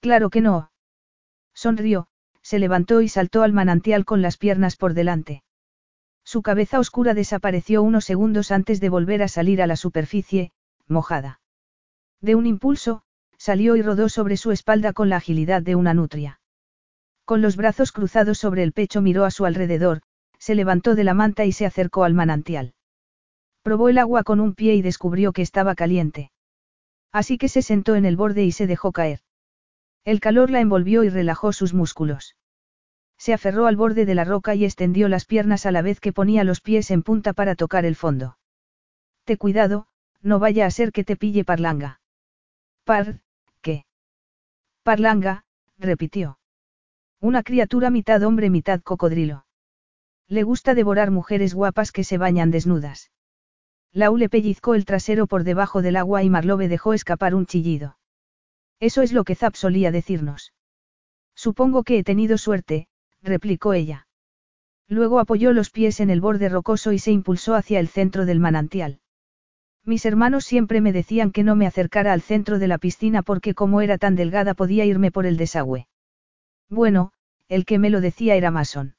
[0.01, 0.71] Claro que no.
[1.53, 2.07] Sonrió,
[2.41, 5.43] se levantó y saltó al manantial con las piernas por delante.
[6.23, 10.51] Su cabeza oscura desapareció unos segundos antes de volver a salir a la superficie,
[10.87, 11.39] mojada.
[12.19, 13.03] De un impulso,
[13.37, 16.39] salió y rodó sobre su espalda con la agilidad de una nutria.
[17.25, 20.01] Con los brazos cruzados sobre el pecho miró a su alrededor,
[20.39, 22.73] se levantó de la manta y se acercó al manantial.
[23.63, 26.31] Probó el agua con un pie y descubrió que estaba caliente.
[27.11, 29.19] Así que se sentó en el borde y se dejó caer.
[30.05, 32.35] El calor la envolvió y relajó sus músculos.
[33.17, 36.13] Se aferró al borde de la roca y extendió las piernas a la vez que
[36.13, 38.37] ponía los pies en punta para tocar el fondo.
[39.25, 39.87] Te cuidado,
[40.21, 41.99] no vaya a ser que te pille parlanga.
[42.85, 43.19] Par.
[44.87, 45.43] Parlanga,
[45.77, 46.39] repitió.
[47.19, 49.45] Una criatura mitad hombre, mitad cocodrilo.
[50.29, 53.11] Le gusta devorar mujeres guapas que se bañan desnudas.
[53.91, 57.97] Lau le pellizcó el trasero por debajo del agua y Marlowe dejó escapar un chillido.
[58.79, 60.53] Eso es lo que Zap solía decirnos.
[61.35, 62.87] Supongo que he tenido suerte,
[63.21, 64.07] replicó ella.
[64.87, 68.39] Luego apoyó los pies en el borde rocoso y se impulsó hacia el centro del
[68.39, 69.01] manantial.
[69.87, 73.53] Mis hermanos siempre me decían que no me acercara al centro de la piscina porque
[73.53, 75.87] como era tan delgada podía irme por el desagüe.
[76.69, 77.13] Bueno,
[77.47, 78.97] el que me lo decía era Mason.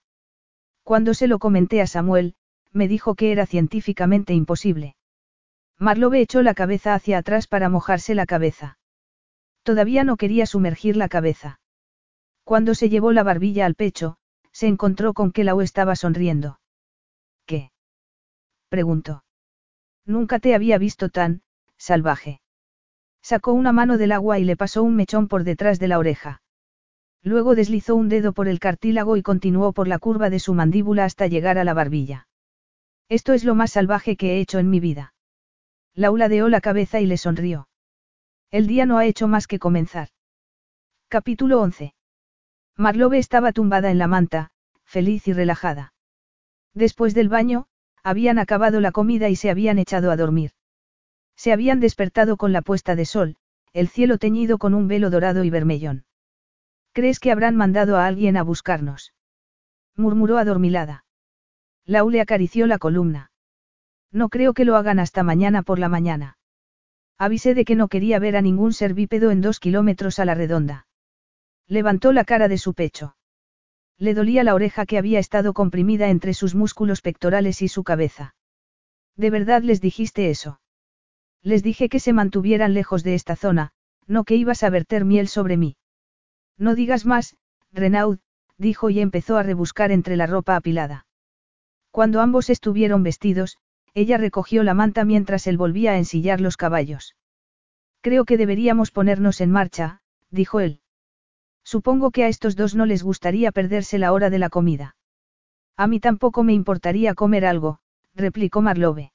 [0.84, 2.36] Cuando se lo comenté a Samuel,
[2.73, 4.97] me dijo que era científicamente imposible.
[5.76, 8.78] Marlowe echó la cabeza hacia atrás para mojarse la cabeza.
[9.65, 11.60] Todavía no quería sumergir la cabeza.
[12.44, 14.17] Cuando se llevó la barbilla al pecho,
[14.52, 16.60] se encontró con que Lau estaba sonriendo.
[17.44, 17.73] ¿Qué?
[18.70, 19.23] preguntó.
[20.08, 21.42] Nunca te había visto tan,
[21.76, 22.40] salvaje.
[23.20, 26.40] Sacó una mano del agua y le pasó un mechón por detrás de la oreja.
[27.22, 31.04] Luego deslizó un dedo por el cartílago y continuó por la curva de su mandíbula
[31.04, 32.26] hasta llegar a la barbilla.
[33.10, 35.12] Esto es lo más salvaje que he hecho en mi vida.
[35.94, 37.68] Laura deó la cabeza y le sonrió.
[38.50, 40.08] El día no ha hecho más que comenzar.
[41.08, 41.92] Capítulo 11.
[42.78, 44.52] Marlowe estaba tumbada en la manta,
[44.84, 45.92] feliz y relajada.
[46.72, 47.66] Después del baño,
[48.08, 50.52] habían acabado la comida y se habían echado a dormir.
[51.36, 53.36] Se habían despertado con la puesta de sol,
[53.74, 56.06] el cielo teñido con un velo dorado y vermellón.
[56.92, 59.12] ¿Crees que habrán mandado a alguien a buscarnos?
[59.94, 61.04] murmuró adormilada.
[61.84, 63.30] Lau le acarició la columna.
[64.10, 66.38] No creo que lo hagan hasta mañana por la mañana.
[67.18, 70.34] Avisé de que no quería ver a ningún ser bípedo en dos kilómetros a la
[70.34, 70.86] redonda.
[71.66, 73.17] Levantó la cara de su pecho.
[73.98, 78.34] Le dolía la oreja que había estado comprimida entre sus músculos pectorales y su cabeza.
[79.16, 80.60] ¿De verdad les dijiste eso?
[81.42, 83.72] Les dije que se mantuvieran lejos de esta zona,
[84.06, 85.76] no que ibas a verter miel sobre mí.
[86.56, 87.36] No digas más,
[87.72, 88.18] Renaud,
[88.56, 91.06] dijo y empezó a rebuscar entre la ropa apilada.
[91.90, 93.58] Cuando ambos estuvieron vestidos,
[93.94, 97.16] ella recogió la manta mientras él volvía a ensillar los caballos.
[98.00, 100.80] Creo que deberíamos ponernos en marcha, dijo él.
[101.74, 104.97] Supongo que a estos dos no les gustaría perderse la hora de la comida.
[105.76, 107.80] A mí tampoco me importaría comer algo,
[108.14, 109.12] replicó Marlowe.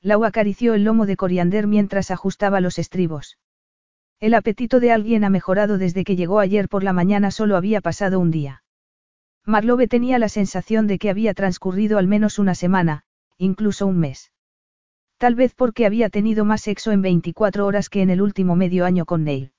[0.00, 3.36] Lau acarició el lomo de coriander mientras ajustaba los estribos.
[4.20, 7.82] El apetito de alguien ha mejorado desde que llegó ayer por la mañana, solo había
[7.82, 8.62] pasado un día.
[9.44, 13.02] Marlowe tenía la sensación de que había transcurrido al menos una semana,
[13.36, 14.32] incluso un mes.
[15.18, 18.86] Tal vez porque había tenido más sexo en 24 horas que en el último medio
[18.86, 19.52] año con Neil.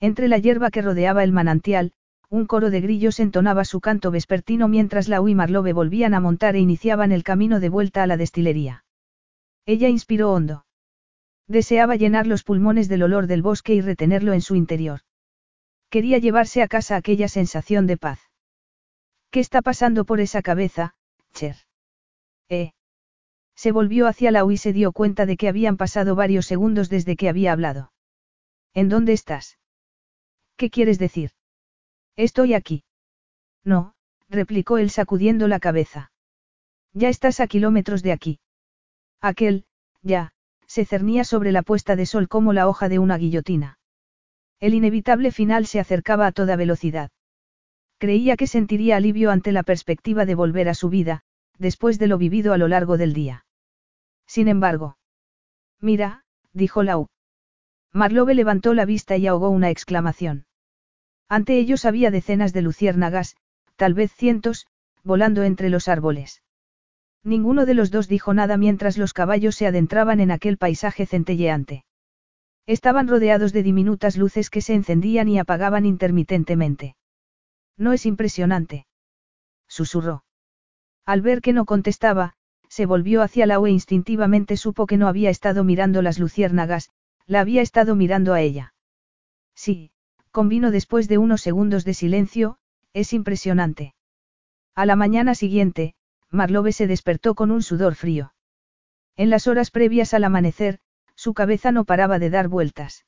[0.00, 1.92] Entre la hierba que rodeaba el manantial,
[2.30, 6.56] un coro de grillos entonaba su canto vespertino mientras Lau y Marlowe volvían a montar
[6.56, 8.84] e iniciaban el camino de vuelta a la destilería.
[9.66, 10.64] Ella inspiró hondo.
[11.48, 15.00] Deseaba llenar los pulmones del olor del bosque y retenerlo en su interior.
[15.90, 18.20] Quería llevarse a casa aquella sensación de paz.
[19.30, 20.94] ¿Qué está pasando por esa cabeza,
[21.34, 21.56] Cher?
[22.48, 22.72] Eh.
[23.54, 27.16] Se volvió hacia la y se dio cuenta de que habían pasado varios segundos desde
[27.16, 27.92] que había hablado.
[28.72, 29.59] ¿En dónde estás?
[30.60, 31.30] ¿Qué quieres decir?
[32.16, 32.84] Estoy aquí.
[33.64, 33.94] No,
[34.28, 36.12] replicó él sacudiendo la cabeza.
[36.92, 38.40] Ya estás a kilómetros de aquí.
[39.22, 39.64] Aquel,
[40.02, 40.32] ya,
[40.66, 43.78] se cernía sobre la puesta de sol como la hoja de una guillotina.
[44.58, 47.10] El inevitable final se acercaba a toda velocidad.
[47.96, 51.22] Creía que sentiría alivio ante la perspectiva de volver a su vida,
[51.56, 53.46] después de lo vivido a lo largo del día.
[54.26, 54.98] Sin embargo.
[55.80, 57.08] Mira, dijo Lau.
[57.94, 60.44] Marlowe levantó la vista y ahogó una exclamación.
[61.30, 63.36] Ante ellos había decenas de luciérnagas,
[63.76, 64.66] tal vez cientos,
[65.04, 66.42] volando entre los árboles.
[67.22, 71.84] Ninguno de los dos dijo nada mientras los caballos se adentraban en aquel paisaje centelleante.
[72.66, 76.96] Estaban rodeados de diminutas luces que se encendían y apagaban intermitentemente.
[77.76, 78.86] No es impresionante.
[79.68, 80.24] Susurró.
[81.06, 82.34] Al ver que no contestaba,
[82.68, 86.90] se volvió hacia la e instintivamente supo que no había estado mirando las luciérnagas,
[87.26, 88.74] la había estado mirando a ella.
[89.54, 89.92] Sí,
[90.30, 92.58] convino después de unos segundos de silencio,
[92.92, 93.94] es impresionante.
[94.74, 95.94] A la mañana siguiente,
[96.30, 98.32] Marlowe se despertó con un sudor frío.
[99.16, 100.78] En las horas previas al amanecer,
[101.14, 103.04] su cabeza no paraba de dar vueltas.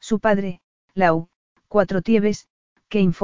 [0.00, 0.60] Su padre,
[0.94, 1.28] Lau,
[1.68, 2.48] cuatro tieves,
[2.88, 3.14] Kane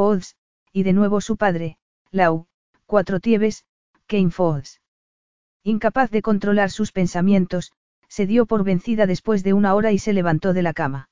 [0.72, 1.78] y de nuevo su padre,
[2.10, 2.46] Lau,
[2.86, 3.66] cuatro tieves,
[4.06, 4.30] Kane.
[5.64, 7.72] Incapaz de controlar sus pensamientos,
[8.08, 11.10] se dio por vencida después de una hora y se levantó de la cama.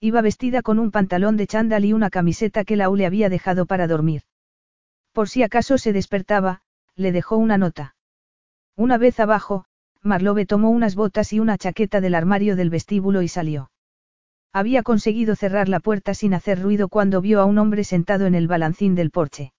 [0.00, 3.66] Iba vestida con un pantalón de chándal y una camiseta que Lau le había dejado
[3.66, 4.22] para dormir.
[5.12, 6.62] Por si acaso se despertaba,
[6.94, 7.96] le dejó una nota.
[8.76, 9.64] Una vez abajo,
[10.02, 13.70] Marlowe tomó unas botas y una chaqueta del armario del vestíbulo y salió.
[14.52, 18.34] Había conseguido cerrar la puerta sin hacer ruido cuando vio a un hombre sentado en
[18.34, 19.52] el balancín del porche.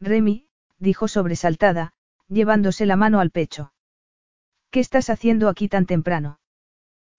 [0.00, 0.46] Remy,
[0.78, 1.92] dijo sobresaltada,
[2.28, 3.72] llevándose la mano al pecho.
[4.70, 6.38] ¿Qué estás haciendo aquí tan temprano?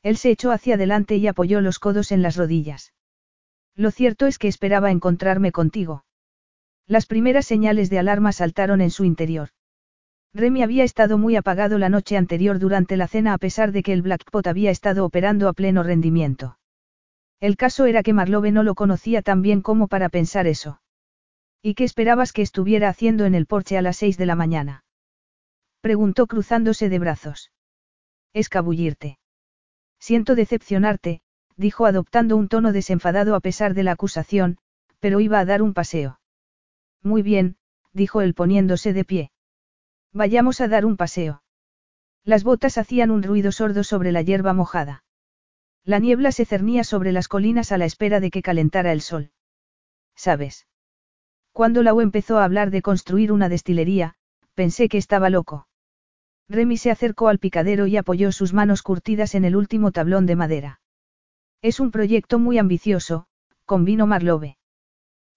[0.05, 2.93] Él se echó hacia adelante y apoyó los codos en las rodillas.
[3.75, 6.05] Lo cierto es que esperaba encontrarme contigo.
[6.85, 9.49] Las primeras señales de alarma saltaron en su interior.
[10.35, 13.93] Remy había estado muy apagado la noche anterior durante la cena a pesar de que
[13.93, 16.59] el Blackpot había estado operando a pleno rendimiento.
[17.39, 20.81] El caso era que Marlowe no lo conocía tan bien como para pensar eso.
[21.63, 24.83] ¿Y qué esperabas que estuviera haciendo en el porche a las seis de la mañana?
[25.81, 27.51] Preguntó cruzándose de brazos.
[28.33, 29.17] Escabullirte.
[29.99, 31.21] Siento decepcionarte,
[31.57, 34.57] dijo adoptando un tono desenfadado a pesar de la acusación,
[34.99, 36.19] pero iba a dar un paseo.
[37.01, 37.57] Muy bien,
[37.93, 39.31] dijo él poniéndose de pie.
[40.11, 41.43] Vayamos a dar un paseo.
[42.23, 45.03] Las botas hacían un ruido sordo sobre la hierba mojada.
[45.83, 49.31] La niebla se cernía sobre las colinas a la espera de que calentara el sol.
[50.15, 50.67] ¿Sabes?
[51.51, 54.15] Cuando Lau empezó a hablar de construir una destilería,
[54.55, 55.67] pensé que estaba loco.
[56.47, 60.35] Remy se acercó al picadero y apoyó sus manos curtidas en el último tablón de
[60.35, 60.79] madera.
[61.61, 63.25] Es un proyecto muy ambicioso,
[63.65, 64.57] convino Marlowe.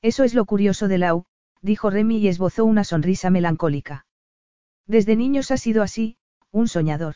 [0.02, 1.24] Eso es lo curioso de Lau,
[1.62, 4.06] dijo Remy y esbozó una sonrisa melancólica.
[4.86, 6.18] Desde niños ha sido así,
[6.50, 7.14] un soñador.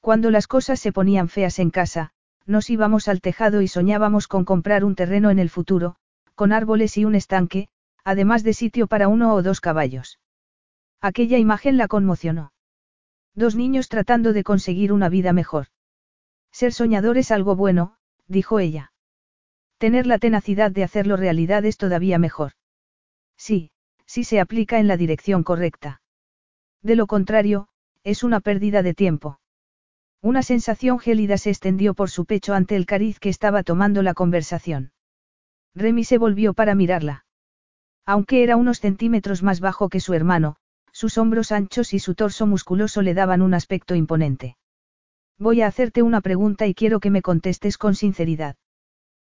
[0.00, 2.12] Cuando las cosas se ponían feas en casa,
[2.44, 5.96] nos íbamos al tejado y soñábamos con comprar un terreno en el futuro,
[6.34, 7.68] con árboles y un estanque,
[8.04, 10.20] además de sitio para uno o dos caballos.
[11.00, 12.52] Aquella imagen la conmocionó.
[13.36, 15.66] Dos niños tratando de conseguir una vida mejor.
[16.50, 18.92] Ser soñador es algo bueno, dijo ella.
[19.76, 22.52] Tener la tenacidad de hacerlo realidad es todavía mejor.
[23.36, 23.70] Sí,
[24.06, 26.00] sí se aplica en la dirección correcta.
[26.82, 27.68] De lo contrario,
[28.04, 29.38] es una pérdida de tiempo.
[30.22, 34.14] Una sensación gélida se extendió por su pecho ante el cariz que estaba tomando la
[34.14, 34.92] conversación.
[35.74, 37.26] Remy se volvió para mirarla.
[38.06, 40.56] Aunque era unos centímetros más bajo que su hermano,
[40.96, 44.56] sus hombros anchos y su torso musculoso le daban un aspecto imponente.
[45.36, 48.56] Voy a hacerte una pregunta y quiero que me contestes con sinceridad.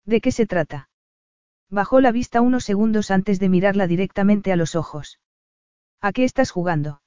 [0.03, 0.89] ¿De qué se trata?
[1.69, 5.19] Bajó la vista unos segundos antes de mirarla directamente a los ojos.
[6.01, 7.03] ¿A qué estás jugando?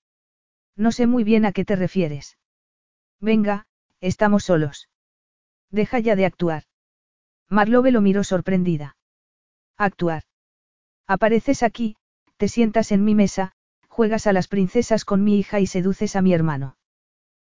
[0.76, 2.38] No sé muy bien a qué te refieres.
[3.20, 3.66] Venga,
[4.00, 4.88] estamos solos.
[5.72, 6.62] Deja ya de actuar.
[7.48, 8.96] Marlowe lo miró sorprendida.
[9.76, 10.22] Actuar.
[11.08, 11.96] Apareces aquí,
[12.36, 13.53] te sientas en mi mesa,
[13.94, 16.76] juegas a las princesas con mi hija y seduces a mi hermano.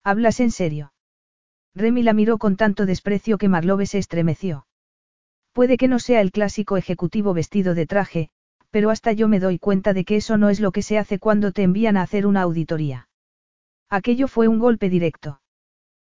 [0.06, 0.93] ¿Hablas en serio?
[1.76, 4.66] Remy la miró con tanto desprecio que Marlowe se estremeció.
[5.51, 8.30] Puede que no sea el clásico ejecutivo vestido de traje,
[8.69, 11.19] pero hasta yo me doy cuenta de que eso no es lo que se hace
[11.19, 13.09] cuando te envían a hacer una auditoría.
[13.90, 15.42] Aquello fue un golpe directo.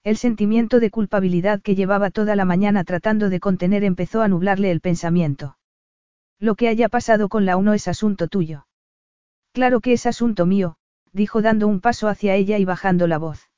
[0.04, 4.70] El sentimiento de culpabilidad que llevaba toda la mañana tratando de contener empezó a nublarle
[4.70, 5.58] el pensamiento.
[6.40, 8.66] Lo que haya pasado con la uno es asunto tuyo.
[9.52, 10.78] Claro que es asunto mío,
[11.12, 13.50] dijo dando un paso hacia ella y bajando la voz.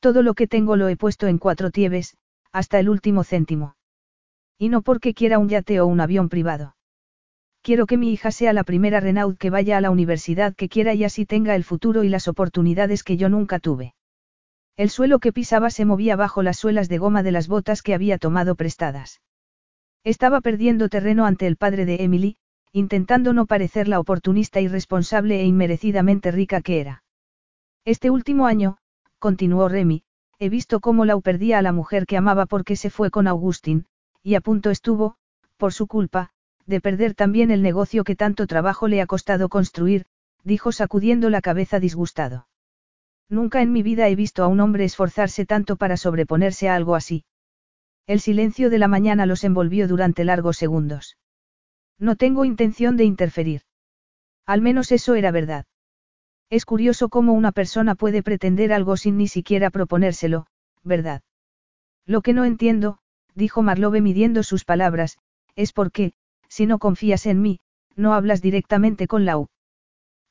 [0.00, 2.16] Todo lo que tengo lo he puesto en cuatro tieves,
[2.52, 3.76] hasta el último céntimo.
[4.58, 6.76] Y no porque quiera un yate o un avión privado.
[7.62, 10.94] Quiero que mi hija sea la primera Renaud que vaya a la universidad que quiera
[10.94, 13.94] y así tenga el futuro y las oportunidades que yo nunca tuve.
[14.76, 17.92] El suelo que pisaba se movía bajo las suelas de goma de las botas que
[17.92, 19.20] había tomado prestadas.
[20.04, 22.38] Estaba perdiendo terreno ante el padre de Emily,
[22.72, 27.02] intentando no parecer la oportunista irresponsable e inmerecidamente rica que era.
[27.84, 28.76] Este último año,
[29.18, 30.04] continuó Remy,
[30.38, 33.86] he visto cómo Lau perdía a la mujer que amaba porque se fue con Augustin,
[34.22, 35.16] y a punto estuvo,
[35.56, 36.30] por su culpa,
[36.66, 40.06] de perder también el negocio que tanto trabajo le ha costado construir,
[40.44, 42.46] dijo sacudiendo la cabeza disgustado.
[43.28, 46.94] Nunca en mi vida he visto a un hombre esforzarse tanto para sobreponerse a algo
[46.94, 47.24] así.
[48.06, 51.16] El silencio de la mañana los envolvió durante largos segundos.
[52.00, 53.60] No tengo intención de interferir.
[54.46, 55.66] Al menos eso era verdad.
[56.48, 60.46] Es curioso cómo una persona puede pretender algo sin ni siquiera proponérselo,
[60.82, 61.22] ¿verdad?
[62.06, 62.98] Lo que no entiendo,
[63.34, 65.18] dijo Marlowe midiendo sus palabras,
[65.54, 66.14] es por qué,
[66.48, 67.60] si no confías en mí,
[67.94, 69.48] no hablas directamente con Lau.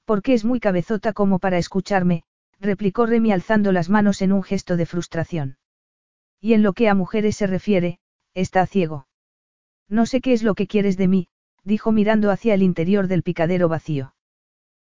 [0.06, 2.23] Porque es muy cabezota como para escucharme,
[2.59, 5.57] replicó Remy alzando las manos en un gesto de frustración.
[6.41, 7.99] Y en lo que a mujeres se refiere,
[8.33, 9.07] está ciego.
[9.88, 11.27] No sé qué es lo que quieres de mí,
[11.63, 14.13] dijo mirando hacia el interior del picadero vacío.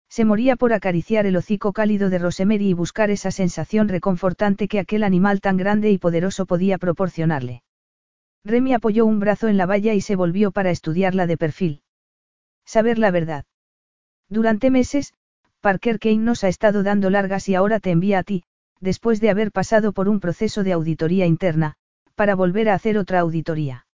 [0.08, 4.78] Se moría por acariciar el hocico cálido de Rosemary y buscar esa sensación reconfortante que
[4.78, 7.62] aquel animal tan grande y poderoso podía proporcionarle.
[8.44, 11.82] Remy apoyó un brazo en la valla y se volvió para estudiarla de perfil.
[12.66, 13.44] Saber la verdad.
[14.28, 15.14] Durante meses,
[15.60, 18.44] Parker Kane nos ha estado dando largas y ahora te envía a ti,
[18.80, 21.76] después de haber pasado por un proceso de auditoría interna,
[22.16, 23.86] para volver a hacer otra auditoría.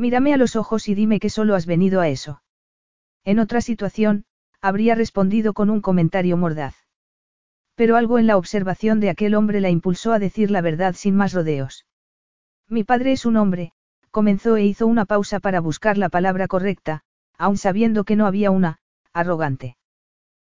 [0.00, 2.40] Mírame a los ojos y dime que solo has venido a eso.
[3.22, 4.24] En otra situación,
[4.62, 6.74] habría respondido con un comentario mordaz.
[7.74, 11.16] Pero algo en la observación de aquel hombre la impulsó a decir la verdad sin
[11.16, 11.84] más rodeos.
[12.66, 13.72] Mi padre es un hombre,
[14.10, 17.02] comenzó e hizo una pausa para buscar la palabra correcta,
[17.36, 18.78] aun sabiendo que no había una,
[19.12, 19.76] arrogante.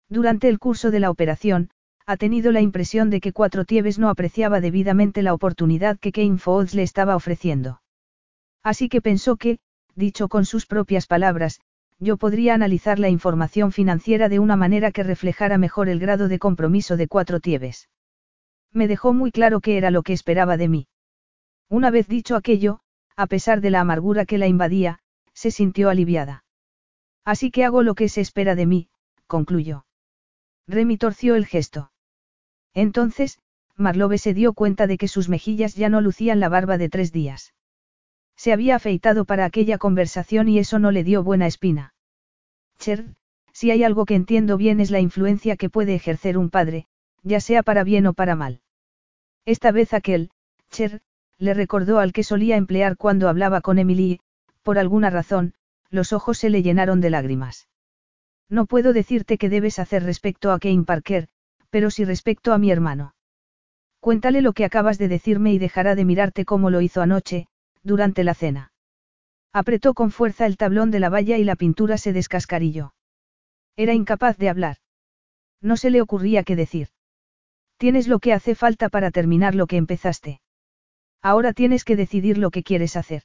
[0.07, 1.71] Durante el curso de la operación,
[2.05, 6.37] ha tenido la impresión de que Cuatro Tieves no apreciaba debidamente la oportunidad que Kane
[6.37, 7.81] Foods le estaba ofreciendo.
[8.63, 9.59] Así que pensó que,
[9.95, 11.59] dicho con sus propias palabras,
[11.99, 16.39] yo podría analizar la información financiera de una manera que reflejara mejor el grado de
[16.39, 17.89] compromiso de Cuatro Tieves.
[18.71, 20.87] Me dejó muy claro qué era lo que esperaba de mí.
[21.69, 22.79] Una vez dicho aquello,
[23.15, 24.99] a pesar de la amargura que la invadía,
[25.33, 26.43] se sintió aliviada.
[27.23, 28.89] Así que hago lo que se espera de mí,
[29.27, 29.85] concluyó.
[30.67, 31.91] Remy torció el gesto.
[32.73, 33.39] Entonces,
[33.75, 37.11] Marlowe se dio cuenta de que sus mejillas ya no lucían la barba de tres
[37.11, 37.53] días.
[38.41, 41.93] Se había afeitado para aquella conversación y eso no le dio buena espina.
[42.79, 43.05] Cher,
[43.53, 46.87] si hay algo que entiendo bien es la influencia que puede ejercer un padre,
[47.21, 48.61] ya sea para bien o para mal.
[49.45, 50.31] Esta vez aquel,
[50.71, 51.01] Cher,
[51.37, 54.21] le recordó al que solía emplear cuando hablaba con Emily
[54.63, 55.53] por alguna razón,
[55.91, 57.67] los ojos se le llenaron de lágrimas.
[58.49, 61.27] No puedo decirte qué debes hacer respecto a Kane Parker,
[61.69, 63.13] pero sí respecto a mi hermano.
[63.99, 67.45] Cuéntale lo que acabas de decirme y dejará de mirarte como lo hizo anoche,
[67.83, 68.71] durante la cena.
[69.53, 72.93] Apretó con fuerza el tablón de la valla y la pintura se descascarilló.
[73.75, 74.77] Era incapaz de hablar.
[75.61, 76.89] No se le ocurría qué decir.
[77.77, 80.41] Tienes lo que hace falta para terminar lo que empezaste.
[81.21, 83.23] Ahora tienes que decidir lo que quieres hacer.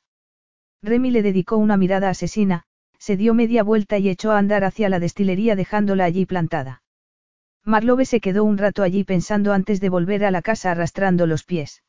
[0.82, 2.64] Remy le dedicó una mirada asesina,
[2.98, 6.82] se dio media vuelta y echó a andar hacia la destilería dejándola allí plantada.
[7.64, 11.44] Marlowe se quedó un rato allí pensando antes de volver a la casa arrastrando los
[11.44, 11.82] pies.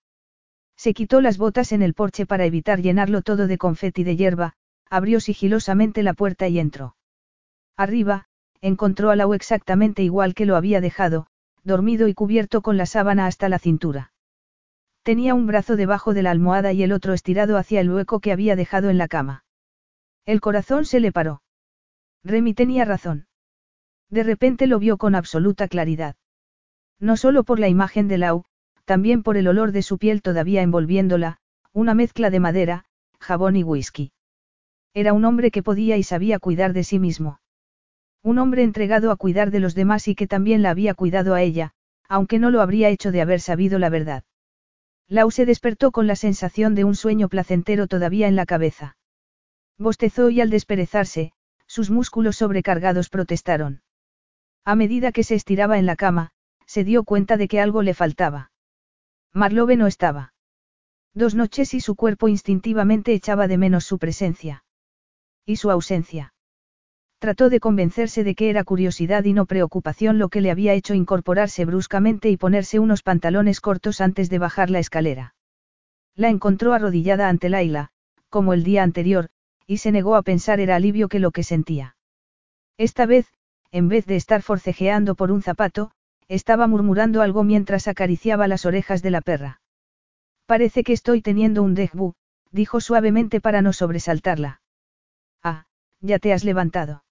[0.78, 4.54] Se quitó las botas en el porche para evitar llenarlo todo de confeti de hierba,
[4.90, 6.96] abrió sigilosamente la puerta y entró.
[7.76, 8.28] Arriba,
[8.62, 11.28] encontró a Lau exactamente igual que lo había dejado,
[11.64, 14.14] dormido y cubierto con la sábana hasta la cintura.
[15.04, 18.32] Tenía un brazo debajo de la almohada y el otro estirado hacia el hueco que
[18.32, 19.46] había dejado en la cama.
[20.26, 21.42] El corazón se le paró.
[22.24, 23.28] Remy tenía razón.
[24.10, 26.16] De repente lo vio con absoluta claridad.
[27.00, 28.44] No solo por la imagen de Lau,
[28.88, 31.40] también por el olor de su piel todavía envolviéndola,
[31.74, 32.86] una mezcla de madera,
[33.20, 34.14] jabón y whisky.
[34.94, 37.42] Era un hombre que podía y sabía cuidar de sí mismo.
[38.24, 41.42] Un hombre entregado a cuidar de los demás y que también la había cuidado a
[41.42, 41.74] ella,
[42.08, 44.24] aunque no lo habría hecho de haber sabido la verdad.
[45.10, 48.96] Lau se despertó con la sensación de un sueño placentero todavía en la cabeza.
[49.78, 51.34] Bostezó y al desperezarse,
[51.66, 53.82] sus músculos sobrecargados protestaron.
[54.64, 56.32] A medida que se estiraba en la cama,
[56.66, 58.52] se dio cuenta de que algo le faltaba.
[59.34, 60.34] Marlowe no estaba.
[61.14, 64.64] Dos noches y su cuerpo instintivamente echaba de menos su presencia.
[65.46, 66.34] Y su ausencia.
[67.20, 70.94] Trató de convencerse de que era curiosidad y no preocupación lo que le había hecho
[70.94, 75.34] incorporarse bruscamente y ponerse unos pantalones cortos antes de bajar la escalera.
[76.16, 77.90] La encontró arrodillada ante Laila,
[78.30, 79.30] como el día anterior,
[79.66, 81.96] y se negó a pensar era alivio que lo que sentía.
[82.78, 83.28] Esta vez,
[83.72, 85.92] en vez de estar forcejeando por un zapato,
[86.28, 89.62] estaba murmurando algo mientras acariciaba las orejas de la perra.
[90.46, 92.14] Parece que estoy teniendo un dejbu,
[92.52, 94.62] dijo suavemente para no sobresaltarla.
[95.44, 95.66] Ah,
[96.02, 97.04] ya te has levantado.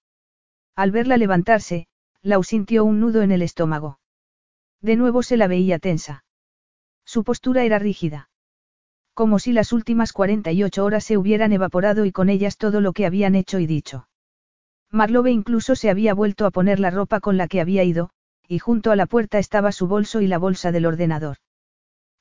[0.75, 1.87] Al verla levantarse,
[2.21, 3.99] Lau sintió un nudo en el estómago.
[4.81, 6.23] De nuevo se la veía tensa.
[7.05, 8.29] Su postura era rígida.
[9.13, 13.05] Como si las últimas 48 horas se hubieran evaporado y con ellas todo lo que
[13.05, 14.07] habían hecho y dicho.
[14.91, 18.11] Marlowe incluso se había vuelto a poner la ropa con la que había ido,
[18.47, 21.37] y junto a la puerta estaba su bolso y la bolsa del ordenador.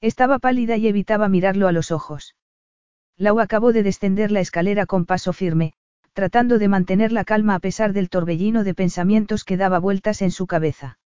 [0.00, 2.34] Estaba pálida y evitaba mirarlo a los ojos.
[3.16, 5.72] Lau acabó de descender la escalera con paso firme,
[6.12, 10.30] tratando de mantener la calma a pesar del torbellino de pensamientos que daba vueltas en
[10.30, 10.98] su cabeza.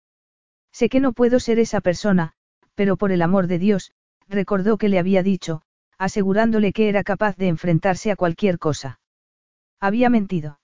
[0.71, 2.33] Sé que no puedo ser esa persona,
[2.75, 3.91] pero por el amor de Dios,
[4.27, 5.63] recordó que le había dicho,
[5.97, 8.99] asegurándole que era capaz de enfrentarse a cualquier cosa.
[9.79, 10.59] Había mentido.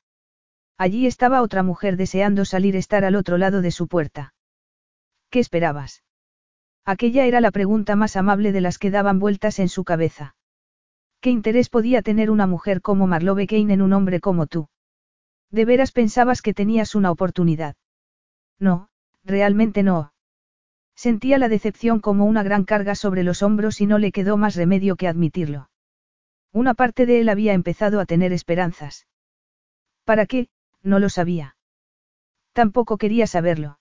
[0.77, 4.34] Allí estaba otra mujer deseando salir estar al otro lado de su puerta.
[5.35, 6.01] ¿Qué esperabas?
[6.85, 10.37] Aquella era la pregunta más amable de las que daban vueltas en su cabeza.
[11.19, 14.69] ¿Qué interés podía tener una mujer como Marlowe Kane en un hombre como tú?
[15.51, 17.75] ¿De veras pensabas que tenías una oportunidad?
[18.59, 18.87] No,
[19.25, 20.13] realmente no.
[20.95, 24.55] Sentía la decepción como una gran carga sobre los hombros y no le quedó más
[24.55, 25.69] remedio que admitirlo.
[26.53, 29.05] Una parte de él había empezado a tener esperanzas.
[30.05, 30.47] ¿Para qué?
[30.81, 31.57] No lo sabía.
[32.53, 33.79] Tampoco quería saberlo.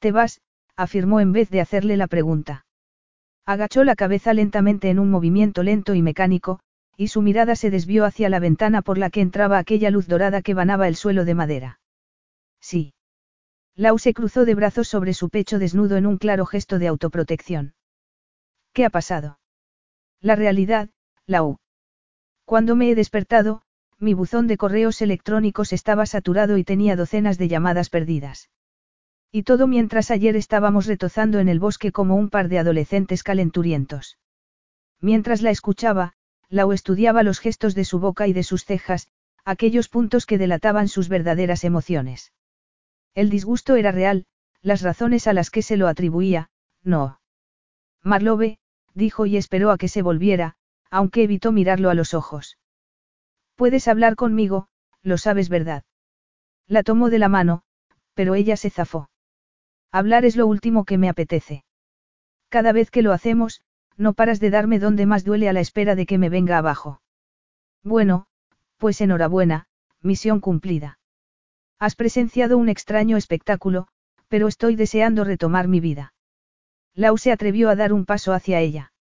[0.00, 0.42] Te vas,
[0.78, 2.64] afirmó en vez de hacerle la pregunta.
[3.44, 6.60] Agachó la cabeza lentamente en un movimiento lento y mecánico,
[6.96, 10.40] y su mirada se desvió hacia la ventana por la que entraba aquella luz dorada
[10.40, 11.80] que banaba el suelo de madera.
[12.60, 12.94] Sí.
[13.74, 17.74] Lau se cruzó de brazos sobre su pecho desnudo en un claro gesto de autoprotección.
[18.72, 19.40] ¿Qué ha pasado?
[20.20, 20.90] La realidad,
[21.26, 21.58] Lau.
[22.44, 23.62] Cuando me he despertado,
[23.98, 28.48] mi buzón de correos electrónicos estaba saturado y tenía docenas de llamadas perdidas.
[29.30, 34.18] Y todo mientras ayer estábamos retozando en el bosque como un par de adolescentes calenturientos.
[35.00, 36.14] Mientras la escuchaba,
[36.48, 39.08] Lau estudiaba los gestos de su boca y de sus cejas,
[39.44, 42.32] aquellos puntos que delataban sus verdaderas emociones.
[43.14, 44.26] El disgusto era real,
[44.62, 46.50] las razones a las que se lo atribuía,
[46.82, 47.20] no.
[48.02, 48.58] Marlowe,
[48.94, 50.56] dijo y esperó a que se volviera,
[50.90, 52.58] aunque evitó mirarlo a los ojos.
[53.56, 54.68] Puedes hablar conmigo,
[55.02, 55.84] lo sabes verdad.
[56.66, 57.62] La tomó de la mano,
[58.14, 59.10] pero ella se zafó.
[59.90, 61.64] Hablar es lo último que me apetece.
[62.48, 63.62] Cada vez que lo hacemos,
[63.96, 67.02] no paras de darme donde más duele a la espera de que me venga abajo.
[67.82, 68.26] Bueno,
[68.76, 69.66] pues enhorabuena,
[70.02, 70.98] misión cumplida.
[71.78, 73.88] Has presenciado un extraño espectáculo,
[74.28, 76.14] pero estoy deseando retomar mi vida.
[76.94, 78.92] Lau se atrevió a dar un paso hacia ella.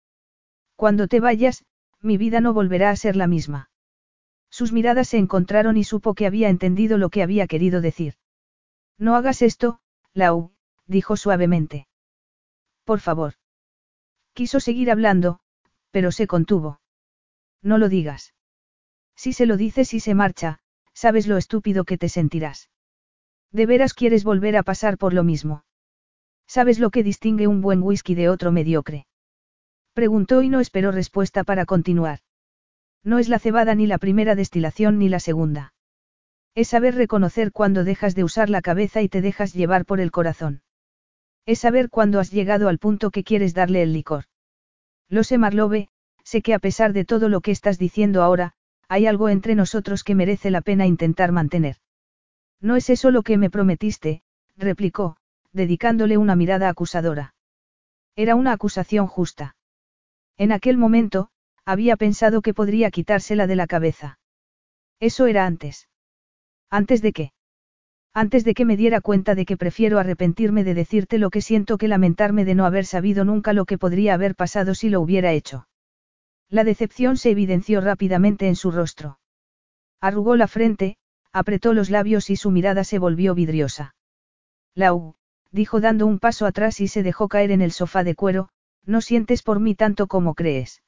[0.76, 1.64] Cuando te vayas,
[2.00, 3.70] mi vida no volverá a ser la misma.
[4.50, 8.14] Sus miradas se encontraron y supo que había entendido lo que había querido decir.
[8.98, 9.80] No hagas esto,
[10.12, 10.52] Lau,
[10.86, 11.86] dijo suavemente.
[12.84, 13.34] Por favor.
[14.32, 15.40] Quiso seguir hablando,
[15.90, 16.80] pero se contuvo.
[17.62, 18.34] No lo digas.
[19.16, 20.60] Si se lo dices y se marcha,
[20.92, 22.70] sabes lo estúpido que te sentirás.
[23.50, 25.64] ¿De veras quieres volver a pasar por lo mismo?
[26.46, 29.06] ¿Sabes lo que distingue un buen whisky de otro mediocre?
[29.94, 32.20] Preguntó y no esperó respuesta para continuar.
[33.02, 35.72] No es la cebada ni la primera destilación ni la segunda.
[36.54, 40.10] Es saber reconocer cuando dejas de usar la cabeza y te dejas llevar por el
[40.10, 40.62] corazón.
[41.46, 44.24] Es saber cuándo has llegado al punto que quieres darle el licor.
[45.08, 45.88] Lo sé Marlowe,
[46.24, 48.54] sé que a pesar de todo lo que estás diciendo ahora,
[48.88, 51.76] hay algo entre nosotros que merece la pena intentar mantener.
[52.60, 54.22] No es eso lo que me prometiste,
[54.56, 55.16] replicó,
[55.52, 57.34] dedicándole una mirada acusadora.
[58.16, 59.56] Era una acusación justa.
[60.36, 61.28] En aquel momento,
[61.64, 64.18] había pensado que podría quitársela de la cabeza.
[64.98, 65.88] Eso era antes.
[66.70, 67.32] ¿Antes de qué?
[68.18, 71.76] Antes de que me diera cuenta de que prefiero arrepentirme de decirte lo que siento
[71.76, 75.32] que lamentarme de no haber sabido nunca lo que podría haber pasado si lo hubiera
[75.32, 75.68] hecho.
[76.48, 79.18] La decepción se evidenció rápidamente en su rostro.
[80.00, 80.96] Arrugó la frente,
[81.30, 83.94] apretó los labios y su mirada se volvió vidriosa.
[84.74, 85.16] Lau,
[85.50, 88.48] dijo dando un paso atrás y se dejó caer en el sofá de cuero,
[88.86, 90.82] no sientes por mí tanto como crees.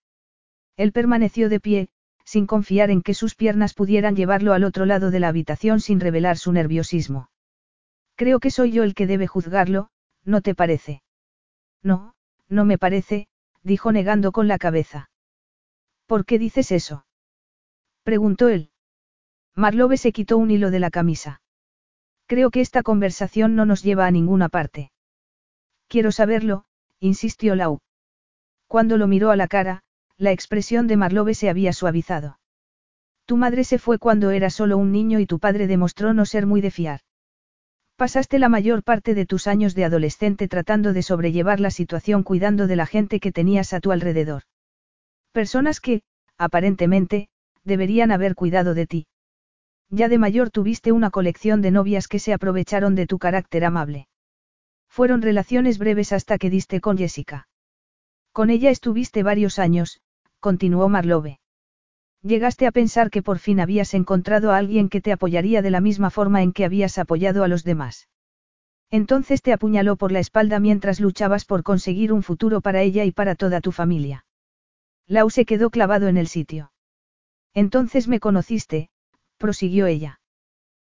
[0.79, 1.89] Él permaneció de pie,
[2.29, 5.99] sin confiar en que sus piernas pudieran llevarlo al otro lado de la habitación sin
[5.99, 7.31] revelar su nerviosismo.
[8.17, 9.89] Creo que soy yo el que debe juzgarlo,
[10.27, 11.03] ¿no te parece?
[11.83, 12.15] No,
[12.51, 13.29] no me parece,
[13.63, 15.09] dijo negando con la cabeza.
[16.05, 17.07] ¿Por qué dices eso?
[18.03, 18.73] preguntó él.
[19.55, 21.41] Marlowe se quitó un hilo de la camisa.
[22.27, 24.93] Creo que esta conversación no nos lleva a ninguna parte.
[25.87, 26.67] Quiero saberlo,
[27.01, 27.81] insistió Lau.
[28.67, 29.83] Cuando lo miró a la cara,
[30.19, 32.39] la expresión de Marlowe se había suavizado.
[33.25, 36.45] Tu madre se fue cuando era solo un niño y tu padre demostró no ser
[36.45, 37.01] muy de fiar.
[37.97, 42.67] Pasaste la mayor parte de tus años de adolescente tratando de sobrellevar la situación cuidando
[42.67, 44.43] de la gente que tenías a tu alrededor.
[45.33, 46.03] Personas que,
[46.37, 47.29] aparentemente,
[47.65, 49.07] deberían haber cuidado de ti.
[49.91, 54.09] Ya de mayor tuviste una colección de novias que se aprovecharon de tu carácter amable.
[54.89, 57.49] Fueron relaciones breves hasta que diste con Jessica.
[58.33, 60.01] Con ella estuviste varios años,
[60.41, 61.39] continuó Marlowe.
[62.23, 65.81] Llegaste a pensar que por fin habías encontrado a alguien que te apoyaría de la
[65.81, 68.09] misma forma en que habías apoyado a los demás.
[68.91, 73.13] Entonces te apuñaló por la espalda mientras luchabas por conseguir un futuro para ella y
[73.13, 74.25] para toda tu familia.
[75.07, 76.73] Lau se quedó clavado en el sitio.
[77.55, 78.91] Entonces me conociste,
[79.37, 80.21] prosiguió ella.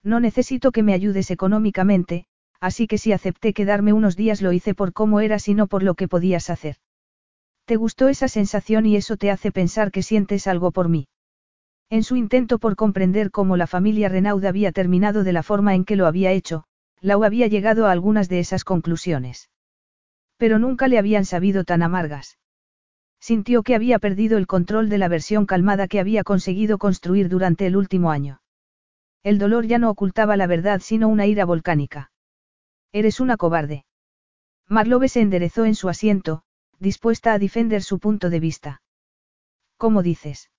[0.03, 2.27] No necesito que me ayudes económicamente,
[2.61, 5.83] así que si acepté quedarme unos días lo hice por cómo eras y no por
[5.83, 6.77] lo que podías hacer.
[7.71, 11.07] Te gustó esa sensación y eso te hace pensar que sientes algo por mí.
[11.89, 15.85] En su intento por comprender cómo la familia Renaud había terminado de la forma en
[15.85, 16.65] que lo había hecho,
[17.01, 19.51] Lau había llegado a algunas de esas conclusiones.
[20.37, 22.41] Pero nunca le habían sabido tan amargas.
[23.21, 27.67] Sintió que había perdido el control de la versión calmada que había conseguido construir durante
[27.67, 28.43] el último año.
[29.23, 32.11] El dolor ya no ocultaba la verdad sino una ira volcánica.
[32.91, 33.85] Eres una cobarde.
[34.67, 36.43] Marlowe se enderezó en su asiento,
[36.81, 38.83] dispuesta a defender su punto de vista.
[39.77, 40.51] ¿Cómo dices?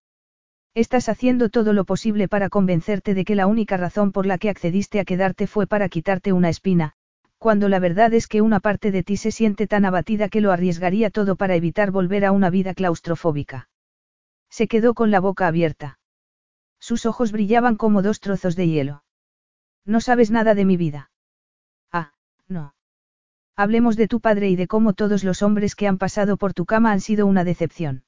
[0.74, 4.50] Estás haciendo todo lo posible para convencerte de que la única razón por la que
[4.50, 6.94] accediste a quedarte fue para quitarte una espina,
[7.38, 10.52] cuando la verdad es que una parte de ti se siente tan abatida que lo
[10.52, 13.68] arriesgaría todo para evitar volver a una vida claustrofóbica.
[14.50, 16.00] Se quedó con la boca abierta.
[16.80, 19.04] Sus ojos brillaban como dos trozos de hielo.
[19.86, 21.11] No sabes nada de mi vida.
[23.56, 26.66] Hablemos de tu padre y de cómo todos los hombres que han pasado por tu
[26.66, 28.04] cama han sido una decepción.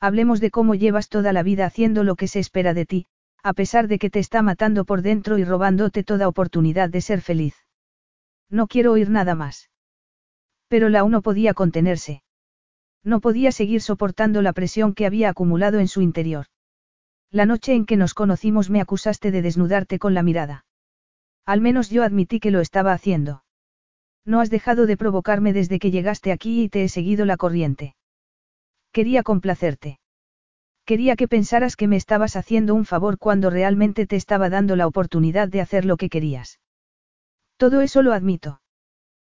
[0.00, 3.06] Hablemos de cómo llevas toda la vida haciendo lo que se espera de ti,
[3.42, 7.20] a pesar de que te está matando por dentro y robándote toda oportunidad de ser
[7.20, 7.54] feliz.
[8.50, 9.70] No quiero oír nada más.
[10.68, 12.22] Pero la no podía contenerse.
[13.02, 16.46] No podía seguir soportando la presión que había acumulado en su interior.
[17.30, 20.64] La noche en que nos conocimos me acusaste de desnudarte con la mirada.
[21.44, 23.43] Al menos yo admití que lo estaba haciendo.
[24.24, 27.94] No has dejado de provocarme desde que llegaste aquí y te he seguido la corriente.
[28.92, 29.98] Quería complacerte.
[30.84, 34.86] Quería que pensaras que me estabas haciendo un favor cuando realmente te estaba dando la
[34.86, 36.60] oportunidad de hacer lo que querías.
[37.56, 38.60] Todo eso lo admito.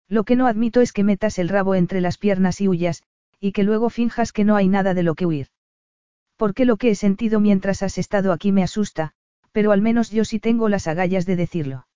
[0.08, 3.04] Lo que no admito es que metas el rabo entre las piernas y huyas,
[3.40, 5.48] y que luego finjas que no hay nada de lo que huir.
[6.36, 9.14] Porque lo que he sentido mientras has estado aquí me asusta,
[9.52, 11.89] pero al menos yo sí tengo las agallas de decirlo.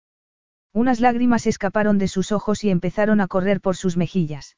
[0.74, 4.58] Unas lágrimas escaparon de sus ojos y empezaron a correr por sus mejillas.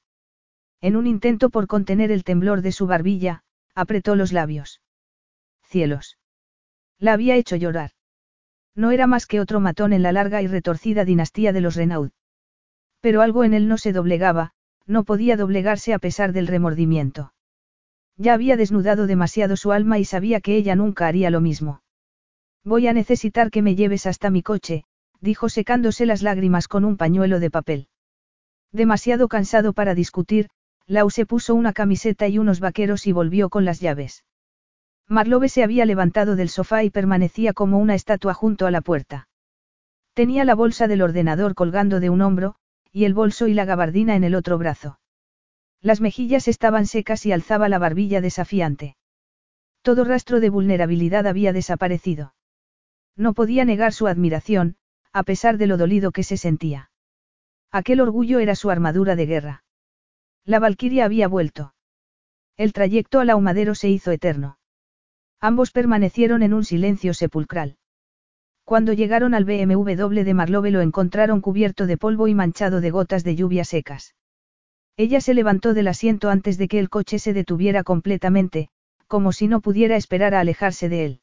[0.80, 3.44] En un intento por contener el temblor de su barbilla,
[3.76, 4.82] apretó los labios.
[5.64, 6.18] Cielos.
[7.00, 7.92] La había hecho llorar.
[8.76, 12.12] No era más que otro matón en la larga y retorcida dinastía de los Renaud.
[13.02, 14.52] Pero algo en él no se doblegaba,
[14.86, 17.34] no podía doblegarse a pesar del remordimiento.
[18.18, 21.82] Ya había desnudado demasiado su alma y sabía que ella nunca haría lo mismo.
[22.64, 24.86] Voy a necesitar que me lleves hasta mi coche,
[25.22, 27.88] dijo secándose las lágrimas con un pañuelo de papel.
[28.72, 30.50] Demasiado cansado para discutir,
[30.88, 34.24] Lau se puso una camiseta y unos vaqueros y volvió con las llaves.
[35.08, 39.28] Marlowe se había levantado del sofá y permanecía como una estatua junto a la puerta.
[40.14, 42.56] Tenía la bolsa del ordenador colgando de un hombro,
[42.92, 45.00] y el bolso y la gabardina en el otro brazo.
[45.82, 48.96] Las mejillas estaban secas y alzaba la barbilla desafiante.
[49.82, 52.34] Todo rastro de vulnerabilidad había desaparecido.
[53.16, 54.78] No podía negar su admiración,
[55.16, 56.92] a pesar de lo dolido que se sentía.
[57.72, 59.64] Aquel orgullo era su armadura de guerra.
[60.44, 61.74] La valquiria había vuelto.
[62.58, 64.58] El trayecto al ahumadero se hizo eterno.
[65.40, 67.78] Ambos permanecieron en un silencio sepulcral.
[68.66, 73.24] Cuando llegaron al BMW de Marlowe lo encontraron cubierto de polvo y manchado de gotas
[73.24, 74.16] de lluvia secas.
[74.98, 78.68] Ella se levantó del asiento antes de que el coche se detuviera completamente,
[79.08, 81.22] como si no pudiera esperar a alejarse de él.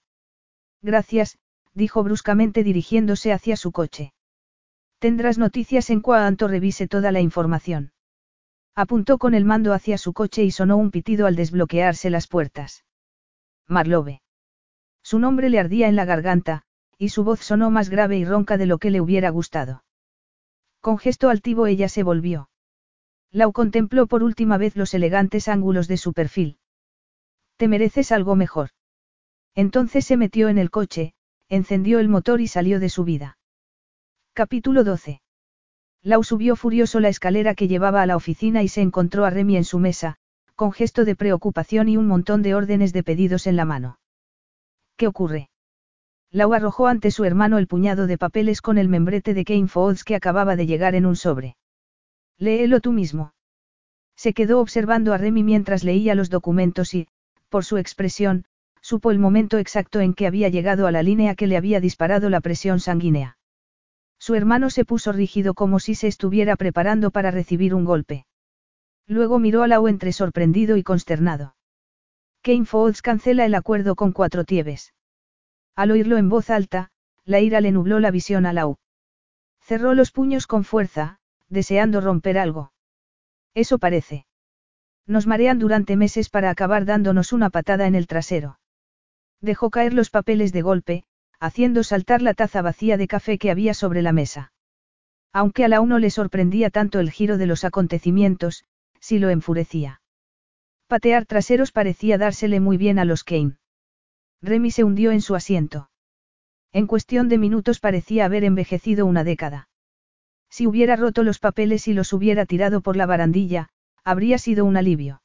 [0.81, 1.37] Gracias,
[1.75, 4.13] dijo bruscamente dirigiéndose hacia su coche.
[4.99, 7.93] Tendrás noticias en cuanto revise toda la información.
[8.75, 12.85] Apuntó con el mando hacia su coche y sonó un pitido al desbloquearse las puertas.
[13.67, 14.23] Marlowe.
[15.03, 16.63] Su nombre le ardía en la garganta,
[16.97, 19.85] y su voz sonó más grave y ronca de lo que le hubiera gustado.
[20.81, 22.49] Con gesto altivo ella se volvió.
[23.31, 26.59] Lau contempló por última vez los elegantes ángulos de su perfil.
[27.57, 28.71] Te mereces algo mejor.
[29.55, 31.15] Entonces se metió en el coche,
[31.53, 33.37] encendió el motor y salió de su vida.
[34.33, 35.21] Capítulo 12.
[36.03, 39.59] Lau subió furioso la escalera que llevaba a la oficina y se encontró a Remy
[39.59, 40.17] en su mesa,
[40.57, 43.99] con gesto de preocupación y un montón de órdenes de pedidos en la mano.
[44.97, 45.51] ¿Qué ocurre?
[46.31, 50.05] Lau arrojó ante su hermano el puñado de papeles con el membrete de Kane Foods
[50.05, 51.57] que acababa de llegar en un sobre.
[52.39, 53.35] Léelo tú mismo.
[54.17, 57.09] Se quedó observando a Remy mientras leía los documentos y,
[57.51, 58.47] por su expresión,
[58.83, 62.29] supo el momento exacto en que había llegado a la línea que le había disparado
[62.29, 63.39] la presión sanguínea.
[64.19, 68.27] Su hermano se puso rígido como si se estuviera preparando para recibir un golpe.
[69.07, 71.57] Luego miró a Lau entre sorprendido y consternado.
[72.43, 74.95] Kane Foods cancela el acuerdo con cuatro tieves.
[75.75, 76.91] Al oírlo en voz alta,
[77.25, 78.79] la ira le nubló la visión a Lau.
[79.61, 82.73] Cerró los puños con fuerza, deseando romper algo.
[83.55, 84.27] Eso parece.
[85.07, 88.59] Nos marean durante meses para acabar dándonos una patada en el trasero.
[89.43, 91.05] Dejó caer los papeles de golpe,
[91.41, 94.53] haciendo saltar la taza vacía de café que había sobre la mesa.
[95.33, 98.65] Aunque a la uno le sorprendía tanto el giro de los acontecimientos,
[99.01, 100.01] si lo enfurecía.
[100.87, 103.57] Patear traseros parecía dársele muy bien a los Kane.
[104.43, 105.91] Remy se hundió en su asiento.
[106.73, 109.69] En cuestión de minutos parecía haber envejecido una década.
[110.51, 113.71] Si hubiera roto los papeles y los hubiera tirado por la barandilla,
[114.05, 115.22] habría sido un alivio.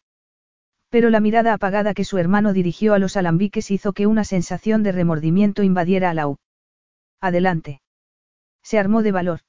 [0.90, 4.84] Pero la mirada apagada que su hermano dirigió a los alambiques hizo que una sensación
[4.84, 6.38] de remordimiento invadiera a Lau.
[7.20, 7.82] Adelante.
[8.64, 9.40] Se armó de valor.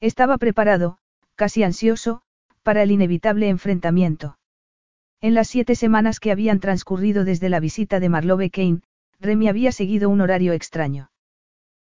[0.00, 0.98] Estaba preparado,
[1.34, 2.22] casi ansioso,
[2.62, 4.38] para el inevitable enfrentamiento.
[5.20, 8.82] En las siete semanas que habían transcurrido desde la visita de Marlowe Kane,
[9.20, 11.10] Remy había seguido un horario extraño.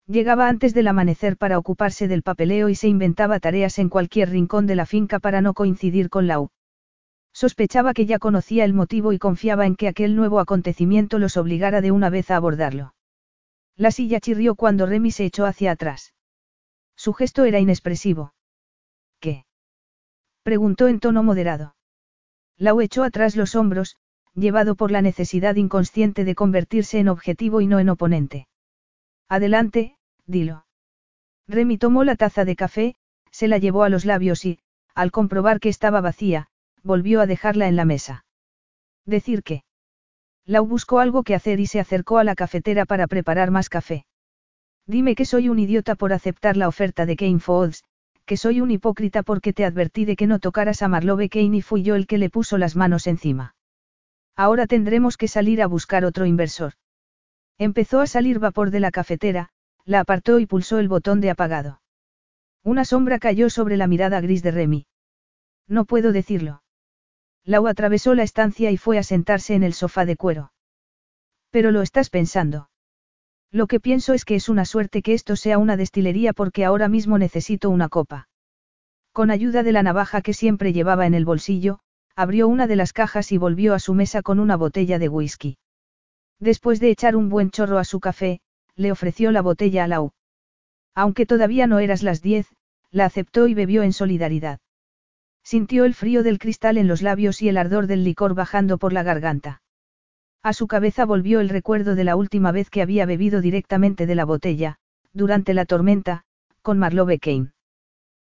[0.07, 4.67] Llegaba antes del amanecer para ocuparse del papeleo y se inventaba tareas en cualquier rincón
[4.67, 6.49] de la finca para no coincidir con Lau.
[7.35, 11.81] Sospechaba que ya conocía el motivo y confiaba en que aquel nuevo acontecimiento los obligara
[11.81, 12.95] de una vez a abordarlo.
[13.75, 16.13] La silla chirrió cuando Remy se echó hacia atrás.
[16.95, 18.33] Su gesto era inexpresivo.
[19.19, 19.43] ¿Qué?
[20.43, 21.75] preguntó en tono moderado.
[22.57, 23.97] Lau echó atrás los hombros,
[24.33, 28.47] llevado por la necesidad inconsciente de convertirse en objetivo y no en oponente.
[29.27, 30.65] Adelante, dilo.
[31.49, 32.95] Remy tomó la taza de café,
[33.29, 34.59] se la llevó a los labios y,
[34.93, 36.47] al comprobar que estaba vacía,
[36.85, 38.25] volvió a dejarla en la mesa.
[39.05, 39.63] Decir que.
[40.45, 44.05] Lau buscó algo que hacer y se acercó a la cafetera para preparar más café.
[44.85, 47.83] Dime que soy un idiota por aceptar la oferta de Kane Foods,
[48.25, 51.61] que soy un hipócrita porque te advertí de que no tocaras a Marlowe Kane y
[51.63, 53.55] fui yo el que le puso las manos encima.
[54.35, 56.73] Ahora tendremos que salir a buscar otro inversor.
[57.57, 59.49] Empezó a salir vapor de la cafetera,
[59.85, 61.81] la apartó y pulsó el botón de apagado.
[62.63, 64.85] Una sombra cayó sobre la mirada gris de Remy.
[65.67, 66.61] No puedo decirlo.
[67.45, 70.51] Lau atravesó la estancia y fue a sentarse en el sofá de cuero.
[71.51, 72.69] Pero lo estás pensando.
[73.51, 76.89] Lo que pienso es que es una suerte que esto sea una destilería porque ahora
[76.89, 78.27] mismo necesito una copa.
[79.13, 81.79] Con ayuda de la navaja que siempre llevaba en el bolsillo,
[82.15, 85.57] abrió una de las cajas y volvió a su mesa con una botella de whisky.
[86.39, 88.41] Después de echar un buen chorro a su café,
[88.75, 90.11] le ofreció la botella a Lau.
[90.95, 92.47] Aunque todavía no eras las diez,
[92.91, 94.59] la aceptó y bebió en solidaridad.
[95.45, 98.93] Sintió el frío del cristal en los labios y el ardor del licor bajando por
[98.93, 99.61] la garganta.
[100.41, 104.15] A su cabeza volvió el recuerdo de la última vez que había bebido directamente de
[104.15, 104.77] la botella,
[105.13, 106.23] durante la tormenta,
[106.63, 107.51] con Marlowe Kane.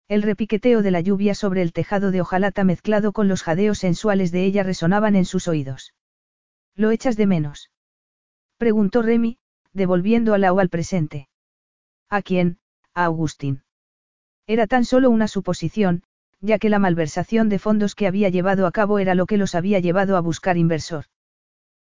[0.08, 4.30] El repiqueteo de la lluvia sobre el tejado de hojalata mezclado con los jadeos sensuales
[4.30, 5.94] de ella resonaban en sus oídos.
[6.74, 7.70] ¿Lo echas de menos?
[8.58, 9.38] Preguntó Remy,
[9.72, 11.28] devolviendo a Lau al presente.
[12.10, 12.58] ¿A quién?
[12.92, 13.62] A Agustín.
[14.46, 16.02] Era tan solo una suposición,
[16.46, 19.54] ya que la malversación de fondos que había llevado a cabo era lo que los
[19.54, 21.04] había llevado a buscar inversor.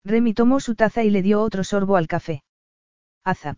[0.06, 2.44] Remy tomó su taza y le dio otro sorbo al café.
[3.24, 3.58] Azap.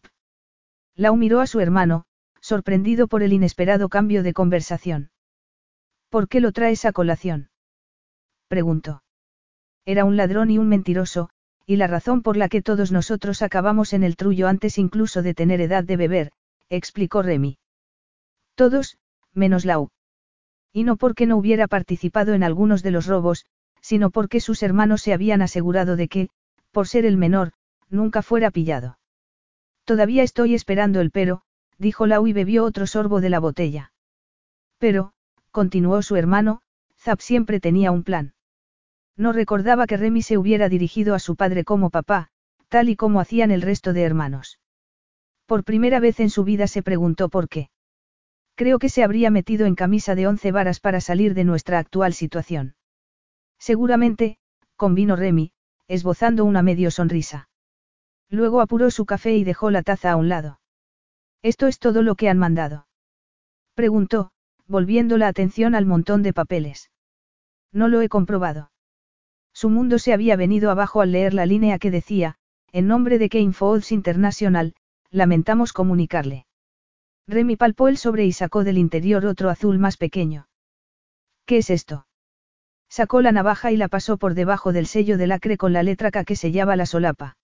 [0.95, 2.06] Lau miró a su hermano,
[2.41, 5.11] sorprendido por el inesperado cambio de conversación.
[6.09, 7.49] ¿Por qué lo traes a colación?
[8.48, 9.03] preguntó.
[9.85, 11.30] Era un ladrón y un mentiroso,
[11.65, 15.33] y la razón por la que todos nosotros acabamos en el trullo antes incluso de
[15.33, 16.32] tener edad de beber,
[16.69, 17.57] explicó Remy.
[18.56, 18.98] Todos,
[19.33, 19.90] menos Lau.
[20.74, 23.45] Y no porque no hubiera participado en algunos de los robos,
[23.80, 26.30] sino porque sus hermanos se habían asegurado de que,
[26.72, 27.53] por ser el menor,
[27.90, 28.98] nunca fuera pillado.
[29.85, 31.43] Todavía estoy esperando el pero,
[31.77, 33.93] dijo Lau y bebió otro sorbo de la botella.
[34.80, 35.14] Pero,
[35.52, 36.61] continuó su hermano,
[36.98, 38.34] Zap siempre tenía un plan.
[39.16, 42.30] No recordaba que Remy se hubiera dirigido a su padre como papá,
[42.69, 44.60] tal y como hacían el resto de hermanos.
[45.45, 47.69] Por primera vez en su vida se preguntó por qué.
[48.64, 52.14] Creo que se habría metido en camisa de once varas para salir de nuestra actual
[52.14, 52.75] situación.
[53.59, 54.38] Seguramente,
[54.77, 55.51] convino Remy,
[55.90, 57.50] esbozando una medio sonrisa.
[58.30, 60.61] Luego apuró su café y dejó la taza a un lado.
[61.42, 62.88] ¿Esto es todo lo que han mandado?
[63.74, 64.32] Preguntó,
[64.66, 66.90] volviendo la atención al montón de papeles.
[67.74, 68.72] No lo he comprobado.
[69.51, 72.38] Su mundo se había venido abajo al leer la línea que decía,
[72.72, 74.74] en nombre de Kane Falls International,
[75.09, 76.45] lamentamos comunicarle.
[77.27, 80.48] Remy palpó el sobre y sacó del interior otro azul más pequeño.
[81.45, 82.06] ¿Qué es esto?
[82.90, 86.11] Sacó la navaja y la pasó por debajo del sello de lacre con la letra
[86.11, 87.38] K que sellaba la solapa.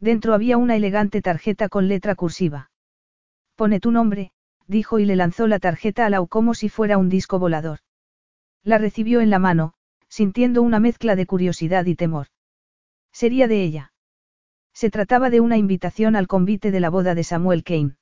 [0.00, 2.70] Dentro había una elegante tarjeta con letra cursiva.
[3.54, 4.32] Pone tu nombre,
[4.66, 7.80] dijo y le lanzó la tarjeta a Lau como si fuera un disco volador.
[8.62, 9.74] La recibió en la mano,
[10.08, 12.28] sintiendo una mezcla de curiosidad y temor.
[13.12, 13.92] Sería de ella.
[14.72, 17.96] Se trataba de una invitación al convite de la boda de Samuel Kane.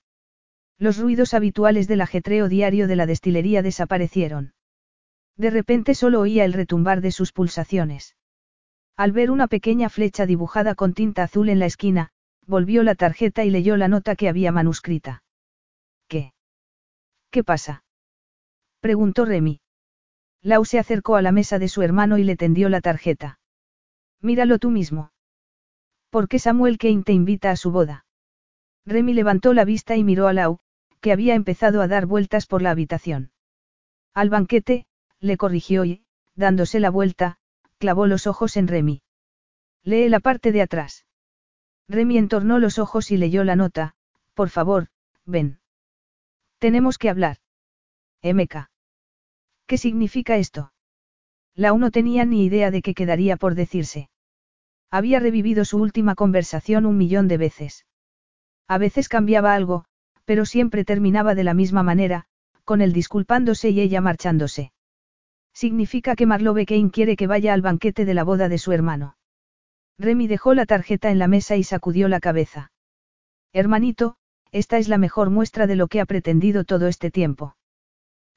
[0.83, 4.53] Los ruidos habituales del ajetreo diario de la destilería desaparecieron.
[5.37, 8.17] De repente solo oía el retumbar de sus pulsaciones.
[8.97, 12.11] Al ver una pequeña flecha dibujada con tinta azul en la esquina,
[12.49, 15.23] volvió la tarjeta y leyó la nota que había manuscrita.
[16.09, 16.33] ¿Qué?
[17.31, 17.85] ¿Qué pasa?
[18.81, 19.61] preguntó Remy.
[20.43, 23.39] Lau se acercó a la mesa de su hermano y le tendió la tarjeta.
[24.21, 25.13] Míralo tú mismo.
[26.11, 28.05] ¿Por qué Samuel Kane te invita a su boda?
[28.85, 30.59] Remy levantó la vista y miró a Lau,
[31.03, 33.33] que había empezado a dar vueltas por la habitación.
[34.15, 34.87] Al banquete,
[35.19, 36.05] le corrigió y,
[36.37, 37.39] dándose la vuelta,
[37.79, 39.03] clavó los ojos en Remy.
[39.83, 41.05] Lee la parte de atrás.
[41.89, 43.97] Remy entornó los ojos y leyó la nota,
[44.35, 44.89] por favor,
[45.27, 45.59] ven.
[46.59, 47.39] Tenemos que hablar.
[48.23, 48.71] MK.
[49.67, 50.73] ¿Qué significa esto?
[51.55, 54.09] Lau no tenía ni idea de qué quedaría por decirse.
[54.89, 57.87] Había revivido su última conversación un millón de veces.
[58.69, 59.85] A veces cambiaba algo,
[60.25, 62.27] pero siempre terminaba de la misma manera,
[62.65, 64.73] con él disculpándose y ella marchándose.
[65.53, 69.17] Significa que Marlowe Kane quiere que vaya al banquete de la boda de su hermano.
[69.99, 72.73] Remy dejó la tarjeta en la mesa y sacudió la cabeza.
[73.53, 74.17] Hermanito,
[74.51, 77.57] esta es la mejor muestra de lo que ha pretendido todo este tiempo.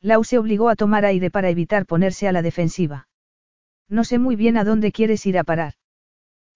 [0.01, 3.07] Lau se obligó a tomar aire para evitar ponerse a la defensiva.
[3.89, 5.73] No sé muy bien a dónde quieres ir a parar.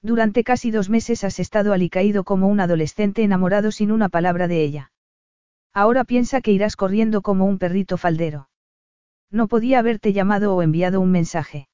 [0.01, 4.63] Durante casi dos meses has estado alicaído como un adolescente enamorado sin una palabra de
[4.63, 4.91] ella.
[5.73, 8.49] Ahora piensa que irás corriendo como un perrito faldero.
[9.31, 11.67] No podía haberte llamado o enviado un mensaje.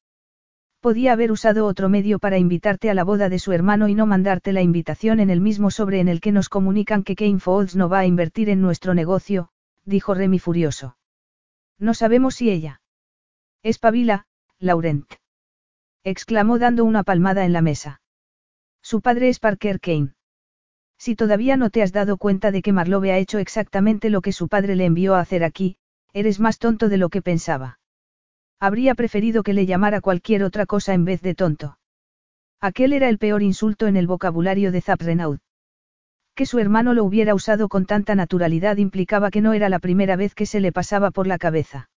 [0.82, 4.06] Podía haber usado otro medio para invitarte a la boda de su hermano y no
[4.06, 7.76] mandarte la invitación en el mismo sobre en el que nos comunican que Kane Falls
[7.76, 9.50] no va a invertir en nuestro negocio,
[9.86, 10.98] dijo Remy furioso.
[11.80, 12.82] No sabemos si ella.
[13.64, 14.28] Espabila,
[14.60, 15.12] Laurent.
[16.04, 18.02] exclamó dando una palmada en la mesa.
[18.82, 20.15] Su padre es Parker Kane.
[20.98, 24.32] Si todavía no te has dado cuenta de que Marlowe ha hecho exactamente lo que
[24.32, 25.78] su padre le envió a hacer aquí,
[26.14, 27.80] eres más tonto de lo que pensaba.
[28.60, 31.78] Habría preferido que le llamara cualquier otra cosa en vez de tonto.
[32.62, 35.40] Aquel era el peor insulto en el vocabulario de Zap Renaud.
[36.34, 40.16] Que su hermano lo hubiera usado con tanta naturalidad implicaba que no era la primera
[40.16, 41.90] vez que se le pasaba por la cabeza.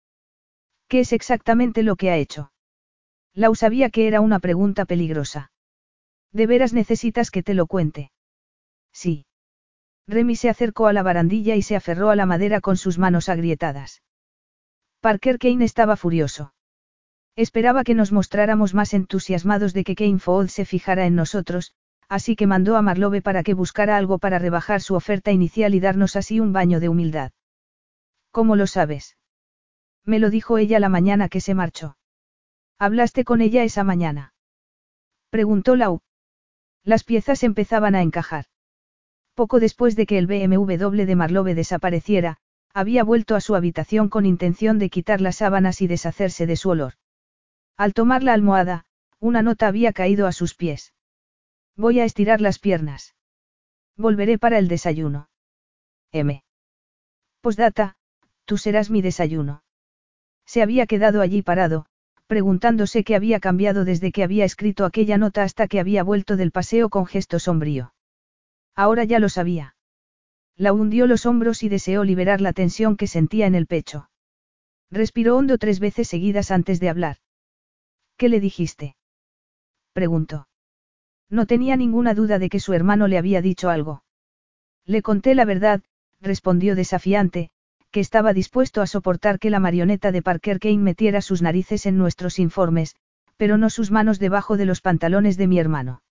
[0.88, 2.52] ¿Qué es exactamente lo que ha hecho?
[3.34, 5.52] Lau sabía que era una pregunta peligrosa.
[6.32, 8.12] ¿De veras necesitas que te lo cuente?
[8.98, 9.28] Sí.
[10.08, 13.30] Remy se acercó a la barandilla y se aferró a la madera con sus manos
[13.30, 14.02] agrietadas.
[15.02, 16.56] Parker Kane estaba furioso.
[17.36, 21.76] Esperaba que nos mostráramos más entusiasmados de que Kane Fold se fijara en nosotros,
[22.10, 25.80] así que mandó a Marlowe para que buscara algo para rebajar su oferta inicial y
[25.80, 27.34] darnos así un baño de humildad.
[28.32, 29.16] ¿Cómo lo sabes?
[30.06, 31.98] Me lo dijo ella la mañana que se marchó.
[32.80, 34.34] ¿Hablaste con ella esa mañana?
[35.30, 36.00] Preguntó Lau.
[36.84, 38.46] Las piezas empezaban a encajar.
[39.38, 42.38] Poco después de que el BMW de Marlowe desapareciera,
[42.74, 46.72] había vuelto a su habitación con intención de quitar las sábanas y deshacerse de su
[46.72, 46.94] olor.
[47.78, 48.86] Al tomar la almohada,
[49.20, 50.96] una nota había caído a sus pies.
[51.76, 53.14] Voy a estirar las piernas.
[53.96, 55.30] Volveré para el desayuno.
[56.12, 56.44] M.
[57.42, 57.96] Postdata,
[58.46, 59.62] tú serás mi desayuno.
[60.48, 61.86] Se había quedado allí parado,
[62.26, 66.50] preguntándose qué había cambiado desde que había escrito aquella nota hasta que había vuelto del
[66.50, 67.94] paseo con gesto sombrío.
[68.78, 69.76] Ahora ya lo sabía.
[70.56, 74.10] La hundió los hombros y deseó liberar la tensión que sentía en el pecho.
[74.92, 77.18] Respiró hondo tres veces seguidas antes de hablar.
[78.18, 78.96] ¿Qué le dijiste?
[79.94, 80.48] preguntó.
[81.28, 84.04] No tenía ninguna duda de que su hermano le había dicho algo.
[84.86, 85.82] Le conté la verdad,
[86.22, 87.50] respondió desafiante,
[87.90, 91.98] que estaba dispuesto a soportar que la marioneta de Parker Kane metiera sus narices en
[91.98, 92.96] nuestros informes,
[93.38, 96.02] pero no sus manos debajo de los pantalones de mi hermano.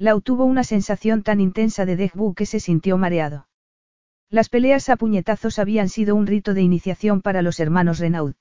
[0.00, 3.48] Lau tuvo una sensación tan intensa de déjà que se sintió mareado.
[4.30, 8.34] Las peleas a puñetazos habían sido un rito de iniciación para los hermanos Renaud.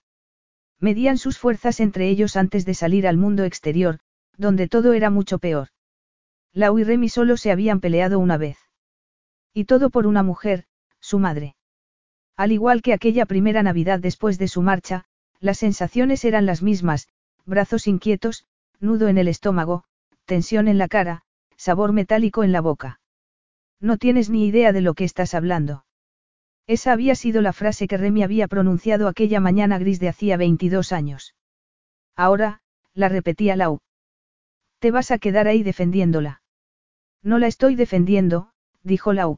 [0.79, 3.99] Medían sus fuerzas entre ellos antes de salir al mundo exterior,
[4.37, 5.67] donde todo era mucho peor.
[6.53, 8.57] Lau y Remy solo se habían peleado una vez.
[9.53, 10.63] Y todo por una mujer,
[11.01, 11.57] su madre.
[12.37, 15.03] Al igual que aquella primera Navidad después de su marcha,
[15.41, 17.09] las sensaciones eran las mismas,
[17.45, 18.45] brazos inquietos,
[18.79, 19.83] nudo en el estómago,
[20.23, 21.25] tensión en la cara,
[21.59, 23.01] sabor metálico en la boca.
[23.81, 25.83] No tienes ni idea de lo que estás hablando.
[26.67, 30.93] Esa había sido la frase que Remy había pronunciado aquella mañana gris de hacía 22
[30.93, 31.35] años.
[32.15, 32.61] Ahora,
[32.93, 33.79] la repetía Lau.
[34.79, 36.41] Te vas a quedar ahí defendiéndola.
[37.21, 38.51] No la estoy defendiendo,
[38.83, 39.37] dijo Lau.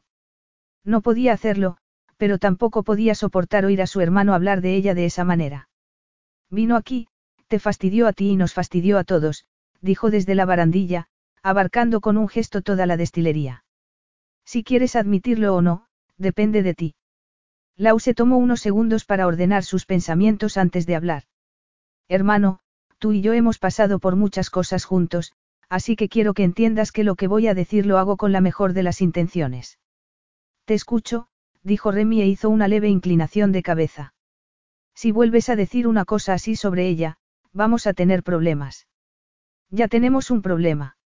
[0.84, 1.76] No podía hacerlo,
[2.16, 5.68] pero tampoco podía soportar oír a su hermano hablar de ella de esa manera.
[6.50, 7.08] Vino aquí,
[7.48, 9.44] te fastidió a ti y nos fastidió a todos,
[9.80, 11.08] dijo desde la barandilla,
[11.42, 13.64] abarcando con un gesto toda la destilería.
[14.44, 16.94] Si quieres admitirlo o no, depende de ti.
[17.76, 21.24] Lau se tomó unos segundos para ordenar sus pensamientos antes de hablar.
[22.08, 22.60] Hermano,
[22.98, 25.32] tú y yo hemos pasado por muchas cosas juntos,
[25.68, 28.40] así que quiero que entiendas que lo que voy a decir lo hago con la
[28.40, 29.78] mejor de las intenciones.
[30.66, 31.28] Te escucho,
[31.62, 34.14] dijo Remy e hizo una leve inclinación de cabeza.
[34.94, 37.16] Si vuelves a decir una cosa así sobre ella,
[37.52, 38.86] vamos a tener problemas.
[39.70, 40.96] Ya tenemos un problema.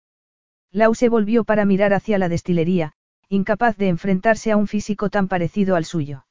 [0.72, 2.92] Lau se volvió para mirar hacia la destilería,
[3.28, 6.26] incapaz de enfrentarse a un físico tan parecido al suyo.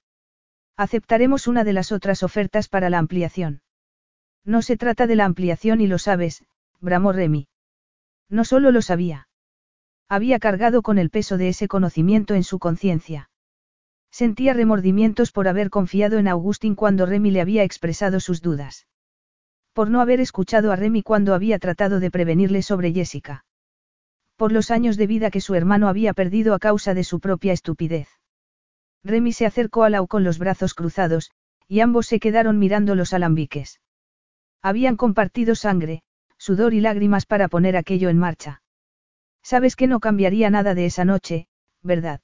[0.78, 3.62] Aceptaremos una de las otras ofertas para la ampliación.
[4.44, 6.44] No se trata de la ampliación y lo sabes,
[6.80, 7.48] bramó Remy.
[8.30, 9.28] No solo lo sabía.
[10.08, 13.30] Había cargado con el peso de ese conocimiento en su conciencia.
[14.12, 18.88] Sentía remordimientos por haber confiado en Augustin cuando Remy le había expresado sus dudas.
[19.74, 23.44] Por no haber escuchado a Remy cuando había tratado de prevenirle sobre Jessica.
[24.36, 27.54] Por los años de vida que su hermano había perdido a causa de su propia
[27.54, 28.10] estupidez.
[29.04, 31.32] Remy se acercó a Lau con los brazos cruzados,
[31.68, 33.80] y ambos se quedaron mirando los alambiques.
[34.62, 36.02] Habían compartido sangre,
[36.38, 38.62] sudor y lágrimas para poner aquello en marcha.
[39.42, 41.48] Sabes que no cambiaría nada de esa noche,
[41.82, 42.22] ¿verdad?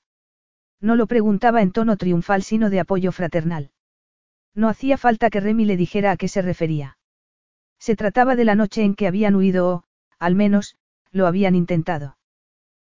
[0.82, 3.72] No lo preguntaba en tono triunfal sino de apoyo fraternal.
[4.56, 6.98] No hacía falta que Remy le dijera a qué se refería.
[7.80, 9.84] Se trataba de la noche en que habían huido o,
[10.20, 10.76] al menos,
[11.12, 12.18] lo habían intentado.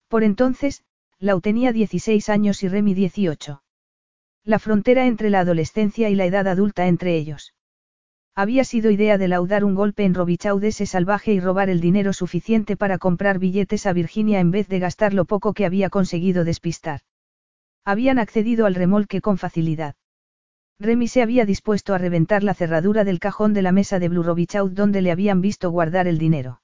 [0.08, 0.84] Por entonces,
[1.20, 3.64] Lau tenía 16 años y Remy 18.
[4.44, 7.54] La frontera entre la adolescencia y la edad adulta entre ellos.
[8.36, 10.14] Había sido idea de Lau dar un golpe en
[10.62, 14.80] ese salvaje y robar el dinero suficiente para comprar billetes a Virginia en vez de
[14.80, 17.00] gastar lo poco que había conseguido despistar.
[17.86, 19.96] Habían accedido al remolque con facilidad.
[20.80, 24.24] Remy se había dispuesto a reventar la cerradura del cajón de la mesa de Blue
[24.24, 26.62] Robichaud donde le habían visto guardar el dinero.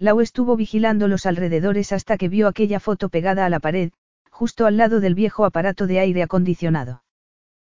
[0.00, 3.92] Lau estuvo vigilando los alrededores hasta que vio aquella foto pegada a la pared,
[4.30, 7.04] justo al lado del viejo aparato de aire acondicionado.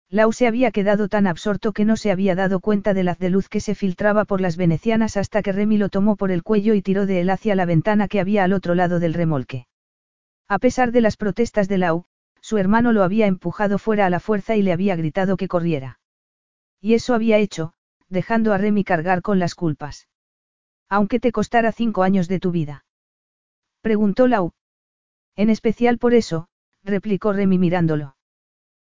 [0.08, 3.28] Lau se había quedado tan absorto que no se había dado cuenta del haz de
[3.28, 6.72] luz que se filtraba por las venecianas hasta que Remy lo tomó por el cuello
[6.72, 9.66] y tiró de él hacia la ventana que había al otro lado del remolque.
[10.48, 12.06] A pesar de las protestas de Lau,
[12.40, 16.00] su hermano lo había empujado fuera a la fuerza y le había gritado que corriera.
[16.80, 17.74] Y eso había hecho,
[18.08, 20.08] dejando a Remy cargar con las culpas.
[20.88, 22.84] Aunque te costara cinco años de tu vida.
[23.80, 24.52] Preguntó Lau.
[25.36, 26.48] En especial por eso,
[26.82, 28.16] replicó Remy mirándolo.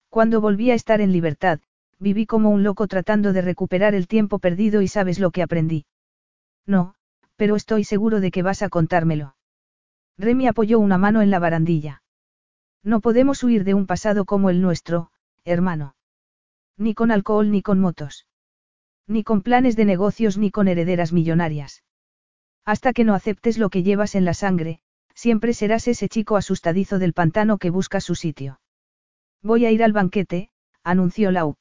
[0.09, 1.61] Cuando volví a estar en libertad,
[1.99, 5.87] viví como un loco tratando de recuperar el tiempo perdido y sabes lo que aprendí.
[6.67, 6.95] No,
[7.37, 9.37] pero estoy seguro de que vas a contármelo.
[10.19, 12.03] Remy apoyó una mano en la barandilla.
[12.83, 15.11] No podemos huir de un pasado como el nuestro,
[15.45, 15.95] hermano.
[16.77, 18.27] Ni con alcohol ni con motos.
[19.07, 21.83] Ni con planes de negocios ni con herederas millonarias.
[22.65, 24.81] Hasta que no aceptes lo que llevas en la sangre,
[25.15, 28.61] siempre serás ese chico asustadizo del pantano que busca su sitio.
[29.43, 30.51] Voy a ir al banquete,
[30.85, 31.57] anunció Lau.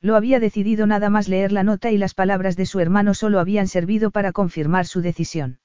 [0.00, 3.40] Lo había decidido nada más leer la nota y las palabras de su hermano solo
[3.40, 5.60] habían servido para confirmar su decisión.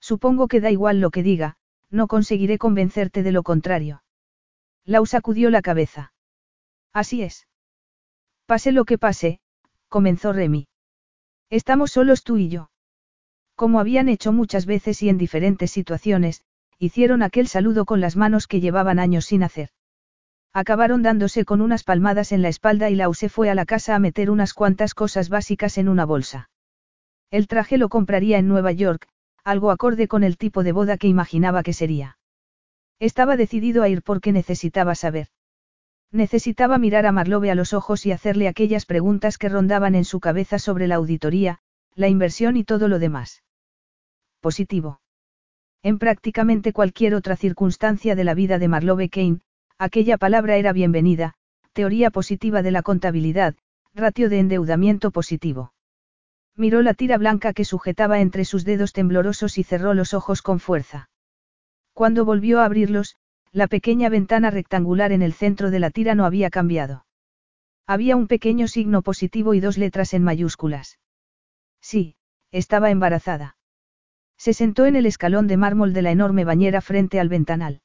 [0.00, 1.56] Supongo que da igual lo que diga,
[1.90, 4.02] no conseguiré convencerte de lo contrario.
[4.84, 6.12] Lau sacudió la cabeza.
[6.92, 7.46] Así es.
[8.46, 9.40] Pase lo que pase,
[9.92, 10.68] comenzó Remy.
[11.50, 12.70] Estamos solos tú y yo.
[13.54, 16.42] Como habían hecho muchas veces y en diferentes situaciones,
[16.78, 19.68] hicieron aquel saludo con las manos que llevaban años sin hacer.
[20.54, 23.94] Acabaron dándose con unas palmadas en la espalda y Lau se fue a la casa
[23.94, 26.48] a meter unas cuantas cosas básicas en una bolsa.
[27.30, 29.06] El traje lo compraría en Nueva York,
[29.44, 32.16] algo acorde con el tipo de boda que imaginaba que sería.
[32.98, 35.28] Estaba decidido a ir porque necesitaba saber.
[36.12, 40.20] Necesitaba mirar a Marlowe a los ojos y hacerle aquellas preguntas que rondaban en su
[40.20, 41.60] cabeza sobre la auditoría,
[41.94, 43.42] la inversión y todo lo demás.
[44.40, 45.00] Positivo.
[45.82, 49.40] En prácticamente cualquier otra circunstancia de la vida de Marlowe Kane,
[49.78, 51.34] aquella palabra era bienvenida,
[51.72, 53.54] teoría positiva de la contabilidad,
[53.94, 55.72] ratio de endeudamiento positivo.
[56.54, 60.60] Miró la tira blanca que sujetaba entre sus dedos temblorosos y cerró los ojos con
[60.60, 61.08] fuerza.
[61.94, 63.16] Cuando volvió a abrirlos,
[63.52, 67.04] la pequeña ventana rectangular en el centro de la tira no había cambiado.
[67.86, 70.98] Había un pequeño signo positivo y dos letras en mayúsculas.
[71.80, 72.16] Sí,
[72.50, 73.56] estaba embarazada.
[74.38, 77.82] Se sentó en el escalón de mármol de la enorme bañera frente al ventanal.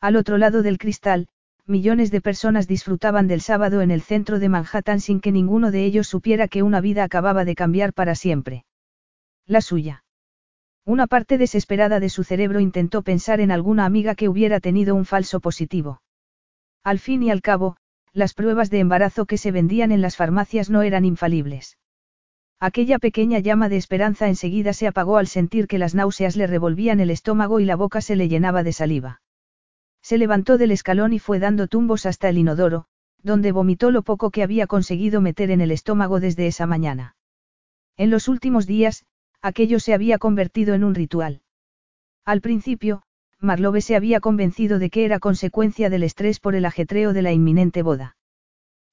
[0.00, 1.28] Al otro lado del cristal,
[1.66, 5.84] millones de personas disfrutaban del sábado en el centro de Manhattan sin que ninguno de
[5.84, 8.64] ellos supiera que una vida acababa de cambiar para siempre.
[9.46, 10.04] La suya.
[10.88, 15.04] Una parte desesperada de su cerebro intentó pensar en alguna amiga que hubiera tenido un
[15.04, 16.00] falso positivo.
[16.82, 17.76] Al fin y al cabo,
[18.14, 21.76] las pruebas de embarazo que se vendían en las farmacias no eran infalibles.
[22.58, 27.00] Aquella pequeña llama de esperanza enseguida se apagó al sentir que las náuseas le revolvían
[27.00, 29.20] el estómago y la boca se le llenaba de saliva.
[30.00, 32.86] Se levantó del escalón y fue dando tumbos hasta el inodoro,
[33.22, 37.14] donde vomitó lo poco que había conseguido meter en el estómago desde esa mañana.
[37.98, 39.04] En los últimos días,
[39.42, 41.42] aquello se había convertido en un ritual.
[42.24, 43.02] Al principio,
[43.40, 47.32] Marlowe se había convencido de que era consecuencia del estrés por el ajetreo de la
[47.32, 48.16] inminente boda.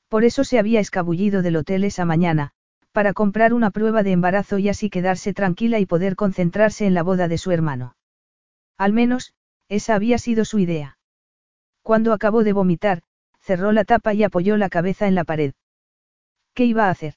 [0.08, 2.52] Por eso se había escabullido del hotel esa mañana,
[2.92, 7.04] para comprar una prueba de embarazo y así quedarse tranquila y poder concentrarse en la
[7.04, 7.98] boda de su hermano.
[8.78, 9.34] Al menos,
[9.68, 10.98] esa había sido su idea.
[11.82, 13.02] Cuando acabó de vomitar,
[13.42, 15.54] cerró la tapa y apoyó la cabeza en la pared.
[16.54, 17.16] ¿Qué iba a hacer?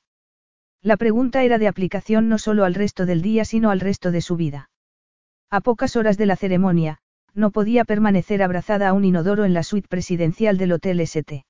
[0.89, 4.23] La pregunta era de aplicación no solo al resto del día sino al resto de
[4.23, 4.71] su vida.
[5.51, 7.01] A pocas horas de la ceremonia,
[7.35, 11.45] no podía permanecer abrazada a un inodoro en la suite presidencial del Hotel St.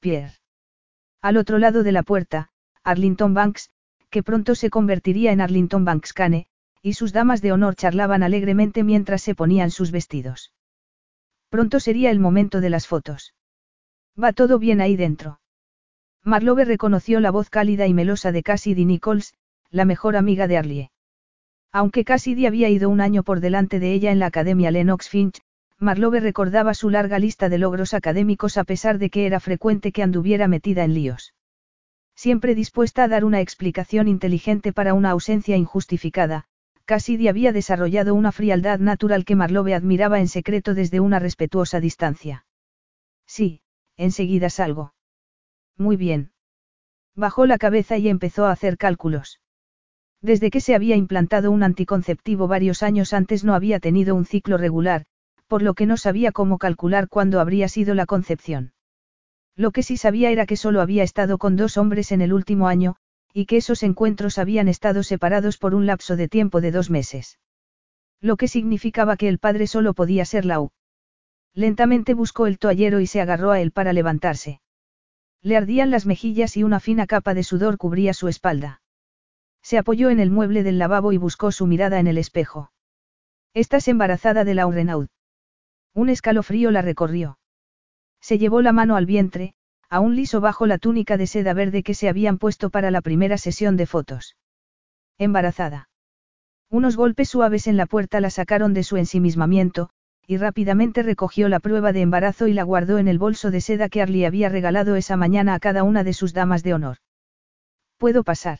[0.00, 0.40] Pierre.
[1.22, 2.48] Al otro lado de la puerta,
[2.82, 3.70] Arlington Banks,
[4.10, 6.48] que pronto se convertiría en Arlington Banks Cane,
[6.82, 10.52] y sus damas de honor charlaban alegremente mientras se ponían sus vestidos.
[11.48, 13.36] Pronto sería el momento de las fotos.
[14.20, 15.38] Va todo bien ahí dentro.
[16.28, 19.32] Marlowe reconoció la voz cálida y melosa de Cassidy Nichols,
[19.70, 20.90] la mejor amiga de Arlie.
[21.72, 25.40] Aunque Cassidy había ido un año por delante de ella en la Academia Lennox Finch,
[25.78, 30.02] Marlowe recordaba su larga lista de logros académicos a pesar de que era frecuente que
[30.02, 31.32] anduviera metida en líos.
[32.14, 36.44] Siempre dispuesta a dar una explicación inteligente para una ausencia injustificada,
[36.84, 42.44] Cassidy había desarrollado una frialdad natural que Marlowe admiraba en secreto desde una respetuosa distancia.
[43.24, 43.62] Sí,
[43.96, 44.92] enseguida salgo.
[45.78, 46.32] Muy bien.
[47.14, 49.40] Bajó la cabeza y empezó a hacer cálculos.
[50.20, 54.58] Desde que se había implantado un anticonceptivo varios años antes no había tenido un ciclo
[54.58, 55.04] regular,
[55.46, 58.72] por lo que no sabía cómo calcular cuándo habría sido la concepción.
[59.56, 62.68] Lo que sí sabía era que solo había estado con dos hombres en el último
[62.68, 62.96] año,
[63.32, 67.38] y que esos encuentros habían estado separados por un lapso de tiempo de dos meses.
[68.20, 70.70] Lo que significaba que el padre solo podía ser la U.
[71.54, 74.60] Lentamente buscó el toallero y se agarró a él para levantarse.
[75.42, 78.82] Le ardían las mejillas y una fina capa de sudor cubría su espalda.
[79.62, 82.72] Se apoyó en el mueble del lavabo y buscó su mirada en el espejo.
[83.54, 85.08] Estás embarazada de la Renaud.
[85.94, 87.38] Un escalofrío la recorrió.
[88.20, 89.54] Se llevó la mano al vientre,
[89.88, 93.38] aún liso bajo la túnica de seda verde que se habían puesto para la primera
[93.38, 94.36] sesión de fotos.
[95.18, 95.88] Embarazada.
[96.70, 99.90] Unos golpes suaves en la puerta la sacaron de su ensimismamiento,
[100.30, 103.88] y rápidamente recogió la prueba de embarazo y la guardó en el bolso de seda
[103.88, 106.98] que Arlie había regalado esa mañana a cada una de sus damas de honor.
[107.96, 108.58] ¿Puedo pasar?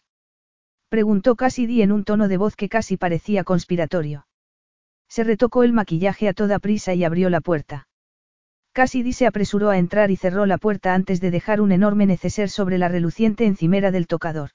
[0.89, 4.27] Preguntó Cassidy en un tono de voz que casi parecía conspiratorio.
[5.11, 7.87] Se retocó el maquillaje a toda prisa y abrió la puerta.
[8.73, 12.49] Cassidy se apresuró a entrar y cerró la puerta antes de dejar un enorme neceser
[12.49, 14.53] sobre la reluciente encimera del tocador.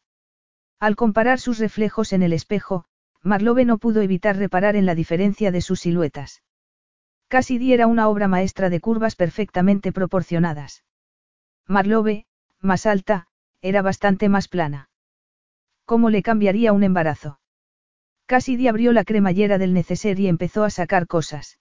[0.79, 2.85] Al comparar sus reflejos en el espejo,
[3.21, 6.41] Marlowe no pudo evitar reparar en la diferencia de sus siluetas.
[7.33, 10.83] Cassidy era una obra maestra de curvas perfectamente proporcionadas.
[11.65, 12.27] Marlowe,
[12.59, 13.25] más alta,
[13.59, 14.91] era bastante más plana.
[15.83, 17.39] ¿Cómo le cambiaría un embarazo?
[18.27, 21.57] Cassidy abrió la cremallera del neceser y empezó a sacar cosas.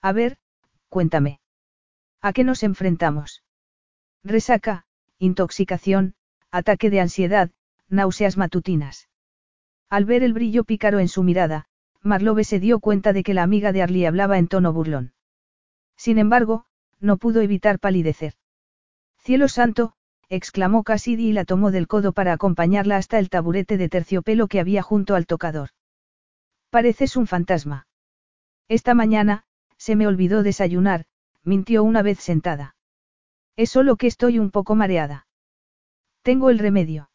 [0.00, 0.36] A ver,
[0.88, 1.40] cuéntame.
[2.20, 3.42] ¿A qué nos enfrentamos?
[4.22, 4.84] Resaca,
[5.18, 6.14] intoxicación,
[6.52, 7.50] ataque de ansiedad,
[7.88, 9.08] náuseas matutinas.
[9.90, 11.66] Al ver el brillo pícaro en su mirada,
[12.04, 15.14] Marlowe se dio cuenta de que la amiga de Arlie hablaba en tono burlón.
[15.96, 16.66] Sin embargo,
[17.00, 18.34] no pudo evitar palidecer.
[19.18, 19.94] Cielo santo,
[20.28, 24.60] exclamó Cassidy y la tomó del codo para acompañarla hasta el taburete de terciopelo que
[24.60, 25.70] había junto al tocador.
[26.68, 27.86] Pareces un fantasma.
[28.68, 29.44] Esta mañana,
[29.78, 31.06] se me olvidó desayunar,
[31.42, 32.76] mintió una vez sentada.
[33.56, 35.26] Es solo que estoy un poco mareada.
[36.22, 37.10] Tengo el remedio.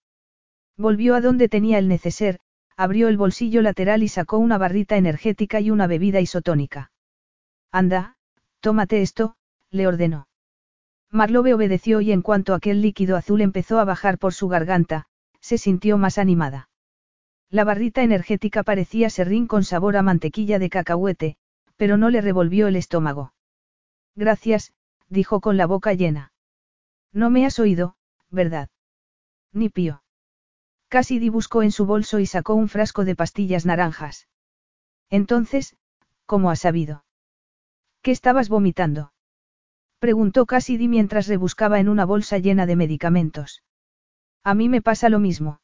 [0.77, 2.39] Volvió a donde tenía el neceser,
[2.79, 6.93] abrió el bolsillo lateral y sacó una barrita energética y una bebida isotónica.
[7.73, 8.15] Anda,
[8.61, 9.35] tómate esto,
[9.69, 10.29] le ordenó.
[11.11, 15.07] Marlowe obedeció y en cuanto aquel líquido azul empezó a bajar por su garganta,
[15.41, 16.69] se sintió más animada.
[17.49, 21.35] La barrita energética parecía serrín con sabor a mantequilla de cacahuete,
[21.75, 23.33] pero no le revolvió el estómago.
[24.15, 24.71] Gracias,
[25.09, 26.31] dijo con la boca llena.
[27.11, 27.97] No me has oído,
[28.29, 28.69] ¿verdad?
[29.51, 30.01] Ni pío.
[30.89, 34.27] Cassidy buscó en su bolso y sacó un frasco de pastillas naranjas.
[35.11, 35.75] Entonces,
[36.25, 37.05] ¿cómo has sabido?
[38.01, 39.13] ¿Qué estabas vomitando?
[39.99, 43.63] Preguntó Cassidy mientras rebuscaba en una bolsa llena de medicamentos.
[44.43, 45.61] A mí me pasa lo mismo.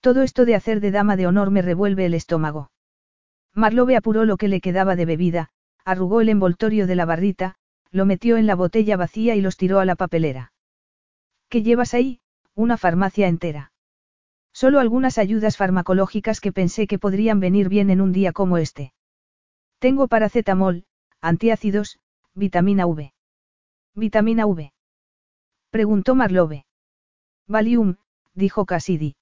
[0.00, 2.72] Todo esto de hacer de dama de honor me revuelve el estómago.
[3.54, 5.50] Marlowe apuró lo que le quedaba de bebida,
[5.84, 7.56] arrugó el envoltorio de la barrita,
[7.90, 10.52] lo metió en la botella vacía y los tiró a la papelera.
[11.48, 12.20] ¿Qué llevas ahí?
[12.54, 13.71] Una farmacia entera.
[14.52, 18.92] Solo algunas ayudas farmacológicas que pensé que podrían venir bien en un día como este.
[19.78, 20.84] Tengo paracetamol,
[21.20, 21.98] antiácidos,
[22.34, 23.12] vitamina V.
[23.94, 24.72] ¿Vitamina V?
[25.70, 26.64] Preguntó Marlowe.
[27.48, 27.96] Valium,
[28.34, 29.16] dijo Cassidy.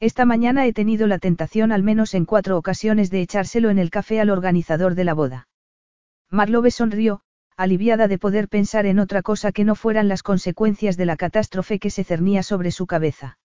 [0.00, 3.90] Esta mañana he tenido la tentación al menos en cuatro ocasiones de echárselo en el
[3.90, 5.48] café al organizador de la boda.
[6.30, 7.22] Marlowe sonrió,
[7.56, 11.78] aliviada de poder pensar en otra cosa que no fueran las consecuencias de la catástrofe
[11.78, 13.38] que se cernía sobre su cabeza.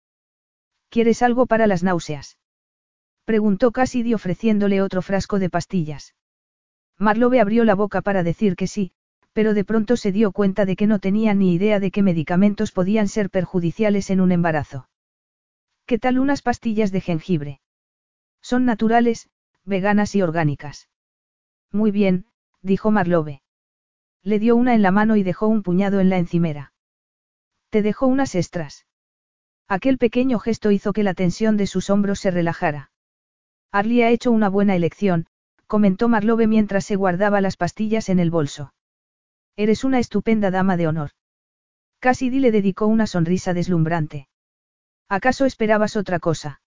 [0.90, 2.38] ¿Quieres algo para las náuseas?
[3.26, 6.16] Preguntó Cassidy ofreciéndole otro frasco de pastillas.
[6.98, 8.92] Marlowe abrió la boca para decir que sí,
[9.34, 12.72] pero de pronto se dio cuenta de que no tenía ni idea de qué medicamentos
[12.72, 14.90] podían ser perjudiciales en un embarazo.
[15.86, 17.62] ¿Qué tal unas pastillas de jengibre?
[18.42, 19.30] Son naturales,
[19.64, 20.90] veganas y orgánicas.
[21.72, 22.26] Muy bien,
[22.62, 23.42] dijo Marlowe.
[24.24, 26.74] Le dio una en la mano y dejó un puñado en la encimera.
[27.70, 28.88] Te dejó unas extras.
[29.70, 32.90] Aquel pequeño gesto hizo que la tensión de sus hombros se relajara.
[33.72, 35.28] Arlie ha hecho una buena elección,
[35.68, 38.74] comentó Marlowe mientras se guardaba las pastillas en el bolso.
[39.56, 41.12] Eres una estupenda dama de honor.
[42.00, 44.28] Cassidy le dedicó una sonrisa deslumbrante.
[45.08, 46.62] ¿Acaso esperabas otra cosa?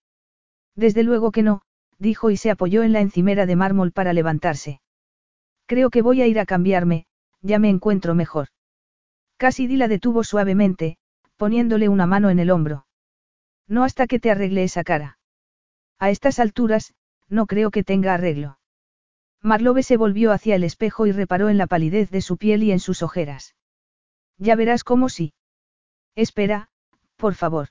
[0.73, 1.63] Desde luego que no,
[1.99, 4.79] dijo y se apoyó en la encimera de mármol para levantarse.
[5.65, 7.05] Creo que voy a ir a cambiarme,
[7.41, 8.47] ya me encuentro mejor.
[9.35, 10.95] Cassidy la detuvo suavemente,
[11.35, 12.85] poniéndole una mano en el hombro.
[13.67, 15.17] No hasta que te arregle esa cara.
[15.99, 16.93] A estas alturas,
[17.29, 18.59] no creo que tenga arreglo.
[19.41, 22.71] Marlowe se volvió hacia el espejo y reparó en la palidez de su piel y
[22.71, 23.55] en sus ojeras.
[24.37, 25.33] Ya verás cómo sí.
[26.15, 26.69] Espera,
[27.17, 27.69] por favor.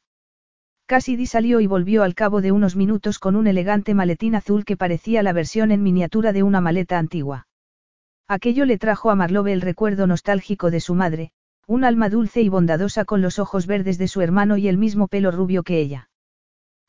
[0.86, 4.76] Cassidy salió y volvió al cabo de unos minutos con un elegante maletín azul que
[4.76, 7.46] parecía la versión en miniatura de una maleta antigua.
[8.28, 11.32] Aquello le trajo a Marlowe el recuerdo nostálgico de su madre,
[11.66, 15.08] un alma dulce y bondadosa con los ojos verdes de su hermano y el mismo
[15.08, 16.10] pelo rubio que ella.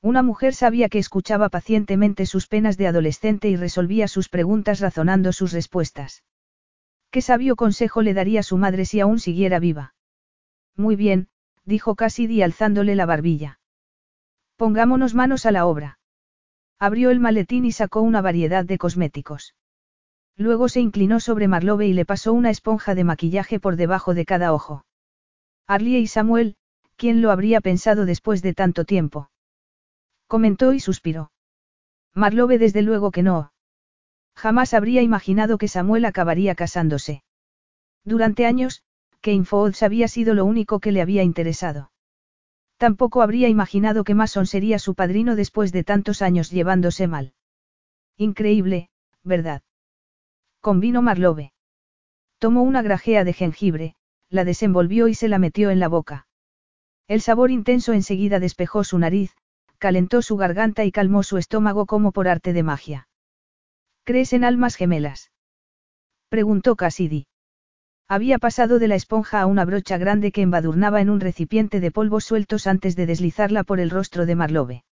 [0.01, 5.31] Una mujer sabia que escuchaba pacientemente sus penas de adolescente y resolvía sus preguntas razonando
[5.31, 6.23] sus respuestas.
[7.09, 9.93] ¿Qué sabio consejo le daría su madre si aún siguiera viva?
[10.75, 11.29] Muy bien,
[11.63, 13.59] dijo Cassidy alzándole la barbilla.
[14.57, 15.99] Pongámonos manos a la obra.
[16.79, 19.55] Abrió el maletín y sacó una variedad de cosméticos.
[20.35, 24.25] Luego se inclinó sobre Marlowe y le pasó una esponja de maquillaje por debajo de
[24.25, 24.85] cada ojo.
[25.67, 26.55] Arlie y Samuel,
[26.95, 29.29] ¿quién lo habría pensado después de tanto tiempo?
[30.27, 31.31] Comentó y suspiró.
[32.13, 33.53] Marlowe desde luego que no.
[34.35, 37.23] Jamás habría imaginado que Samuel acabaría casándose.
[38.03, 38.83] Durante años,
[39.45, 41.91] Foods había sido lo único que le había interesado.
[42.77, 47.33] Tampoco habría imaginado que Mason sería su padrino después de tantos años llevándose mal.
[48.17, 48.89] Increíble,
[49.23, 49.61] ¿verdad?
[50.63, 51.51] Convino Marlowe.
[52.39, 53.95] Tomó una grajea de jengibre,
[54.29, 56.25] la desenvolvió y se la metió en la boca.
[57.09, 59.35] El sabor intenso enseguida despejó su nariz,
[59.77, 63.09] calentó su garganta y calmó su estómago como por arte de magia.
[64.05, 65.33] ¿Crees en almas gemelas?
[66.29, 67.27] preguntó Cassidy.
[68.07, 71.91] Había pasado de la esponja a una brocha grande que embadurnaba en un recipiente de
[71.91, 74.85] polvos sueltos antes de deslizarla por el rostro de Marlowe.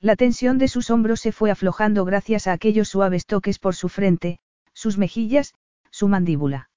[0.00, 3.88] La tensión de sus hombros se fue aflojando gracias a aquellos suaves toques por su
[3.88, 4.40] frente,
[4.78, 5.54] sus mejillas,
[5.90, 6.70] su mandíbula.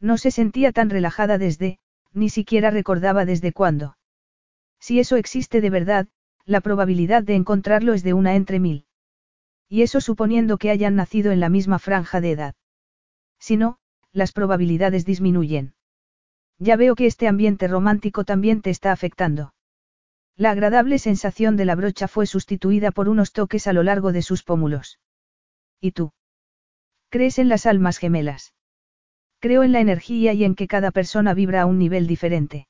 [0.00, 1.78] No se sentía tan relajada desde,
[2.14, 3.98] ni siquiera recordaba desde cuándo.
[4.80, 6.08] Si eso existe de verdad,
[6.46, 8.86] la probabilidad de encontrarlo es de una entre mil.
[9.68, 12.54] Y eso suponiendo que hayan nacido en la misma franja de edad.
[13.38, 13.78] Si no,
[14.10, 15.74] las probabilidades disminuyen.
[16.58, 19.52] Ya veo que este ambiente romántico también te está afectando.
[20.34, 24.22] La agradable sensación de la brocha fue sustituida por unos toques a lo largo de
[24.22, 24.98] sus pómulos.
[25.78, 26.12] ¿Y tú?
[27.10, 28.54] ¿Crees en las almas gemelas?
[29.40, 32.66] Creo en la energía y en que cada persona vibra a un nivel diferente.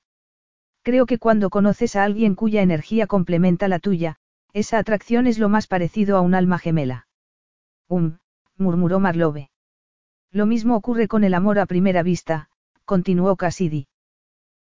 [0.83, 4.17] Creo que cuando conoces a alguien cuya energía complementa la tuya,
[4.52, 7.08] esa atracción es lo más parecido a un alma gemela.
[7.89, 8.18] Um,
[8.57, 9.50] murmuró Marlowe.
[10.31, 12.49] Lo mismo ocurre con el amor a primera vista,
[12.84, 13.89] continuó Cassidy.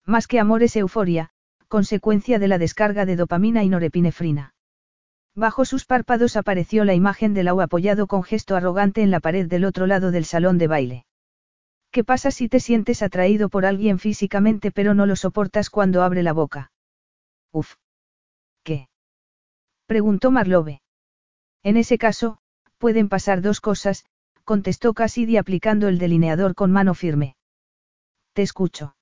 [0.05, 1.31] Más que amor es euforia,
[1.67, 4.52] consecuencia de la descarga de dopamina y norepinefrina.
[5.35, 9.47] Bajo sus párpados apareció la imagen de Lau apoyado con gesto arrogante en la pared
[9.47, 11.05] del otro lado del salón de baile.
[11.89, 16.23] ¿Qué pasa si te sientes atraído por alguien físicamente pero no lo soportas cuando abre
[16.23, 16.71] la boca?
[17.51, 17.75] Uf.
[18.63, 18.89] ¿Qué?
[19.87, 20.81] preguntó Marlowe.
[21.63, 22.37] En ese caso,
[22.77, 24.05] pueden pasar dos cosas,
[24.43, 27.35] contestó Cassidy aplicando el delineador con mano firme.
[28.33, 28.95] Te escucho.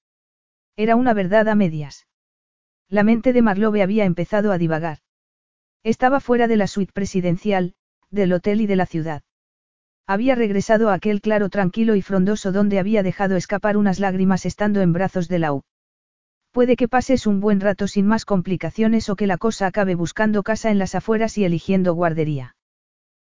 [0.76, 2.08] Era una verdad a medias.
[2.88, 5.00] La mente de Marlowe había empezado a divagar.
[5.84, 7.74] Estaba fuera de la suite presidencial,
[8.12, 9.24] del hotel y de la ciudad.
[10.06, 14.82] Había regresado a aquel claro tranquilo y frondoso donde había dejado escapar unas lágrimas estando
[14.82, 15.64] en brazos de Lau.
[16.52, 20.44] Puede que pases un buen rato sin más complicaciones o que la cosa acabe buscando
[20.44, 22.56] casa en las afueras y eligiendo guardería.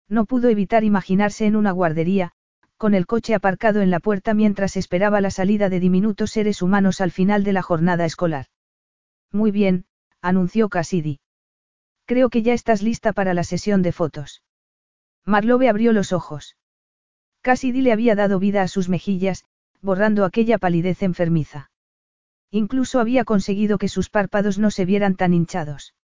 [0.09, 2.33] No pudo evitar imaginarse en una guardería,
[2.77, 6.99] con el coche aparcado en la puerta mientras esperaba la salida de diminutos seres humanos
[6.99, 8.48] al final de la jornada escolar.
[9.32, 9.85] Muy bien,
[10.22, 11.22] anunció Cassidy.
[12.06, 14.43] Creo que ya estás lista para la sesión de fotos.
[15.25, 16.57] Marlowe abrió los ojos.
[17.41, 19.45] Cassidy le había dado vida a sus mejillas,
[19.82, 21.72] borrando aquella palidez enfermiza.
[22.51, 25.95] Incluso había conseguido que sus párpados no se vieran tan hinchados.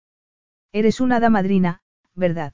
[0.72, 1.82] Eres una hada madrina,
[2.16, 2.54] ¿verdad?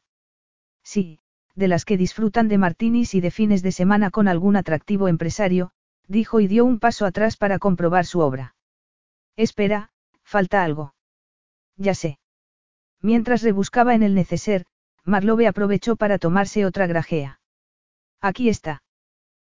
[0.84, 1.20] Sí,
[1.56, 5.72] de las que disfrutan de martinis y de fines de semana con algún atractivo empresario,
[6.08, 8.56] dijo y dio un paso atrás para comprobar su obra.
[9.36, 9.92] Espera,
[10.24, 10.94] falta algo.
[11.78, 12.20] Ya sé.
[13.06, 14.66] Mientras rebuscaba en el neceser,
[15.04, 17.40] Marlowe aprovechó para tomarse otra grajea.
[18.20, 18.82] Aquí está.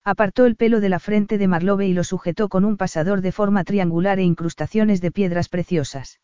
[0.02, 3.31] Apartó el pelo de la frente de Marlowe y lo sujetó con un pasador de
[3.31, 6.18] forma triangular e incrustaciones de piedras preciosas.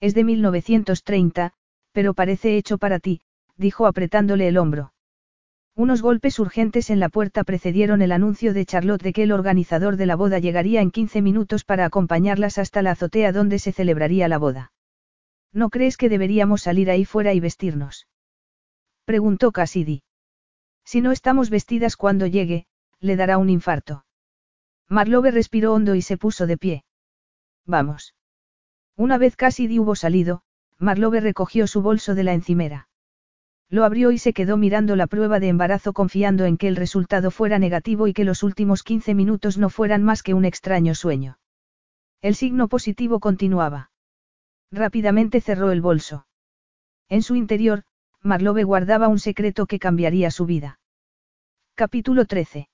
[0.00, 1.54] Es de 1930,
[1.92, 3.22] pero parece hecho para ti,
[3.56, 4.92] dijo apretándole el hombro.
[5.74, 9.96] Unos golpes urgentes en la puerta precedieron el anuncio de Charlotte de que el organizador
[9.96, 14.28] de la boda llegaría en 15 minutos para acompañarlas hasta la azotea donde se celebraría
[14.28, 14.73] la boda.
[15.54, 18.08] ¿No crees que deberíamos salir ahí fuera y vestirnos?
[19.04, 20.02] Preguntó Cassidy.
[20.84, 22.66] Si no estamos vestidas cuando llegue,
[22.98, 24.04] le dará un infarto.
[24.88, 26.84] Marlowe respiró hondo y se puso de pie.
[27.64, 28.14] Vamos.
[28.96, 30.42] Una vez casi hubo salido,
[30.78, 32.88] Marlowe recogió su bolso de la encimera.
[33.70, 37.30] Lo abrió y se quedó mirando la prueba de embarazo confiando en que el resultado
[37.30, 41.38] fuera negativo y que los últimos 15 minutos no fueran más que un extraño sueño.
[42.20, 43.90] El signo positivo continuaba.
[44.74, 46.26] Rápidamente cerró el bolso.
[47.08, 47.84] En su interior,
[48.22, 50.80] Marlowe guardaba un secreto que cambiaría su vida.
[51.76, 52.68] Capítulo 13.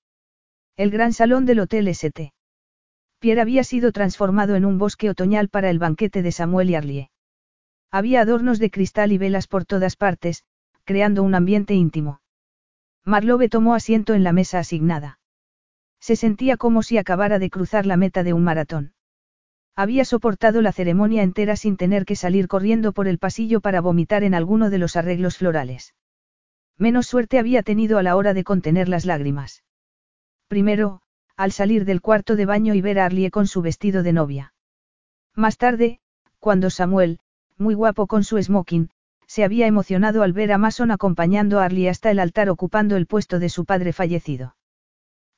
[0.78, 2.32] El gran salón del Hotel St.
[3.18, 7.10] Pierre había sido transformado en un bosque otoñal para el banquete de Samuel y Arlie.
[7.90, 10.44] Había adornos de cristal y velas por todas partes,
[10.84, 12.22] creando un ambiente íntimo.
[13.04, 15.18] Marlowe tomó asiento en la mesa asignada.
[16.00, 18.94] Se sentía como si acabara de cruzar la meta de un maratón.
[19.76, 24.24] Había soportado la ceremonia entera sin tener que salir corriendo por el pasillo para vomitar
[24.24, 25.94] en alguno de los arreglos florales.
[26.76, 29.64] Menos suerte había tenido a la hora de contener las lágrimas.
[30.48, 31.02] Primero,
[31.36, 34.52] al salir del cuarto de baño y ver a Arlie con su vestido de novia.
[35.34, 36.00] Más tarde,
[36.38, 37.20] cuando Samuel,
[37.56, 38.90] muy guapo con su smoking,
[39.26, 43.06] se había emocionado al ver a Mason acompañando a Arlie hasta el altar ocupando el
[43.06, 44.56] puesto de su padre fallecido.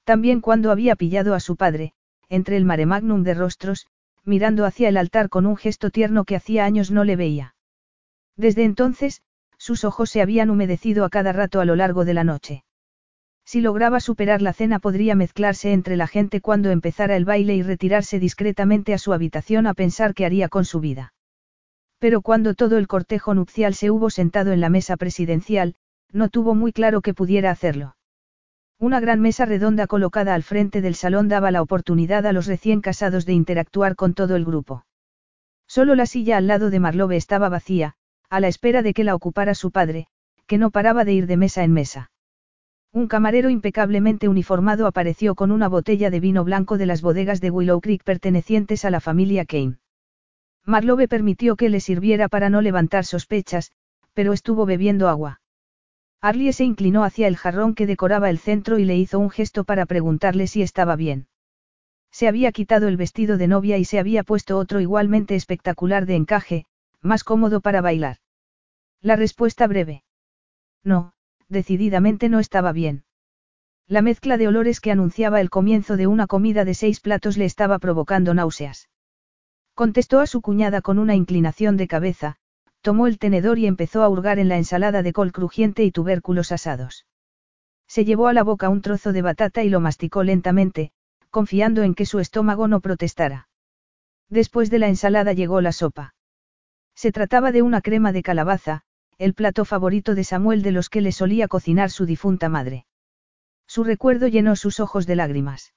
[0.05, 1.93] También cuando había pillado a su padre,
[2.28, 3.86] entre el mare magnum de rostros,
[4.25, 7.55] mirando hacia el altar con un gesto tierno que hacía años no le veía.
[8.36, 9.23] Desde entonces,
[9.59, 12.65] sus ojos se habían humedecido a cada rato a lo largo de la noche.
[13.44, 17.62] Si lograba superar la cena podría mezclarse entre la gente cuando empezara el baile y
[17.62, 21.12] retirarse discretamente a su habitación a pensar qué haría con su vida.
[21.99, 25.75] Pero cuando todo el cortejo nupcial se hubo sentado en la mesa presidencial,
[26.12, 27.94] no tuvo muy claro que pudiera hacerlo.
[28.83, 32.81] Una gran mesa redonda colocada al frente del salón daba la oportunidad a los recién
[32.81, 34.85] casados de interactuar con todo el grupo.
[35.69, 37.94] Solo la silla al lado de Marlowe estaba vacía,
[38.28, 40.09] a la espera de que la ocupara su padre,
[40.49, 42.11] que no paraba de ir de mesa en mesa.
[42.91, 47.52] Un camarero impecablemente uniformado apareció con una botella de vino blanco de las bodegas de
[47.52, 49.78] Willow Creek pertenecientes a la familia Kane.
[50.67, 53.70] Marlowe permitió que le sirviera para no levantar sospechas,
[54.12, 55.41] pero estuvo bebiendo agua.
[56.25, 59.65] Arlie se inclinó hacia el jarrón que decoraba el centro y le hizo un gesto
[59.65, 61.26] para preguntarle si estaba bien.
[62.12, 66.15] Se había quitado el vestido de novia y se había puesto otro igualmente espectacular de
[66.15, 66.65] encaje,
[67.01, 68.18] más cómodo para bailar.
[69.01, 70.05] La respuesta breve.
[70.84, 71.12] No,
[71.49, 73.02] decididamente no estaba bien.
[73.89, 77.47] La mezcla de olores que anunciaba el comienzo de una comida de seis platos le
[77.47, 78.89] estaba provocando náuseas.
[79.75, 82.36] Contestó a su cuñada con una inclinación de cabeza,
[82.83, 86.52] tomó el tenedor y empezó a hurgar en la ensalada de col crujiente y tubérculos
[86.52, 87.07] asados.
[87.86, 90.93] Se llevó a la boca un trozo de batata y lo masticó lentamente,
[91.31, 93.49] confiando en que su estómago no protestara.
[94.28, 96.15] Después de la ensalada llegó la sopa.
[96.94, 98.83] Se trataba de una crema de calabaza,
[99.19, 102.86] el plato favorito de Samuel de los que le solía cocinar su difunta madre.
[103.67, 105.73] Su recuerdo llenó sus ojos de lágrimas.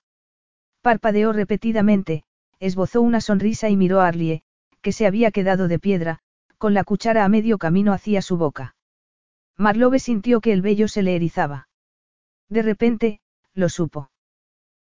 [0.82, 2.24] Parpadeó repetidamente,
[2.60, 4.44] esbozó una sonrisa y miró a Arlie,
[4.82, 6.22] que se había quedado de piedra,
[6.66, 8.76] con la cuchara a medio camino hacia su boca.
[9.56, 11.68] Marlowe sintió que el vello se le erizaba.
[12.50, 13.20] De repente,
[13.54, 14.10] lo supo.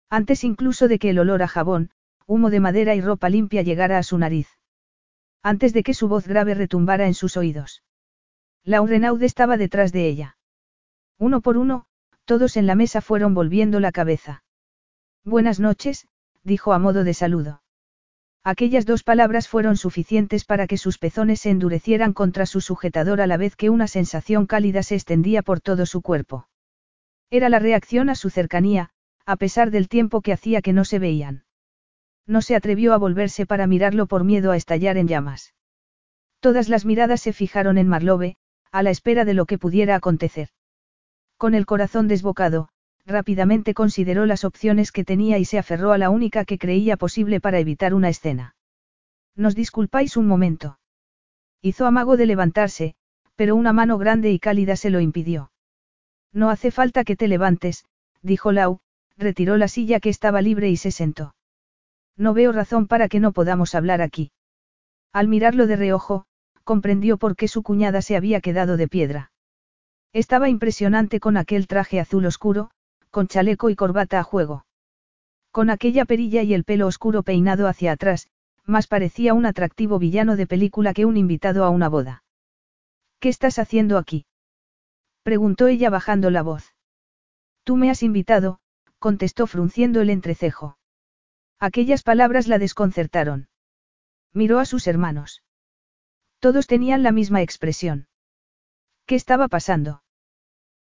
[0.08, 1.90] Antes incluso de que el olor a jabón,
[2.24, 4.46] humo de madera y ropa limpia llegara a su nariz.
[5.42, 7.82] Antes de que su voz grave retumbara en sus oídos.
[8.62, 8.80] La
[9.20, 10.36] estaba detrás de ella.
[11.18, 11.86] Uno por uno,
[12.26, 14.44] todos en la mesa fueron volviendo la cabeza.
[15.24, 16.06] Buenas noches,
[16.44, 17.61] dijo a modo de saludo.
[18.44, 23.28] Aquellas dos palabras fueron suficientes para que sus pezones se endurecieran contra su sujetador a
[23.28, 26.48] la vez que una sensación cálida se extendía por todo su cuerpo.
[27.30, 28.90] Era la reacción a su cercanía,
[29.26, 31.44] a pesar del tiempo que hacía que no se veían.
[32.26, 35.54] No se atrevió a volverse para mirarlo por miedo a estallar en llamas.
[36.40, 38.36] Todas las miradas se fijaron en Marlowe,
[38.72, 40.48] a la espera de lo que pudiera acontecer.
[41.36, 42.70] Con el corazón desbocado,
[43.06, 47.40] rápidamente consideró las opciones que tenía y se aferró a la única que creía posible
[47.40, 48.54] para evitar una escena.
[49.34, 50.78] ¿Nos disculpáis un momento?
[51.60, 52.94] Hizo amago de levantarse,
[53.36, 55.50] pero una mano grande y cálida se lo impidió.
[56.32, 57.84] No hace falta que te levantes,
[58.22, 58.80] dijo Lau,
[59.16, 61.34] retiró la silla que estaba libre y se sentó.
[62.16, 64.32] No veo razón para que no podamos hablar aquí.
[65.12, 66.24] Al mirarlo de reojo,
[66.64, 69.32] comprendió por qué su cuñada se había quedado de piedra.
[70.12, 72.70] Estaba impresionante con aquel traje azul oscuro,
[73.12, 74.64] con chaleco y corbata a juego.
[75.52, 78.26] Con aquella perilla y el pelo oscuro peinado hacia atrás,
[78.64, 82.24] más parecía un atractivo villano de película que un invitado a una boda.
[83.20, 84.24] ¿Qué estás haciendo aquí?
[85.22, 86.74] preguntó ella bajando la voz.
[87.64, 88.60] Tú me has invitado,
[88.98, 90.78] contestó frunciendo el entrecejo.
[91.60, 93.48] Aquellas palabras la desconcertaron.
[94.32, 95.42] Miró a sus hermanos.
[96.40, 98.08] Todos tenían la misma expresión.
[99.04, 100.02] ¿Qué estaba pasando?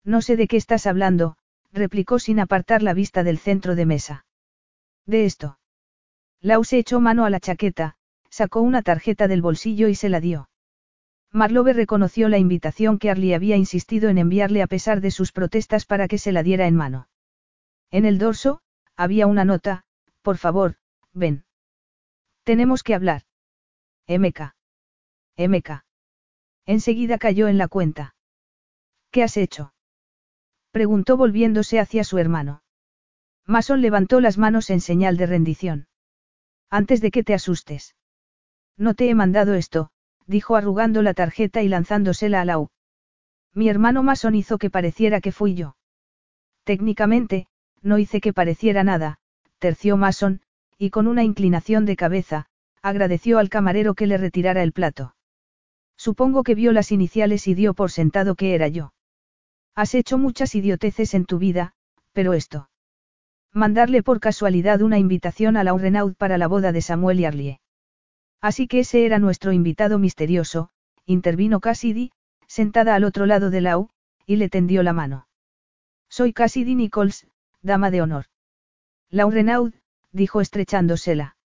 [0.02, 1.36] No sé de qué estás hablando,
[1.72, 4.26] replicó sin apartar la vista del centro de mesa.
[5.06, 5.58] De esto.
[6.40, 7.96] Lau se echó mano a la chaqueta,
[8.28, 10.48] sacó una tarjeta del bolsillo y se la dio.
[11.30, 15.86] Marlowe reconoció la invitación que Arlie había insistido en enviarle a pesar de sus protestas
[15.86, 17.08] para que se la diera en mano.
[17.90, 18.60] En el dorso,
[18.96, 19.84] había una nota,
[20.20, 20.76] por favor,
[21.12, 21.44] ven.
[22.44, 23.22] Tenemos que hablar.
[24.08, 24.54] MK.
[25.38, 25.84] MK.
[26.66, 28.14] Enseguida cayó en la cuenta.
[29.10, 29.72] ¿Qué has hecho?
[30.72, 32.62] Preguntó volviéndose hacia su hermano.
[33.46, 35.86] Mason levantó las manos en señal de rendición.
[36.70, 37.94] Antes de que te asustes.
[38.78, 39.90] No te he mandado esto,
[40.26, 42.70] dijo arrugando la tarjeta y lanzándosela a Lau.
[43.52, 45.76] Mi hermano Mason hizo que pareciera que fui yo.
[46.64, 47.48] Técnicamente,
[47.82, 49.18] no hice que pareciera nada,
[49.58, 50.40] terció Mason,
[50.78, 52.46] y con una inclinación de cabeza,
[52.80, 55.14] agradeció al camarero que le retirara el plato.
[55.96, 58.94] Supongo que vio las iniciales y dio por sentado que era yo.
[59.74, 61.72] Has hecho muchas idioteces en tu vida,
[62.12, 62.68] pero esto.
[63.52, 67.60] Mandarle por casualidad una invitación a la Renaud para la boda de Samuel y Arlie.
[68.40, 70.70] Así que ese era nuestro invitado misterioso,
[71.06, 72.12] intervino Cassidy,
[72.46, 73.88] sentada al otro lado de Lau,
[74.26, 75.28] y le tendió la mano.
[76.08, 77.26] Soy Cassidy Nichols,
[77.62, 78.26] dama de honor.
[79.08, 79.72] Lau Renaud,
[80.10, 81.36] dijo estrechándosela.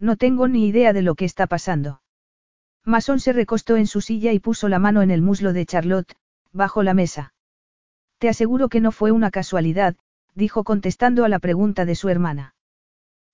[0.00, 2.00] No tengo ni idea de lo que está pasando.
[2.84, 6.16] Mason se recostó en su silla y puso la mano en el muslo de Charlotte,
[6.52, 7.33] bajo la mesa.
[8.18, 9.96] Te aseguro que no fue una casualidad,
[10.34, 12.54] dijo contestando a la pregunta de su hermana.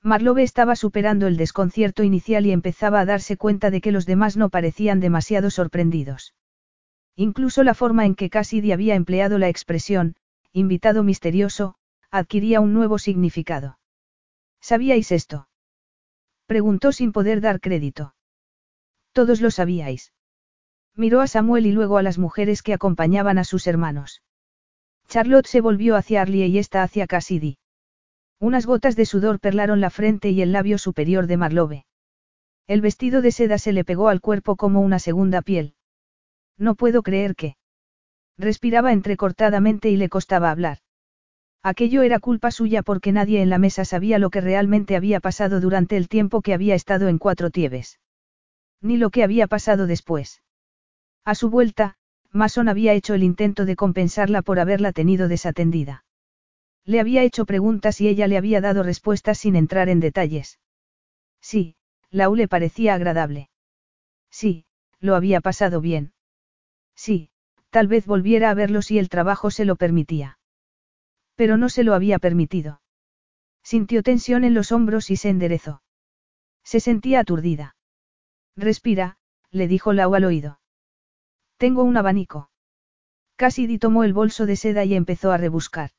[0.03, 4.37] Marlowe estaba superando el desconcierto inicial y empezaba a darse cuenta de que los demás
[4.37, 6.35] no parecían demasiado sorprendidos.
[7.17, 10.17] Incluso la forma en que Cassidy había empleado la expresión,
[10.53, 11.75] invitado misterioso,
[12.11, 13.79] adquiría un nuevo significado.
[14.61, 15.49] ¿Sabíais esto?
[16.47, 18.15] Preguntó sin poder dar crédito.
[19.13, 20.13] Todos lo sabíais.
[20.97, 24.23] Miró a Samuel y luego a las mujeres que acompañaban a sus hermanos.
[25.11, 27.59] Charlotte se volvió hacia Arlie y esta hacia Cassidy.
[28.39, 31.85] Unas gotas de sudor perlaron la frente y el labio superior de Marlowe.
[32.69, 35.75] El vestido de seda se le pegó al cuerpo como una segunda piel.
[36.57, 37.57] No puedo creer que.
[38.39, 40.79] Respiraba entrecortadamente y le costaba hablar.
[41.65, 45.59] Aquello era culpa suya porque nadie en la mesa sabía lo que realmente había pasado
[45.59, 47.99] durante el tiempo que había estado en Cuatro Tieves.
[48.81, 50.41] Ni lo que había pasado después.
[51.25, 51.97] A su vuelta,
[52.33, 56.05] Mason había hecho el intento de compensarla por haberla tenido desatendida.
[56.85, 60.59] Le había hecho preguntas y ella le había dado respuestas sin entrar en detalles.
[61.41, 61.77] Sí,
[62.11, 63.51] Lau le parecía agradable.
[64.31, 64.65] Sí,
[65.01, 66.13] lo había pasado bien.
[66.95, 67.31] Sí,
[67.71, 70.39] tal vez volviera a verlo si el trabajo se lo permitía.
[71.35, 72.81] Pero no se lo había permitido.
[73.63, 75.83] Sintió tensión en los hombros y se enderezó.
[76.63, 77.77] Se sentía aturdida.
[78.57, 79.17] Respira,
[79.51, 80.60] le dijo Lau al oído.
[81.61, 82.49] Tengo un abanico.
[83.37, 85.91] Cassidy tomó el bolso de seda y empezó a rebuscar.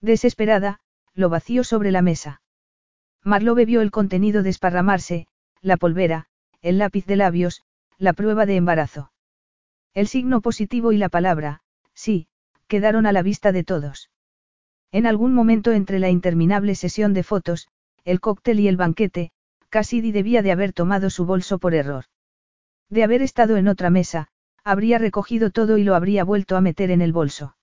[0.00, 0.78] Desesperada,
[1.12, 2.40] lo vació sobre la mesa.
[3.24, 5.26] Marlowe vio el contenido desparramarse,
[5.60, 6.26] la polvera,
[6.62, 7.64] el lápiz de labios,
[7.98, 9.10] la prueba de embarazo.
[9.92, 12.28] El signo positivo y la palabra, sí,
[12.68, 14.12] quedaron a la vista de todos.
[14.92, 17.66] En algún momento entre la interminable sesión de fotos,
[18.04, 19.32] el cóctel y el banquete,
[19.68, 22.04] Cassidy debía de haber tomado su bolso por error.
[22.88, 24.28] De haber estado en otra mesa,
[24.66, 27.56] habría recogido todo y lo habría vuelto a meter en el bolso.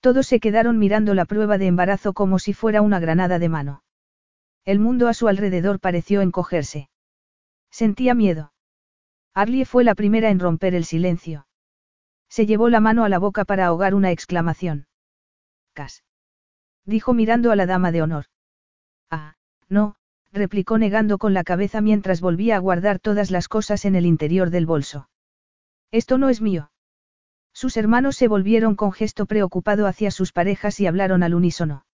[0.00, 3.82] Todos se quedaron mirando la prueba de embarazo como si fuera una granada de mano.
[4.64, 6.88] El mundo a su alrededor pareció encogerse.
[7.70, 8.54] Sentía miedo.
[9.34, 11.46] Arlie fue la primera en romper el silencio.
[12.30, 14.86] Se llevó la mano a la boca para ahogar una exclamación.
[15.74, 16.04] Cas.
[16.86, 18.24] Dijo mirando a la dama de honor.
[19.10, 19.34] Ah,
[19.68, 19.96] no,
[20.32, 24.48] replicó negando con la cabeza mientras volvía a guardar todas las cosas en el interior
[24.48, 25.10] del bolso.
[25.94, 26.72] Esto no es mío.
[27.52, 31.86] Sus hermanos se volvieron con gesto preocupado hacia sus parejas y hablaron al unísono.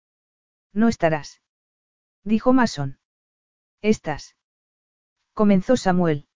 [0.72, 1.42] No estarás.
[2.24, 2.98] Dijo Mason.
[3.82, 4.36] Estás.
[5.34, 6.28] Comenzó Samuel.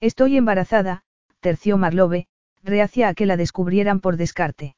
[0.00, 1.04] Estoy embarazada,
[1.38, 2.26] terció Marlowe,
[2.64, 4.74] reacia a que la descubrieran por descarte.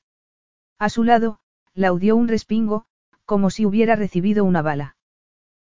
[0.78, 1.39] A su lado,
[1.73, 2.84] laudió un respingo,
[3.24, 4.97] como si hubiera recibido una bala.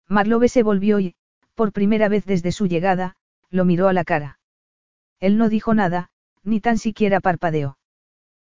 [0.07, 1.13] Marlowe se volvió y,
[1.53, 3.15] por primera vez desde su llegada,
[3.51, 4.39] lo miró a la cara.
[5.19, 6.10] Él no dijo nada,
[6.43, 7.77] ni tan siquiera parpadeó.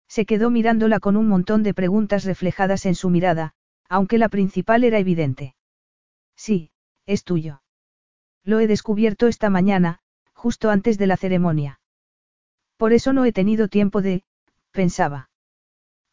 [0.07, 3.53] Se quedó mirándola con un montón de preguntas reflejadas en su mirada,
[3.87, 5.55] aunque la principal era evidente.
[6.35, 6.71] Sí,
[7.05, 7.61] es tuyo.
[8.43, 9.99] Lo he descubierto esta mañana,
[10.33, 11.79] justo antes de la ceremonia.
[12.77, 14.23] Por eso no he tenido tiempo de,
[14.71, 15.29] pensaba.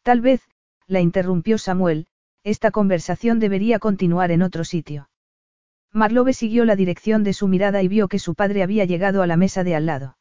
[0.03, 0.41] Tal vez,
[0.85, 2.07] la interrumpió Samuel,
[2.43, 5.09] esta conversación debería continuar en otro sitio.
[5.91, 9.27] Marlowe siguió la dirección de su mirada y vio que su padre había llegado a
[9.27, 10.17] la mesa de al lado.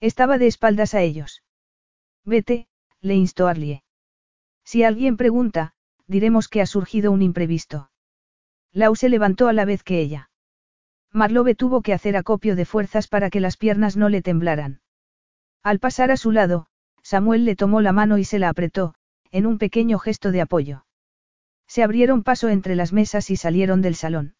[0.00, 1.42] Estaba de espaldas a ellos.
[2.24, 2.68] Vete,
[3.00, 3.82] le instó Arlie.
[4.64, 5.72] Si alguien pregunta,
[6.06, 7.90] diremos que ha surgido un imprevisto.
[8.72, 10.30] Lau se levantó a la vez que ella.
[11.12, 14.80] Marlowe tuvo que hacer acopio de fuerzas para que las piernas no le temblaran.
[15.62, 16.66] Al pasar a su lado,
[17.02, 18.94] Samuel le tomó la mano y se la apretó,
[19.30, 20.84] en un pequeño gesto de apoyo.
[21.66, 24.36] Se abrieron paso entre las mesas y salieron del salón.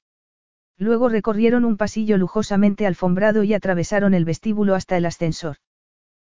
[0.79, 5.57] Luego recorrieron un pasillo lujosamente alfombrado y atravesaron el vestíbulo hasta el ascensor.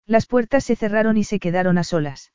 [0.06, 2.34] Las puertas se cerraron y se quedaron a solas.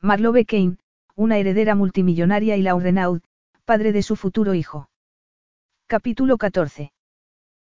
[0.00, 0.78] Marlowe Kane,
[1.14, 3.20] una heredera multimillonaria y Lau Renaud,
[3.66, 4.88] padre de su futuro hijo.
[5.86, 6.92] Capítulo 14.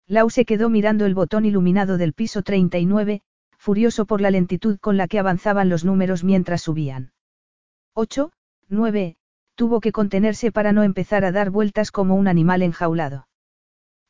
[0.07, 3.21] Lau se quedó mirando el botón iluminado del piso 39,
[3.57, 7.11] furioso por la lentitud con la que avanzaban los números mientras subían.
[7.93, 8.31] 8,
[8.69, 9.17] 9,
[9.53, 13.27] tuvo que contenerse para no empezar a dar vueltas como un animal enjaulado.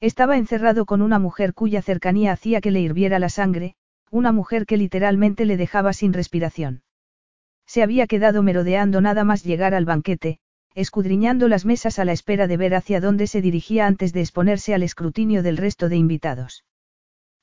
[0.02, 3.76] Estaba encerrado con una mujer cuya cercanía hacía que le hirviera la sangre,
[4.10, 6.82] una mujer que literalmente le dejaba sin respiración.
[7.68, 10.40] Se había quedado merodeando nada más llegar al banquete,
[10.74, 14.74] escudriñando las mesas a la espera de ver hacia dónde se dirigía antes de exponerse
[14.74, 16.66] al escrutinio del resto de invitados.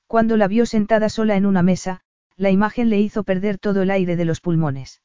[0.09, 2.01] Cuando la vio sentada sola en una mesa,
[2.37, 5.01] la imagen le hizo perder todo el aire de los pulmones.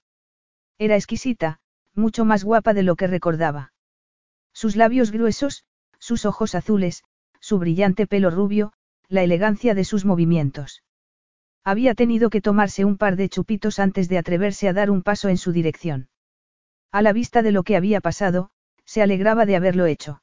[0.79, 1.59] Era exquisita,
[1.93, 3.73] mucho más guapa de lo que recordaba.
[4.53, 5.65] Sus labios gruesos,
[5.99, 7.03] sus ojos azules,
[7.43, 8.71] su brillante pelo rubio,
[9.09, 10.81] la elegancia de sus movimientos.
[11.65, 15.27] Había tenido que tomarse un par de chupitos antes de atreverse a dar un paso
[15.27, 16.07] en su dirección.
[16.89, 18.49] A la vista de lo que había pasado,
[18.85, 20.21] se alegraba de haberlo hecho.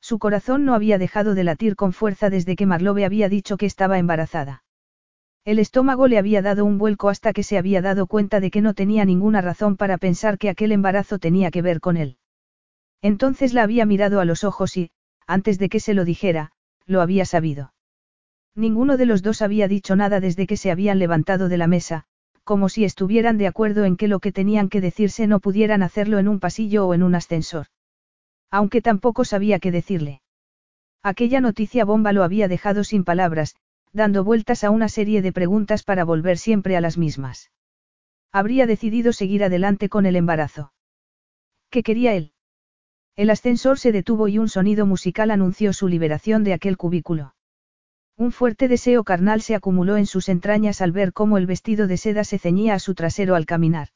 [0.00, 3.66] Su corazón no había dejado de latir con fuerza desde que Marlowe había dicho que
[3.66, 4.64] estaba embarazada.
[5.44, 8.62] El estómago le había dado un vuelco hasta que se había dado cuenta de que
[8.62, 12.16] no tenía ninguna razón para pensar que aquel embarazo tenía que ver con él.
[13.02, 14.90] Entonces la había mirado a los ojos y,
[15.30, 16.50] antes de que se lo dijera,
[16.86, 17.72] lo había sabido.
[18.56, 22.04] Ninguno de los dos había dicho nada desde que se habían levantado de la mesa,
[22.42, 26.18] como si estuvieran de acuerdo en que lo que tenían que decirse no pudieran hacerlo
[26.18, 27.66] en un pasillo o en un ascensor.
[28.50, 30.20] Aunque tampoco sabía qué decirle.
[31.04, 33.54] Aquella noticia bomba lo había dejado sin palabras,
[33.92, 37.52] dando vueltas a una serie de preguntas para volver siempre a las mismas.
[38.32, 40.72] Habría decidido seguir adelante con el embarazo.
[41.70, 42.32] ¿Qué quería él?
[43.20, 47.34] El ascensor se detuvo y un sonido musical anunció su liberación de aquel cubículo.
[48.16, 51.98] Un fuerte deseo carnal se acumuló en sus entrañas al ver cómo el vestido de
[51.98, 53.88] seda se ceñía a su trasero al caminar.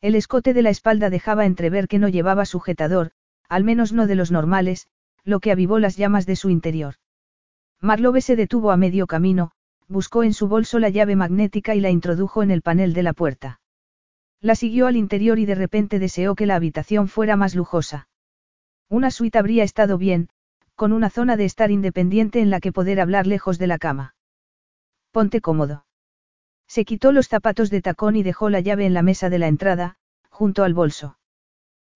[0.00, 3.10] El escote de la espalda dejaba entrever que no llevaba sujetador,
[3.50, 4.88] al menos no de los normales,
[5.24, 6.94] lo que avivó las llamas de su interior.
[7.82, 9.50] Marlowe se detuvo a medio camino,
[9.88, 13.12] buscó en su bolso la llave magnética y la introdujo en el panel de la
[13.12, 13.60] puerta.
[14.40, 18.07] La siguió al interior y de repente deseó que la habitación fuera más lujosa.
[18.90, 20.28] Una suite habría estado bien,
[20.74, 24.14] con una zona de estar independiente en la que poder hablar lejos de la cama.
[25.10, 25.84] Ponte cómodo.
[26.66, 29.48] Se quitó los zapatos de tacón y dejó la llave en la mesa de la
[29.48, 29.96] entrada,
[30.30, 31.18] junto al bolso.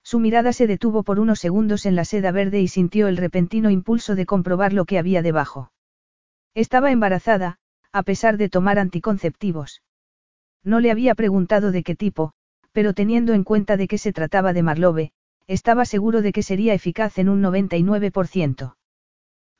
[0.03, 3.71] Su mirada se detuvo por unos segundos en la seda verde y sintió el repentino
[3.71, 5.73] impulso de comprobar lo que había debajo.
[6.55, 7.59] Estaba embarazada,
[7.93, 9.83] a pesar de tomar anticonceptivos.
[10.65, 12.33] No le había preguntado de qué tipo,
[12.73, 15.13] pero teniendo en cuenta de qué se trataba de Marlowe,
[15.47, 18.77] estaba seguro de que sería eficaz en un 99%.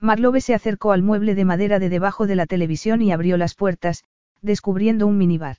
[0.01, 3.55] Marlowe se acercó al mueble de madera de debajo de la televisión y abrió las
[3.55, 4.05] puertas,
[4.41, 5.59] descubriendo un minibar.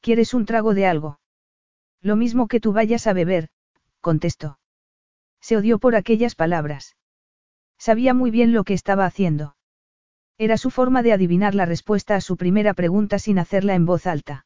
[0.00, 1.20] ¿Quieres un trago de algo?
[2.00, 3.48] Lo mismo que tú vayas a beber,
[4.00, 4.58] contestó.
[5.40, 6.96] Se odió por aquellas palabras.
[7.78, 9.56] Sabía muy bien lo que estaba haciendo.
[10.38, 14.06] Era su forma de adivinar la respuesta a su primera pregunta sin hacerla en voz
[14.06, 14.45] alta.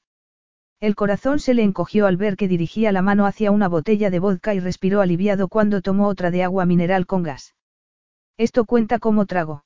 [0.80, 4.18] El corazón se le encogió al ver que dirigía la mano hacia una botella de
[4.18, 7.54] vodka y respiró aliviado cuando tomó otra de agua mineral con gas.
[8.38, 9.64] ¿Esto cuenta como trago?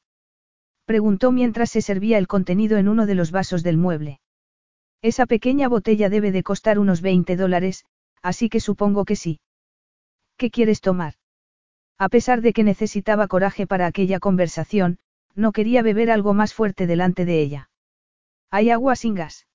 [0.86, 4.20] Preguntó mientras se servía el contenido en uno de los vasos del mueble.
[5.02, 7.84] Esa pequeña botella debe de costar unos 20 dólares,
[8.20, 9.38] así que supongo que sí.
[10.36, 11.14] ¿Qué quieres tomar?
[11.96, 14.98] A pesar de que necesitaba coraje para aquella conversación,
[15.36, 17.70] no quería beber algo más fuerte delante de ella.
[18.50, 19.46] ¿Hay agua sin gas?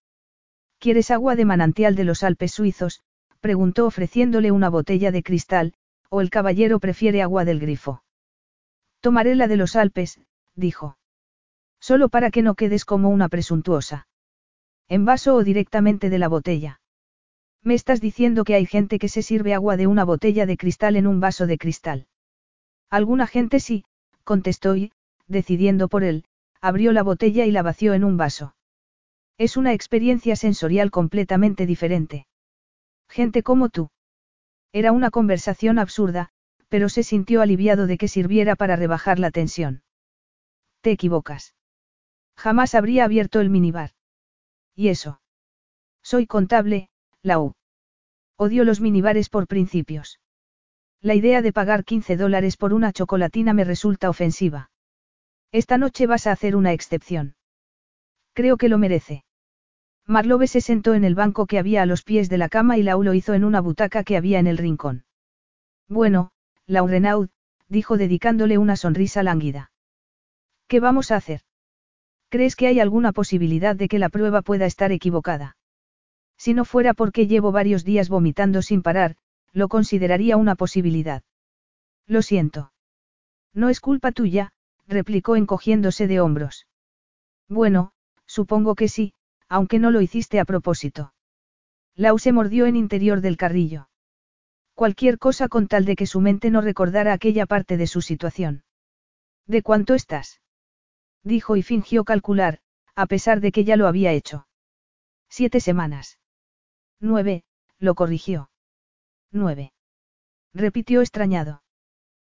[0.80, 3.02] ¿Quieres agua de manantial de los Alpes suizos?
[3.42, 5.74] preguntó ofreciéndole una botella de cristal,
[6.10, 8.02] o el caballero prefiere agua del grifo.
[9.02, 10.22] Tomaré la de los Alpes,
[10.56, 10.98] dijo.
[11.82, 14.08] Solo para que no quedes como una presuntuosa.
[14.88, 16.80] En vaso o directamente de la botella.
[17.62, 20.96] Me estás diciendo que hay gente que se sirve agua de una botella de cristal
[20.96, 22.08] en un vaso de cristal.
[22.90, 23.84] Alguna gente sí,
[24.24, 24.94] contestó y,
[25.28, 26.24] decidiendo por él,
[26.62, 28.56] abrió la botella y la vació en un vaso.
[29.40, 32.28] Es una experiencia sensorial completamente diferente.
[33.08, 33.90] Gente como tú.
[34.74, 36.30] Era una conversación absurda,
[36.68, 39.82] pero se sintió aliviado de que sirviera para rebajar la tensión.
[40.82, 41.56] Te equivocas.
[42.36, 43.92] Jamás habría abierto el minibar.
[44.76, 45.22] ¿Y eso?
[46.04, 46.90] Soy contable,
[47.22, 47.54] Lau.
[48.38, 50.20] Odio los minibares por principios.
[51.00, 54.70] La idea de pagar 15 dólares por una chocolatina me resulta ofensiva.
[55.54, 57.36] Esta noche vas a hacer una excepción.
[58.34, 59.24] Creo que lo merece.
[60.10, 62.84] Marlowe se sentó en el banco que había a los pies de la cama y
[62.84, 65.06] Lau lo hizo en una butaca que había en el rincón.
[65.88, 66.32] Bueno,
[66.66, 67.30] Lau Renaud,
[67.68, 69.72] dijo dedicándole una sonrisa lánguida.
[70.68, 71.42] ¿Qué vamos a hacer?
[72.30, 75.58] ¿Crees que hay alguna posibilidad de que la prueba pueda estar equivocada?
[76.38, 79.16] Si no fuera porque llevo varios días vomitando sin parar,
[79.54, 81.22] lo consideraría una posibilidad.
[82.08, 82.72] Lo siento.
[83.54, 84.54] No es culpa tuya,
[84.88, 86.66] replicó encogiéndose de hombros.
[87.48, 87.92] Bueno,
[88.26, 89.14] supongo que sí,
[89.50, 91.14] aunque no lo hiciste a propósito.
[91.96, 93.90] Lau se mordió en interior del carrillo.
[94.74, 98.64] Cualquier cosa con tal de que su mente no recordara aquella parte de su situación.
[99.46, 100.40] ¿De cuánto estás?
[101.24, 102.60] Dijo y fingió calcular,
[102.96, 104.48] a pesar de que ya lo había hecho.
[105.28, 106.20] Siete semanas.
[107.02, 107.44] Nueve,
[107.78, 108.52] lo corrigió.
[109.32, 109.74] Nueve.
[110.54, 111.64] Repitió extrañado.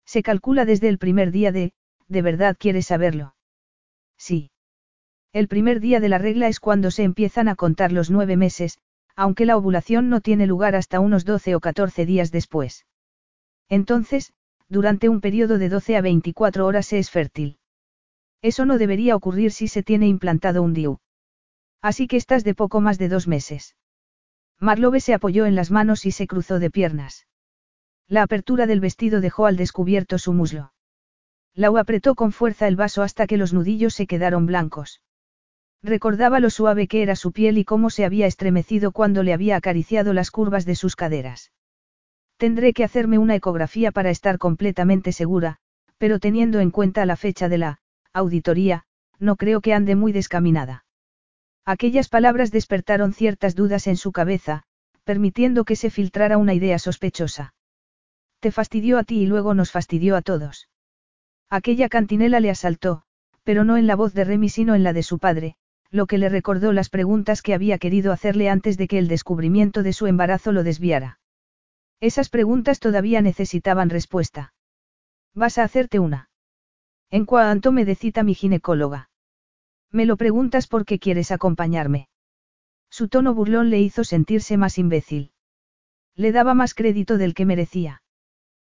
[0.04, 1.72] Se calcula desde el primer día de,
[2.08, 3.34] ¿de verdad quieres saberlo?
[4.16, 4.50] Sí.
[5.32, 8.78] El primer día de la regla es cuando se empiezan a contar los nueve meses,
[9.14, 12.84] aunque la ovulación no tiene lugar hasta unos 12 o 14 días después.
[13.68, 14.32] Entonces,
[14.68, 17.58] durante un periodo de 12 a 24 horas se es fértil.
[18.42, 20.98] Eso no debería ocurrir si se tiene implantado un DIU.
[21.80, 23.76] Así que estás de poco más de dos meses.
[24.58, 27.28] Marlowe se apoyó en las manos y se cruzó de piernas.
[28.08, 30.72] La apertura del vestido dejó al descubierto su muslo.
[31.54, 35.00] Lau apretó con fuerza el vaso hasta que los nudillos se quedaron blancos.
[35.82, 39.56] Recordaba lo suave que era su piel y cómo se había estremecido cuando le había
[39.56, 41.52] acariciado las curvas de sus caderas.
[42.36, 45.58] Tendré que hacerme una ecografía para estar completamente segura,
[45.98, 47.80] pero teniendo en cuenta la fecha de la
[48.12, 48.84] auditoría,
[49.18, 50.84] no creo que ande muy descaminada.
[51.64, 54.64] Aquellas palabras despertaron ciertas dudas en su cabeza,
[55.04, 57.54] permitiendo que se filtrara una idea sospechosa.
[58.40, 60.68] Te fastidió a ti y luego nos fastidió a todos.
[61.50, 63.02] Aquella cantinela le asaltó,
[63.44, 65.56] pero no en la voz de Remy sino en la de su padre,
[65.90, 69.82] lo que le recordó las preguntas que había querido hacerle antes de que el descubrimiento
[69.82, 71.18] de su embarazo lo desviara.
[72.00, 74.54] Esas preguntas todavía necesitaban respuesta.
[75.34, 76.30] ¿Vas a hacerte una?
[77.10, 79.10] En cuanto me decita mi ginecóloga.
[79.90, 82.08] Me lo preguntas porque quieres acompañarme.
[82.88, 85.32] Su tono burlón le hizo sentirse más imbécil.
[86.14, 88.02] Le daba más crédito del que merecía.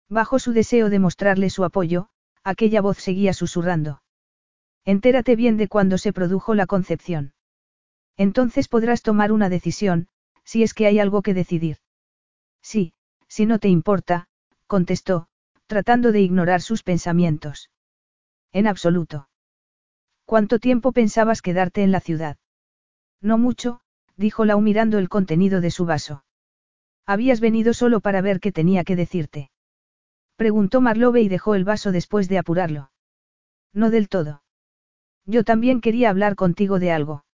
[0.10, 2.10] Bajo su deseo de mostrarle su apoyo,
[2.44, 4.02] aquella voz seguía susurrando.
[4.85, 7.33] Entérate bien de cuándo se produjo la concepción.
[8.17, 10.07] Entonces podrás tomar una decisión,
[10.43, 11.77] si es que hay algo que decidir.
[12.61, 12.93] Sí,
[13.27, 14.27] si no te importa,
[14.67, 15.27] contestó,
[15.65, 17.72] tratando de ignorar sus pensamientos.
[18.51, 19.27] En absoluto.
[20.23, 22.38] ¿Cuánto tiempo pensabas quedarte en la ciudad?
[23.22, 23.81] No mucho,
[24.15, 26.23] dijo Lau mirando el contenido de su vaso.
[27.05, 29.51] Habías venido solo para ver qué tenía que decirte.
[30.35, 32.91] Preguntó Marlowe y dejó el vaso después de apurarlo.
[33.73, 34.44] No del todo.
[35.26, 37.26] Yo también quería hablar contigo de algo.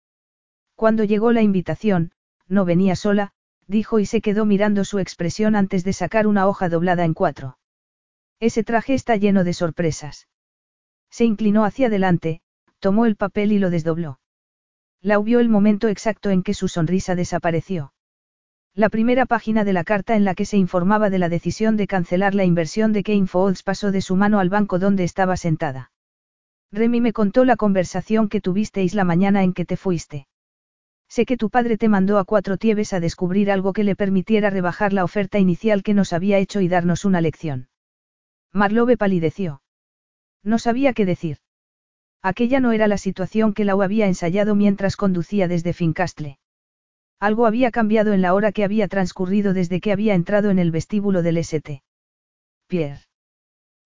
[0.76, 2.12] Cuando llegó la invitación,
[2.48, 3.32] no venía sola,
[3.66, 7.58] dijo y se quedó mirando su expresión antes de sacar una hoja doblada en cuatro.
[8.40, 10.28] Ese traje está lleno de sorpresas.
[11.10, 12.40] Se inclinó hacia adelante,
[12.78, 14.18] tomó el papel y lo desdobló.
[15.02, 17.92] La vio el momento exacto en que su sonrisa desapareció.
[18.74, 21.86] La primera página de la carta en la que se informaba de la decisión de
[21.86, 25.89] cancelar la inversión de Kane Foods pasó de su mano al banco donde estaba sentada.
[26.72, 30.26] Remy me contó la conversación que tuvisteis la mañana en que te fuiste.
[31.08, 34.48] Sé que tu padre te mandó a cuatro tieves a descubrir algo que le permitiera
[34.48, 37.68] rebajar la oferta inicial que nos había hecho y darnos una lección.
[38.52, 39.62] Marlowe palideció.
[40.44, 41.38] No sabía qué decir.
[42.22, 46.38] Aquella no era la situación que Lau había ensayado mientras conducía desde Fincastle.
[47.18, 50.70] Algo había cambiado en la hora que había transcurrido desde que había entrado en el
[50.70, 51.82] vestíbulo del St.
[52.68, 53.09] Pierre.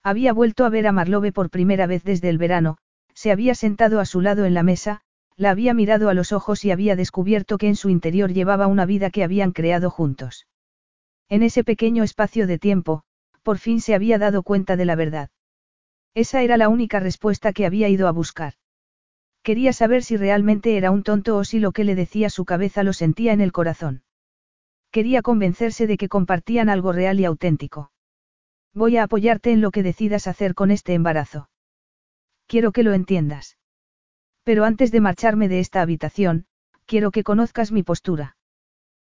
[0.05, 2.76] Había vuelto a ver a Marlowe por primera vez desde el verano,
[3.15, 5.00] se había sentado a su lado en la mesa,
[5.36, 8.84] la había mirado a los ojos y había descubierto que en su interior llevaba una
[8.84, 10.47] vida que habían creado juntos.
[11.31, 13.02] En ese pequeño espacio de tiempo,
[13.42, 15.31] por fin se había dado cuenta de la verdad.
[16.12, 18.52] Esa era la única respuesta que había ido a buscar.
[19.42, 22.83] Quería saber si realmente era un tonto o si lo que le decía su cabeza
[22.83, 24.02] lo sentía en el corazón.
[24.91, 27.91] Quería convencerse de que compartían algo real y auténtico.
[28.74, 31.48] Voy a apoyarte en lo que decidas hacer con este embarazo.
[32.46, 33.56] Quiero que lo entiendas.
[34.42, 36.46] Pero antes de marcharme de esta habitación,
[36.84, 38.36] quiero que conozcas mi postura.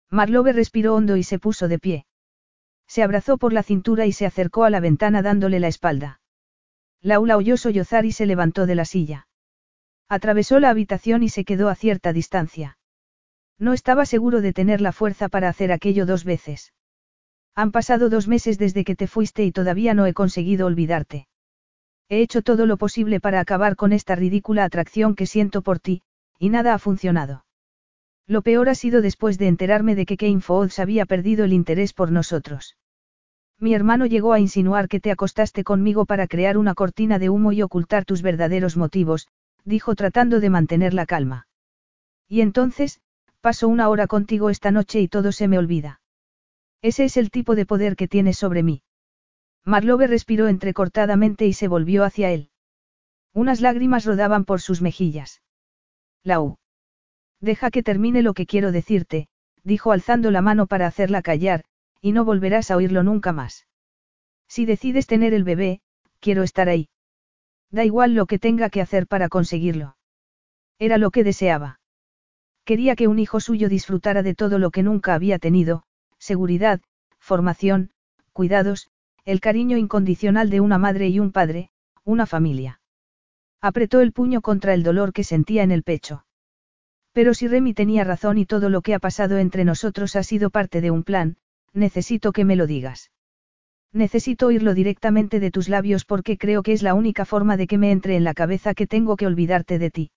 [0.08, 2.06] Marlowe respiró hondo y se puso de pie.
[2.86, 6.20] Se abrazó por la cintura y se acercó a la ventana dándole la espalda.
[7.02, 9.26] Laura oyó sollozar y se levantó de la silla.
[10.08, 12.78] Atravesó la habitación y se quedó a cierta distancia.
[13.58, 16.72] No estaba seguro de tener la fuerza para hacer aquello dos veces.
[17.56, 21.26] Han pasado dos meses desde que te fuiste y todavía no he conseguido olvidarte.
[22.10, 26.02] He hecho todo lo posible para acabar con esta ridícula atracción que siento por ti,
[26.38, 27.46] y nada ha funcionado.
[28.26, 31.94] Lo peor ha sido después de enterarme de que Kane Foods había perdido el interés
[31.94, 32.76] por nosotros.
[33.58, 37.52] Mi hermano llegó a insinuar que te acostaste conmigo para crear una cortina de humo
[37.52, 39.28] y ocultar tus verdaderos motivos,
[39.64, 41.48] dijo tratando de mantener la calma.
[42.28, 43.00] Y entonces,
[43.40, 46.00] paso una hora contigo esta noche y todo se me olvida.
[46.82, 48.82] Ese es el tipo de poder que tienes sobre mí.
[49.64, 52.50] Marlowe respiró entrecortadamente y se volvió hacia él.
[53.32, 55.42] Unas lágrimas rodaban por sus mejillas.
[56.22, 56.58] Lau.
[57.40, 59.28] Deja que termine lo que quiero decirte,
[59.62, 61.64] dijo alzando la mano para hacerla callar,
[62.00, 63.66] y no volverás a oírlo nunca más.
[64.48, 65.80] Si decides tener el bebé,
[66.20, 66.88] quiero estar ahí.
[67.70, 69.96] Da igual lo que tenga que hacer para conseguirlo.
[70.78, 71.80] Era lo que deseaba.
[72.64, 75.82] Quería que un hijo suyo disfrutara de todo lo que nunca había tenido,
[76.26, 76.80] seguridad,
[77.20, 77.90] formación,
[78.32, 78.88] cuidados,
[79.24, 81.70] el cariño incondicional de una madre y un padre,
[82.04, 82.80] una familia.
[83.60, 86.24] Apretó el puño contra el dolor que sentía en el pecho.
[87.12, 90.50] Pero si Remy tenía razón y todo lo que ha pasado entre nosotros ha sido
[90.50, 91.36] parte de un plan,
[91.72, 93.12] necesito que me lo digas.
[93.92, 97.78] Necesito oírlo directamente de tus labios porque creo que es la única forma de que
[97.78, 100.10] me entre en la cabeza que tengo que olvidarte de ti.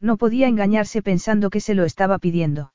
[0.00, 2.73] No podía engañarse pensando que se lo estaba pidiendo.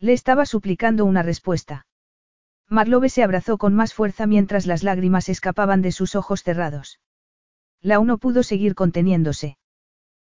[0.00, 1.86] Le estaba suplicando una respuesta.
[2.68, 7.00] Marlowe se abrazó con más fuerza mientras las lágrimas escapaban de sus ojos cerrados.
[7.80, 9.56] La uno pudo seguir conteniéndose.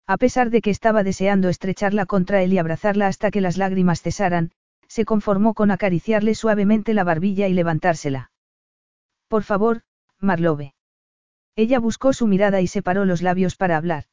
[0.07, 4.03] A pesar de que estaba deseando estrecharla contra él y abrazarla hasta que las lágrimas
[4.03, 4.53] cesaran,
[4.87, 8.31] se conformó con acariciarle suavemente la barbilla y levantársela.
[9.29, 9.83] Por favor,
[10.21, 10.75] Marlowe.
[11.57, 14.05] Ella buscó su mirada y separó los labios para hablar.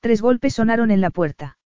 [0.00, 1.58] Tres golpes sonaron en la puerta.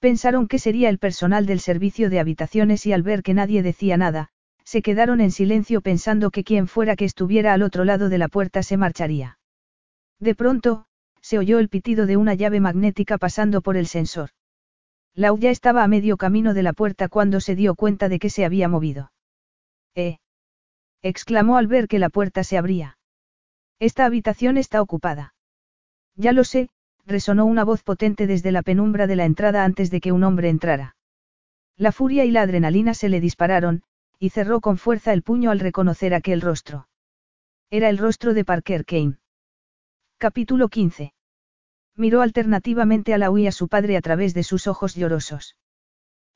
[0.00, 3.96] Pensaron que sería el personal del servicio de habitaciones y al ver que nadie decía
[3.96, 4.28] nada,
[4.64, 8.28] se quedaron en silencio pensando que quien fuera que estuviera al otro lado de la
[8.28, 9.38] puerta se marcharía.
[10.20, 10.86] De pronto,
[11.20, 14.30] se oyó el pitido de una llave magnética pasando por el sensor.
[15.14, 18.30] Lau ya estaba a medio camino de la puerta cuando se dio cuenta de que
[18.30, 19.10] se había movido.
[19.94, 20.18] ¡Eh!
[21.02, 22.98] exclamó al ver que la puerta se abría.
[23.80, 25.34] Esta habitación está ocupada.
[26.14, 26.68] Ya lo sé,
[27.08, 30.50] resonó una voz potente desde la penumbra de la entrada antes de que un hombre
[30.50, 30.94] entrara.
[31.76, 33.82] La furia y la adrenalina se le dispararon,
[34.18, 36.88] y cerró con fuerza el puño al reconocer aquel rostro.
[37.70, 39.18] Era el rostro de Parker Kane.
[40.18, 41.12] Capítulo 15.
[41.96, 45.56] Miró alternativamente a la y a su padre a través de sus ojos llorosos.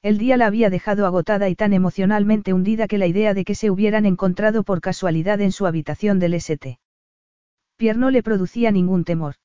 [0.01, 3.55] El día la había dejado agotada y tan emocionalmente hundida que la idea de que
[3.55, 6.78] se hubieran encontrado por casualidad en su habitación del St.
[7.76, 9.36] Pierre no le producía ningún temor.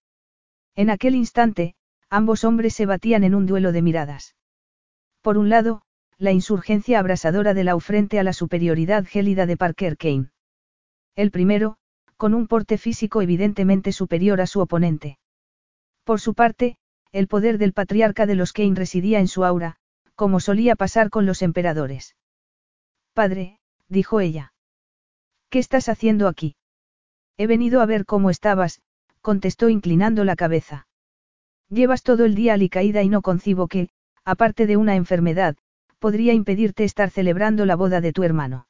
[0.77, 1.73] En aquel instante,
[2.07, 4.35] ambos hombres se batían en un duelo de miradas.
[5.21, 5.81] Por un lado,
[6.19, 10.29] la insurgencia abrasadora de la frente a la superioridad gélida de Parker Kane.
[11.15, 11.77] El primero,
[12.15, 15.17] con un porte físico evidentemente superior a su oponente.
[16.03, 16.77] Por su parte,
[17.11, 19.77] el poder del patriarca de los Kane residía en su aura,
[20.13, 22.15] como solía pasar con los emperadores.
[23.13, 24.53] Padre, dijo ella.
[25.49, 26.55] ¿Qué estás haciendo aquí?
[27.35, 28.81] He venido a ver cómo estabas,
[29.27, 30.87] contestó inclinando la cabeza.
[31.69, 33.89] Llevas todo el día alicaída y no concibo que,
[34.23, 35.57] aparte de una enfermedad,
[35.99, 38.67] podría impedirte estar celebrando la boda de tu hermano.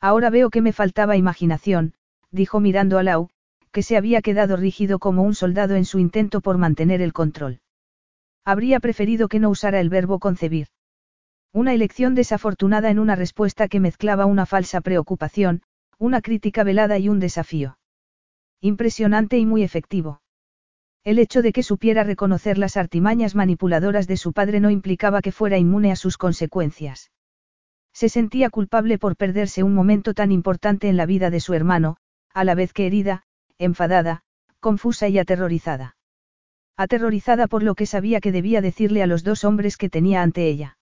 [0.00, 1.94] Ahora veo que me faltaba imaginación,
[2.32, 3.28] dijo mirando a Lau,
[3.70, 7.60] que se había quedado rígido como un soldado en su intento por mantener el control.
[8.44, 10.66] Habría preferido que no usara el verbo concebir.
[11.52, 15.62] Una elección desafortunada en una respuesta que mezclaba una falsa preocupación,
[15.98, 17.77] una crítica velada y un desafío.
[18.60, 20.20] Impresionante y muy efectivo.
[21.04, 25.30] El hecho de que supiera reconocer las artimañas manipuladoras de su padre no implicaba que
[25.30, 27.12] fuera inmune a sus consecuencias.
[27.92, 31.96] Se sentía culpable por perderse un momento tan importante en la vida de su hermano,
[32.34, 33.22] a la vez que herida,
[33.58, 34.22] enfadada,
[34.60, 35.96] confusa y aterrorizada.
[36.76, 40.48] Aterrorizada por lo que sabía que debía decirle a los dos hombres que tenía ante
[40.48, 40.78] ella.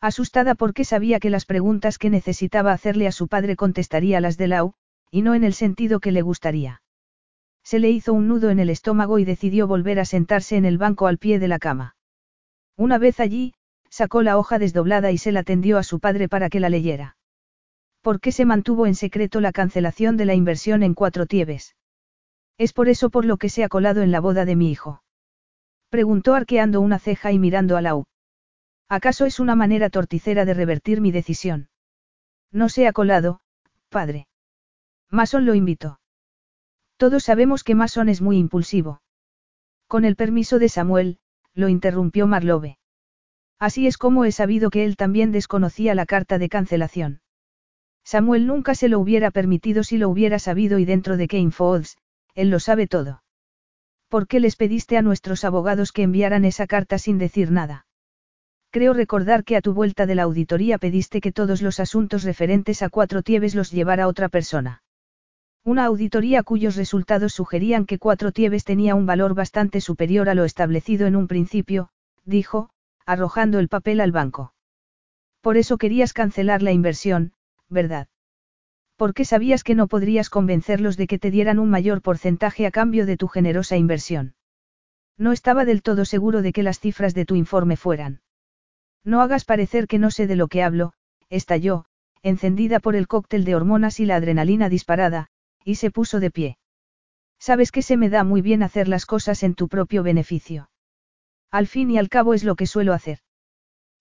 [0.00, 4.48] Asustada porque sabía que las preguntas que necesitaba hacerle a su padre contestaría las de
[4.48, 4.74] Lau,
[5.10, 6.82] y no en el sentido que le gustaría.
[7.70, 10.76] Se le hizo un nudo en el estómago y decidió volver a sentarse en el
[10.76, 11.94] banco al pie de la cama.
[12.76, 13.54] Una vez allí,
[13.88, 17.16] sacó la hoja desdoblada y se la tendió a su padre para que la leyera.
[18.00, 21.76] ¿Por qué se mantuvo en secreto la cancelación de la inversión en cuatro tieves?
[22.58, 25.04] Es por eso por lo que se ha colado en la boda de mi hijo.
[25.90, 28.04] Preguntó arqueando una ceja y mirando a Lau.
[28.88, 31.68] ¿Acaso es una manera torticera de revertir mi decisión?
[32.50, 33.42] No se ha colado,
[33.90, 34.26] padre.
[35.08, 35.99] Mason lo invitó.
[37.00, 39.00] Todos sabemos que Mason es muy impulsivo.
[39.86, 41.16] Con el permiso de Samuel,
[41.54, 42.76] lo interrumpió Marlowe.
[43.58, 47.22] Así es como he sabido que él también desconocía la carta de cancelación.
[48.04, 51.50] Samuel nunca se lo hubiera permitido si lo hubiera sabido y dentro de Kane
[52.34, 53.22] él lo sabe todo.
[54.10, 57.86] ¿Por qué les pediste a nuestros abogados que enviaran esa carta sin decir nada?
[58.70, 62.82] Creo recordar que a tu vuelta de la auditoría pediste que todos los asuntos referentes
[62.82, 64.82] a Cuatro Tieves los llevara otra persona.
[65.64, 70.44] Una auditoría cuyos resultados sugerían que Cuatro Tieves tenía un valor bastante superior a lo
[70.44, 71.90] establecido en un principio,
[72.24, 72.70] dijo,
[73.04, 74.54] arrojando el papel al banco.
[75.42, 77.32] Por eso querías cancelar la inversión,
[77.68, 78.08] ¿verdad?
[78.96, 83.04] Porque sabías que no podrías convencerlos de que te dieran un mayor porcentaje a cambio
[83.04, 84.34] de tu generosa inversión.
[85.18, 88.22] No estaba del todo seguro de que las cifras de tu informe fueran.
[89.04, 90.94] No hagas parecer que no sé de lo que hablo,
[91.28, 91.84] estalló,
[92.22, 95.28] encendida por el cóctel de hormonas y la adrenalina disparada,
[95.64, 96.58] y se puso de pie.
[97.38, 100.70] Sabes que se me da muy bien hacer las cosas en tu propio beneficio.
[101.50, 103.18] Al fin y al cabo es lo que suelo hacer.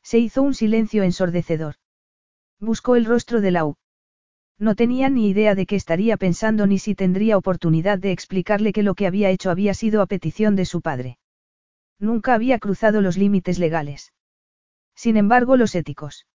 [0.03, 1.75] Se hizo un silencio ensordecedor.
[2.59, 3.75] Buscó el rostro de Lau.
[4.57, 8.83] No tenía ni idea de qué estaría pensando ni si tendría oportunidad de explicarle que
[8.83, 11.17] lo que había hecho había sido a petición de su padre.
[11.97, 14.13] Nunca había cruzado los límites legales.
[14.95, 16.27] Sin embargo, los éticos.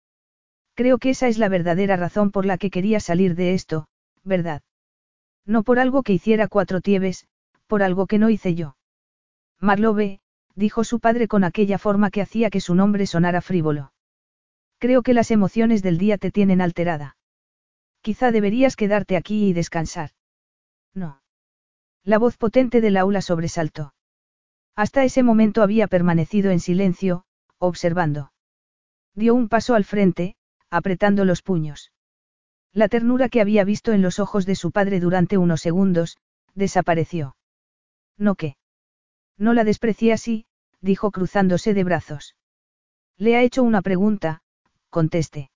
[0.74, 3.88] Creo que esa es la verdadera razón por la que quería salir de esto,
[4.22, 4.62] ¿verdad?
[5.46, 7.26] No por algo que hiciera cuatro tieves,
[7.66, 8.76] por algo que no hice yo.
[9.58, 10.20] Marlowe,
[10.54, 13.92] dijo su padre con aquella forma que hacía que su nombre sonara frívolo.
[14.78, 17.16] Creo que las emociones del día te tienen alterada.
[18.00, 20.10] Quizá deberías quedarte aquí y descansar.
[20.92, 21.22] No.
[22.04, 23.94] La voz potente del aula sobresaltó.
[24.74, 27.24] Hasta ese momento había permanecido en silencio,
[27.58, 28.32] observando.
[29.14, 30.34] Dio un paso al frente,
[30.68, 31.92] apretando los puños.
[32.74, 36.16] La ternura que había visto en los ojos de su padre durante unos segundos,
[36.54, 37.36] desapareció.
[38.16, 38.56] ¿No qué?
[39.36, 40.46] No la desprecié así,
[40.80, 42.34] dijo cruzándose de brazos.
[43.18, 44.42] Le ha hecho una pregunta,
[44.88, 45.50] conteste.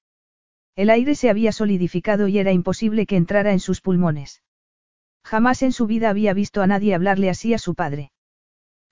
[0.75, 4.43] El aire se había solidificado y era imposible que entrara en sus pulmones.
[5.25, 8.12] Jamás en su vida había visto a nadie hablarle así a su padre.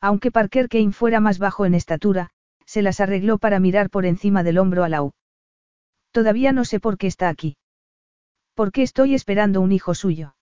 [0.01, 2.31] Aunque Parker Kane fuera más bajo en estatura,
[2.65, 5.13] se las arregló para mirar por encima del hombro a Lau.
[6.11, 7.57] Todavía no sé por qué está aquí.
[8.55, 10.37] ¿Por qué estoy esperando un hijo suyo?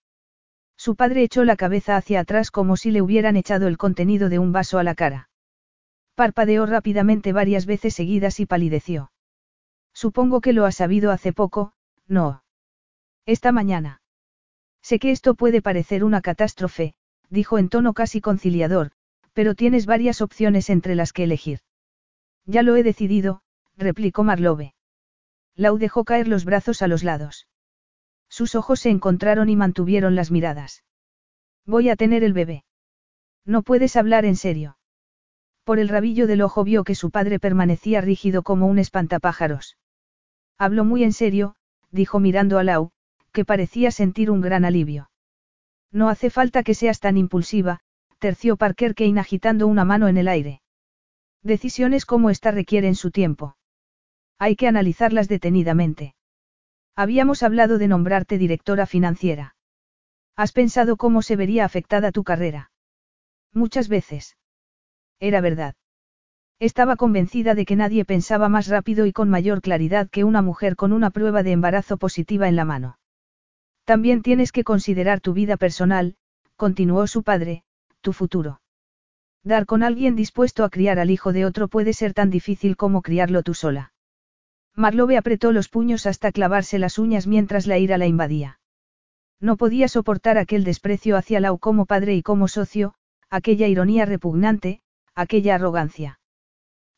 [0.77, 4.39] Su padre echó la cabeza hacia atrás como si le hubieran echado el contenido de
[4.39, 5.29] un vaso a la cara.
[6.15, 9.11] Parpadeó rápidamente varias veces seguidas y palideció.
[9.93, 11.73] Supongo que lo ha sabido hace poco,
[12.07, 12.43] no.
[13.25, 14.01] Esta mañana.
[14.81, 16.93] Sé que esto puede parecer una catástrofe,
[17.29, 18.91] dijo en tono casi conciliador,
[19.33, 21.59] pero tienes varias opciones entre las que elegir.
[22.45, 23.41] Ya lo he decidido,
[23.77, 24.75] replicó Marlowe.
[25.55, 27.47] Lau dejó caer los brazos a los lados.
[28.33, 30.83] Sus ojos se encontraron y mantuvieron las miradas.
[31.67, 32.63] Voy a tener el bebé.
[33.45, 34.75] No puedes hablar en serio.
[35.63, 39.77] Por el rabillo del ojo vio que su padre permanecía rígido como un espantapájaros.
[40.57, 41.53] Hablo muy en serio,
[41.91, 42.89] dijo mirando a Lau,
[43.33, 45.11] que parecía sentir un gran alivio.
[45.91, 47.81] No hace falta que seas tan impulsiva,
[48.17, 50.63] terció Parker Kane agitando una mano en el aire.
[51.43, 53.57] Decisiones como esta requieren su tiempo.
[54.39, 56.15] Hay que analizarlas detenidamente.
[56.95, 59.55] Habíamos hablado de nombrarte directora financiera.
[60.35, 62.71] ¿Has pensado cómo se vería afectada tu carrera?
[63.51, 64.37] Muchas veces.
[65.19, 65.75] Era verdad.
[66.59, 70.75] Estaba convencida de que nadie pensaba más rápido y con mayor claridad que una mujer
[70.75, 72.99] con una prueba de embarazo positiva en la mano.
[73.85, 76.15] También tienes que considerar tu vida personal,
[76.55, 77.63] continuó su padre,
[78.01, 78.61] tu futuro.
[79.43, 83.01] Dar con alguien dispuesto a criar al hijo de otro puede ser tan difícil como
[83.01, 83.92] criarlo tú sola.
[84.75, 88.59] Marlowe apretó los puños hasta clavarse las uñas mientras la ira la invadía.
[89.39, 92.95] No podía soportar aquel desprecio hacia Lau como padre y como socio,
[93.29, 94.81] aquella ironía repugnante,
[95.15, 96.19] aquella arrogancia.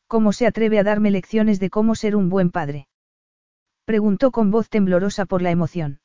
[0.06, 2.86] ¿Cómo se atreve a darme lecciones de cómo ser un buen padre?
[3.84, 6.00] Preguntó con voz temblorosa por la emoción.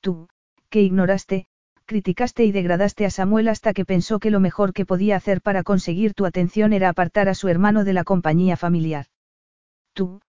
[0.00, 0.28] Tú,
[0.70, 1.46] que ignoraste,
[1.84, 5.62] criticaste y degradaste a Samuel hasta que pensó que lo mejor que podía hacer para
[5.62, 9.06] conseguir tu atención era apartar a su hermano de la compañía familiar.
[9.92, 10.20] Tú,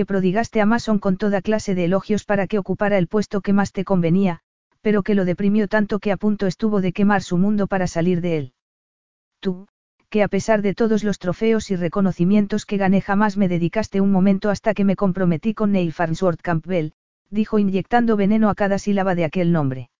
[0.00, 3.52] que prodigaste a Mason con toda clase de elogios para que ocupara el puesto que
[3.52, 4.40] más te convenía,
[4.80, 8.22] pero que lo deprimió tanto que a punto estuvo de quemar su mundo para salir
[8.22, 8.52] de él.
[9.40, 9.68] Tú,
[10.08, 14.10] que a pesar de todos los trofeos y reconocimientos que gané jamás me dedicaste un
[14.10, 16.92] momento hasta que me comprometí con Neil Farnsworth Campbell,
[17.28, 19.90] dijo inyectando veneno a cada sílaba de aquel nombre.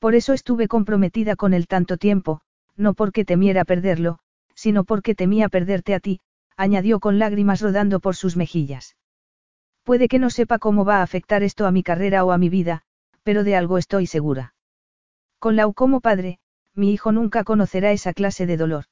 [0.00, 2.42] Por eso estuve comprometida con él tanto tiempo,
[2.76, 4.18] no porque temiera perderlo,
[4.54, 6.20] sino porque temía perderte a ti,
[6.58, 8.96] añadió con lágrimas rodando por sus mejillas.
[9.84, 12.48] Puede que no sepa cómo va a afectar esto a mi carrera o a mi
[12.48, 12.82] vida,
[13.22, 14.54] pero de algo estoy segura.
[15.38, 16.38] Con Lau como padre,
[16.74, 18.84] mi hijo nunca conocerá esa clase de dolor.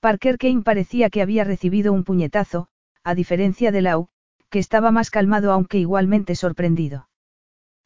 [0.00, 2.68] Parker Kane parecía que había recibido un puñetazo,
[3.04, 4.08] a diferencia de Lau,
[4.50, 7.08] que estaba más calmado aunque igualmente sorprendido.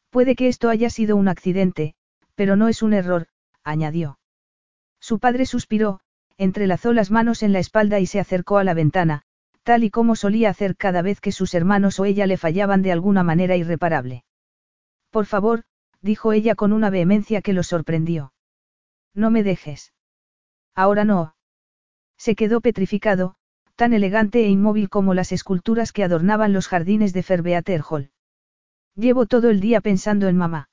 [0.09, 1.93] Puede que esto haya sido un accidente,
[2.33, 3.27] pero no es un error,
[3.63, 4.17] añadió.
[4.99, 5.99] Su padre suspiró,
[6.37, 9.24] entrelazó las manos en la espalda y se acercó a la ventana,
[9.65, 12.91] tal y como solía hacer cada vez que sus hermanos o ella le fallaban de
[12.91, 14.23] alguna manera irreparable.
[15.09, 15.63] Por favor,
[16.01, 18.31] dijo ella con una vehemencia que lo sorprendió.
[19.15, 19.91] No me dejes.
[20.75, 21.35] Ahora no,
[22.15, 23.35] se quedó petrificado,
[23.75, 28.11] tan elegante e inmóvil como las esculturas que adornaban los jardines de Ferbeater Hall.
[28.95, 30.69] Llevo todo el día pensando en mamá.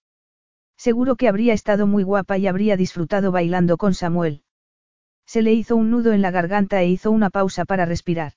[0.76, 4.42] Seguro que habría estado muy guapa y habría disfrutado bailando con Samuel.
[5.24, 8.34] Se le hizo un nudo en la garganta e hizo una pausa para respirar.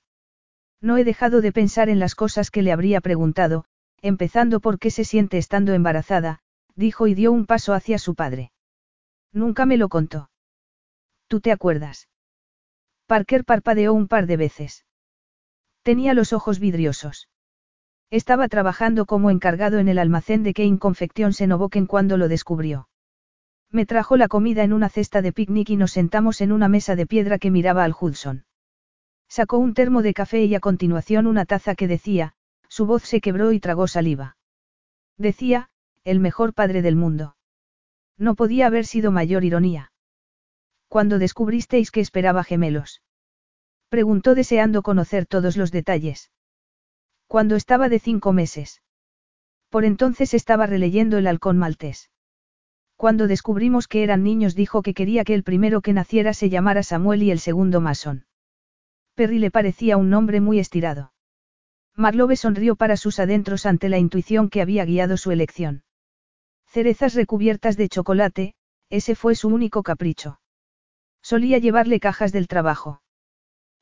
[0.80, 3.64] No he dejado de pensar en las cosas que le habría preguntado,
[4.02, 6.40] empezando por qué se siente estando embarazada,
[6.74, 8.52] dijo y dio un paso hacia su padre.
[9.32, 10.30] Nunca me lo contó.
[11.28, 12.08] ¿Tú te acuerdas?
[13.06, 14.84] Parker parpadeó un par de veces.
[15.82, 17.28] Tenía los ojos vidriosos.
[18.10, 22.88] Estaba trabajando como encargado en el almacén de Kane Confection Senoboken cuando lo descubrió.
[23.70, 26.96] Me trajo la comida en una cesta de picnic y nos sentamos en una mesa
[26.96, 28.45] de piedra que miraba al Hudson.
[29.28, 32.34] Sacó un termo de café y a continuación una taza que decía,
[32.68, 34.36] su voz se quebró y tragó saliva.
[35.18, 35.68] Decía,
[36.04, 37.36] el mejor padre del mundo.
[38.18, 39.92] No podía haber sido mayor ironía.
[40.88, 43.02] ¿Cuándo descubristeis que esperaba gemelos?
[43.88, 46.30] Preguntó deseando conocer todos los detalles.
[47.26, 48.82] Cuando estaba de cinco meses.
[49.68, 52.10] Por entonces estaba releyendo el halcón maltés.
[52.94, 56.82] Cuando descubrimos que eran niños dijo que quería que el primero que naciera se llamara
[56.82, 58.25] Samuel y el segundo Mason.
[59.16, 61.12] Perry le parecía un nombre muy estirado.
[61.94, 65.84] Marlowe sonrió para sus adentros ante la intuición que había guiado su elección.
[66.66, 68.54] Cerezas recubiertas de chocolate,
[68.90, 70.38] ese fue su único capricho.
[71.22, 73.00] Solía llevarle cajas del trabajo.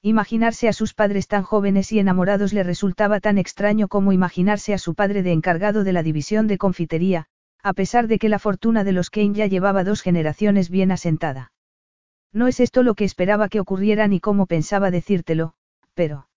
[0.02, 4.78] Imaginarse a sus padres tan jóvenes y enamorados le resultaba tan extraño como imaginarse a
[4.78, 7.26] su padre de encargado de la división de confitería,
[7.60, 11.53] a pesar de que la fortuna de los Kane ya llevaba dos generaciones bien asentada.
[12.34, 15.54] No es esto lo que esperaba que ocurriera ni cómo pensaba decírtelo,
[15.94, 16.28] pero...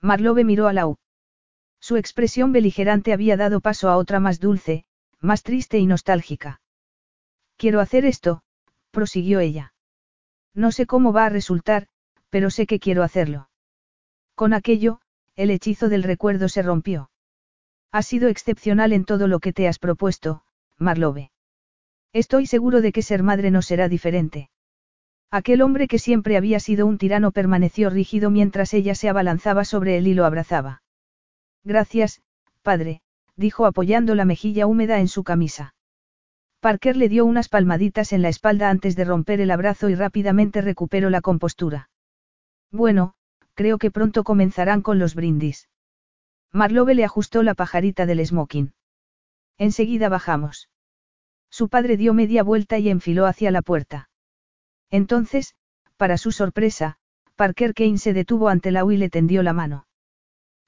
[0.00, 0.98] Marlowe miró a Lau.
[1.80, 4.84] Su expresión beligerante había dado paso a otra más dulce,
[5.20, 6.60] más triste y nostálgica.
[7.56, 8.42] Quiero hacer esto,
[8.90, 9.72] prosiguió ella.
[10.52, 11.88] No sé cómo va a resultar,
[12.28, 13.48] pero sé que quiero hacerlo.
[14.34, 15.00] Con aquello,
[15.36, 17.10] el hechizo del recuerdo se rompió.
[17.90, 20.42] Has sido excepcional en todo lo que te has propuesto,
[20.76, 21.30] Marlowe.
[22.12, 24.50] Estoy seguro de que ser madre no será diferente.
[25.34, 29.96] Aquel hombre que siempre había sido un tirano permaneció rígido mientras ella se abalanzaba sobre
[29.96, 30.84] él y lo abrazaba.
[31.64, 32.22] Gracias,
[32.62, 33.00] padre,
[33.34, 35.74] dijo apoyando la mejilla húmeda en su camisa.
[36.60, 40.60] Parker le dio unas palmaditas en la espalda antes de romper el abrazo y rápidamente
[40.60, 41.90] recuperó la compostura.
[42.70, 43.14] Bueno,
[43.54, 45.68] creo que pronto comenzarán con los brindis.
[46.52, 48.72] Marlowe le ajustó la pajarita del smoking.
[49.58, 50.70] Enseguida bajamos.
[51.50, 54.08] Su padre dio media vuelta y enfiló hacia la puerta.
[54.94, 55.56] Entonces,
[55.96, 56.98] para su sorpresa,
[57.34, 59.88] Parker Kane se detuvo ante Lau y le tendió la mano.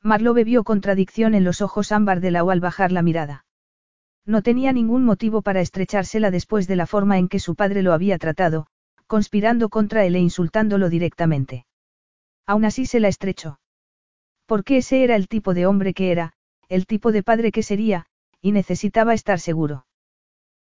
[0.02, 3.44] Marlowe vio contradicción en los ojos ámbar de Lau al bajar la mirada.
[4.24, 7.92] No tenía ningún motivo para estrechársela después de la forma en que su padre lo
[7.92, 8.66] había tratado,
[9.06, 11.64] conspirando contra él e insultándolo directamente.
[12.46, 13.60] Aún así se la estrechó.
[14.44, 16.32] Porque ese era el tipo de hombre que era,
[16.68, 18.06] el tipo de padre que sería,
[18.40, 19.86] y necesitaba estar seguro.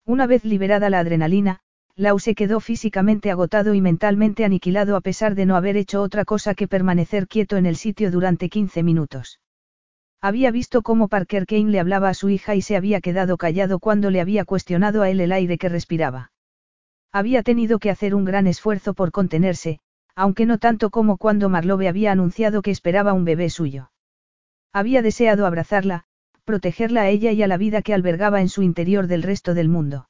[0.06, 1.62] Una vez liberada la adrenalina,
[1.96, 6.26] Lau se quedó físicamente agotado y mentalmente aniquilado a pesar de no haber hecho otra
[6.26, 9.40] cosa que permanecer quieto en el sitio durante 15 minutos.
[10.20, 13.78] Había visto cómo Parker Kane le hablaba a su hija y se había quedado callado
[13.78, 16.32] cuando le había cuestionado a él el aire que respiraba.
[17.12, 19.80] Había tenido que hacer un gran esfuerzo por contenerse,
[20.16, 23.92] aunque no tanto como cuando Marlowe había anunciado que esperaba un bebé suyo.
[24.72, 26.06] Había deseado abrazarla,
[26.44, 29.70] protegerla a ella y a la vida que albergaba en su interior del resto del
[29.70, 30.08] mundo.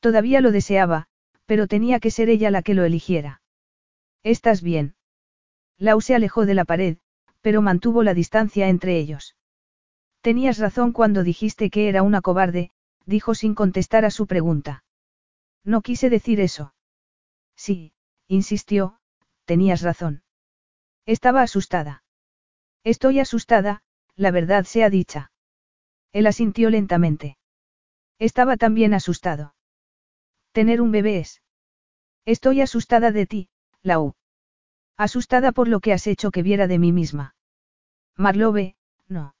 [0.00, 1.06] Todavía lo deseaba,
[1.46, 3.40] pero tenía que ser ella la que lo eligiera.
[4.22, 4.94] ¿Estás bien?
[5.78, 6.98] Lau se alejó de la pared,
[7.40, 9.36] pero mantuvo la distancia entre ellos.
[10.20, 12.70] Tenías razón cuando dijiste que era una cobarde,
[13.06, 14.84] dijo sin contestar a su pregunta.
[15.64, 16.74] No quise decir eso.
[17.56, 17.92] Sí,
[18.26, 18.98] insistió,
[19.44, 20.22] tenías razón.
[21.06, 22.02] Estaba asustada.
[22.84, 23.82] Estoy asustada,
[24.14, 25.32] la verdad sea dicha.
[26.12, 27.38] Él asintió lentamente.
[28.18, 29.54] Estaba también asustado.
[30.52, 31.42] Tener un bebé es.
[32.24, 33.48] Estoy asustada de ti,
[33.82, 34.14] Lau.
[34.96, 37.34] Asustada por lo que has hecho que viera de mí misma.
[38.16, 38.74] Marlowe,
[39.08, 39.34] no.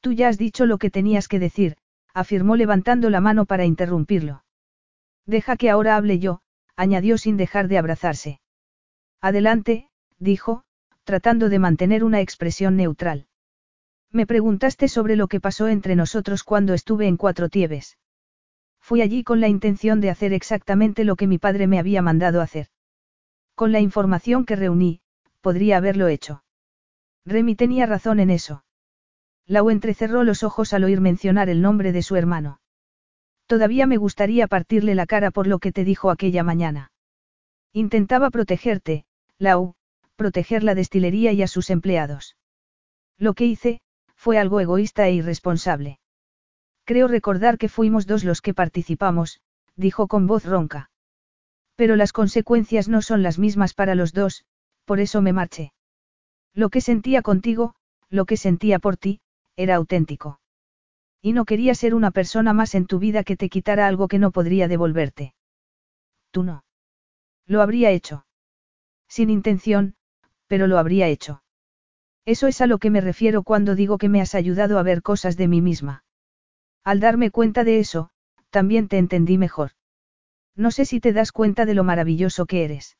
[0.00, 1.76] Tú ya has dicho lo que tenías que decir,
[2.14, 4.44] afirmó levantando la mano para interrumpirlo.
[5.26, 6.40] Deja que ahora hable yo,
[6.76, 8.40] añadió sin dejar de abrazarse.
[9.20, 10.64] Adelante, dijo,
[11.04, 13.26] tratando de mantener una expresión neutral.
[14.10, 17.98] Me preguntaste sobre lo que pasó entre nosotros cuando estuve en Cuatro Tieves.
[18.88, 22.40] Fui allí con la intención de hacer exactamente lo que mi padre me había mandado
[22.40, 22.68] hacer.
[23.54, 25.02] Con la información que reuní,
[25.42, 26.42] podría haberlo hecho.
[27.26, 28.64] Remy tenía razón en eso.
[29.44, 32.62] Lau entrecerró los ojos al oír mencionar el nombre de su hermano.
[33.46, 36.90] Todavía me gustaría partirle la cara por lo que te dijo aquella mañana.
[37.74, 39.04] Intentaba protegerte,
[39.36, 39.74] Lau,
[40.16, 42.38] proteger la destilería y a sus empleados.
[43.18, 43.82] Lo que hice,
[44.16, 45.98] fue algo egoísta e irresponsable.
[46.88, 49.42] Creo recordar que fuimos dos los que participamos,
[49.76, 50.90] dijo con voz ronca.
[51.76, 54.46] Pero las consecuencias no son las mismas para los dos,
[54.86, 55.74] por eso me marché.
[56.54, 57.74] Lo que sentía contigo,
[58.08, 59.20] lo que sentía por ti,
[59.54, 60.40] era auténtico.
[61.20, 64.18] Y no quería ser una persona más en tu vida que te quitara algo que
[64.18, 65.34] no podría devolverte.
[66.30, 66.64] Tú no.
[67.44, 68.24] Lo habría hecho.
[69.08, 69.94] Sin intención,
[70.46, 71.42] pero lo habría hecho.
[72.24, 75.02] Eso es a lo que me refiero cuando digo que me has ayudado a ver
[75.02, 76.04] cosas de mí misma.
[76.88, 78.08] Al darme cuenta de eso,
[78.48, 79.72] también te entendí mejor.
[80.56, 82.96] No sé si te das cuenta de lo maravilloso que eres.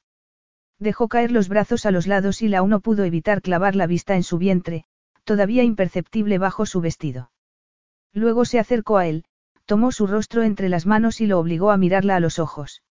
[0.78, 4.14] Dejó caer los brazos a los lados y la uno pudo evitar clavar la vista
[4.14, 4.84] en su vientre,
[5.24, 7.30] todavía imperceptible bajo su vestido.
[8.12, 9.24] Luego se acercó a él,
[9.64, 12.82] tomó su rostro entre las manos y lo obligó a mirarla a los ojos.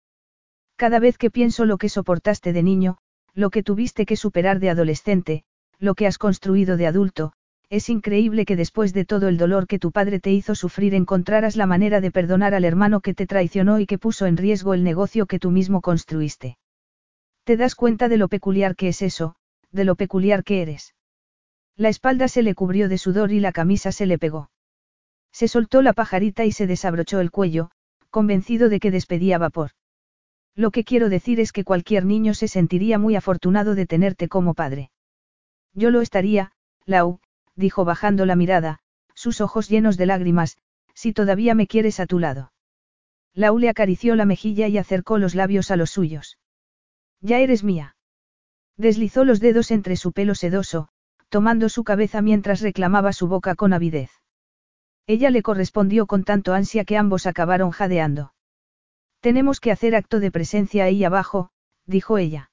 [0.77, 2.98] Cada vez que pienso lo que soportaste de niño,
[3.35, 5.43] lo que tuviste que superar de adolescente,
[5.77, 7.34] lo que has construido de adulto,
[7.70, 11.58] es increíble que después de todo el dolor que tu padre te hizo sufrir encontraras
[11.58, 14.84] la manera de perdonar al hermano que te traicionó y que puso en riesgo el
[14.84, 16.58] negocio que tú mismo construiste.
[17.44, 19.36] ¿Te das cuenta de lo peculiar que es eso,
[19.72, 20.96] de lo peculiar que eres?
[21.76, 24.50] La espalda se le cubrió de sudor y la camisa se le pegó.
[25.32, 27.70] Se soltó la pajarita y se desabrochó el cuello,
[28.10, 29.72] convencido de que despedía vapor.
[30.56, 34.56] Lo que quiero decir es que cualquier niño se sentiría muy afortunado de tenerte como
[34.56, 34.90] padre.
[35.74, 36.54] Yo lo estaría,
[36.86, 37.20] Lau,
[37.58, 38.80] dijo bajando la mirada,
[39.14, 40.58] sus ojos llenos de lágrimas,
[40.94, 42.53] si todavía me quieres a tu lado.
[43.34, 46.38] Lau le acarició la mejilla y acercó los labios a los suyos.
[47.19, 47.95] Ya eres mía.
[48.77, 50.88] Deslizó los dedos entre su pelo sedoso,
[51.30, 54.11] tomando su cabeza mientras reclamaba su boca con avidez.
[55.08, 58.34] Ella le correspondió con tanto ansia que ambos acabaron jadeando.
[59.19, 61.50] Tenemos que hacer acto de presencia ahí abajo,
[61.86, 62.52] dijo ella.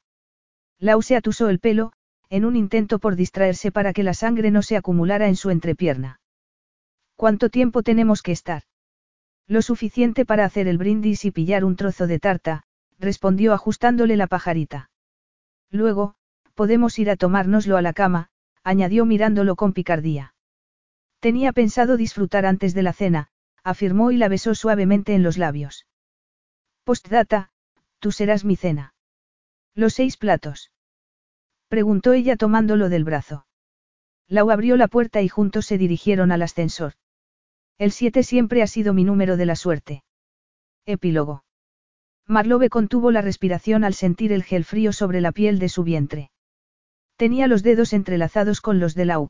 [0.78, 1.92] Lau se atusó el pelo,
[2.31, 6.20] en un intento por distraerse para que la sangre no se acumulara en su entrepierna.
[7.17, 8.62] ¿Cuánto tiempo tenemos que estar?
[9.47, 12.65] Lo suficiente para hacer el brindis y pillar un trozo de tarta,
[12.99, 14.91] respondió ajustándole la pajarita.
[15.70, 16.15] Luego,
[16.55, 18.31] podemos ir a tomárnoslo a la cama,
[18.62, 20.35] añadió mirándolo con picardía.
[21.20, 23.28] Tenía pensado disfrutar antes de la cena,
[23.62, 25.86] afirmó y la besó suavemente en los labios.
[26.85, 27.51] Postdata,
[27.99, 28.94] tú serás mi cena.
[29.75, 30.70] Los seis platos.
[31.68, 33.47] Preguntó ella tomándolo del brazo.
[34.28, 36.94] Lau abrió la puerta y juntos se dirigieron al ascensor.
[37.78, 40.05] El siete siempre ha sido mi número de la suerte.
[40.86, 41.44] Epílogo.
[42.26, 46.31] Marlowe contuvo la respiración al sentir el gel frío sobre la piel de su vientre.
[47.17, 49.28] Tenía los dedos entrelazados con los de Lau.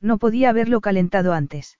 [0.00, 1.78] No podía haberlo calentado antes.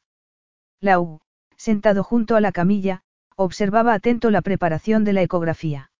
[0.80, 1.20] Lau,
[1.56, 3.02] sentado junto a la camilla,
[3.36, 5.91] observaba atento la preparación de la ecografía.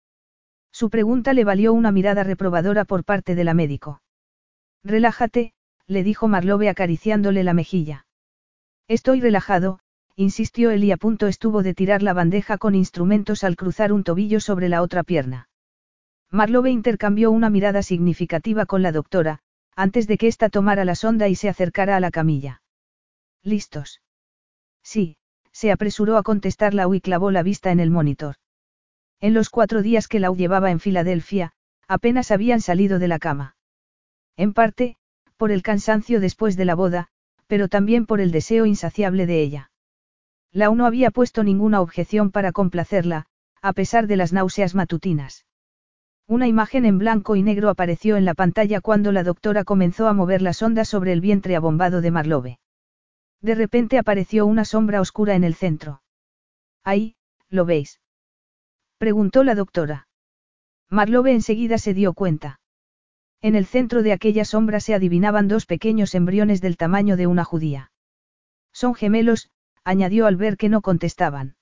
[0.73, 4.03] Su pregunta le valió una mirada reprobadora por parte de la médico.
[4.83, 5.53] Relájate,
[5.87, 8.07] le dijo Marlowe acariciándole la mejilla.
[8.89, 9.81] Estoy relajado,
[10.17, 14.03] insistió él y a punto estuvo de tirar la bandeja con instrumentos al cruzar un
[14.03, 15.49] tobillo sobre la otra pierna.
[16.31, 19.41] Marlowe intercambió una mirada significativa con la doctora,
[19.77, 22.63] antes de que ésta tomara la sonda y se acercara a la camilla.
[23.43, 24.01] ¿Listos?
[24.83, 25.17] Sí,
[25.53, 28.37] se apresuró a contestar Lau y clavó la vista en el monitor.
[29.23, 31.53] En los cuatro días que Lau llevaba en Filadelfia,
[31.87, 33.55] apenas habían salido de la cama.
[34.37, 34.97] En parte,
[35.37, 37.07] por el cansancio después de la boda,
[37.47, 39.71] pero también por el deseo insaciable de ella.
[40.51, 43.27] Lau no había puesto ninguna objeción para complacerla,
[43.61, 45.47] a pesar de las náuseas matutinas.
[46.27, 50.15] Una imagen en blanco y negro apareció en la pantalla cuando la doctora comenzó a
[50.15, 52.59] mover la sonda sobre el vientre abombado de Marlowe.
[53.41, 56.03] De repente apareció una sombra oscura en el centro.
[56.83, 57.15] Ahí,
[57.49, 58.02] ¿lo veis?
[59.03, 60.07] Preguntó la doctora.
[60.89, 62.61] Marlowe enseguida se dio cuenta.
[63.41, 67.43] En el centro de aquella sombra se adivinaban dos pequeños embriones del tamaño de una
[67.43, 67.91] judía.
[68.73, 69.51] Son gemelos,
[69.83, 71.57] añadió al ver que no contestaban.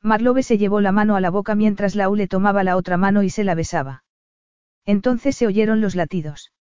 [0.00, 3.22] Marlowe se llevó la mano a la boca mientras Lau le tomaba la otra mano
[3.22, 4.02] y se la besaba.
[4.86, 6.54] Entonces se oyeron los latidos.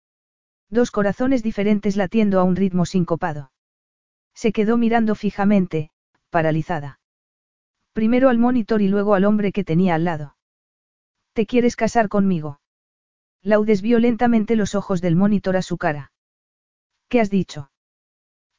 [0.70, 3.52] Dos corazones diferentes latiendo a un ritmo sincopado.
[4.32, 5.90] Se quedó mirando fijamente,
[6.30, 6.99] paralizada.
[7.92, 10.36] Primero al monitor y luego al hombre que tenía al lado.
[11.32, 12.60] ¿Te quieres casar conmigo?
[13.42, 16.12] Lau desvió lentamente los ojos del monitor a su cara.
[17.08, 17.70] ¿Qué has dicho?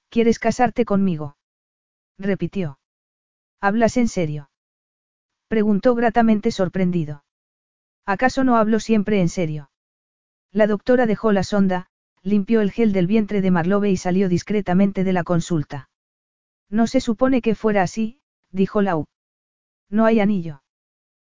[0.10, 1.38] ¿Quieres casarte conmigo?
[2.18, 2.80] repitió.
[3.62, 4.50] ¿Hablas en serio?
[5.48, 7.24] preguntó gratamente sorprendido.
[8.06, 9.72] ¿Acaso no hablo siempre en serio?
[10.52, 11.88] La doctora dejó la sonda,
[12.24, 15.90] limpió el gel del vientre de Marlowe y salió discretamente de la consulta.
[16.70, 18.20] No se supone que fuera así,
[18.52, 19.06] dijo Lau.
[19.92, 20.64] No hay anillo.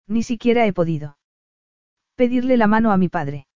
[0.07, 1.19] Ni siquiera he podido.
[2.15, 3.49] Pedirle la mano a mi padre.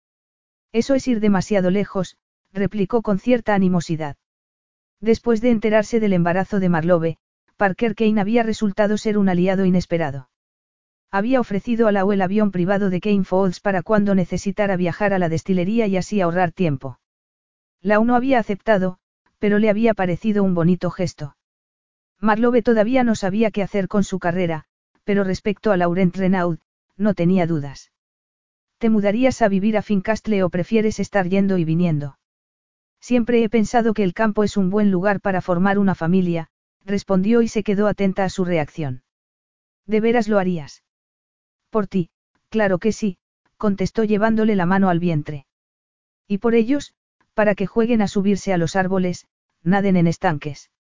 [0.73, 2.19] Eso es ir demasiado lejos,
[2.53, 4.17] replicó con cierta animosidad.
[5.01, 7.17] Después de enterarse del embarazo de Marlowe,
[7.57, 10.31] Parker Kane había resultado ser un aliado inesperado.
[11.11, 15.19] Había ofrecido a Lau el avión privado de Kane Falls para cuando necesitara viajar a
[15.19, 16.99] la destilería y así ahorrar tiempo.
[17.81, 18.99] Lau no había aceptado,
[19.39, 21.37] pero le había parecido un bonito gesto.
[22.21, 24.67] Marlowe todavía no sabía qué hacer con su carrera,
[25.09, 26.59] pero respecto a Laurent Renaud,
[26.99, 27.93] no tenía dudas.
[28.77, 32.19] ¿Te mudarías a vivir a Fincastle o prefieres estar yendo y viniendo?
[33.01, 36.49] Siempre he pensado que el campo es un buen lugar para formar una familia,
[36.85, 39.03] respondió y se quedó atenta a su reacción.
[39.87, 40.85] ¿De veras lo harías?
[41.71, 42.11] Por ti,
[42.51, 43.17] claro que sí,
[43.57, 45.47] contestó llevándole la mano al vientre.
[46.27, 46.93] Y por ellos,
[47.33, 49.27] para que jueguen a subirse a los árboles,
[49.63, 50.71] naden en estanques.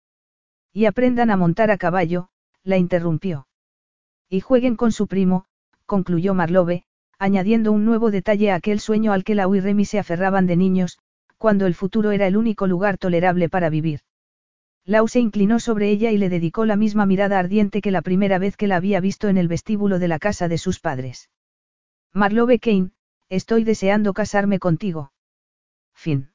[0.74, 2.28] Y aprendan a montar a caballo,
[2.62, 3.48] la interrumpió.
[4.28, 5.47] Y jueguen con su primo,
[5.86, 6.84] concluyó Marlowe,
[7.18, 10.57] añadiendo un nuevo detalle a aquel sueño al que la y Remy se aferraban de
[10.57, 10.98] niños,
[11.36, 14.00] cuando el futuro era el único lugar tolerable para vivir.
[14.84, 18.39] Lau se inclinó sobre ella y le dedicó la misma mirada ardiente que la primera
[18.39, 21.31] vez que la había visto en el vestíbulo de la casa de sus padres.
[22.12, 22.90] Marlowe Kane,
[23.28, 25.12] estoy deseando casarme contigo.
[25.94, 26.31] Fin.